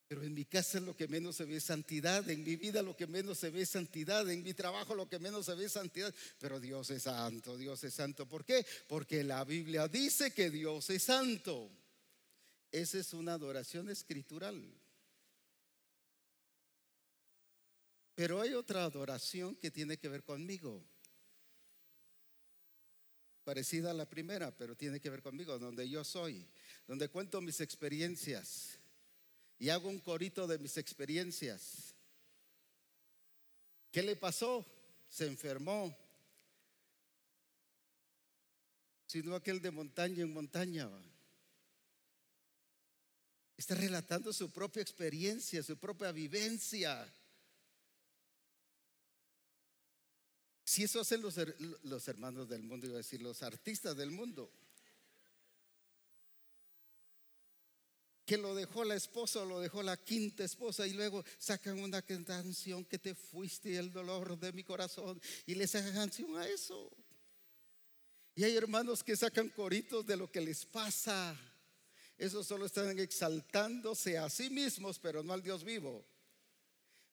Pero 0.07 0.23
en 0.23 0.35
mi 0.35 0.45
casa 0.45 0.81
lo 0.81 0.97
que 0.97 1.07
menos 1.07 1.37
se 1.37 1.45
ve 1.45 1.57
es 1.57 1.65
santidad, 1.65 2.29
en 2.29 2.43
mi 2.43 2.57
vida 2.57 2.83
lo 2.83 2.97
que 2.97 3.07
menos 3.07 3.39
se 3.39 3.51
ve 3.51 3.63
es 3.63 3.71
santidad, 3.71 4.29
en 4.29 4.43
mi 4.43 4.55
trabajo 4.55 4.95
lo 4.95 5.09
que 5.09 5.21
menos 5.21 5.47
se 5.47 5.55
ve 5.55 5.67
es 5.67 5.73
santidad. 5.73 6.15
Pero 6.39 6.59
Dios 6.59 6.91
es 6.91 7.05
santo, 7.05 7.57
Dios 7.57 7.83
es 7.85 7.95
santo. 7.95 8.27
¿Por 8.27 8.45
qué? 8.45 8.67
Porque 8.89 9.23
la 9.23 9.45
Biblia 9.45 9.87
dice 9.89 10.33
que 10.33 10.51
Dios 10.51 10.91
es 10.91 11.05
santo. 11.05 11.71
Esa 12.73 12.99
es 12.99 13.13
una 13.13 13.35
adoración 13.35 13.89
escritural. 13.89 14.80
Pero 18.15 18.41
hay 18.41 18.55
otra 18.55 18.85
adoración 18.85 19.57
que 19.57 19.71
tiene 19.71 19.97
que 19.97 20.09
ver 20.09 20.23
conmigo. 20.25 20.85
Parecida 23.45 23.91
a 23.91 23.95
la 23.95 24.09
primera, 24.09 24.57
pero 24.57 24.77
tiene 24.77 25.01
que 25.01 25.11
ver 25.11 25.23
conmigo, 25.23 25.59
donde 25.59 25.89
yo 25.89 26.05
soy, 26.05 26.47
donde 26.87 27.09
cuento 27.09 27.41
mis 27.41 27.61
experiencias 27.61 28.81
y 29.61 29.69
hago 29.69 29.91
un 29.91 30.01
corito 30.01 30.47
de 30.47 30.59
mis 30.59 30.79
experiencias. 30.79 31.95
¿Qué 33.93 34.03
le 34.03 34.17
pasó? 34.17 34.65
Se 35.09 35.27
enfermó. 35.27 35.95
Sino 39.07 39.35
aquel 39.35 39.61
de 39.61 39.71
montaña 39.71 40.23
en 40.23 40.33
montaña. 40.33 40.89
Está 43.55 43.75
relatando 43.75 44.33
su 44.33 44.51
propia 44.51 44.81
experiencia, 44.81 45.63
su 45.63 45.77
propia 45.77 46.11
vivencia. 46.11 47.07
Si 50.71 50.85
eso 50.85 51.01
hacen 51.01 51.21
los, 51.21 51.37
her- 51.37 51.57
los 51.83 52.07
hermanos 52.07 52.49
del 52.49 52.63
mundo, 52.63 52.87
iba 52.87 52.95
a 52.95 52.99
decir 52.99 53.21
los 53.21 53.43
artistas 53.43 53.97
del 53.97 54.13
mundo. 54.13 54.49
Que 58.25 58.37
lo 58.37 58.55
dejó 58.55 58.85
la 58.85 58.95
esposa 58.95 59.41
o 59.41 59.45
lo 59.47 59.59
dejó 59.59 59.83
la 59.83 59.97
quinta 59.97 60.45
esposa 60.45 60.87
y 60.87 60.93
luego 60.93 61.25
sacan 61.39 61.81
una 61.81 62.03
canción 62.03 62.85
que 62.85 63.01
te 63.01 63.17
fuiste 63.17 63.77
el 63.79 63.91
dolor 63.91 64.39
de 64.39 64.53
mi 64.53 64.63
corazón 64.63 65.21
y 65.45 65.57
le 65.57 65.67
sacan 65.67 65.93
canción 65.93 66.39
a 66.39 66.47
eso. 66.47 66.89
Y 68.37 68.45
hay 68.45 68.57
hermanos 68.57 69.03
que 69.03 69.17
sacan 69.17 69.49
coritos 69.49 70.07
de 70.07 70.17
lo 70.17 70.31
que 70.31 70.41
les 70.41 70.65
pasa. 70.65 71.37
Esos 72.17 72.47
solo 72.47 72.67
están 72.67 72.97
exaltándose 72.97 74.19
a 74.19 74.31
sí 74.31 74.51
mismos, 74.51 75.01
pero 75.01 75.25
no 75.25 75.33
al 75.33 75.43
Dios 75.43 75.65
vivo. 75.65 76.07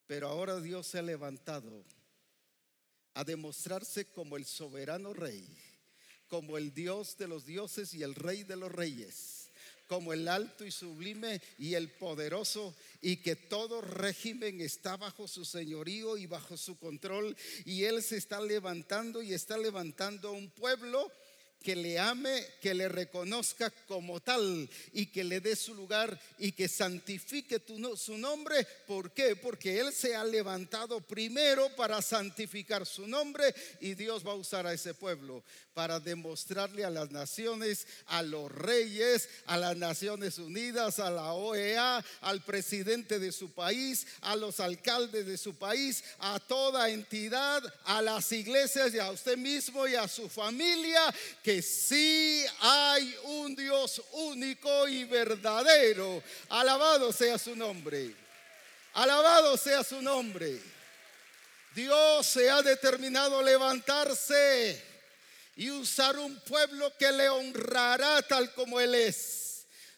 Pero 0.05 0.27
ahora 0.27 0.59
Dios 0.61 0.85
se 0.85 0.99
ha 0.99 1.01
levantado 1.01 1.83
a 3.17 3.23
demostrarse 3.23 4.05
como 4.05 4.37
el 4.37 4.45
soberano 4.45 5.11
rey, 5.11 5.43
como 6.27 6.55
el 6.55 6.71
Dios 6.71 7.17
de 7.17 7.27
los 7.27 7.47
dioses 7.47 7.95
y 7.95 8.03
el 8.03 8.13
rey 8.13 8.43
de 8.43 8.55
los 8.55 8.71
reyes, 8.71 9.49
como 9.87 10.13
el 10.13 10.27
alto 10.27 10.63
y 10.63 10.69
sublime 10.69 11.41
y 11.57 11.73
el 11.73 11.89
poderoso, 11.89 12.75
y 13.01 13.17
que 13.17 13.35
todo 13.35 13.81
régimen 13.81 14.61
está 14.61 14.97
bajo 14.97 15.27
su 15.27 15.45
señorío 15.45 16.15
y 16.15 16.27
bajo 16.27 16.57
su 16.57 16.77
control, 16.77 17.35
y 17.65 17.85
él 17.85 18.03
se 18.03 18.17
está 18.17 18.39
levantando 18.39 19.23
y 19.23 19.33
está 19.33 19.57
levantando 19.57 20.31
un 20.31 20.51
pueblo 20.51 21.11
que 21.61 21.75
le 21.75 21.99
ame, 21.99 22.45
que 22.61 22.73
le 22.73 22.87
reconozca 22.87 23.69
como 23.87 24.19
tal 24.21 24.69
y 24.93 25.07
que 25.07 25.23
le 25.23 25.41
dé 25.41 25.55
su 25.55 25.73
lugar 25.73 26.19
y 26.37 26.51
que 26.53 26.67
santifique 26.67 27.61
su 27.95 28.17
nombre. 28.17 28.65
¿Por 28.85 29.11
qué? 29.11 29.35
Porque 29.35 29.79
Él 29.79 29.93
se 29.93 30.15
ha 30.15 30.23
levantado 30.23 31.01
primero 31.01 31.69
para 31.75 32.01
santificar 32.01 32.85
su 32.85 33.07
nombre 33.07 33.53
y 33.81 33.95
Dios 33.95 34.25
va 34.25 34.31
a 34.31 34.35
usar 34.35 34.65
a 34.65 34.73
ese 34.73 34.93
pueblo 34.93 35.43
para 35.73 35.99
demostrarle 35.99 36.83
a 36.83 36.89
las 36.89 37.11
naciones, 37.11 37.85
a 38.07 38.23
los 38.23 38.51
reyes, 38.51 39.29
a 39.45 39.57
las 39.57 39.77
Naciones 39.77 40.39
Unidas, 40.39 40.97
a 40.97 41.11
la 41.11 41.33
OEA, 41.33 42.03
al 42.21 42.41
presidente 42.41 43.19
de 43.19 43.31
su 43.31 43.51
país, 43.51 44.07
a 44.21 44.35
los 44.35 44.59
alcaldes 44.59 45.27
de 45.27 45.37
su 45.37 45.55
país, 45.55 46.03
a 46.17 46.39
toda 46.39 46.89
entidad, 46.89 47.61
a 47.85 48.01
las 48.01 48.31
iglesias 48.31 48.91
y 48.95 48.97
a 48.97 49.11
usted 49.11 49.37
mismo 49.37 49.87
y 49.87 49.93
a 49.93 50.07
su 50.07 50.27
familia, 50.29 51.13
que 51.47 51.61
sí 51.61 52.45
hay 52.59 53.17
un 53.23 53.55
Dios 53.55 54.01
único 54.11 54.85
y 54.85 55.05
verdadero. 55.05 56.21
Alabado 56.49 57.13
sea 57.13 57.37
su 57.37 57.55
nombre. 57.55 58.13
Alabado 58.95 59.55
sea 59.55 59.81
su 59.81 60.01
nombre. 60.01 60.61
Dios 61.73 62.25
se 62.25 62.49
ha 62.49 62.61
determinado 62.61 63.41
levantarse 63.41 64.83
y 65.55 65.69
usar 65.69 66.17
un 66.17 66.37
pueblo 66.41 66.91
que 66.97 67.13
le 67.13 67.29
honrará 67.29 68.21
tal 68.23 68.53
como 68.53 68.81
Él 68.81 68.93
es. 68.95 69.46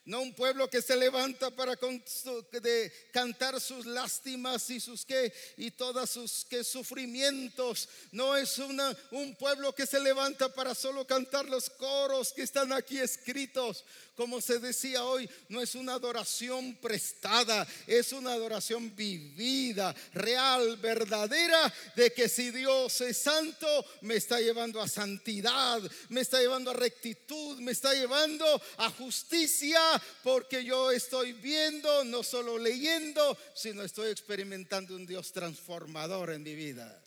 No 0.10 0.22
un 0.22 0.34
pueblo 0.34 0.68
que 0.68 0.82
se 0.82 0.96
levanta 0.96 1.52
para 1.52 1.76
de 1.76 2.92
cantar 3.14 3.62
sus 3.62 3.86
lástimas 3.86 4.68
y 4.72 4.80
sus 4.80 5.06
que 5.06 5.32
y 5.56 5.70
todos 5.70 6.10
sus 6.10 6.46
que 6.46 6.64
sufrimientos. 6.64 7.88
No 8.12 8.36
es 8.36 8.58
una, 8.58 8.98
un 9.12 9.36
pueblo 9.36 9.72
que 9.76 9.86
se 9.86 10.00
levanta 10.00 10.52
para 10.52 10.74
solo 10.74 11.06
cantar 11.06 11.46
los 11.46 11.70
coros 11.70 12.34
que 12.34 12.42
están 12.42 12.74
aquí 12.74 12.98
escritos. 12.98 13.86
Como 14.20 14.42
se 14.42 14.60
decía 14.60 15.06
hoy, 15.06 15.30
no 15.48 15.62
es 15.62 15.76
una 15.76 15.94
adoración 15.94 16.76
prestada, 16.82 17.66
es 17.88 18.12
una 18.12 18.34
adoración 18.34 18.94
vivida, 18.94 19.96
real, 20.14 20.76
verdadera, 20.76 21.74
de 21.96 22.12
que 22.12 22.28
si 22.28 22.52
Dios 22.52 23.00
es 23.00 23.18
santo, 23.18 23.86
me 24.02 24.16
está 24.16 24.42
llevando 24.42 24.82
a 24.82 24.90
santidad, 24.90 25.80
me 26.10 26.20
está 26.20 26.42
llevando 26.42 26.72
a 26.72 26.74
rectitud, 26.74 27.60
me 27.60 27.72
está 27.72 27.94
llevando 27.94 28.62
a 28.76 28.90
justicia, 28.90 29.80
porque 30.24 30.64
yo 30.64 30.92
estoy 30.92 31.34
viendo, 31.34 32.04
no 32.04 32.24
solo 32.24 32.58
leyendo, 32.58 33.38
sino 33.54 33.84
estoy 33.84 34.12
experimentando 34.12 34.96
un 34.96 35.06
Dios 35.06 35.32
transformador 35.32 36.32
en 36.32 36.44
mi 36.44 36.56
vida. 36.56 37.04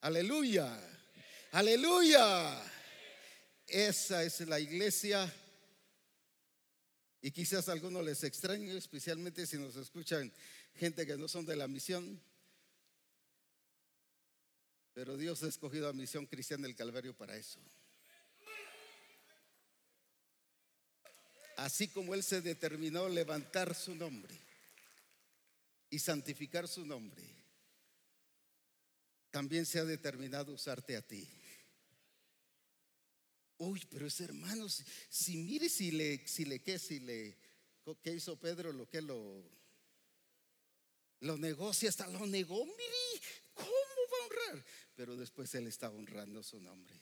Aleluya, 0.00 0.78
aleluya. 1.52 2.62
Esa 3.66 4.22
es 4.22 4.40
la 4.40 4.60
iglesia. 4.60 5.32
Y 7.22 7.30
quizás 7.32 7.68
a 7.68 7.72
algunos 7.72 8.04
les 8.04 8.22
extrañe, 8.22 8.76
especialmente 8.76 9.46
si 9.46 9.56
nos 9.56 9.74
escuchan 9.76 10.32
gente 10.76 11.06
que 11.06 11.16
no 11.16 11.26
son 11.26 11.44
de 11.44 11.56
la 11.56 11.66
misión. 11.66 12.20
Pero 14.94 15.16
Dios 15.16 15.42
ha 15.42 15.48
escogido 15.48 15.88
a 15.88 15.92
Misión 15.92 16.24
Cristiana 16.26 16.66
del 16.66 16.76
Calvario 16.76 17.14
para 17.14 17.36
eso. 17.36 17.60
Así 21.56 21.88
como 21.88 22.14
Él 22.14 22.22
se 22.22 22.42
determinó 22.42 23.08
levantar 23.08 23.74
su 23.74 23.94
nombre 23.94 24.38
y 25.88 25.98
santificar 25.98 26.68
su 26.68 26.84
nombre, 26.84 27.22
también 29.30 29.64
se 29.64 29.78
ha 29.78 29.84
determinado 29.84 30.52
usarte 30.52 30.96
a 30.96 31.02
ti. 31.02 31.26
Uy, 33.58 33.82
pero 33.90 34.06
ese 34.06 34.24
hermano, 34.24 34.68
si, 34.68 34.84
si 35.08 35.36
mire 35.38 35.68
si 35.70 35.90
le, 35.90 36.26
si 36.28 36.44
le, 36.44 36.60
¿qué? 36.60 36.78
Si 36.78 37.00
le, 37.00 37.36
¿qué 38.02 38.12
hizo 38.12 38.38
Pedro? 38.38 38.70
Lo 38.72 38.86
que 38.86 39.00
lo, 39.00 39.42
lo 41.20 41.38
negocia, 41.38 41.88
hasta 41.88 42.06
lo 42.08 42.26
negó, 42.26 42.66
mire, 42.66 43.22
¿cómo 43.54 43.70
va 43.70 44.18
a 44.18 44.26
honrar? 44.26 44.66
Pero 44.94 45.16
después 45.16 45.54
él 45.54 45.66
está 45.66 45.88
honrando 45.88 46.42
su 46.42 46.60
nombre. 46.60 46.94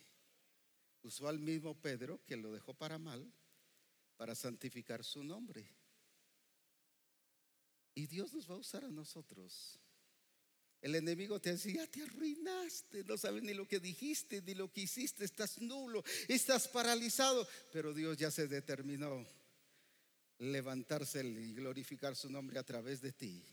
Usó 1.02 1.26
al 1.28 1.40
mismo 1.40 1.74
Pedro 1.80 2.20
que 2.24 2.36
lo 2.36 2.52
dejó 2.52 2.72
para 2.72 2.98
mal, 2.98 3.32
para 4.16 4.34
santificar 4.34 5.04
su 5.04 5.22
nombre. 5.24 5.66
Y 7.94 8.06
Dios 8.06 8.32
nos 8.32 8.50
va 8.50 8.54
a 8.54 8.58
usar 8.58 8.84
a 8.84 8.90
nosotros. 8.90 9.78
El 10.80 10.96
enemigo 10.96 11.40
te 11.40 11.52
decía, 11.52 11.84
ya 11.84 11.90
te 11.90 12.02
arruinaste, 12.02 13.04
no 13.04 13.16
sabes 13.16 13.42
ni 13.42 13.54
lo 13.54 13.66
que 13.66 13.80
dijiste, 13.80 14.42
ni 14.42 14.54
lo 14.54 14.70
que 14.70 14.82
hiciste, 14.82 15.24
estás 15.24 15.60
nulo, 15.60 16.04
estás 16.28 16.68
paralizado. 16.68 17.48
Pero 17.72 17.94
Dios 17.94 18.18
ya 18.18 18.30
se 18.30 18.48
determinó 18.48 19.26
levantarse 20.38 21.24
y 21.24 21.54
glorificar 21.54 22.16
su 22.16 22.28
nombre 22.28 22.58
a 22.58 22.64
través 22.64 23.00
de 23.00 23.12
ti 23.12 23.44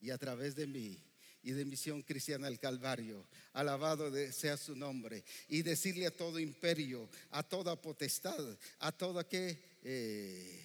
y 0.00 0.10
a 0.10 0.18
través 0.18 0.54
de 0.54 0.66
mí 0.66 1.13
y 1.44 1.52
de 1.52 1.64
Misión 1.64 2.02
Cristiana 2.02 2.48
del 2.48 2.58
Calvario. 2.58 3.26
Alabado 3.52 4.10
sea 4.32 4.56
su 4.56 4.74
nombre. 4.74 5.22
Y 5.48 5.62
decirle 5.62 6.06
a 6.06 6.16
todo 6.16 6.38
imperio, 6.38 7.08
a 7.30 7.42
toda 7.42 7.80
potestad, 7.80 8.42
a 8.80 8.90
toda 8.90 9.28
que 9.28 9.58
eh, 9.82 10.64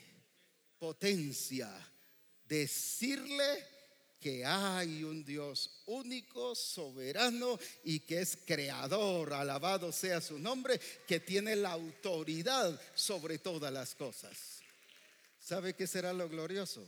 potencia, 0.79 1.69
decirle 2.47 3.67
que 4.19 4.45
hay 4.45 5.03
un 5.03 5.23
Dios 5.23 5.83
único, 5.85 6.55
soberano 6.55 7.59
y 7.83 8.01
que 8.01 8.21
es 8.21 8.37
creador, 8.45 9.33
alabado 9.33 9.91
sea 9.91 10.19
su 10.19 10.39
nombre, 10.39 10.79
que 11.07 11.19
tiene 11.19 11.55
la 11.55 11.71
autoridad 11.71 12.79
sobre 12.95 13.37
todas 13.37 13.71
las 13.71 13.95
cosas. 13.95 14.59
¿Sabe 15.39 15.73
qué 15.73 15.87
será 15.87 16.13
lo 16.13 16.27
glorioso? 16.27 16.85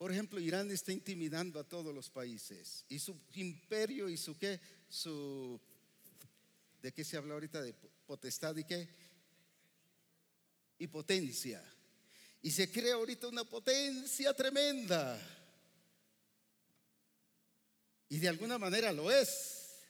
Por 0.00 0.10
ejemplo, 0.10 0.40
Irán 0.40 0.70
está 0.70 0.92
intimidando 0.92 1.60
a 1.60 1.68
todos 1.68 1.94
los 1.94 2.08
países 2.08 2.86
y 2.88 2.98
su 2.98 3.20
imperio 3.34 4.08
y 4.08 4.16
su 4.16 4.38
qué, 4.38 4.58
su 4.88 5.60
¿de 6.80 6.90
qué 6.90 7.04
se 7.04 7.18
habla 7.18 7.34
ahorita? 7.34 7.60
De 7.60 7.74
potestad 8.06 8.56
y 8.56 8.64
qué? 8.64 8.88
Y 10.78 10.86
potencia. 10.86 11.62
Y 12.40 12.50
se 12.50 12.72
crea 12.72 12.94
ahorita 12.94 13.28
una 13.28 13.44
potencia 13.44 14.32
tremenda. 14.32 15.20
Y 18.08 18.20
de 18.20 18.28
alguna 18.28 18.56
manera 18.56 18.94
lo 18.94 19.10
es. 19.10 19.82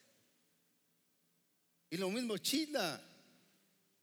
Y 1.89 1.99
lo 1.99 2.11
mismo 2.11 2.37
China. 2.39 3.01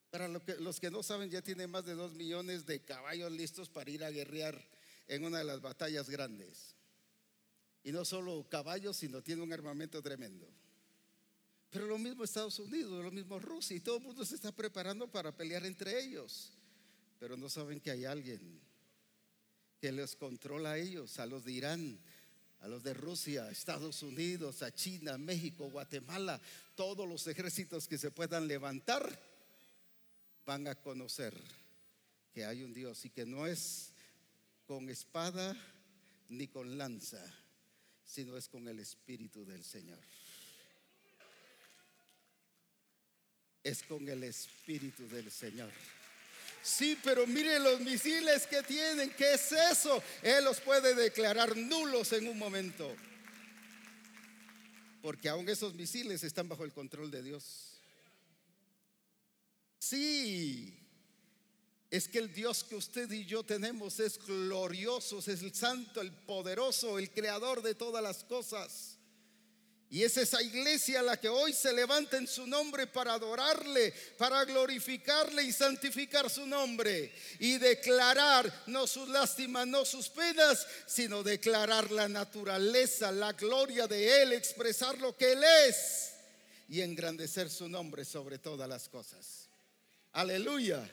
Para 0.10 0.30
los 0.30 0.80
que 0.80 0.90
no 0.90 1.04
saben, 1.04 1.30
ya 1.30 1.42
tiene 1.42 1.68
más 1.68 1.84
de 1.84 1.96
dos 1.96 2.14
millones 2.14 2.66
de 2.66 2.80
caballos 2.80 3.30
listos 3.30 3.68
para 3.68 3.92
ir 3.92 4.06
a 4.06 4.10
guerrear 4.10 4.77
en 5.08 5.24
una 5.24 5.40
de 5.40 5.44
las 5.44 5.62
batallas 5.62 6.10
grandes. 6.10 6.76
Y 7.84 7.92
no 7.92 8.04
solo 8.04 8.46
caballos, 8.50 8.98
sino 8.98 9.22
tiene 9.22 9.42
un 9.42 9.54
armamento 9.54 10.02
tremendo. 10.02 10.48
Pero 11.70 11.86
lo 11.86 11.98
mismo 11.98 12.24
Estados 12.24 12.60
Unidos, 12.60 13.04
lo 13.04 13.12
mismo 13.12 13.40
Rusia, 13.40 13.76
y 13.76 13.82
todo 13.82 13.98
el 13.98 14.04
mundo 14.04 14.26
se 14.26 14.36
está 14.36 14.52
preparando 14.52 15.08
para 15.10 15.36
pelear 15.36 15.66
entre 15.66 16.00
ellos. 16.02 16.52
Pero 17.20 17.38
no 17.38 17.50
saben 17.50 17.80
que 17.80 17.92
hay 17.92 18.06
alguien 18.06 18.62
que 19.80 19.92
les 19.92 20.16
controla 20.16 20.72
a 20.72 20.78
ellos, 20.78 21.20
a 21.20 21.26
los 21.26 21.46
de 21.46 21.52
Irán, 21.52 22.00
a 22.62 22.68
los 22.68 22.84
de 22.84 22.94
Rusia, 22.94 23.46
a 23.46 23.52
Estados 23.52 24.02
Unidos, 24.02 24.64
a 24.64 24.74
China, 24.74 25.18
México, 25.18 25.70
Guatemala, 25.70 26.42
todos 26.76 27.08
los 27.08 27.28
ejércitos 27.28 27.88
que 27.88 27.98
se 27.98 28.12
puedan 28.12 28.48
levantar, 28.48 29.20
van 30.46 30.68
a 30.68 30.76
conocer 30.76 31.36
que 32.34 32.46
hay 32.46 32.64
un 32.64 32.74
Dios 32.74 33.04
y 33.06 33.10
que 33.10 33.26
no 33.26 33.46
es 33.46 33.94
con 34.68 34.90
espada 34.90 35.56
ni 36.30 36.48
con 36.48 36.78
lanza, 36.78 37.24
sino 38.04 38.38
es 38.38 38.50
con 38.50 38.68
el 38.68 38.80
Espíritu 38.80 39.46
del 39.46 39.64
Señor. 39.64 40.00
Es 43.64 43.82
con 43.84 44.08
el 44.08 44.24
Espíritu 44.24 45.08
del 45.08 45.32
Señor. 45.32 45.72
Sí, 46.62 46.98
pero 47.02 47.26
mire 47.26 47.60
los 47.60 47.80
misiles 47.80 48.46
que 48.46 48.62
tienen, 48.64 49.10
¿qué 49.12 49.36
es 49.36 49.52
eso? 49.54 50.04
Él 50.22 50.44
los 50.44 50.60
puede 50.60 50.94
declarar 50.96 51.56
nulos 51.56 52.12
en 52.12 52.28
un 52.28 52.38
momento. 52.38 52.94
Porque 55.02 55.30
aún 55.30 55.48
esos 55.48 55.74
misiles 55.76 56.24
están 56.24 56.50
bajo 56.50 56.66
el 56.66 56.74
control 56.74 57.10
de 57.10 57.24
Dios. 57.24 57.80
Sí, 59.80 60.87
es 61.90 62.08
que 62.08 62.20
el 62.20 62.34
Dios 62.34 62.64
que 62.64 62.76
usted 62.76 63.10
y 63.12 63.26
yo 63.26 63.44
tenemos 63.44 64.00
es 64.00 64.20
glorioso, 64.20 65.20
es 65.20 65.28
el 65.28 65.54
santo, 65.54 66.02
el 66.02 66.12
poderoso, 66.12 67.00
el 67.00 67.12
creador 67.12 67.62
de 67.62 67.76
todas 67.76 68.04
las 68.04 68.24
cosas. 68.26 68.98
Y 69.90 70.04
es 70.04 70.18
esa 70.18 70.42
iglesia 70.42 71.02
la 71.02 71.16
que 71.16 71.30
hoy 71.30 71.54
se 71.54 71.72
levanta 71.72 72.18
en 72.18 72.28
su 72.28 72.46
nombre 72.46 72.88
para 72.88 73.14
adorarle, 73.14 73.94
para 74.18 74.44
glorificarle 74.44 75.44
y 75.44 75.54
santificar 75.54 76.30
su 76.30 76.46
nombre. 76.46 77.14
Y 77.40 77.58
declarar 77.58 78.64
no 78.68 78.86
sus 78.86 79.08
lástimas, 79.08 79.66
no 79.66 79.86
sus 79.86 80.10
penas, 80.10 80.68
sino 80.88 81.24
declarar 81.24 81.90
la 81.92 82.10
naturaleza, 82.10 83.14
la 83.14 83.32
gloria 83.32 83.88
de 83.88 84.24
Él, 84.24 84.34
expresar 84.34 84.98
lo 84.98 85.16
que 85.16 85.32
Él 85.32 85.44
es 85.70 86.16
y 86.68 86.82
engrandecer 86.82 87.50
su 87.50 87.70
nombre 87.70 88.04
sobre 88.04 88.40
todas 88.40 88.68
las 88.68 88.90
cosas. 88.90 89.48
Aleluya. 90.12 90.86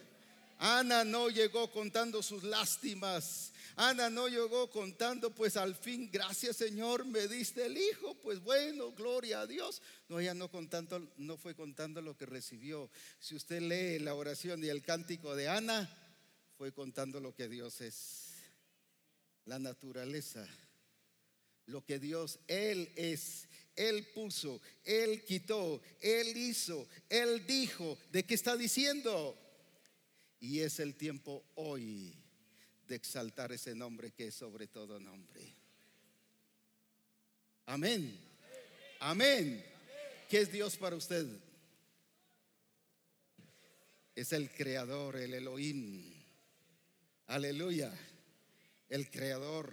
Ana 0.59 1.05
no 1.05 1.29
llegó 1.29 1.71
contando 1.71 2.23
sus 2.23 2.43
lástimas. 2.43 3.53
Ana 3.77 4.09
no 4.09 4.29
llegó 4.29 4.71
contando, 4.71 5.35
pues 5.35 5.57
al 5.57 5.75
fin, 5.75 6.09
gracias 6.13 6.57
Señor, 6.57 7.05
me 7.07 7.27
diste 7.27 7.67
el 7.67 7.77
hijo, 7.77 8.15
pues 8.23 8.41
bueno, 8.41 8.93
gloria 8.93 9.41
a 9.41 9.47
Dios. 9.47 9.83
No, 10.09 10.21
ella 10.21 10.33
no 10.33 10.49
contando, 10.49 11.13
no 11.17 11.37
fue 11.37 11.57
contando 11.57 12.01
lo 12.01 12.17
que 12.17 12.25
recibió. 12.25 12.89
Si 13.19 13.35
usted 13.35 13.61
lee 13.61 13.99
la 13.99 14.15
oración 14.15 14.63
y 14.63 14.69
el 14.69 14.83
cántico 14.83 15.35
de 15.35 15.49
Ana, 15.49 15.91
fue 16.57 16.73
contando 16.73 17.19
lo 17.19 17.35
que 17.35 17.49
Dios 17.49 17.81
es, 17.81 18.35
la 19.45 19.59
naturaleza, 19.59 20.47
lo 21.67 21.85
que 21.85 21.99
Dios, 21.99 22.39
Él 22.47 22.93
es, 22.95 23.49
Él 23.75 24.07
puso, 24.15 24.61
Él 24.85 25.25
quitó, 25.25 25.83
Él 26.01 26.37
hizo, 26.37 26.87
Él 27.09 27.45
dijo. 27.45 27.99
¿De 28.13 28.25
qué 28.25 28.35
está 28.35 28.57
diciendo? 28.57 29.37
Y 30.45 30.61
es 30.61 30.79
el 30.79 30.95
tiempo 30.95 31.43
hoy 31.55 32.15
de 32.87 32.97
exaltar 32.97 33.51
ese 33.53 33.75
nombre 33.75 34.11
que 34.11 34.27
es 34.27 34.35
sobre 34.35 34.67
todo 34.67 35.01
nombre. 35.01 35.55
Amén. 37.65 38.21
Amén. 39.01 39.65
¿Qué 40.29 40.43
es 40.43 40.53
Dios 40.53 40.77
para 40.77 40.97
usted? 40.97 41.27
Es 44.15 44.35
el 44.35 44.51
creador, 44.51 45.17
el 45.17 45.33
Elohim. 45.33 46.13
Aleluya. 47.29 47.91
El 48.91 49.11
creador. 49.11 49.73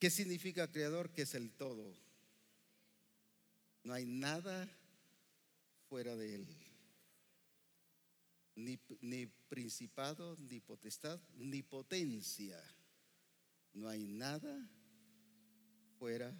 ¿Qué 0.00 0.10
significa 0.10 0.72
creador? 0.72 1.10
Que 1.10 1.22
es 1.22 1.36
el 1.36 1.52
todo. 1.52 1.94
No 3.84 3.94
hay 3.94 4.06
nada 4.06 4.68
fuera 5.88 6.16
de 6.16 6.34
él 6.34 6.61
ni, 8.54 8.78
ni 9.00 9.26
principado, 9.48 10.36
ni 10.36 10.60
potestad, 10.60 11.20
ni 11.34 11.62
potencia. 11.62 12.62
No 13.74 13.88
hay 13.88 14.06
nada 14.06 14.68
fuera 15.98 16.32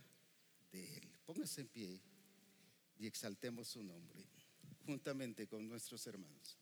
de 0.71 0.97
Él. 0.97 1.13
Póngase 1.25 1.63
en 1.63 1.69
pie 1.69 2.01
y 2.99 3.07
exaltemos 3.07 3.69
su 3.69 3.83
nombre 3.83 4.27
juntamente 4.85 5.47
con 5.47 5.69
nuestros 5.69 6.07
hermanos. 6.07 6.59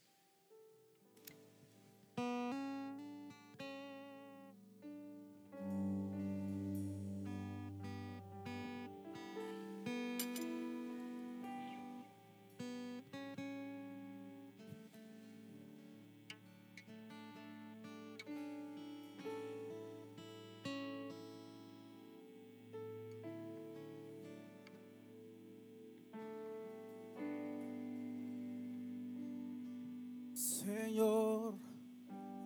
Señor, 30.91 31.55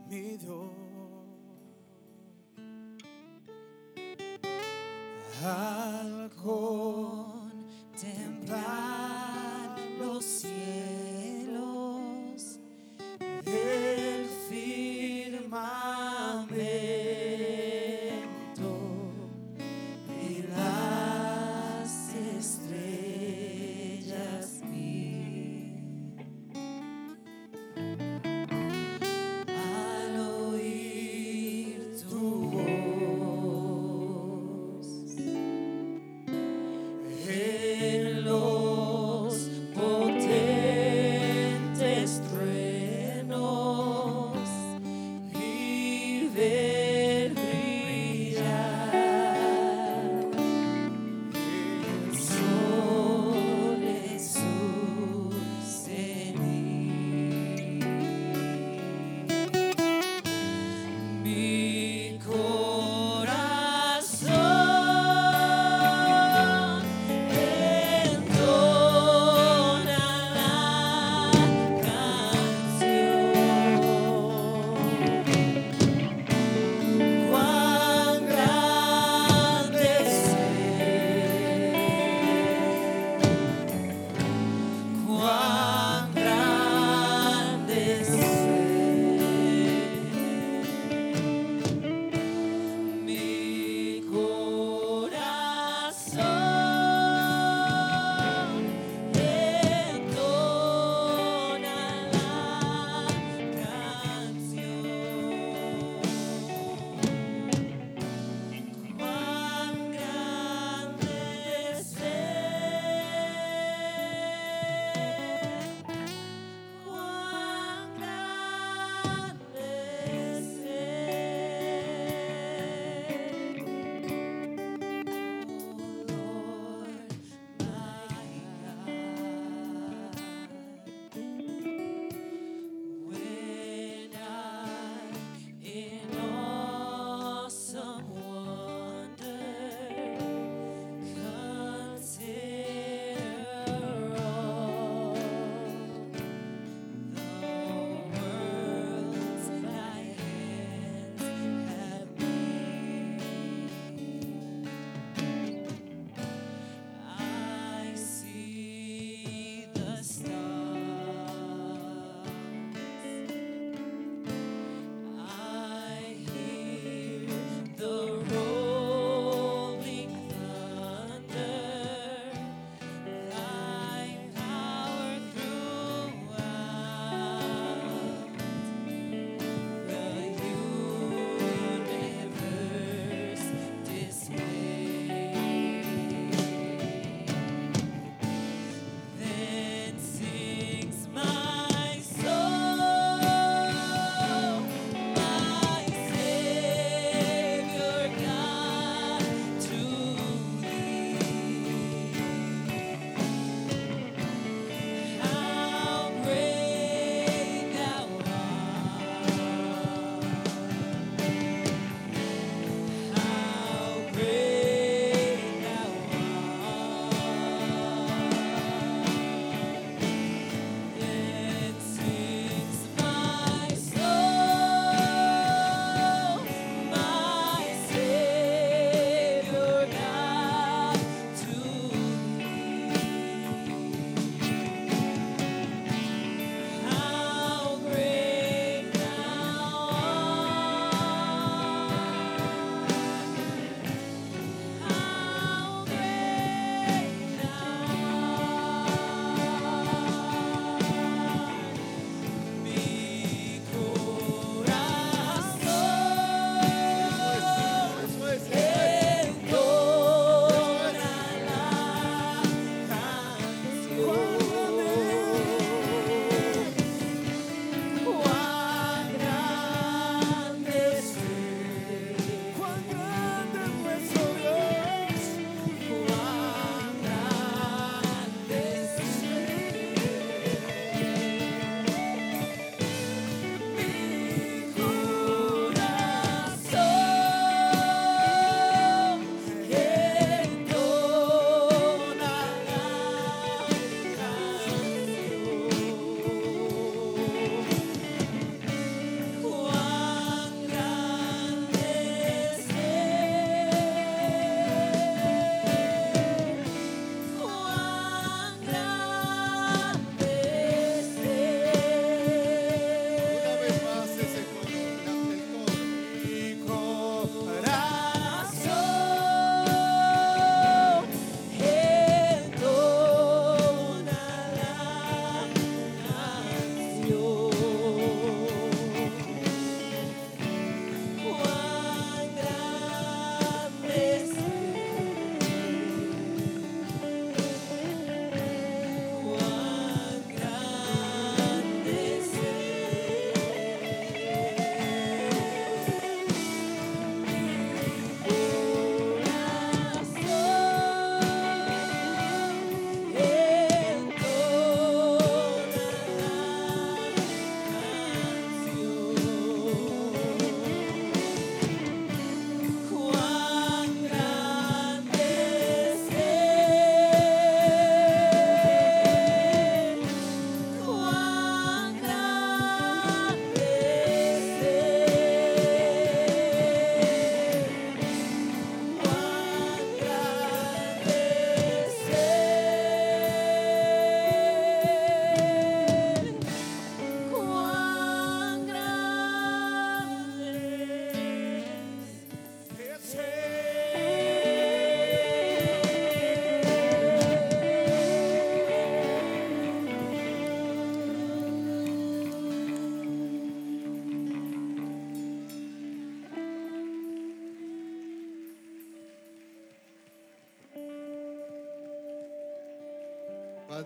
mi 0.07 0.37
Dios, 0.37 0.71
al 5.43 5.74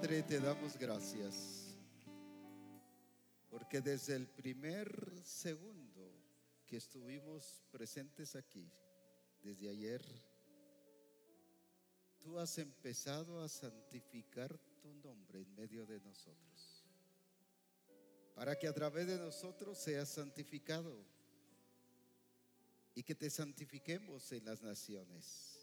Padre, 0.00 0.22
te 0.22 0.38
damos 0.38 0.78
gracias, 0.78 1.74
porque 3.50 3.80
desde 3.80 4.14
el 4.14 4.28
primer 4.28 4.88
segundo 5.24 6.12
que 6.64 6.76
estuvimos 6.76 7.64
presentes 7.72 8.36
aquí, 8.36 8.70
desde 9.42 9.68
ayer, 9.68 10.00
tú 12.20 12.38
has 12.38 12.58
empezado 12.58 13.42
a 13.42 13.48
santificar 13.48 14.56
tu 14.80 14.94
nombre 14.94 15.40
en 15.40 15.52
medio 15.56 15.84
de 15.84 15.98
nosotros, 15.98 16.84
para 18.36 18.56
que 18.56 18.68
a 18.68 18.72
través 18.72 19.08
de 19.08 19.18
nosotros 19.18 19.78
seas 19.78 20.08
santificado 20.10 20.96
y 22.94 23.02
que 23.02 23.16
te 23.16 23.28
santifiquemos 23.30 24.30
en 24.30 24.44
las 24.44 24.62
naciones. 24.62 25.57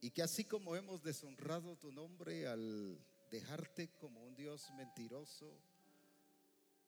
Y 0.00 0.10
que 0.10 0.22
así 0.22 0.44
como 0.44 0.76
hemos 0.76 1.02
deshonrado 1.02 1.76
tu 1.76 1.90
nombre 1.92 2.46
al 2.46 2.98
dejarte 3.30 3.88
como 3.98 4.22
un 4.24 4.36
Dios 4.36 4.70
mentiroso 4.76 5.50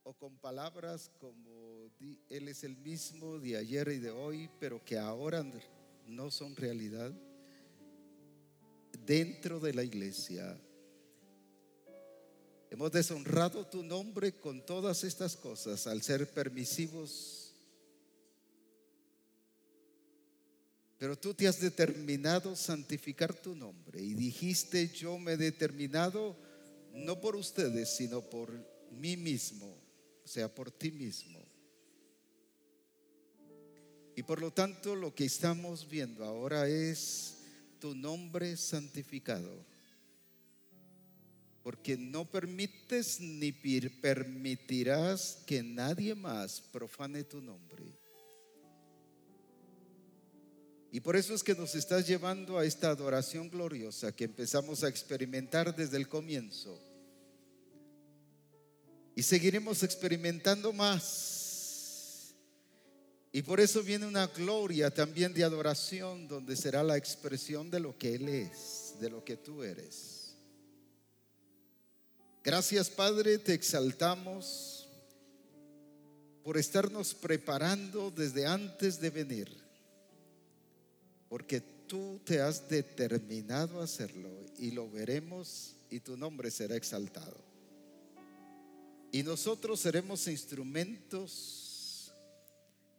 o 0.04 0.14
con 0.14 0.38
palabras 0.38 1.10
como 1.18 1.90
Él 2.28 2.48
es 2.48 2.64
el 2.64 2.76
mismo 2.76 3.38
de 3.38 3.56
ayer 3.56 3.88
y 3.88 3.98
de 3.98 4.10
hoy, 4.10 4.48
pero 4.60 4.84
que 4.84 4.98
ahora 4.98 5.44
no 6.06 6.30
son 6.30 6.56
realidad, 6.56 7.12
dentro 9.04 9.60
de 9.60 9.74
la 9.74 9.82
iglesia 9.82 10.58
hemos 12.70 12.92
deshonrado 12.92 13.66
tu 13.66 13.82
nombre 13.82 14.32
con 14.32 14.64
todas 14.64 15.04
estas 15.04 15.36
cosas 15.36 15.86
al 15.86 16.02
ser 16.02 16.30
permisivos 16.30 17.47
Pero 20.98 21.16
tú 21.16 21.32
te 21.32 21.46
has 21.46 21.60
determinado 21.60 22.56
santificar 22.56 23.32
tu 23.32 23.54
nombre 23.54 24.02
y 24.02 24.14
dijiste, 24.14 24.88
yo 24.88 25.16
me 25.16 25.32
he 25.32 25.36
determinado 25.36 26.36
no 26.92 27.20
por 27.20 27.36
ustedes, 27.36 27.96
sino 27.96 28.20
por 28.20 28.52
mí 28.90 29.16
mismo, 29.16 29.66
o 30.24 30.28
sea, 30.28 30.52
por 30.52 30.72
ti 30.72 30.90
mismo. 30.90 31.40
Y 34.16 34.24
por 34.24 34.40
lo 34.40 34.50
tanto 34.50 34.96
lo 34.96 35.14
que 35.14 35.24
estamos 35.24 35.88
viendo 35.88 36.24
ahora 36.24 36.68
es 36.68 37.36
tu 37.78 37.94
nombre 37.94 38.56
santificado. 38.56 39.64
Porque 41.62 41.96
no 41.96 42.28
permites 42.28 43.20
ni 43.20 43.52
permitirás 43.52 45.44
que 45.46 45.62
nadie 45.62 46.16
más 46.16 46.60
profane 46.60 47.22
tu 47.22 47.40
nombre. 47.40 47.84
Y 50.90 51.00
por 51.00 51.16
eso 51.16 51.34
es 51.34 51.42
que 51.42 51.54
nos 51.54 51.74
estás 51.74 52.06
llevando 52.06 52.58
a 52.58 52.64
esta 52.64 52.88
adoración 52.88 53.50
gloriosa 53.50 54.12
que 54.12 54.24
empezamos 54.24 54.82
a 54.82 54.88
experimentar 54.88 55.76
desde 55.76 55.98
el 55.98 56.08
comienzo. 56.08 56.80
Y 59.14 59.22
seguiremos 59.22 59.82
experimentando 59.82 60.72
más. 60.72 62.34
Y 63.32 63.42
por 63.42 63.60
eso 63.60 63.82
viene 63.82 64.06
una 64.06 64.28
gloria 64.28 64.90
también 64.90 65.34
de 65.34 65.44
adoración 65.44 66.26
donde 66.26 66.56
será 66.56 66.82
la 66.82 66.96
expresión 66.96 67.70
de 67.70 67.80
lo 67.80 67.98
que 67.98 68.14
Él 68.14 68.28
es, 68.28 68.94
de 68.98 69.10
lo 69.10 69.22
que 69.22 69.36
tú 69.36 69.62
eres. 69.62 70.36
Gracias 72.42 72.88
Padre, 72.88 73.36
te 73.36 73.52
exaltamos 73.52 74.88
por 76.42 76.56
estarnos 76.56 77.12
preparando 77.14 78.10
desde 78.10 78.46
antes 78.46 78.98
de 78.98 79.10
venir 79.10 79.67
porque 81.28 81.60
tú 81.60 82.20
te 82.24 82.40
has 82.40 82.68
determinado 82.68 83.80
a 83.80 83.84
hacerlo 83.84 84.30
y 84.58 84.70
lo 84.70 84.90
veremos 84.90 85.74
y 85.90 86.00
tu 86.00 86.16
nombre 86.16 86.50
será 86.50 86.76
exaltado. 86.76 87.36
Y 89.10 89.22
nosotros 89.22 89.80
seremos 89.80 90.28
instrumentos 90.28 91.68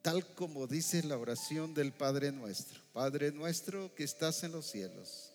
tal 0.01 0.25
como 0.33 0.65
dice 0.65 1.03
la 1.03 1.17
oración 1.17 1.73
del 1.73 1.91
Padre 1.91 2.31
nuestro. 2.31 2.81
Padre 2.93 3.31
nuestro 3.31 3.93
que 3.95 4.03
estás 4.03 4.43
en 4.43 4.51
los 4.51 4.65
cielos, 4.65 5.31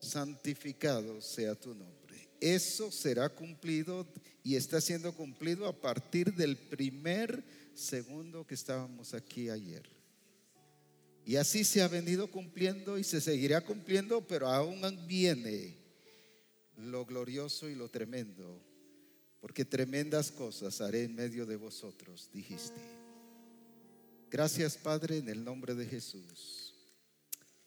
santificado 0.00 1.20
sea 1.20 1.54
tu 1.54 1.74
nombre. 1.74 2.28
Eso 2.40 2.90
será 2.90 3.28
cumplido 3.28 4.06
y 4.42 4.56
está 4.56 4.80
siendo 4.80 5.14
cumplido 5.14 5.66
a 5.66 5.72
partir 5.72 6.34
del 6.34 6.56
primer 6.56 7.44
segundo 7.74 8.46
que 8.46 8.54
estábamos 8.54 9.14
aquí 9.14 9.48
ayer. 9.48 9.88
Y 11.26 11.36
así 11.36 11.64
se 11.64 11.82
ha 11.82 11.88
venido 11.88 12.30
cumpliendo 12.30 12.98
y 12.98 13.04
se 13.04 13.20
seguirá 13.20 13.62
cumpliendo, 13.62 14.26
pero 14.26 14.48
aún 14.48 14.80
viene 15.06 15.76
lo 16.76 17.06
glorioso 17.06 17.68
y 17.68 17.74
lo 17.74 17.88
tremendo, 17.88 18.60
porque 19.40 19.64
tremendas 19.64 20.30
cosas 20.30 20.80
haré 20.80 21.04
en 21.04 21.14
medio 21.14 21.46
de 21.46 21.56
vosotros, 21.56 22.28
dijiste. 22.32 22.80
Gracias 24.30 24.76
Padre, 24.76 25.18
en 25.18 25.28
el 25.28 25.44
nombre 25.44 25.74
de 25.74 25.86
Jesús. 25.86 26.74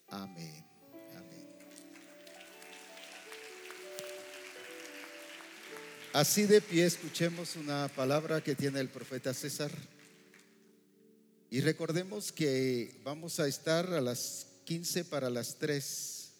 Amén. 0.07 0.65
Así 6.13 6.47
de 6.47 6.61
pie 6.61 6.85
escuchemos 6.85 7.55
una 7.55 7.87
palabra 7.89 8.41
que 8.41 8.55
tiene 8.55 8.79
el 8.79 8.89
profeta 8.89 9.35
César. 9.35 9.71
Y 11.49 11.61
recordemos 11.61 12.33
que 12.33 12.99
vamos 13.05 13.39
a 13.39 13.47
estar 13.47 13.93
a 13.93 14.01
las 14.01 14.47
15 14.65 15.05
para 15.05 15.29
las 15.29 15.57
3, 15.57 16.31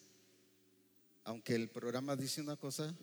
aunque 1.24 1.56
el 1.56 1.70
programa 1.70 2.18
dice 2.18 2.42
una 2.42 2.58
cosa, 2.58 2.94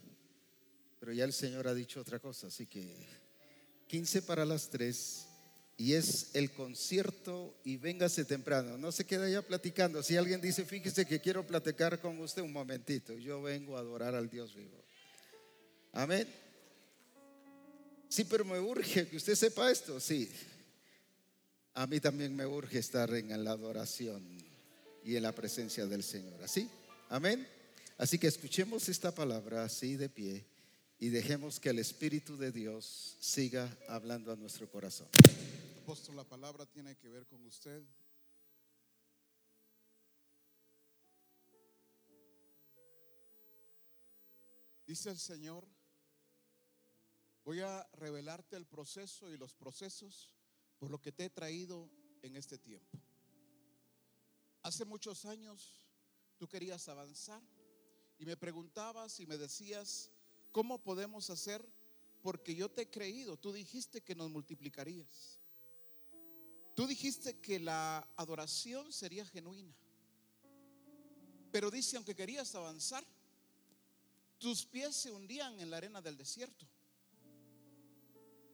pero 1.00 1.14
ya 1.14 1.24
el 1.24 1.32
Señor 1.32 1.66
ha 1.66 1.72
dicho 1.72 2.02
otra 2.02 2.18
cosa, 2.18 2.48
así 2.48 2.66
que 2.66 2.94
15 3.86 4.20
para 4.20 4.44
las 4.44 4.68
3 4.68 5.26
y 5.78 5.94
es 5.94 6.28
el 6.34 6.50
concierto 6.50 7.56
y 7.64 7.78
véngase 7.78 8.26
temprano. 8.26 8.76
No 8.76 8.92
se 8.92 9.06
queda 9.06 9.26
ya 9.26 9.40
platicando. 9.40 10.02
Si 10.02 10.14
alguien 10.18 10.42
dice, 10.42 10.66
fíjese 10.66 11.06
que 11.06 11.22
quiero 11.22 11.46
platicar 11.46 12.00
con 12.02 12.20
usted 12.20 12.42
un 12.42 12.52
momentito, 12.52 13.14
yo 13.14 13.40
vengo 13.40 13.78
a 13.78 13.80
adorar 13.80 14.14
al 14.14 14.28
Dios 14.28 14.54
vivo. 14.54 14.78
Amén. 15.92 16.28
Sí, 18.10 18.24
pero 18.24 18.44
me 18.44 18.60
urge 18.60 19.08
que 19.08 19.16
usted 19.16 19.34
sepa 19.34 19.70
esto, 19.70 19.98
sí. 19.98 20.30
A 21.74 21.88
mí 21.88 21.98
también 21.98 22.36
me 22.36 22.46
urge 22.46 22.78
estar 22.78 23.12
en 23.12 23.42
la 23.42 23.50
adoración 23.50 24.22
y 25.02 25.16
en 25.16 25.22
la 25.24 25.32
presencia 25.32 25.86
del 25.86 26.04
Señor. 26.04 26.40
¿Así? 26.44 26.70
Amén. 27.08 27.48
Así 27.98 28.16
que 28.16 28.28
escuchemos 28.28 28.88
esta 28.88 29.12
palabra 29.12 29.64
así 29.64 29.96
de 29.96 30.08
pie 30.08 30.46
y 31.00 31.08
dejemos 31.08 31.58
que 31.58 31.70
el 31.70 31.80
Espíritu 31.80 32.36
de 32.36 32.52
Dios 32.52 33.16
siga 33.18 33.76
hablando 33.88 34.32
a 34.32 34.36
nuestro 34.36 34.70
corazón. 34.70 35.08
Apóstol, 35.82 36.14
la 36.14 36.22
palabra 36.22 36.64
tiene 36.64 36.96
que 36.96 37.08
ver 37.08 37.26
con 37.26 37.44
usted. 37.44 37.82
Dice 44.86 45.10
el 45.10 45.18
Señor, 45.18 45.66
voy 47.44 47.60
a 47.60 47.84
revelarte 47.94 48.54
el 48.54 48.64
proceso 48.64 49.32
y 49.32 49.36
los 49.36 49.54
procesos 49.54 50.30
por 50.84 50.90
lo 50.90 51.00
que 51.00 51.12
te 51.12 51.24
he 51.24 51.30
traído 51.30 51.88
en 52.20 52.36
este 52.36 52.58
tiempo. 52.58 53.00
Hace 54.62 54.84
muchos 54.84 55.24
años 55.24 55.80
tú 56.36 56.46
querías 56.46 56.86
avanzar 56.90 57.40
y 58.18 58.26
me 58.26 58.36
preguntabas 58.36 59.18
y 59.18 59.24
me 59.24 59.38
decías, 59.38 60.10
¿cómo 60.52 60.78
podemos 60.78 61.30
hacer? 61.30 61.66
Porque 62.20 62.54
yo 62.54 62.70
te 62.70 62.82
he 62.82 62.90
creído, 62.90 63.38
tú 63.38 63.50
dijiste 63.50 64.02
que 64.02 64.14
nos 64.14 64.28
multiplicarías. 64.28 65.40
Tú 66.74 66.86
dijiste 66.86 67.40
que 67.40 67.58
la 67.58 68.06
adoración 68.14 68.92
sería 68.92 69.24
genuina. 69.24 69.74
Pero 71.50 71.70
dice, 71.70 71.96
aunque 71.96 72.14
querías 72.14 72.54
avanzar, 72.54 73.06
tus 74.36 74.66
pies 74.66 74.94
se 74.94 75.10
hundían 75.10 75.58
en 75.60 75.70
la 75.70 75.78
arena 75.78 76.02
del 76.02 76.18
desierto 76.18 76.68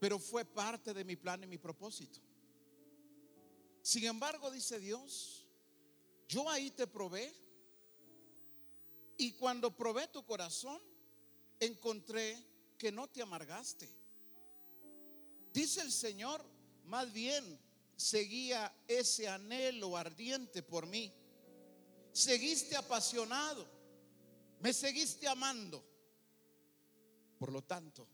pero 0.00 0.18
fue 0.18 0.46
parte 0.46 0.94
de 0.94 1.04
mi 1.04 1.14
plan 1.14 1.44
y 1.44 1.46
mi 1.46 1.58
propósito. 1.58 2.18
Sin 3.82 4.04
embargo, 4.04 4.50
dice 4.50 4.80
Dios, 4.80 5.46
yo 6.26 6.48
ahí 6.48 6.70
te 6.70 6.86
probé 6.86 7.32
y 9.18 9.32
cuando 9.32 9.76
probé 9.76 10.08
tu 10.08 10.24
corazón, 10.24 10.80
encontré 11.60 12.42
que 12.78 12.90
no 12.90 13.08
te 13.08 13.20
amargaste. 13.20 13.88
Dice 15.52 15.82
el 15.82 15.92
Señor, 15.92 16.42
más 16.84 17.12
bien 17.12 17.60
seguía 17.94 18.74
ese 18.88 19.28
anhelo 19.28 19.98
ardiente 19.98 20.62
por 20.62 20.86
mí. 20.86 21.12
Seguiste 22.12 22.74
apasionado, 22.74 23.68
me 24.60 24.72
seguiste 24.72 25.28
amando. 25.28 25.84
Por 27.38 27.52
lo 27.52 27.62
tanto, 27.62 28.08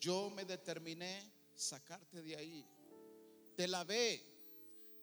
yo 0.00 0.30
me 0.30 0.44
determiné 0.44 1.32
sacarte 1.54 2.22
de 2.22 2.36
ahí. 2.36 2.64
Te 3.56 3.66
lavé, 3.66 4.22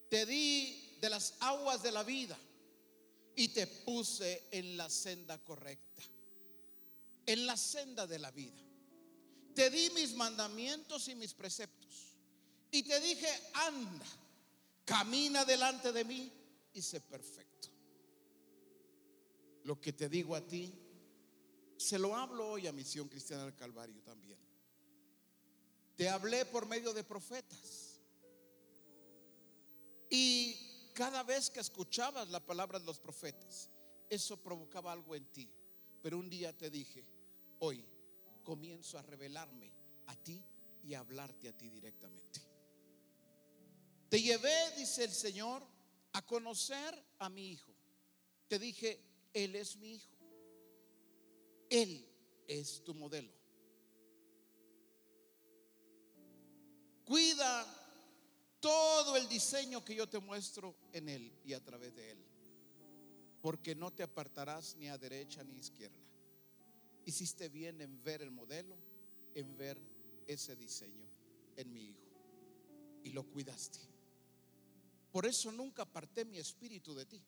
te 0.09 0.25
di 0.25 0.97
de 1.01 1.09
las 1.09 1.35
aguas 1.41 1.83
de 1.83 1.91
la 1.91 2.03
vida 2.03 2.37
y 3.35 3.49
te 3.49 3.67
puse 3.67 4.47
en 4.51 4.77
la 4.77 4.89
senda 4.89 5.37
correcta. 5.43 6.01
en 7.27 7.45
la 7.47 7.57
senda 7.57 8.05
de 8.05 8.19
la 8.19 8.29
vida. 8.31 8.61
Te 9.55 9.69
di 9.69 9.89
mis 9.91 10.13
mandamientos 10.13 11.07
y 11.07 11.15
mis 11.15 11.33
preceptos. 11.33 12.13
Y 12.71 12.83
te 12.83 12.99
dije, 12.99 13.27
anda, 13.53 14.05
camina 14.83 15.43
delante 15.45 15.91
de 15.91 16.03
mí 16.03 16.31
y 16.73 16.81
sé 16.81 17.01
perfecto. 17.01 17.69
Lo 19.63 19.79
que 19.81 19.93
te 19.93 20.07
digo 20.07 20.35
a 20.35 20.41
ti, 20.41 20.71
se 21.77 21.97
lo 21.97 22.15
hablo 22.15 22.49
hoy 22.49 22.67
a 22.67 22.71
Misión 22.71 23.07
Cristiana 23.07 23.45
del 23.45 23.55
Calvario 23.55 24.01
también. 24.03 24.37
Te 25.95 26.09
hablé 26.09 26.45
por 26.45 26.65
medio 26.65 26.93
de 26.93 27.03
profetas. 27.03 27.99
Y 30.09 30.55
cada 30.93 31.23
vez 31.23 31.49
que 31.49 31.59
escuchabas 31.59 32.29
la 32.29 32.39
palabra 32.39 32.79
de 32.79 32.85
los 32.85 32.99
profetas, 32.99 33.69
eso 34.09 34.37
provocaba 34.37 34.91
algo 34.91 35.15
en 35.15 35.25
ti. 35.25 35.49
Pero 36.01 36.19
un 36.19 36.29
día 36.29 36.55
te 36.55 36.69
dije, 36.69 37.05
hoy 37.59 37.83
comienzo 38.43 38.97
a 38.97 39.01
revelarme 39.01 39.71
a 40.07 40.15
ti 40.15 40.43
y 40.83 40.93
a 40.93 40.99
hablarte 40.99 41.49
a 41.49 41.57
ti 41.57 41.69
directamente. 41.69 42.41
Te 44.09 44.21
llevé, 44.21 44.71
dice 44.77 45.03
el 45.03 45.11
Señor, 45.11 45.65
a 46.13 46.21
conocer 46.21 47.03
a 47.19 47.29
mi 47.29 47.51
hijo. 47.51 47.73
Te 48.47 48.59
dije, 48.59 49.01
Él 49.33 49.55
es 49.55 49.75
mi 49.77 49.95
hijo. 49.95 50.15
Él 51.69 52.07
es 52.47 52.83
tu 52.83 52.93
modelo. 52.93 53.44
Cuida 57.05 57.65
todo 58.59 59.15
el 59.15 59.27
diseño 59.29 59.85
que 59.85 59.95
yo 59.95 60.09
te 60.09 60.19
muestro 60.19 60.75
en 60.91 61.07
Él 61.07 61.31
y 61.45 61.53
a 61.53 61.63
través 61.63 61.95
de 61.95 62.11
Él. 62.11 62.17
Porque 63.41 63.75
no 63.75 63.93
te 63.93 64.01
apartarás 64.01 64.75
ni 64.75 64.87
a 64.87 64.97
derecha 64.97 65.43
ni 65.43 65.53
a 65.53 65.59
izquierda. 65.59 66.03
Hiciste 67.05 67.47
bien 67.49 67.79
en 67.81 68.03
ver 68.03 68.23
el 68.23 68.31
modelo, 68.31 68.75
en 69.35 69.55
ver 69.55 69.77
ese 70.25 70.55
diseño 70.55 71.05
en 71.55 71.71
mi 71.71 71.89
hijo. 71.89 72.01
Y 73.03 73.11
lo 73.11 73.23
cuidaste. 73.23 73.77
Por 75.11 75.27
eso 75.27 75.51
nunca 75.51 75.83
aparté 75.83 76.25
mi 76.25 76.39
espíritu 76.39 76.95
de 76.95 77.05
ti. 77.05 77.21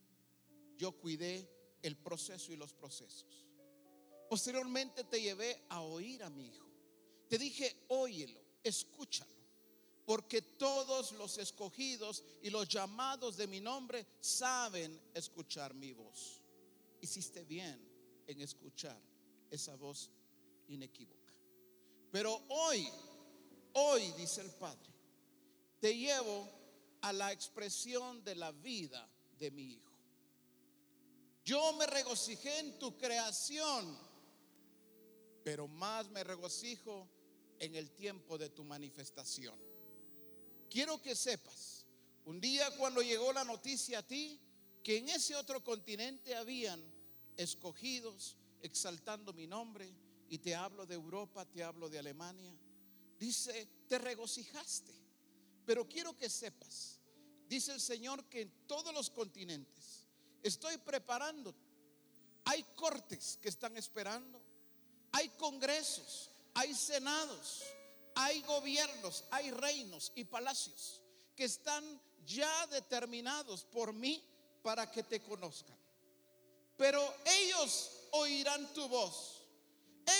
Yo 0.76 0.92
cuidé 0.94 1.48
el 1.84 1.96
proceso 1.98 2.52
y 2.52 2.56
los 2.56 2.74
procesos. 2.74 3.46
Posteriormente 4.28 5.04
te 5.04 5.22
llevé 5.22 5.66
a 5.70 5.82
oír 5.82 6.24
a 6.24 6.30
mi 6.32 6.48
hijo. 6.48 6.68
Te 7.30 7.38
dije, 7.38 7.86
óyelo, 7.90 8.42
escúchalo. 8.64 9.37
Porque 10.08 10.42
todos 10.42 11.12
los 11.12 11.38
escogidos 11.38 12.24
y 12.42 12.50
los 12.50 12.70
llamados 12.70 13.36
de 13.36 13.46
mi 13.46 13.60
nombre 13.60 14.08
saben 14.22 14.98
escuchar 15.14 15.74
mi 15.74 15.92
voz. 15.92 16.42
Hiciste 17.02 17.44
bien 17.44 17.78
en 18.26 18.40
escuchar 18.40 18.98
esa 19.52 19.76
voz 19.76 20.10
inequívoca. 20.70 21.34
Pero 22.10 22.42
hoy, 22.48 22.88
hoy, 23.74 24.14
dice 24.14 24.40
el 24.40 24.52
Padre, 24.52 24.94
te 25.82 25.94
llevo 25.94 26.48
a 27.02 27.12
la 27.12 27.34
expresión 27.34 28.24
de 28.24 28.36
la 28.36 28.54
vida 28.54 29.10
de 29.38 29.52
mi 29.52 29.74
hijo. 29.74 29.94
Yo 31.44 31.74
me 31.74 31.86
regocijé 31.86 32.60
en 32.60 32.80
tu 32.80 32.98
creación, 32.98 34.00
pero 35.44 35.68
más 35.68 36.10
me 36.12 36.24
regocijo 36.24 37.10
en 37.60 37.76
el 37.76 37.92
tiempo 37.92 38.38
de 38.38 38.48
tu 38.52 38.64
manifestación. 38.64 39.68
Quiero 40.70 41.02
que 41.02 41.16
sepas, 41.16 41.86
un 42.26 42.42
día 42.42 42.70
cuando 42.78 43.02
llegó 43.02 43.32
la 43.32 43.44
noticia 43.44 44.00
a 44.00 44.04
ti, 44.04 44.40
que 44.84 44.98
en 44.98 45.10
ese 45.10 45.36
otro 45.36 45.64
continente 45.64 46.36
habían 46.36 46.82
escogidos 47.38 48.36
exaltando 48.62 49.34
mi 49.34 49.48
nombre, 49.48 49.94
y 50.30 50.40
te 50.40 50.56
hablo 50.56 50.86
de 50.86 50.96
Europa, 50.96 51.46
te 51.46 51.64
hablo 51.64 51.90
de 51.90 52.00
Alemania, 52.00 52.54
dice, 53.18 53.68
te 53.88 53.98
regocijaste. 53.98 54.94
Pero 55.66 55.88
quiero 55.88 56.18
que 56.18 56.30
sepas, 56.30 57.00
dice 57.48 57.74
el 57.74 57.82
Señor, 57.82 58.26
que 58.26 58.42
en 58.42 58.52
todos 58.68 58.94
los 58.94 59.10
continentes 59.10 60.06
estoy 60.44 60.78
preparando. 60.78 61.56
Hay 62.46 62.64
cortes 62.76 63.38
que 63.42 63.50
están 63.50 63.76
esperando, 63.76 64.42
hay 65.12 65.28
congresos, 65.30 66.32
hay 66.54 66.74
senados, 66.74 67.64
hay 68.20 68.42
gobiernos, 68.42 69.26
hay 69.30 69.52
reinos 69.52 70.12
y 70.16 70.24
palacios 70.24 71.04
que 71.36 71.44
están 71.44 71.84
ya 72.26 72.68
determinados 72.68 73.64
por 73.64 73.94
mí 73.94 74.24
para 74.64 74.90
que 74.92 75.04
te 75.04 75.22
conozcan. 75.22 75.78
Pero 76.76 77.02
ellos 77.26 77.92
oirán 78.12 78.74
tu 78.74 78.88
voz. 78.88 79.44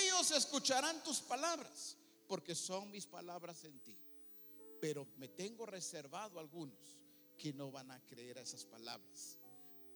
Ellos 0.02 0.30
escucharán 0.30 1.02
tus 1.02 1.20
palabras, 1.20 1.96
porque 2.28 2.54
son 2.54 2.90
mis 2.90 3.06
palabras 3.06 3.64
en 3.64 3.78
ti. 3.80 3.96
Pero 4.80 5.06
me 5.16 5.28
tengo 5.28 5.66
reservado 5.66 6.38
algunos 6.38 6.78
que 7.36 7.52
no 7.52 7.70
van 7.72 7.90
a 7.90 8.00
creer 8.06 8.38
a 8.38 8.42
esas 8.42 8.64
palabras, 8.64 9.38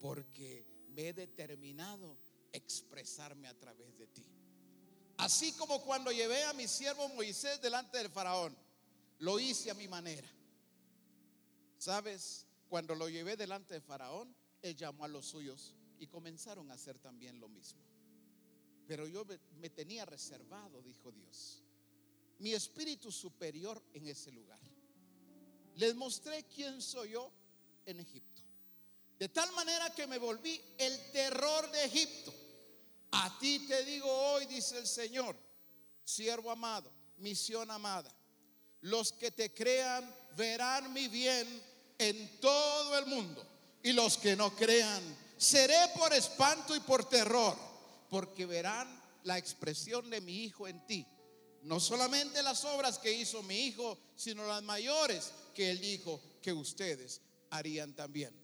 porque 0.01 0.66
me 0.89 1.09
he 1.09 1.12
determinado 1.12 2.16
expresarme 2.53 3.49
a 3.49 3.59
través 3.59 3.97
de 3.97 4.07
ti. 4.09 4.32
Así 5.23 5.53
como 5.53 5.81
cuando 5.82 6.11
llevé 6.11 6.43
a 6.43 6.53
mi 6.53 6.66
siervo 6.66 7.09
Moisés 7.11 7.61
delante 7.62 7.97
del 7.99 8.11
faraón, 8.11 8.57
lo 9.20 9.39
hice 9.39 9.70
a 9.70 9.74
mi 9.74 9.86
manera. 9.86 10.28
¿Sabes? 11.78 12.44
Cuando 12.69 12.97
lo 12.97 13.09
llevé 13.09 13.36
delante 13.36 13.74
del 13.74 13.85
faraón, 13.85 14.35
él 14.62 14.74
llamó 14.74 15.05
a 15.05 15.09
los 15.09 15.27
suyos 15.27 15.77
y 16.01 16.09
comenzaron 16.09 16.69
a 16.73 16.74
hacer 16.74 16.99
también 16.99 17.39
lo 17.39 17.49
mismo. 17.49 17.81
Pero 18.89 19.07
yo 19.07 19.24
me, 19.61 19.70
tenía 19.70 20.05
reservado, 20.05 20.82
dijo 20.82 21.12
Dios, 21.12 21.62
mi 22.40 22.53
espíritu 22.53 23.12
superior 23.12 23.81
en 23.93 24.09
ese 24.09 24.32
lugar. 24.32 24.59
Les 25.77 25.94
mostré 25.94 26.47
quién 26.47 26.82
soy 26.82 27.11
yo 27.11 27.32
en 27.86 28.01
Egipto. 28.01 28.43
De 29.20 29.28
tal 29.28 29.53
manera 29.53 29.94
que 29.94 30.09
me 30.09 30.19
volví 30.19 30.61
el 30.78 31.12
terror 31.12 31.70
de 31.70 31.85
Egipto. 31.85 32.35
A 33.13 33.39
ti 33.39 33.61
te 33.61 33.85
digo 33.85 34.11
hoy, 34.11 34.47
dice 34.47 34.79
el 34.79 34.87
Señor, 34.87 35.37
siervo 36.05 36.51
amado, 36.51 36.91
misión 37.19 37.71
amada. 37.71 38.15
Los 38.81 39.13
que 39.13 39.31
te 39.31 39.53
crean 39.53 40.15
verán 40.37 40.93
mi 40.93 41.09
bien 41.09 41.47
en 41.99 42.41
todo 42.41 42.99
el 42.99 43.07
mundo. 43.07 43.47
Y 43.83 43.93
los 43.93 44.17
que 44.17 44.35
no 44.35 44.55
crean, 44.55 45.03
seré 45.37 45.77
por 45.99 46.13
espanto 46.13 46.75
y 46.75 46.81
por 46.81 47.09
terror, 47.09 47.57
porque 48.09 48.47
verán 48.47 49.03
la 49.25 49.39
expresión 49.39 50.09
de 50.09 50.21
mi 50.21 50.45
Hijo 50.45 50.67
en 50.67 50.87
ti. 50.87 51.07
No 51.63 51.81
solamente 51.81 52.43
las 52.43 52.65
obras 52.65 52.99
que 52.99 53.13
hizo 53.13 53.43
mi 53.43 53.67
Hijo, 53.67 53.99
sino 54.17 54.47
las 54.47 54.63
mayores 54.63 55.33
que 55.55 55.71
Él 55.71 55.81
dijo 55.81 56.21
que 56.41 56.53
ustedes 56.53 57.21
harían 57.51 57.95
también. 57.95 58.35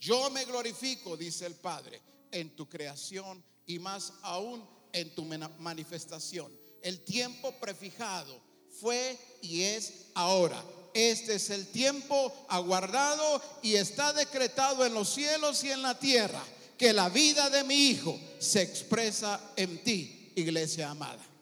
Yo 0.00 0.30
me 0.30 0.44
glorifico, 0.44 1.16
dice 1.16 1.46
el 1.46 1.54
Padre, 1.54 2.00
en 2.30 2.56
tu 2.56 2.68
creación 2.68 3.44
y 3.66 3.78
más 3.78 4.12
aún 4.22 4.66
en 4.92 5.14
tu 5.14 5.24
manifestación. 5.24 6.52
El 6.82 7.00
tiempo 7.00 7.52
prefijado 7.60 8.40
fue 8.70 9.18
y 9.42 9.62
es 9.62 10.06
ahora. 10.14 10.62
Este 10.92 11.34
es 11.34 11.50
el 11.50 11.66
tiempo 11.68 12.32
aguardado 12.48 13.42
y 13.62 13.74
está 13.74 14.12
decretado 14.12 14.86
en 14.86 14.94
los 14.94 15.08
cielos 15.08 15.64
y 15.64 15.70
en 15.70 15.82
la 15.82 15.98
tierra 15.98 16.42
que 16.78 16.92
la 16.92 17.08
vida 17.08 17.50
de 17.50 17.64
mi 17.64 17.74
Hijo 17.88 18.18
se 18.38 18.62
expresa 18.62 19.40
en 19.56 19.82
ti, 19.82 20.32
iglesia 20.36 20.90
amada. 20.90 21.33